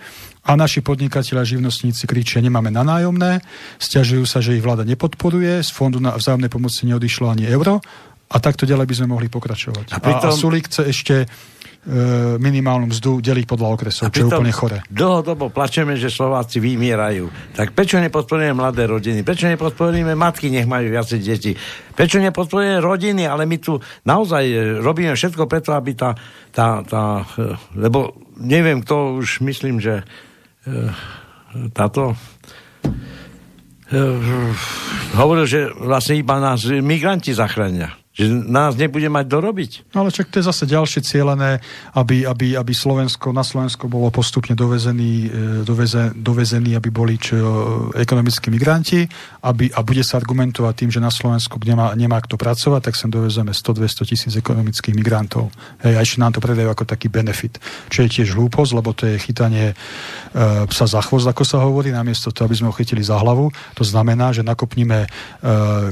a 0.47 0.55
naši 0.55 0.79
podnikatelia 0.79 1.43
a 1.43 1.49
živnostníci 1.49 2.07
kričia, 2.07 2.39
nemáme 2.39 2.71
na 2.71 2.87
nájomné, 2.87 3.43
stiažujú 3.83 4.23
sa, 4.23 4.39
že 4.39 4.55
ich 4.55 4.63
vláda 4.63 4.87
nepodporuje, 4.87 5.59
z 5.67 5.71
fondu 5.75 5.99
na 5.99 6.15
vzájomnej 6.15 6.47
pomoci 6.47 6.87
neodišlo 6.87 7.27
ani 7.27 7.51
euro 7.51 7.83
a 8.31 8.37
takto 8.39 8.63
ďalej 8.67 8.87
by 8.87 8.95
sme 8.95 9.07
mohli 9.11 9.27
pokračovať. 9.27 9.95
A, 9.95 9.99
pritom... 9.99 10.31
a, 10.31 10.35
a 10.35 10.39
Sulik 10.39 10.67
chce 10.71 10.83
ešte 10.91 11.15
e, 11.23 11.27
minimálnu 12.39 12.91
mzdu 12.91 13.23
deliť 13.23 13.47
podľa 13.47 13.69
okresov, 13.75 14.11
čo 14.11 14.27
je 14.27 14.31
úplne 14.31 14.55
chore. 14.55 14.83
Dlhodobo 14.91 15.51
plačeme, 15.51 15.95
že 15.95 16.11
Slováci 16.11 16.59
vymierajú. 16.59 17.55
Tak 17.55 17.75
prečo 17.75 18.03
nepodporujeme 18.03 18.55
mladé 18.55 18.87
rodiny? 18.91 19.23
Prečo 19.23 19.47
nepodporujeme 19.47 20.19
matky, 20.19 20.51
nech 20.51 20.67
majú 20.67 20.91
viacej 20.91 21.23
deti? 21.23 21.55
Prečo 21.95 22.19
nepodporujeme 22.19 22.83
rodiny? 22.83 23.31
Ale 23.31 23.47
my 23.47 23.57
tu 23.63 23.79
naozaj 24.07 24.45
e, 24.47 24.59
robíme 24.83 25.15
všetko 25.15 25.47
preto, 25.47 25.75
aby 25.75 25.95
tá, 25.95 26.19
tá, 26.51 26.83
tá 26.83 27.23
e, 27.39 27.55
lebo 27.79 28.15
neviem, 28.43 28.83
kto 28.83 29.23
už 29.23 29.47
myslím, 29.47 29.79
že 29.79 30.03
táto 31.73 32.17
eh, 33.93 34.19
hovoril, 35.15 35.47
že 35.47 35.71
vlastne 35.79 36.19
iba 36.19 36.43
nás 36.43 36.67
migranti 36.67 37.31
zachránia 37.31 37.95
že 38.17 38.33
nás 38.33 38.73
nebude 38.81 39.13
mať 39.13 39.29
dorobiť. 39.29 39.73
No 39.93 40.03
ale 40.03 40.11
čak 40.11 40.33
to 40.33 40.41
je 40.41 40.49
zase 40.49 40.65
ďalšie 40.65 41.05
cieľené, 41.05 41.61
aby, 41.93 42.25
aby, 42.25 42.57
aby 42.57 42.73
Slovensko, 42.73 43.29
na 43.37 43.45
Slovensko 43.45 43.93
bolo 43.93 44.09
postupne 44.09 44.57
dovezený, 44.57 45.13
e, 45.29 45.29
doveze, 45.69 46.17
dovezený, 46.17 46.81
aby 46.81 46.89
boli 46.89 47.21
čo, 47.21 47.37
ekonomickí 47.93 48.49
migranti 48.49 49.05
aby, 49.47 49.71
a 49.71 49.81
bude 49.87 50.03
sa 50.03 50.19
argumentovať 50.19 50.75
tým, 50.75 50.91
že 50.91 50.99
na 50.99 51.13
Slovensku 51.15 51.63
nemá, 51.63 51.95
nemá 51.95 52.19
kto 52.19 52.35
pracovať, 52.35 52.91
tak 52.91 52.99
sem 52.99 53.07
dovezeme 53.07 53.55
100-200 53.55 54.11
tisíc 54.11 54.35
ekonomických 54.35 54.99
migrantov. 54.99 55.55
Hej, 55.87 55.95
a 55.95 56.01
ešte 56.03 56.19
nám 56.19 56.35
to 56.35 56.43
predajú 56.43 56.67
ako 56.67 56.83
taký 56.83 57.07
benefit. 57.07 57.63
Čo 57.87 58.03
je 58.03 58.09
tiež 58.11 58.35
hlúposť, 58.35 58.71
lebo 58.75 58.91
to 58.91 59.07
je 59.07 59.23
chytanie 59.23 59.71
e, 59.71 59.75
psa 60.67 60.91
za 60.91 60.99
chvost, 60.99 61.31
ako 61.31 61.47
sa 61.47 61.63
hovorí, 61.63 61.95
namiesto 61.95 62.35
toho, 62.35 62.51
aby 62.51 62.59
sme 62.59 62.69
ho 62.73 62.75
chytili 62.75 63.07
za 63.07 63.15
hlavu. 63.23 63.55
To 63.79 63.85
znamená, 63.87 64.35
že 64.35 64.43
nakopníme 64.43 65.07
e, 65.07 65.09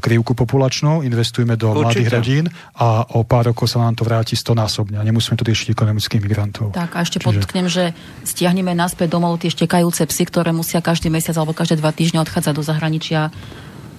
krivku 0.02 0.34
populačnú, 0.34 1.06
investujeme 1.06 1.54
do 1.54 1.70
Určite. 1.70 2.10
mladých 2.10 2.10
rodín 2.20 2.44
a 2.76 3.06
o 3.16 3.26
pár 3.26 3.50
rokov 3.50 3.70
sa 3.70 3.82
nám 3.82 3.98
to 3.98 4.06
vráti 4.06 4.38
stonásobne 4.38 4.98
a 4.98 5.06
nemusíme 5.06 5.34
tu 5.34 5.44
riešiť 5.46 5.74
ekonomických 5.74 6.20
migrantov. 6.22 6.74
Tak 6.74 6.94
a 6.94 7.02
ešte 7.02 7.18
Čiže... 7.18 7.26
podotknem, 7.26 7.66
že 7.66 7.96
stiahneme 8.22 8.74
naspäť 8.74 9.14
domov 9.14 9.40
tie 9.42 9.50
štekajúce 9.50 10.06
psy, 10.06 10.22
ktoré 10.28 10.54
musia 10.54 10.84
každý 10.84 11.10
mesiac 11.10 11.34
alebo 11.36 11.56
každé 11.56 11.82
dva 11.82 11.90
týždne 11.90 12.22
odchádzať 12.22 12.54
do 12.54 12.62
zahraničia 12.62 13.34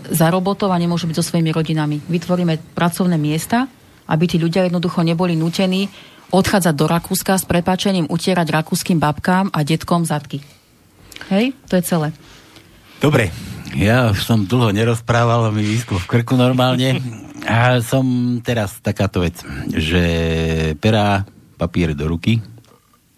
za 0.06 0.28
robotov 0.30 0.70
a 0.70 0.78
nemôžu 0.78 1.10
byť 1.10 1.18
so 1.18 1.26
svojimi 1.26 1.50
rodinami. 1.50 1.98
Vytvoríme 2.06 2.78
pracovné 2.78 3.18
miesta, 3.18 3.66
aby 4.06 4.30
tí 4.30 4.38
ľudia 4.38 4.70
jednoducho 4.70 5.02
neboli 5.02 5.34
nutení 5.34 5.90
odchádzať 6.30 6.74
do 6.78 6.86
Rakúska 6.86 7.38
s 7.38 7.46
prepáčením 7.46 8.10
utierať 8.10 8.50
rakúskym 8.50 8.98
babkám 8.98 9.50
a 9.54 9.62
detkom 9.62 10.06
zadky. 10.06 10.42
Hej, 11.32 11.56
to 11.70 11.80
je 11.80 11.84
celé. 11.86 12.08
Dobre, 13.00 13.30
ja 13.76 14.16
som 14.16 14.48
dlho 14.48 14.72
nerozprával, 14.72 15.52
mi 15.52 15.68
vysklo 15.68 16.00
v 16.00 16.08
krku 16.08 16.40
normálne. 16.40 17.04
A 17.46 17.78
som 17.84 18.04
teraz 18.42 18.80
takáto 18.80 19.22
vec, 19.22 19.38
že 19.70 20.04
perá 20.80 21.28
papier 21.60 21.92
do 21.92 22.08
ruky, 22.08 22.40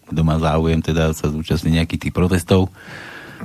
kto 0.08 0.20
má 0.26 0.36
záujem 0.42 0.82
teda 0.82 1.14
sa 1.14 1.30
zúčastniť 1.30 1.72
nejakých 1.78 2.02
tých 2.08 2.14
protestov, 2.16 2.72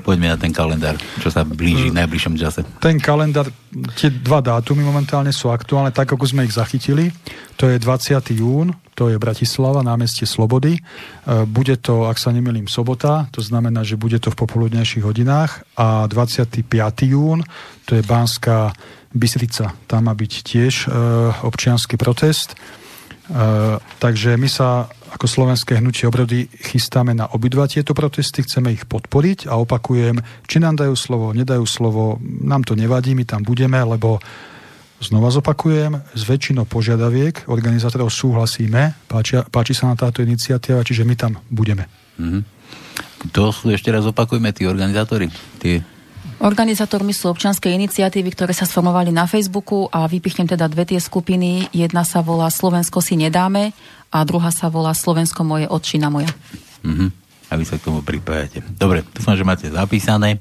poďme 0.02 0.34
na 0.34 0.38
ten 0.42 0.50
kalendár, 0.50 0.98
čo 1.22 1.30
sa 1.30 1.46
blíži 1.46 1.94
v 1.94 1.98
najbližšom 2.02 2.34
čase. 2.34 2.66
Ten 2.82 2.98
kalendár, 2.98 3.46
tie 3.94 4.10
dva 4.10 4.42
dátumy 4.42 4.82
momentálne 4.82 5.30
sú 5.30 5.54
aktuálne, 5.54 5.94
tak 5.94 6.10
ako 6.10 6.26
sme 6.26 6.50
ich 6.50 6.58
zachytili. 6.58 7.14
To 7.62 7.70
je 7.70 7.78
20. 7.78 8.18
jún, 8.34 8.74
to 8.98 9.14
je 9.14 9.22
Bratislava, 9.22 9.86
námestie 9.86 10.26
Slobody. 10.26 10.78
E, 10.78 10.82
bude 11.46 11.78
to, 11.78 12.10
ak 12.10 12.18
sa 12.18 12.34
nemýlim, 12.34 12.66
sobota, 12.66 13.30
to 13.30 13.46
znamená, 13.46 13.86
že 13.86 14.00
bude 14.00 14.18
to 14.18 14.34
v 14.34 14.40
popoludnejších 14.42 15.06
hodinách. 15.06 15.62
A 15.78 16.10
25. 16.10 16.66
jún, 17.06 17.46
to 17.86 17.94
je 17.94 18.02
Banská 18.02 18.74
Bystrica. 19.14 19.78
Tam 19.86 20.10
má 20.10 20.18
byť 20.18 20.32
tiež 20.42 20.74
e, 20.86 20.98
občianský 21.46 22.02
protest. 22.02 22.54
E, 22.54 22.58
takže 24.02 24.38
my 24.42 24.50
sa 24.50 24.90
ako 25.14 25.30
slovenské 25.30 25.78
hnutie 25.78 26.10
obrody 26.10 26.50
chystáme 26.50 27.14
na 27.14 27.30
obidva 27.30 27.70
tieto 27.70 27.94
protesty, 27.94 28.42
chceme 28.42 28.74
ich 28.74 28.90
podporiť 28.90 29.46
a 29.46 29.62
opakujem, 29.62 30.18
či 30.50 30.58
nám 30.58 30.82
dajú 30.82 30.98
slovo, 30.98 31.30
nedajú 31.38 31.64
slovo, 31.70 32.18
nám 32.22 32.66
to 32.66 32.74
nevadí, 32.74 33.14
my 33.14 33.22
tam 33.22 33.46
budeme, 33.46 33.78
lebo 33.78 34.18
znova 34.98 35.30
zopakujem, 35.30 36.02
s 36.18 36.22
väčšinou 36.26 36.66
požiadaviek 36.66 37.46
organizátorov 37.46 38.10
súhlasíme, 38.10 39.06
páči, 39.06 39.46
páči 39.54 39.78
sa 39.78 39.94
na 39.94 39.96
táto 40.00 40.26
iniciatíva, 40.26 40.82
čiže 40.82 41.06
my 41.06 41.16
tam 41.16 41.38
budeme. 41.54 41.86
Mm-hmm. 42.18 42.42
To 43.38 43.54
sú 43.54 43.70
ešte 43.70 43.94
raz 43.94 44.04
opakujme 44.10 44.50
tí 44.50 44.66
organizátori, 44.66 45.30
tie 45.62 45.86
Organizátormi 46.44 47.16
sú 47.16 47.32
občianske 47.32 47.72
iniciatívy, 47.72 48.36
ktoré 48.36 48.52
sa 48.52 48.68
sformovali 48.68 49.16
na 49.16 49.24
Facebooku 49.32 49.88
a 49.88 50.04
vypichnem 50.12 50.44
teda 50.44 50.68
dve 50.68 50.84
tie 50.84 51.00
skupiny. 51.00 51.72
Jedna 51.72 52.04
sa 52.04 52.20
volá 52.20 52.52
Slovensko 52.52 53.00
si 53.00 53.16
nedáme 53.16 53.72
a 54.14 54.22
druhá 54.22 54.54
sa 54.54 54.70
volá 54.70 54.94
Slovensko 54.94 55.42
moje, 55.42 55.66
odčina 55.66 56.14
moja. 56.14 56.30
Mm-hmm. 56.86 57.10
A 57.50 57.54
vy 57.58 57.66
sa 57.66 57.82
k 57.82 57.90
tomu 57.90 58.06
pripájate. 58.06 58.62
Dobre, 58.78 59.02
dúfam, 59.10 59.34
že 59.34 59.42
máte 59.42 59.74
zapísané. 59.74 60.38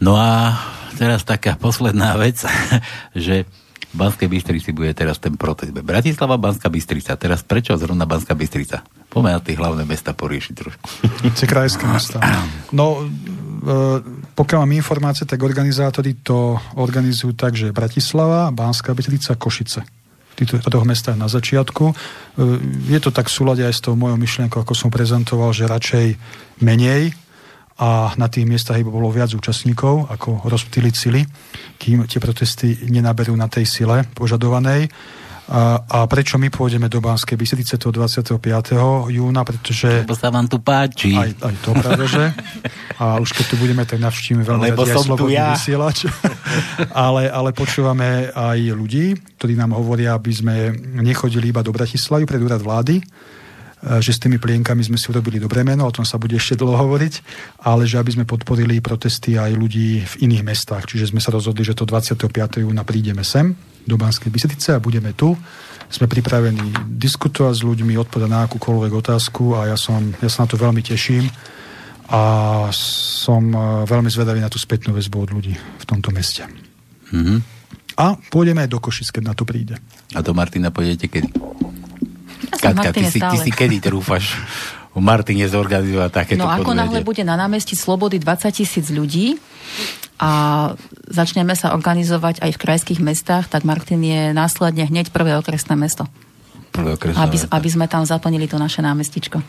No 0.00 0.16
a 0.16 0.56
teraz 0.96 1.28
taká 1.28 1.60
posledná 1.60 2.16
vec, 2.16 2.40
že 3.12 3.44
v 3.88 3.94
Banskej 3.96 4.28
Bystrici 4.28 4.70
bude 4.72 4.92
teraz 4.92 5.16
ten 5.16 5.32
protest. 5.36 5.72
Bratislava, 5.72 6.36
Banská 6.36 6.68
Bystrica. 6.68 7.16
Teraz 7.16 7.40
prečo 7.40 7.72
zrovna 7.80 8.04
Banská 8.04 8.36
Bystrica? 8.36 8.84
Poďme 9.08 9.36
na 9.36 9.40
tie 9.40 9.56
hlavné 9.56 9.88
mesta 9.88 10.12
poriešiť 10.12 10.52
trošku. 10.52 10.86
Tie 11.40 11.48
krajské 11.48 11.88
mesta. 11.88 12.20
No, 12.76 13.00
e, 13.00 13.04
pokiaľ 14.36 14.68
mám 14.68 14.76
informácie, 14.76 15.24
tak 15.24 15.40
organizátori 15.40 16.20
to 16.20 16.60
organizujú 16.76 17.32
tak, 17.32 17.56
že 17.56 17.72
Bratislava, 17.72 18.52
Banská 18.52 18.92
Bystrica, 18.92 19.40
Košice. 19.40 19.97
Týchto 20.38 20.62
troch 20.62 20.86
mestách 20.86 21.18
na 21.18 21.26
začiatku. 21.26 21.84
E, 21.90 21.94
je 22.94 22.98
to 23.02 23.10
tak 23.10 23.26
v 23.26 23.34
súlade 23.34 23.62
aj 23.66 23.74
s 23.74 23.82
tou 23.82 23.98
mojou 23.98 24.14
myšlienkou, 24.14 24.62
ako 24.62 24.74
som 24.78 24.94
prezentoval, 24.94 25.50
že 25.50 25.66
radšej 25.66 26.06
menej 26.62 27.10
a 27.78 28.14
na 28.18 28.26
tých 28.26 28.46
miestach 28.46 28.78
by 28.78 28.90
bolo 28.90 29.10
viac 29.10 29.30
účastníkov, 29.34 30.10
ako 30.10 30.46
rozptýliť 30.50 30.94
sily, 30.94 31.22
kým 31.78 32.06
tie 32.10 32.18
protesty 32.18 32.74
nenaberú 32.90 33.38
na 33.38 33.46
tej 33.46 33.66
sile 33.66 34.02
požadovanej. 34.18 34.90
A, 35.48 35.80
a 35.80 35.98
prečo 36.04 36.36
my 36.36 36.52
pôjdeme 36.52 36.92
do 36.92 37.00
Banskej 37.00 37.40
Bystrice 37.40 37.80
toho 37.80 37.88
25. 37.88 38.36
júna, 39.08 39.40
pretože... 39.48 40.04
Lebo 40.04 40.12
sa 40.12 40.28
vám 40.28 40.44
tu 40.44 40.60
páči. 40.60 41.16
Aj, 41.16 41.32
aj 41.32 41.54
to 41.64 41.72
práve, 41.72 42.04
že. 42.04 42.24
A 43.00 43.16
už 43.16 43.32
keď 43.32 43.44
tu 43.48 43.56
budeme, 43.56 43.80
tak 43.88 43.96
navštívime 43.96 44.44
veľmi 44.44 44.68
Lebo 44.68 44.84
som 44.84 45.16
tu 45.16 45.32
ja. 45.32 45.56
vysielač. 45.56 46.04
ale, 46.92 47.32
ale 47.32 47.56
počúvame 47.56 48.28
aj 48.28 48.60
ľudí, 48.76 49.16
ktorí 49.40 49.56
nám 49.56 49.72
hovoria, 49.72 50.20
aby 50.20 50.32
sme 50.36 50.54
nechodili 51.00 51.48
iba 51.48 51.64
do 51.64 51.72
Bratislavy 51.72 52.28
pred 52.28 52.44
úrad 52.44 52.60
vlády, 52.60 53.00
že 54.04 54.10
s 54.12 54.20
tými 54.20 54.36
plienkami 54.36 54.84
sme 54.84 55.00
si 55.00 55.08
urobili 55.08 55.40
dobré 55.40 55.64
meno, 55.64 55.88
o 55.88 55.94
tom 55.94 56.04
sa 56.04 56.20
bude 56.20 56.36
ešte 56.36 56.58
dlho 56.60 56.76
hovoriť, 56.76 57.14
ale 57.64 57.88
že 57.88 57.96
aby 57.96 58.20
sme 58.20 58.24
podporili 58.28 58.84
protesty 58.84 59.40
aj 59.40 59.54
ľudí 59.54 60.02
v 60.02 60.14
iných 60.28 60.44
mestách. 60.44 60.84
Čiže 60.90 61.14
sme 61.14 61.22
sa 61.24 61.32
rozhodli, 61.32 61.64
že 61.64 61.78
to 61.78 61.88
25. 61.88 62.28
júna 62.60 62.84
prídeme 62.84 63.24
sem 63.24 63.56
do 63.88 63.96
Banskej 63.96 64.28
Bystrice 64.28 64.76
a 64.76 64.82
budeme 64.82 65.16
tu. 65.16 65.32
Sme 65.88 66.04
pripravení 66.04 66.92
diskutovať 67.00 67.54
s 67.56 67.62
ľuďmi, 67.64 67.96
odpovedať 67.96 68.28
na 68.28 68.44
akúkoľvek 68.44 68.92
otázku 68.92 69.56
a 69.56 69.72
ja, 69.72 69.76
som, 69.80 70.12
ja 70.20 70.28
sa 70.28 70.44
na 70.44 70.48
to 70.52 70.60
veľmi 70.60 70.84
teším 70.84 71.24
a 72.12 72.22
som 72.72 73.48
e, 73.52 73.88
veľmi 73.88 74.08
zvedavý 74.12 74.44
na 74.44 74.52
tú 74.52 74.60
spätnú 74.60 74.92
väzbu 74.92 75.16
od 75.24 75.30
ľudí 75.32 75.56
v 75.56 75.84
tomto 75.88 76.12
meste. 76.12 76.44
Mm-hmm. 77.08 77.38
A 78.00 78.20
pôjdeme 78.28 78.64
aj 78.64 78.70
do 78.70 78.78
Košic, 78.80 79.10
keď 79.16 79.32
na 79.32 79.34
to 79.34 79.48
príde. 79.48 79.80
A 80.12 80.20
do 80.20 80.36
Martina 80.36 80.68
pôjdete 80.68 81.08
kedy? 81.08 81.28
Ja 82.48 82.72
Katka, 82.72 82.94
ty 82.94 83.04
si, 83.08 83.18
ty 83.20 83.36
si 83.40 83.50
kedy 83.50 83.80
trúfaš 83.80 84.36
Martine 85.00 85.48
zorganizovať 85.48 86.10
takéto 86.10 86.42
No 86.42 86.50
ako 86.50 86.74
náhle 86.74 87.00
bude 87.02 87.22
na 87.22 87.38
námestí 87.38 87.74
Slobody 87.74 88.20
20 88.20 88.52
tisíc 88.52 88.86
ľudí, 88.90 89.38
a 90.18 90.30
začneme 91.06 91.54
sa 91.54 91.78
organizovať 91.78 92.42
aj 92.42 92.50
v 92.58 92.62
krajských 92.62 93.00
mestách, 93.00 93.46
tak 93.46 93.62
Martin 93.62 94.02
je 94.02 94.34
následne 94.34 94.82
hneď 94.90 95.14
prvé 95.14 95.38
okresné 95.38 95.78
mesto. 95.78 96.10
Aby, 97.18 97.36
aby 97.50 97.68
sme 97.68 97.86
tam 97.90 98.06
zaplnili 98.06 98.46
to 98.46 98.56
naše 98.56 98.80
námestičko. 98.80 99.42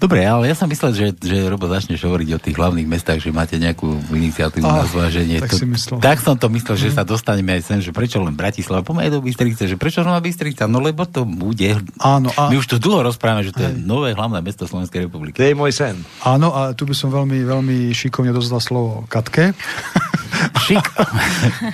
Dobre, 0.00 0.24
ale 0.24 0.48
ja 0.48 0.56
som 0.56 0.64
myslel, 0.66 0.90
že, 0.96 1.06
že 1.20 1.44
Robo 1.46 1.68
začneš 1.68 2.00
hovoriť 2.08 2.28
o 2.36 2.38
tých 2.40 2.56
hlavných 2.56 2.88
mestách, 2.88 3.20
že 3.20 3.28
máte 3.30 3.60
nejakú 3.60 4.00
iniciatívu 4.08 4.64
oh, 4.64 4.80
na 4.80 4.84
zváženie. 4.88 5.44
Tak, 5.44 5.52
to, 5.52 6.00
tak 6.00 6.18
som 6.24 6.40
to 6.40 6.48
myslel, 6.56 6.76
že 6.80 6.88
mm. 6.90 6.96
sa 6.96 7.04
dostaneme 7.04 7.60
aj 7.60 7.62
sem, 7.68 7.78
že 7.84 7.92
prečo 7.92 8.16
len 8.18 8.32
Bratislava, 8.32 8.80
poďme 8.80 9.12
do 9.12 9.20
Bystrice, 9.20 9.68
že 9.68 9.76
prečo 9.76 10.00
len 10.00 10.16
Bystrica, 10.24 10.64
no 10.64 10.80
lebo 10.80 11.04
to 11.04 11.28
bude. 11.28 11.76
Áno, 12.00 12.32
a... 12.32 12.48
My 12.48 12.56
už 12.56 12.66
tu 12.66 12.76
dlho 12.80 13.04
rozprávame, 13.04 13.44
že 13.44 13.52
to 13.52 13.60
je 13.60 13.72
nové 13.76 14.16
hlavné 14.16 14.40
mesto 14.40 14.64
Slovenskej 14.64 15.04
republiky. 15.04 15.36
To 15.36 15.44
je 15.44 15.52
môj 15.52 15.76
sen. 15.76 16.00
Áno, 16.24 16.56
a 16.56 16.72
tu 16.72 16.88
by 16.88 16.96
som 16.96 17.12
veľmi, 17.12 17.44
veľmi 17.44 17.92
šikovne 17.92 18.32
dozdal 18.32 18.64
slovo 18.64 19.04
Katke. 19.12 19.52
Šik. 20.66 20.86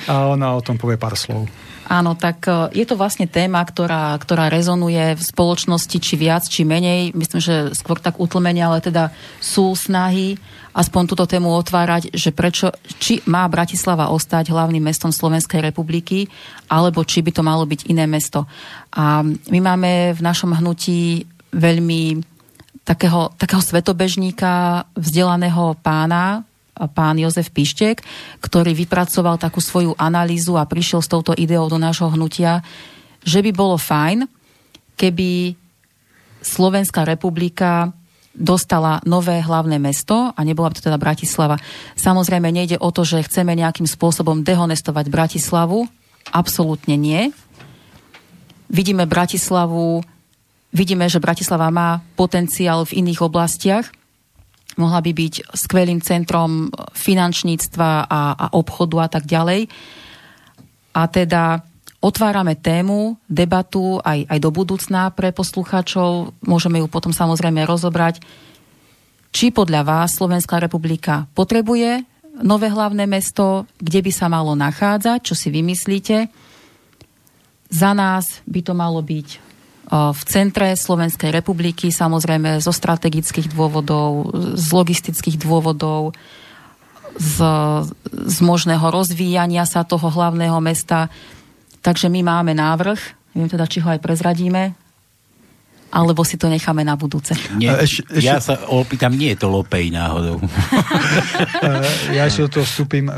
a 0.08 0.26
ona 0.26 0.54
o 0.56 0.60
tom 0.60 0.78
povie 0.78 0.98
pár 0.98 1.14
slov. 1.14 1.46
Áno, 1.86 2.18
tak 2.18 2.50
e, 2.50 2.74
je 2.74 2.84
to 2.86 2.98
vlastne 2.98 3.30
téma, 3.30 3.62
ktorá, 3.62 4.18
ktorá 4.18 4.50
rezonuje 4.50 5.14
v 5.14 5.22
spoločnosti 5.22 5.96
či 6.02 6.14
viac, 6.18 6.42
či 6.42 6.66
menej. 6.66 7.14
Myslím, 7.14 7.38
že 7.38 7.70
skôr 7.78 8.02
tak 8.02 8.18
utlmenia, 8.18 8.66
ale 8.66 8.82
teda 8.82 9.14
sú 9.38 9.70
snahy 9.78 10.34
aspoň 10.76 11.02
túto 11.08 11.24
tému 11.24 11.48
otvárať, 11.56 12.12
že 12.12 12.34
prečo, 12.34 12.68
či 13.00 13.24
má 13.24 13.48
Bratislava 13.48 14.12
ostať 14.12 14.52
hlavným 14.52 14.84
mestom 14.84 15.08
Slovenskej 15.08 15.64
republiky, 15.64 16.28
alebo 16.68 17.00
či 17.06 17.24
by 17.24 17.30
to 17.32 17.40
malo 17.46 17.64
byť 17.64 17.88
iné 17.88 18.04
mesto. 18.04 18.44
A 18.92 19.24
my 19.24 19.58
máme 19.62 20.12
v 20.12 20.20
našom 20.20 20.52
hnutí 20.52 21.24
veľmi 21.54 22.20
takého, 22.84 23.32
takého 23.40 23.62
svetobežníka, 23.64 24.84
vzdelaného 24.92 25.78
pána, 25.80 26.44
pán 26.92 27.16
Jozef 27.16 27.48
Pištek, 27.50 28.04
ktorý 28.44 28.76
vypracoval 28.76 29.40
takú 29.40 29.64
svoju 29.64 29.96
analýzu 29.96 30.60
a 30.60 30.68
prišiel 30.68 31.00
s 31.00 31.08
touto 31.08 31.32
ideou 31.32 31.66
do 31.72 31.80
nášho 31.80 32.12
hnutia, 32.12 32.60
že 33.24 33.40
by 33.40 33.50
bolo 33.56 33.80
fajn, 33.80 34.28
keby 34.94 35.56
Slovenská 36.44 37.02
republika 37.02 37.90
dostala 38.36 39.00
nové 39.08 39.40
hlavné 39.40 39.80
mesto 39.80 40.30
a 40.30 40.40
nebola 40.44 40.68
by 40.68 40.76
to 40.76 40.86
teda 40.86 41.00
Bratislava. 41.00 41.56
Samozrejme 41.96 42.52
nejde 42.52 42.76
o 42.76 42.92
to, 42.92 43.02
že 43.02 43.24
chceme 43.24 43.56
nejakým 43.56 43.88
spôsobom 43.88 44.44
dehonestovať 44.44 45.08
Bratislavu. 45.08 45.88
Absolútne 46.30 47.00
nie. 47.00 47.32
Vidíme 48.68 49.08
Bratislavu, 49.08 50.04
vidíme, 50.70 51.08
že 51.08 51.22
Bratislava 51.22 51.72
má 51.72 52.04
potenciál 52.14 52.84
v 52.84 53.00
iných 53.00 53.24
oblastiach, 53.24 53.88
mohla 54.76 55.00
by 55.00 55.12
byť 55.12 55.34
skvelým 55.56 56.00
centrom 56.04 56.72
finančníctva 56.96 57.90
a, 58.06 58.20
a 58.36 58.46
obchodu 58.56 58.96
a 59.04 59.08
tak 59.08 59.24
ďalej. 59.24 59.68
A 60.96 61.02
teda 61.08 61.60
otvárame 62.00 62.56
tému, 62.56 63.20
debatu 63.28 64.00
aj, 64.00 64.28
aj 64.28 64.38
do 64.40 64.50
budúcna 64.52 65.12
pre 65.12 65.32
poslucháčov. 65.32 66.36
Môžeme 66.44 66.80
ju 66.80 66.86
potom 66.88 67.12
samozrejme 67.12 67.64
rozobrať. 67.64 68.20
Či 69.32 69.52
podľa 69.52 69.84
vás 69.84 70.16
Slovenská 70.16 70.56
republika 70.56 71.28
potrebuje 71.36 72.04
nové 72.40 72.68
hlavné 72.68 73.04
mesto, 73.08 73.68
kde 73.80 74.00
by 74.04 74.12
sa 74.12 74.28
malo 74.28 74.56
nachádzať, 74.56 75.18
čo 75.24 75.34
si 75.36 75.48
vymyslíte. 75.52 76.28
Za 77.68 77.90
nás 77.92 78.40
by 78.48 78.60
to 78.64 78.72
malo 78.72 79.00
byť 79.00 79.45
v 79.90 80.22
centre 80.26 80.74
Slovenskej 80.74 81.30
republiky, 81.30 81.94
samozrejme 81.94 82.58
zo 82.58 82.74
strategických 82.74 83.54
dôvodov, 83.54 84.34
z 84.58 84.66
logistických 84.74 85.38
dôvodov, 85.38 86.10
z, 87.16 87.36
z 88.10 88.38
možného 88.42 88.82
rozvíjania 88.82 89.62
sa 89.64 89.86
toho 89.86 90.10
hlavného 90.10 90.58
mesta. 90.58 91.06
Takže 91.86 92.10
my 92.10 92.20
máme 92.26 92.52
návrh, 92.52 92.98
neviem 93.38 93.50
teda, 93.50 93.70
či 93.70 93.78
ho 93.78 93.88
aj 93.88 94.02
prezradíme. 94.02 94.85
Alebo 95.90 96.26
si 96.26 96.34
to 96.34 96.50
necháme 96.50 96.82
na 96.82 96.98
budúce? 96.98 97.32
Nie, 97.54 97.72
eš, 97.78 98.02
eš, 98.10 98.24
ja 98.26 98.42
sa 98.42 98.58
opýtam, 98.68 99.14
nie 99.14 99.32
je 99.32 99.46
to 99.46 99.48
lopej 99.48 99.94
náhodou. 99.94 100.42
ja 102.16 102.26
ešte 102.26 102.44
do 102.46 102.50
toho 102.58 102.66
vstúpim. 102.66 103.06
E, 103.06 103.12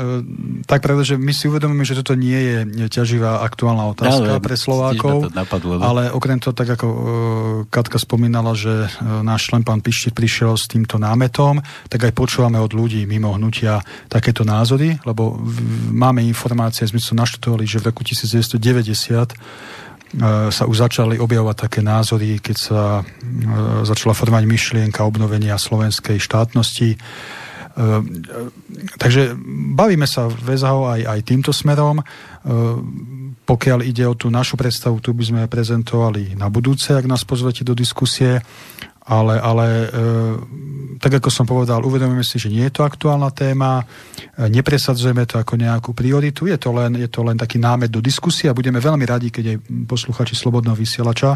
tak 0.69 0.85
pravda, 0.85 1.01
že 1.01 1.15
my 1.17 1.33
si 1.33 1.49
uvedomíme, 1.49 1.81
že 1.81 1.97
toto 1.97 2.13
nie 2.13 2.37
je 2.37 2.57
ťaživá 2.87 3.41
aktuálna 3.41 3.89
otázka 3.89 4.37
no, 4.37 4.43
pre 4.43 4.55
Slovákov, 4.55 5.33
napadlo, 5.33 5.81
ale 5.81 6.13
okrem 6.13 6.37
toho, 6.37 6.53
tak 6.53 6.69
ako 6.77 6.87
e, 6.87 6.99
Katka 7.73 7.97
spomínala, 7.97 8.53
že 8.53 8.85
e, 8.85 8.87
náš 9.25 9.49
člen 9.49 9.65
pán 9.65 9.81
Pištit 9.81 10.13
prišiel 10.13 10.53
s 10.53 10.69
týmto 10.69 11.01
námetom, 11.01 11.65
tak 11.89 12.05
aj 12.05 12.13
počúvame 12.13 12.61
od 12.61 12.71
ľudí 12.71 13.03
mimo 13.09 13.33
hnutia 13.33 13.81
takéto 14.07 14.45
názory, 14.45 15.01
lebo 15.09 15.41
máme 15.89 16.21
informácie, 16.21 16.85
sme 16.85 17.01
sa 17.01 17.17
naštudovali, 17.17 17.65
že 17.65 17.81
v 17.81 17.89
roku 17.89 18.05
1990 18.05 19.35
E, 19.88 19.88
sa 20.49 20.63
už 20.65 20.89
začali 20.89 21.21
objavovať 21.21 21.69
také 21.69 21.79
názory, 21.85 22.41
keď 22.41 22.57
sa 22.57 22.81
e, 22.99 23.03
začala 23.85 24.17
formovať 24.17 24.49
myšlienka 24.49 25.05
obnovenia 25.05 25.53
slovenskej 25.53 26.17
štátnosti. 26.17 26.97
E, 26.97 26.97
takže 28.97 29.37
bavíme 29.77 30.09
sa 30.09 30.25
v 30.25 30.33
VSHO 30.49 30.81
aj, 30.89 31.01
aj 31.05 31.19
týmto 31.21 31.53
smerom. 31.53 32.01
Pokiaľ 33.45 33.79
ide 33.85 34.05
o 34.09 34.17
tú 34.17 34.33
našu 34.33 34.57
predstavu, 34.57 34.97
tu 35.01 35.13
by 35.13 35.23
sme 35.25 35.41
prezentovali 35.51 36.33
na 36.33 36.49
budúce, 36.49 36.93
ak 36.93 37.05
nás 37.05 37.21
pozvete 37.21 37.61
do 37.61 37.77
diskusie 37.77 38.41
ale, 39.09 39.41
ale 39.41 39.65
e, 39.67 39.87
tak 41.01 41.17
ako 41.17 41.29
som 41.33 41.49
povedal, 41.49 41.81
uvedomíme 41.81 42.21
si, 42.21 42.37
že 42.37 42.53
nie 42.53 42.61
je 42.69 42.77
to 42.77 42.85
aktuálna 42.85 43.33
téma, 43.33 43.81
e, 43.81 44.45
nepresadzujeme 44.53 45.25
to 45.25 45.41
ako 45.41 45.57
nejakú 45.57 45.91
prioritu, 45.97 46.45
je 46.45 46.61
to 46.61 46.69
len, 46.69 46.93
je 46.93 47.09
to 47.09 47.25
len 47.25 47.33
taký 47.33 47.57
námet 47.57 47.89
do 47.89 48.05
diskusie 48.05 48.45
a 48.45 48.53
budeme 48.53 48.77
veľmi 48.77 49.05
radi, 49.09 49.33
keď 49.33 49.57
aj 49.57 49.57
posluchači 49.89 50.37
Slobodného 50.37 50.77
vysielača 50.77 51.33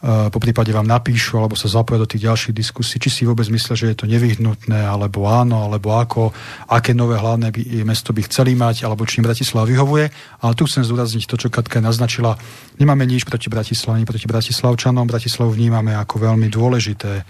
po 0.00 0.38
prípade 0.40 0.72
vám 0.72 0.88
napíšu 0.88 1.36
alebo 1.36 1.52
sa 1.52 1.68
zapoja 1.68 2.00
do 2.00 2.08
tých 2.08 2.24
ďalších 2.24 2.56
diskusí, 2.56 2.96
či 2.96 3.12
si 3.12 3.22
vôbec 3.28 3.44
myslia, 3.52 3.76
že 3.76 3.92
je 3.92 3.96
to 4.00 4.08
nevyhnutné, 4.08 4.80
alebo 4.88 5.28
áno, 5.28 5.68
alebo 5.68 5.92
ako, 5.92 6.32
aké 6.72 6.96
nové 6.96 7.20
hlavné 7.20 7.52
by, 7.52 7.84
mesto 7.84 8.16
by 8.16 8.24
chceli 8.24 8.56
mať, 8.56 8.88
alebo 8.88 9.04
či 9.04 9.20
im 9.20 9.28
Bratislava 9.28 9.68
vyhovuje. 9.68 10.08
Ale 10.40 10.56
tu 10.56 10.64
chcem 10.64 10.88
zdôrazniť 10.88 11.28
to, 11.28 11.36
čo 11.36 11.52
Katka 11.52 11.84
naznačila. 11.84 12.32
Nemáme 12.80 13.04
nič 13.04 13.28
proti 13.28 13.52
Bratislave, 13.52 14.08
proti 14.08 14.24
Bratislavčanom. 14.24 15.04
Bratislavu 15.04 15.52
vnímame 15.52 15.92
ako 15.92 16.16
veľmi 16.32 16.48
dôležité 16.48 17.20
e, 17.20 17.24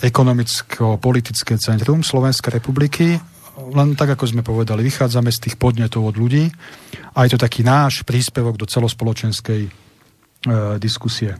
ekonomicko-politické 0.00 1.60
centrum 1.60 2.00
Slovenskej 2.00 2.64
republiky. 2.64 3.20
Len 3.60 3.92
tak, 3.92 4.16
ako 4.16 4.24
sme 4.24 4.40
povedali, 4.40 4.88
vychádzame 4.88 5.28
z 5.28 5.52
tých 5.52 5.60
podnetov 5.60 6.00
od 6.00 6.16
ľudí 6.16 6.48
a 7.12 7.28
je 7.28 7.36
to 7.36 7.44
taký 7.44 7.60
náš 7.60 8.08
príspevok 8.08 8.56
do 8.56 8.64
celospoločenskej 8.64 9.89
diskusie. 10.80 11.36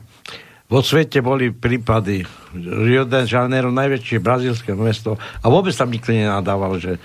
Vo 0.70 0.86
svete 0.86 1.18
boli 1.18 1.50
prípady. 1.50 2.22
Rio 2.54 3.02
de 3.02 3.26
Janeiro, 3.26 3.74
najväčšie 3.74 4.22
brazílske 4.22 4.70
mesto. 4.78 5.18
A 5.18 5.46
vôbec 5.50 5.74
tam 5.74 5.90
nikto 5.90 6.14
nenadával, 6.14 6.78
že 6.78 7.00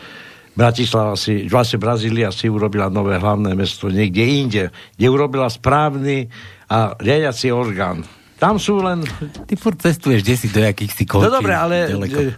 Bratislava 0.56 1.20
si, 1.20 1.52
vlastne 1.52 1.82
Brazília 1.82 2.32
si 2.32 2.48
urobila 2.48 2.88
nové 2.88 3.20
hlavné 3.20 3.52
mesto 3.58 3.92
niekde 3.92 4.24
inde, 4.24 4.64
kde 4.96 5.08
urobila 5.12 5.52
správny 5.52 6.32
a 6.72 6.96
riadiaci 6.96 7.52
orgán 7.52 8.08
tam 8.46 8.62
sú 8.62 8.78
len... 8.78 9.02
Ty 9.50 9.54
furt 9.58 9.82
cestuješ, 9.82 10.22
kde 10.22 10.36
si 10.38 10.48
do 10.54 10.62
jakých 10.62 10.92
si 10.94 11.04
končí. 11.10 11.26
No 11.26 11.34
dobre, 11.34 11.58
ale 11.58 11.90
ďaleko. 11.90 12.38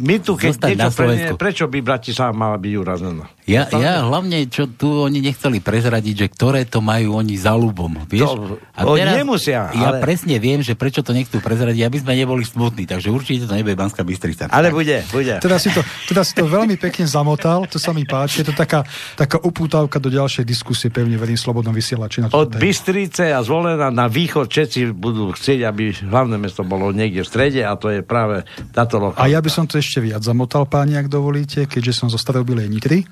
my 0.00 0.16
tu, 0.24 0.32
keď 0.32 0.50
Zostať 0.56 0.70
niečo 0.72 0.96
pre, 0.96 1.14
prečo 1.36 1.64
by 1.68 1.78
Bratislava 1.84 2.32
mala 2.32 2.56
byť 2.56 2.72
urazená? 2.72 3.28
Ja, 3.44 3.68
ja 3.74 4.06
hlavne, 4.06 4.46
čo 4.48 4.70
tu 4.70 5.02
oni 5.02 5.18
nechceli 5.18 5.60
prezradiť, 5.60 6.14
že 6.14 6.26
ktoré 6.30 6.62
to 6.64 6.80
majú 6.80 7.18
oni 7.18 7.36
za 7.36 7.52
ľubom. 7.52 8.06
Vieš? 8.06 8.32
To, 8.32 8.56
a 8.72 8.80
teraz, 8.86 9.18
nemusia. 9.18 9.68
Ja 9.74 9.92
ale... 9.92 10.00
presne 10.00 10.38
viem, 10.38 10.64
že 10.64 10.72
prečo 10.72 11.04
to 11.04 11.12
nechcú 11.12 11.42
prezradiť, 11.42 11.84
aby 11.84 11.98
sme 12.00 12.16
neboli 12.16 12.46
smutní. 12.46 12.88
Takže 12.88 13.12
určite 13.12 13.44
to 13.44 13.52
nebude 13.52 13.74
Banská 13.74 14.06
Bystrica. 14.06 14.48
Ale 14.48 14.72
bude, 14.72 15.04
bude. 15.12 15.36
Teda 15.42 15.58
si, 15.60 15.68
to, 15.74 15.84
teda 16.08 16.22
si 16.22 16.32
to 16.38 16.48
veľmi 16.48 16.78
pekne 16.78 17.04
zamotal, 17.04 17.68
to 17.68 17.82
sa 17.82 17.90
mi 17.92 18.08
páči. 18.08 18.40
Je 18.40 18.48
to 18.48 18.56
taká, 18.56 18.86
taká 19.18 19.36
upútavka 19.42 19.98
do 19.98 20.08
ďalšej 20.08 20.46
diskusie, 20.48 20.88
pevne 20.88 21.18
verím, 21.18 21.36
Slobodnom 21.36 21.74
vysielači. 21.74 22.22
Od 22.30 22.50
Bystrice 22.56 23.34
a 23.34 23.42
zvolená 23.42 23.90
na 23.90 24.06
východ 24.06 24.46
všetci 24.46 24.94
budú 24.94 25.34
chcieť, 25.42 25.66
aby 25.66 25.90
hlavné 26.06 26.38
mesto 26.38 26.62
bolo 26.62 26.94
niekde 26.94 27.26
v 27.26 27.28
strede 27.28 27.66
a 27.66 27.74
to 27.74 27.90
je 27.90 28.06
práve 28.06 28.46
táto 28.70 29.02
lokalita. 29.02 29.26
A 29.26 29.26
ja 29.26 29.42
by 29.42 29.50
som 29.50 29.66
to 29.66 29.82
ešte 29.82 29.98
viac 29.98 30.22
zamotal, 30.22 30.70
páni, 30.70 30.94
ak 30.94 31.10
dovolíte, 31.10 31.66
keďže 31.66 31.98
som 31.98 32.06
zo 32.06 32.14
Starobilej 32.14 32.70
Nitry. 32.70 33.02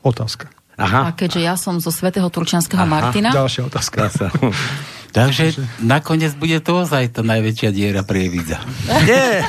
Otázka. 0.00 0.48
Aha. 0.80 1.12
A 1.12 1.14
keďže 1.14 1.40
ja 1.44 1.60
som 1.60 1.76
zo 1.76 1.92
svätého 1.92 2.24
Turčianského 2.32 2.88
Martina. 2.88 3.36
Ďalšia 3.36 3.68
otázka. 3.68 4.08
Takže 5.10 5.58
nakoniec 5.84 6.32
bude 6.38 6.56
to 6.62 6.86
ozaj 6.86 7.12
tá 7.12 7.20
najväčšia 7.20 7.68
diera 7.74 8.00
Prievidza. 8.06 8.62
Nie! 9.08 9.44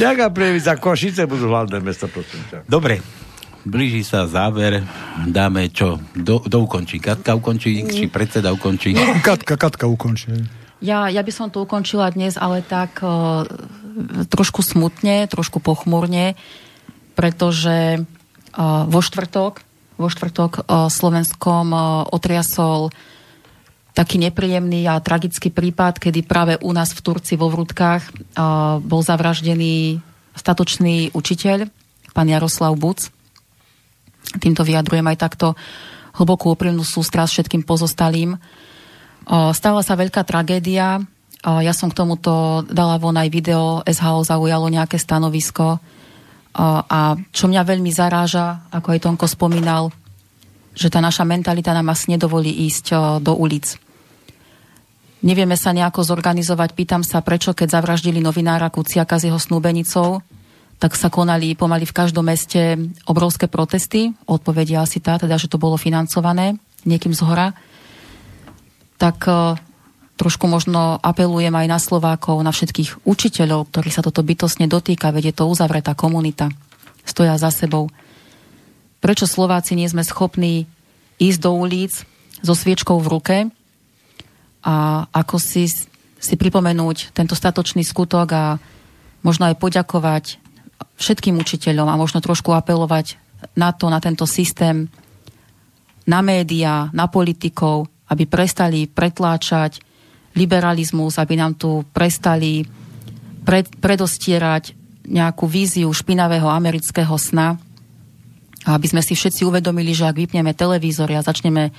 Jaká 0.00 0.32
Prievidza? 0.32 0.80
Košice 0.80 1.28
budú 1.28 1.52
hlavné 1.52 1.84
prosím 1.84 2.40
Dobre, 2.64 3.02
blíži 3.66 4.06
sa 4.06 4.24
záver, 4.30 4.80
dáme 5.26 5.68
čo? 5.74 5.98
Do, 6.16 6.40
do 6.40 6.58
ukončí. 6.64 7.02
Katka 7.02 7.34
ukončí, 7.34 7.82
či 7.84 8.06
predseda 8.06 8.54
ukončí? 8.54 8.94
Katka, 9.26 9.58
Katka 9.58 9.90
ukončí. 9.90 10.63
Ja, 10.84 11.08
ja 11.08 11.24
by 11.24 11.32
som 11.32 11.48
to 11.48 11.64
ukončila 11.64 12.12
dnes, 12.12 12.36
ale 12.36 12.60
tak 12.60 13.00
uh, 13.00 13.48
trošku 14.28 14.60
smutne, 14.60 15.24
trošku 15.24 15.64
pochmurne, 15.64 16.36
pretože 17.16 18.04
uh, 18.04 18.84
vo 18.84 19.00
štvrtok, 19.00 19.64
vo 19.96 20.08
štvrtok 20.12 20.52
uh, 20.60 20.92
Slovenskom 20.92 21.72
uh, 21.72 22.04
otriasol 22.12 22.92
taký 23.96 24.20
nepríjemný 24.20 24.84
a 24.90 25.00
tragický 25.00 25.48
prípad, 25.48 26.02
kedy 26.02 26.26
práve 26.26 26.60
u 26.60 26.74
nás 26.76 26.92
v 26.92 27.00
Turci 27.00 27.40
vo 27.40 27.48
Vrútkach 27.48 28.04
uh, 28.04 28.76
bol 28.84 29.00
zavraždený 29.00 30.04
statočný 30.36 31.16
učiteľ, 31.16 31.72
pán 32.12 32.28
Jaroslav 32.28 32.76
Buc 32.76 33.08
Týmto 34.38 34.66
vyjadrujem 34.66 35.06
aj 35.06 35.18
takto 35.20 35.46
hlbokú 36.18 36.54
úprimnú 36.54 36.82
sústrasť 36.82 37.42
všetkým 37.42 37.62
pozostalým. 37.62 38.38
Stala 39.28 39.80
sa 39.80 39.94
veľká 39.96 40.22
tragédia. 40.24 41.00
Ja 41.44 41.72
som 41.76 41.92
k 41.92 41.98
tomuto 42.00 42.64
dala 42.68 42.96
von 42.96 43.16
aj 43.16 43.28
video. 43.28 43.80
SHO 43.84 44.24
zaujalo 44.24 44.68
nejaké 44.72 44.96
stanovisko. 44.96 45.80
A 46.54 47.00
čo 47.34 47.44
mňa 47.50 47.62
veľmi 47.66 47.90
zaráža, 47.90 48.70
ako 48.70 48.94
aj 48.94 49.02
Tonko 49.02 49.26
spomínal, 49.26 49.90
že 50.74 50.90
tá 50.90 51.02
naša 51.02 51.26
mentalita 51.26 51.74
nám 51.74 51.90
asi 51.90 52.14
nedovolí 52.14 52.50
ísť 52.70 53.18
do 53.22 53.34
ulic. 53.34 53.76
Nevieme 55.24 55.56
sa 55.56 55.72
nejako 55.72 56.04
zorganizovať. 56.04 56.76
Pýtam 56.76 57.00
sa, 57.00 57.24
prečo 57.24 57.56
keď 57.56 57.80
zavraždili 57.80 58.20
novinára 58.20 58.68
Kuciaka 58.68 59.16
s 59.16 59.24
jeho 59.24 59.40
snúbenicou, 59.40 60.20
tak 60.76 60.92
sa 61.00 61.08
konali 61.08 61.56
pomaly 61.56 61.88
v 61.88 61.96
každom 61.96 62.28
meste 62.28 62.76
obrovské 63.08 63.48
protesty. 63.48 64.12
Odpovedia 64.28 64.84
asi 64.84 65.00
tá, 65.00 65.16
teda, 65.16 65.40
že 65.40 65.48
to 65.48 65.56
bolo 65.56 65.80
financované 65.80 66.60
niekým 66.84 67.16
z 67.16 67.24
hora. 67.24 67.56
Tak 68.98 69.16
uh, 69.26 69.58
trošku 70.14 70.46
možno 70.46 70.98
apelujem 71.02 71.52
aj 71.54 71.66
na 71.66 71.78
Slovákov, 71.82 72.38
na 72.46 72.54
všetkých 72.54 73.06
učiteľov, 73.06 73.70
ktorých 73.70 73.96
sa 74.00 74.04
toto 74.06 74.22
bytosne 74.22 74.70
dotýka, 74.70 75.10
veď 75.10 75.30
je 75.30 75.34
to 75.42 75.50
uzavretá 75.50 75.98
komunita. 75.98 76.50
Stoja 77.04 77.36
za 77.36 77.50
sebou. 77.50 77.90
Prečo 79.02 79.28
Slováci 79.28 79.76
nie 79.76 79.90
sme 79.90 80.00
schopní 80.00 80.64
ísť 81.20 81.40
do 81.44 81.52
ulic 81.52 81.92
so 82.40 82.54
sviečkou 82.56 82.96
v 83.02 83.10
ruke 83.10 83.36
a 84.64 85.04
ako 85.12 85.36
si, 85.36 85.68
si 86.16 86.34
pripomenúť 86.40 87.12
tento 87.12 87.36
statočný 87.36 87.84
skutok 87.84 88.28
a 88.32 88.44
možno 89.20 89.48
aj 89.52 89.60
poďakovať 89.60 90.24
všetkým 90.96 91.36
učiteľom 91.36 91.90
a 91.90 92.00
možno 92.00 92.24
trošku 92.24 92.54
apelovať 92.56 93.20
na 93.52 93.76
to, 93.76 93.92
na 93.92 94.00
tento 94.00 94.24
systém, 94.24 94.88
na 96.08 96.24
médiá, 96.24 96.88
na 96.96 97.08
politikov, 97.08 97.92
aby 98.14 98.24
prestali 98.30 98.86
pretláčať 98.86 99.82
liberalizmus, 100.38 101.18
aby 101.18 101.34
nám 101.34 101.58
tu 101.58 101.82
prestali 101.90 102.62
pred, 103.42 103.66
predostierať 103.78 104.74
nejakú 105.04 105.44
víziu 105.44 105.90
špinavého 105.90 106.48
amerického 106.48 107.14
sna. 107.18 107.58
A 108.64 108.78
aby 108.78 108.88
sme 108.88 109.04
si 109.04 109.12
všetci 109.12 109.44
uvedomili, 109.44 109.92
že 109.92 110.08
ak 110.08 110.16
vypneme 110.16 110.56
televízor 110.56 111.12
a 111.12 111.20
začneme 111.20 111.74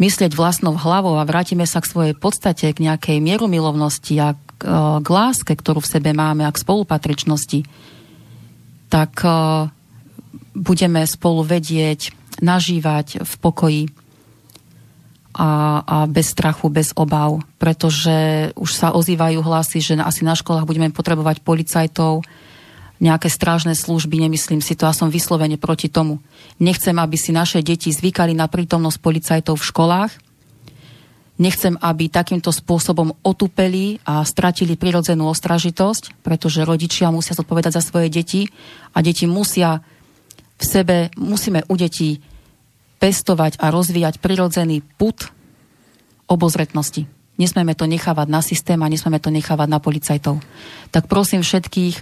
myslieť 0.00 0.32
vlastnou 0.34 0.74
hlavou 0.74 1.20
a 1.20 1.28
vrátime 1.28 1.68
sa 1.68 1.78
k 1.78 1.90
svojej 1.90 2.14
podstate, 2.16 2.72
k 2.72 2.82
nejakej 2.82 3.18
mierumilovnosti 3.20 4.14
a 4.18 4.34
k, 4.34 4.40
e, 4.64 4.80
k 5.04 5.08
láske, 5.12 5.52
ktorú 5.54 5.84
v 5.84 5.92
sebe 5.92 6.10
máme 6.16 6.42
a 6.42 6.50
k 6.50 6.62
spolupatričnosti, 6.62 7.62
tak 8.94 9.26
uh, 9.26 9.66
budeme 10.54 11.02
spolu 11.02 11.42
vedieť, 11.42 12.14
nažívať 12.38 13.26
v 13.26 13.32
pokoji 13.42 13.82
a, 15.34 15.82
a 15.82 15.96
bez 16.06 16.30
strachu, 16.30 16.70
bez 16.70 16.94
obav, 16.94 17.42
pretože 17.58 18.50
už 18.54 18.70
sa 18.70 18.94
ozývajú 18.94 19.42
hlasy, 19.42 19.82
že 19.82 19.94
asi 19.98 20.22
na 20.22 20.38
školách 20.38 20.64
budeme 20.64 20.94
potrebovať 20.94 21.42
policajtov, 21.42 22.22
nejaké 23.02 23.26
strážne 23.26 23.74
služby, 23.74 24.22
nemyslím 24.22 24.62
si 24.62 24.78
to 24.78 24.86
a 24.86 24.94
som 24.94 25.10
vyslovene 25.10 25.58
proti 25.58 25.90
tomu. 25.90 26.22
Nechcem, 26.62 26.94
aby 26.94 27.18
si 27.18 27.34
naše 27.34 27.60
deti 27.60 27.90
zvykali 27.90 28.32
na 28.32 28.46
prítomnosť 28.46 28.98
policajtov 29.02 29.58
v 29.58 29.68
školách. 29.68 30.12
Nechcem, 31.34 31.74
aby 31.82 32.06
takýmto 32.06 32.54
spôsobom 32.54 33.18
otupeli 33.26 33.98
a 34.06 34.22
stratili 34.22 34.78
prirodzenú 34.78 35.26
ostražitosť, 35.26 36.22
pretože 36.22 36.62
rodičia 36.62 37.10
musia 37.10 37.34
zodpovedať 37.34 37.74
za 37.74 37.82
svoje 37.82 38.06
deti 38.06 38.46
a 38.94 39.02
deti 39.02 39.26
musia 39.26 39.82
v 40.54 40.64
sebe, 40.64 40.96
musíme 41.18 41.66
u 41.66 41.74
detí 41.74 42.22
pestovať 43.04 43.60
a 43.60 43.68
rozvíjať 43.68 44.16
prirodzený 44.16 44.80
put 44.96 45.28
obozretnosti. 46.24 47.04
Nesmieme 47.36 47.76
to 47.76 47.84
nechávať 47.84 48.32
na 48.32 48.40
systém 48.40 48.80
a 48.80 48.88
nesmieme 48.88 49.20
to 49.20 49.28
nechávať 49.28 49.68
na 49.68 49.76
policajtov. 49.76 50.40
Tak 50.88 51.04
prosím 51.04 51.44
všetkých, 51.44 52.00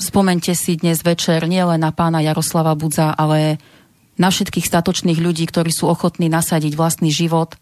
spomente 0.00 0.56
si 0.56 0.80
dnes 0.80 1.04
večer 1.04 1.44
nielen 1.44 1.84
na 1.84 1.92
pána 1.92 2.24
Jaroslava 2.24 2.72
Budza, 2.72 3.12
ale 3.12 3.60
na 4.16 4.32
všetkých 4.32 4.64
statočných 4.64 5.20
ľudí, 5.20 5.44
ktorí 5.44 5.68
sú 5.68 5.84
ochotní 5.84 6.32
nasadiť 6.32 6.72
vlastný 6.72 7.12
život 7.12 7.52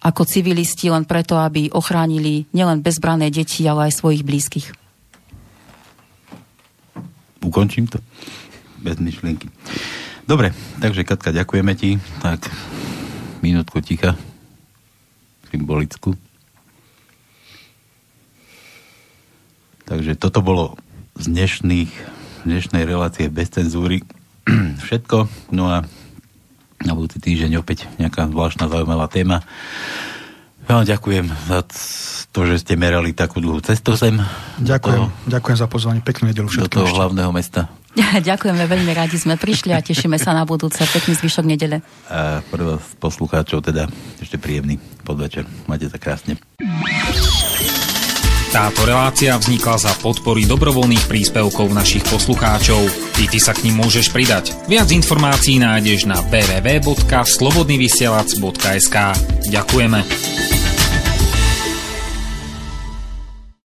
ako 0.00 0.24
civilisti 0.24 0.88
len 0.88 1.04
preto, 1.04 1.36
aby 1.36 1.68
ochránili 1.76 2.48
nielen 2.56 2.80
bezbrané 2.80 3.28
deti, 3.28 3.68
ale 3.68 3.92
aj 3.92 4.00
svojich 4.00 4.24
blízkych. 4.24 4.66
Ukončím 7.44 7.84
to. 7.84 8.00
Bez 8.80 8.96
myšlienky. 8.96 9.52
Dobre, 10.22 10.54
takže 10.78 11.02
Katka, 11.02 11.34
ďakujeme 11.34 11.72
ti. 11.74 11.98
Tak, 12.22 12.46
minútku 13.42 13.82
ticha. 13.82 14.14
Symbolickú. 15.50 16.14
Takže 19.84 20.14
toto 20.16 20.40
bolo 20.40 20.78
z 21.18 21.28
dnešných, 21.28 21.90
dnešnej 22.48 22.86
relácie 22.86 23.28
bez 23.28 23.50
cenzúry 23.50 24.06
všetko. 24.86 25.28
No 25.52 25.68
a 25.68 25.84
na 26.82 26.92
budúci 26.94 27.18
týždeň 27.18 27.58
opäť 27.58 27.90
nejaká 27.98 28.30
zvláštna 28.30 28.70
zaujímavá 28.70 29.06
téma. 29.10 29.42
Ja 30.70 30.78
vám 30.78 30.86
ďakujem 30.86 31.26
za 31.50 31.66
to, 32.30 32.46
že 32.46 32.62
ste 32.62 32.78
merali 32.78 33.10
takú 33.10 33.42
dlhú 33.42 33.58
cestu 33.60 33.98
sem. 33.98 34.22
Ďakujem, 34.62 35.00
toho, 35.02 35.06
ďakujem 35.26 35.56
za 35.58 35.66
pozvanie. 35.66 36.00
Peknú 36.00 36.30
nedelu 36.30 36.46
všetkým. 36.46 36.70
Do 36.70 36.70
toho 36.70 36.86
ešte. 36.86 36.98
hlavného 37.02 37.30
mesta. 37.34 37.66
Ďakujeme, 38.28 38.64
veľmi 38.64 38.92
radi 38.96 39.20
sme 39.20 39.36
prišli 39.36 39.76
a 39.76 39.84
tešíme 39.84 40.16
sa 40.16 40.32
na 40.32 40.48
budúce. 40.48 40.80
Pekný 40.80 41.12
zvyšok 41.20 41.44
nedele. 41.44 41.84
A 42.08 42.40
prvá 42.48 42.80
poslucháčov 43.00 43.60
teda 43.60 43.88
ešte 44.20 44.40
príjemný 44.40 44.80
podvečer. 45.04 45.44
Majte 45.68 45.92
sa 45.92 45.98
krásne. 46.00 46.40
Táto 48.52 48.84
relácia 48.84 49.32
vznikla 49.32 49.80
za 49.80 49.96
podpory 49.96 50.44
dobrovoľných 50.44 51.08
príspevkov 51.08 51.72
našich 51.72 52.04
poslucháčov. 52.04 52.84
Ty, 53.16 53.32
ty 53.32 53.40
sa 53.40 53.56
k 53.56 53.64
ním 53.64 53.80
môžeš 53.80 54.12
pridať. 54.12 54.52
Viac 54.68 54.92
informácií 54.92 55.56
nájdeš 55.56 56.04
na 56.04 56.20
www.slobodnyvysielac.sk 56.20 58.96
Ďakujeme. 59.48 60.61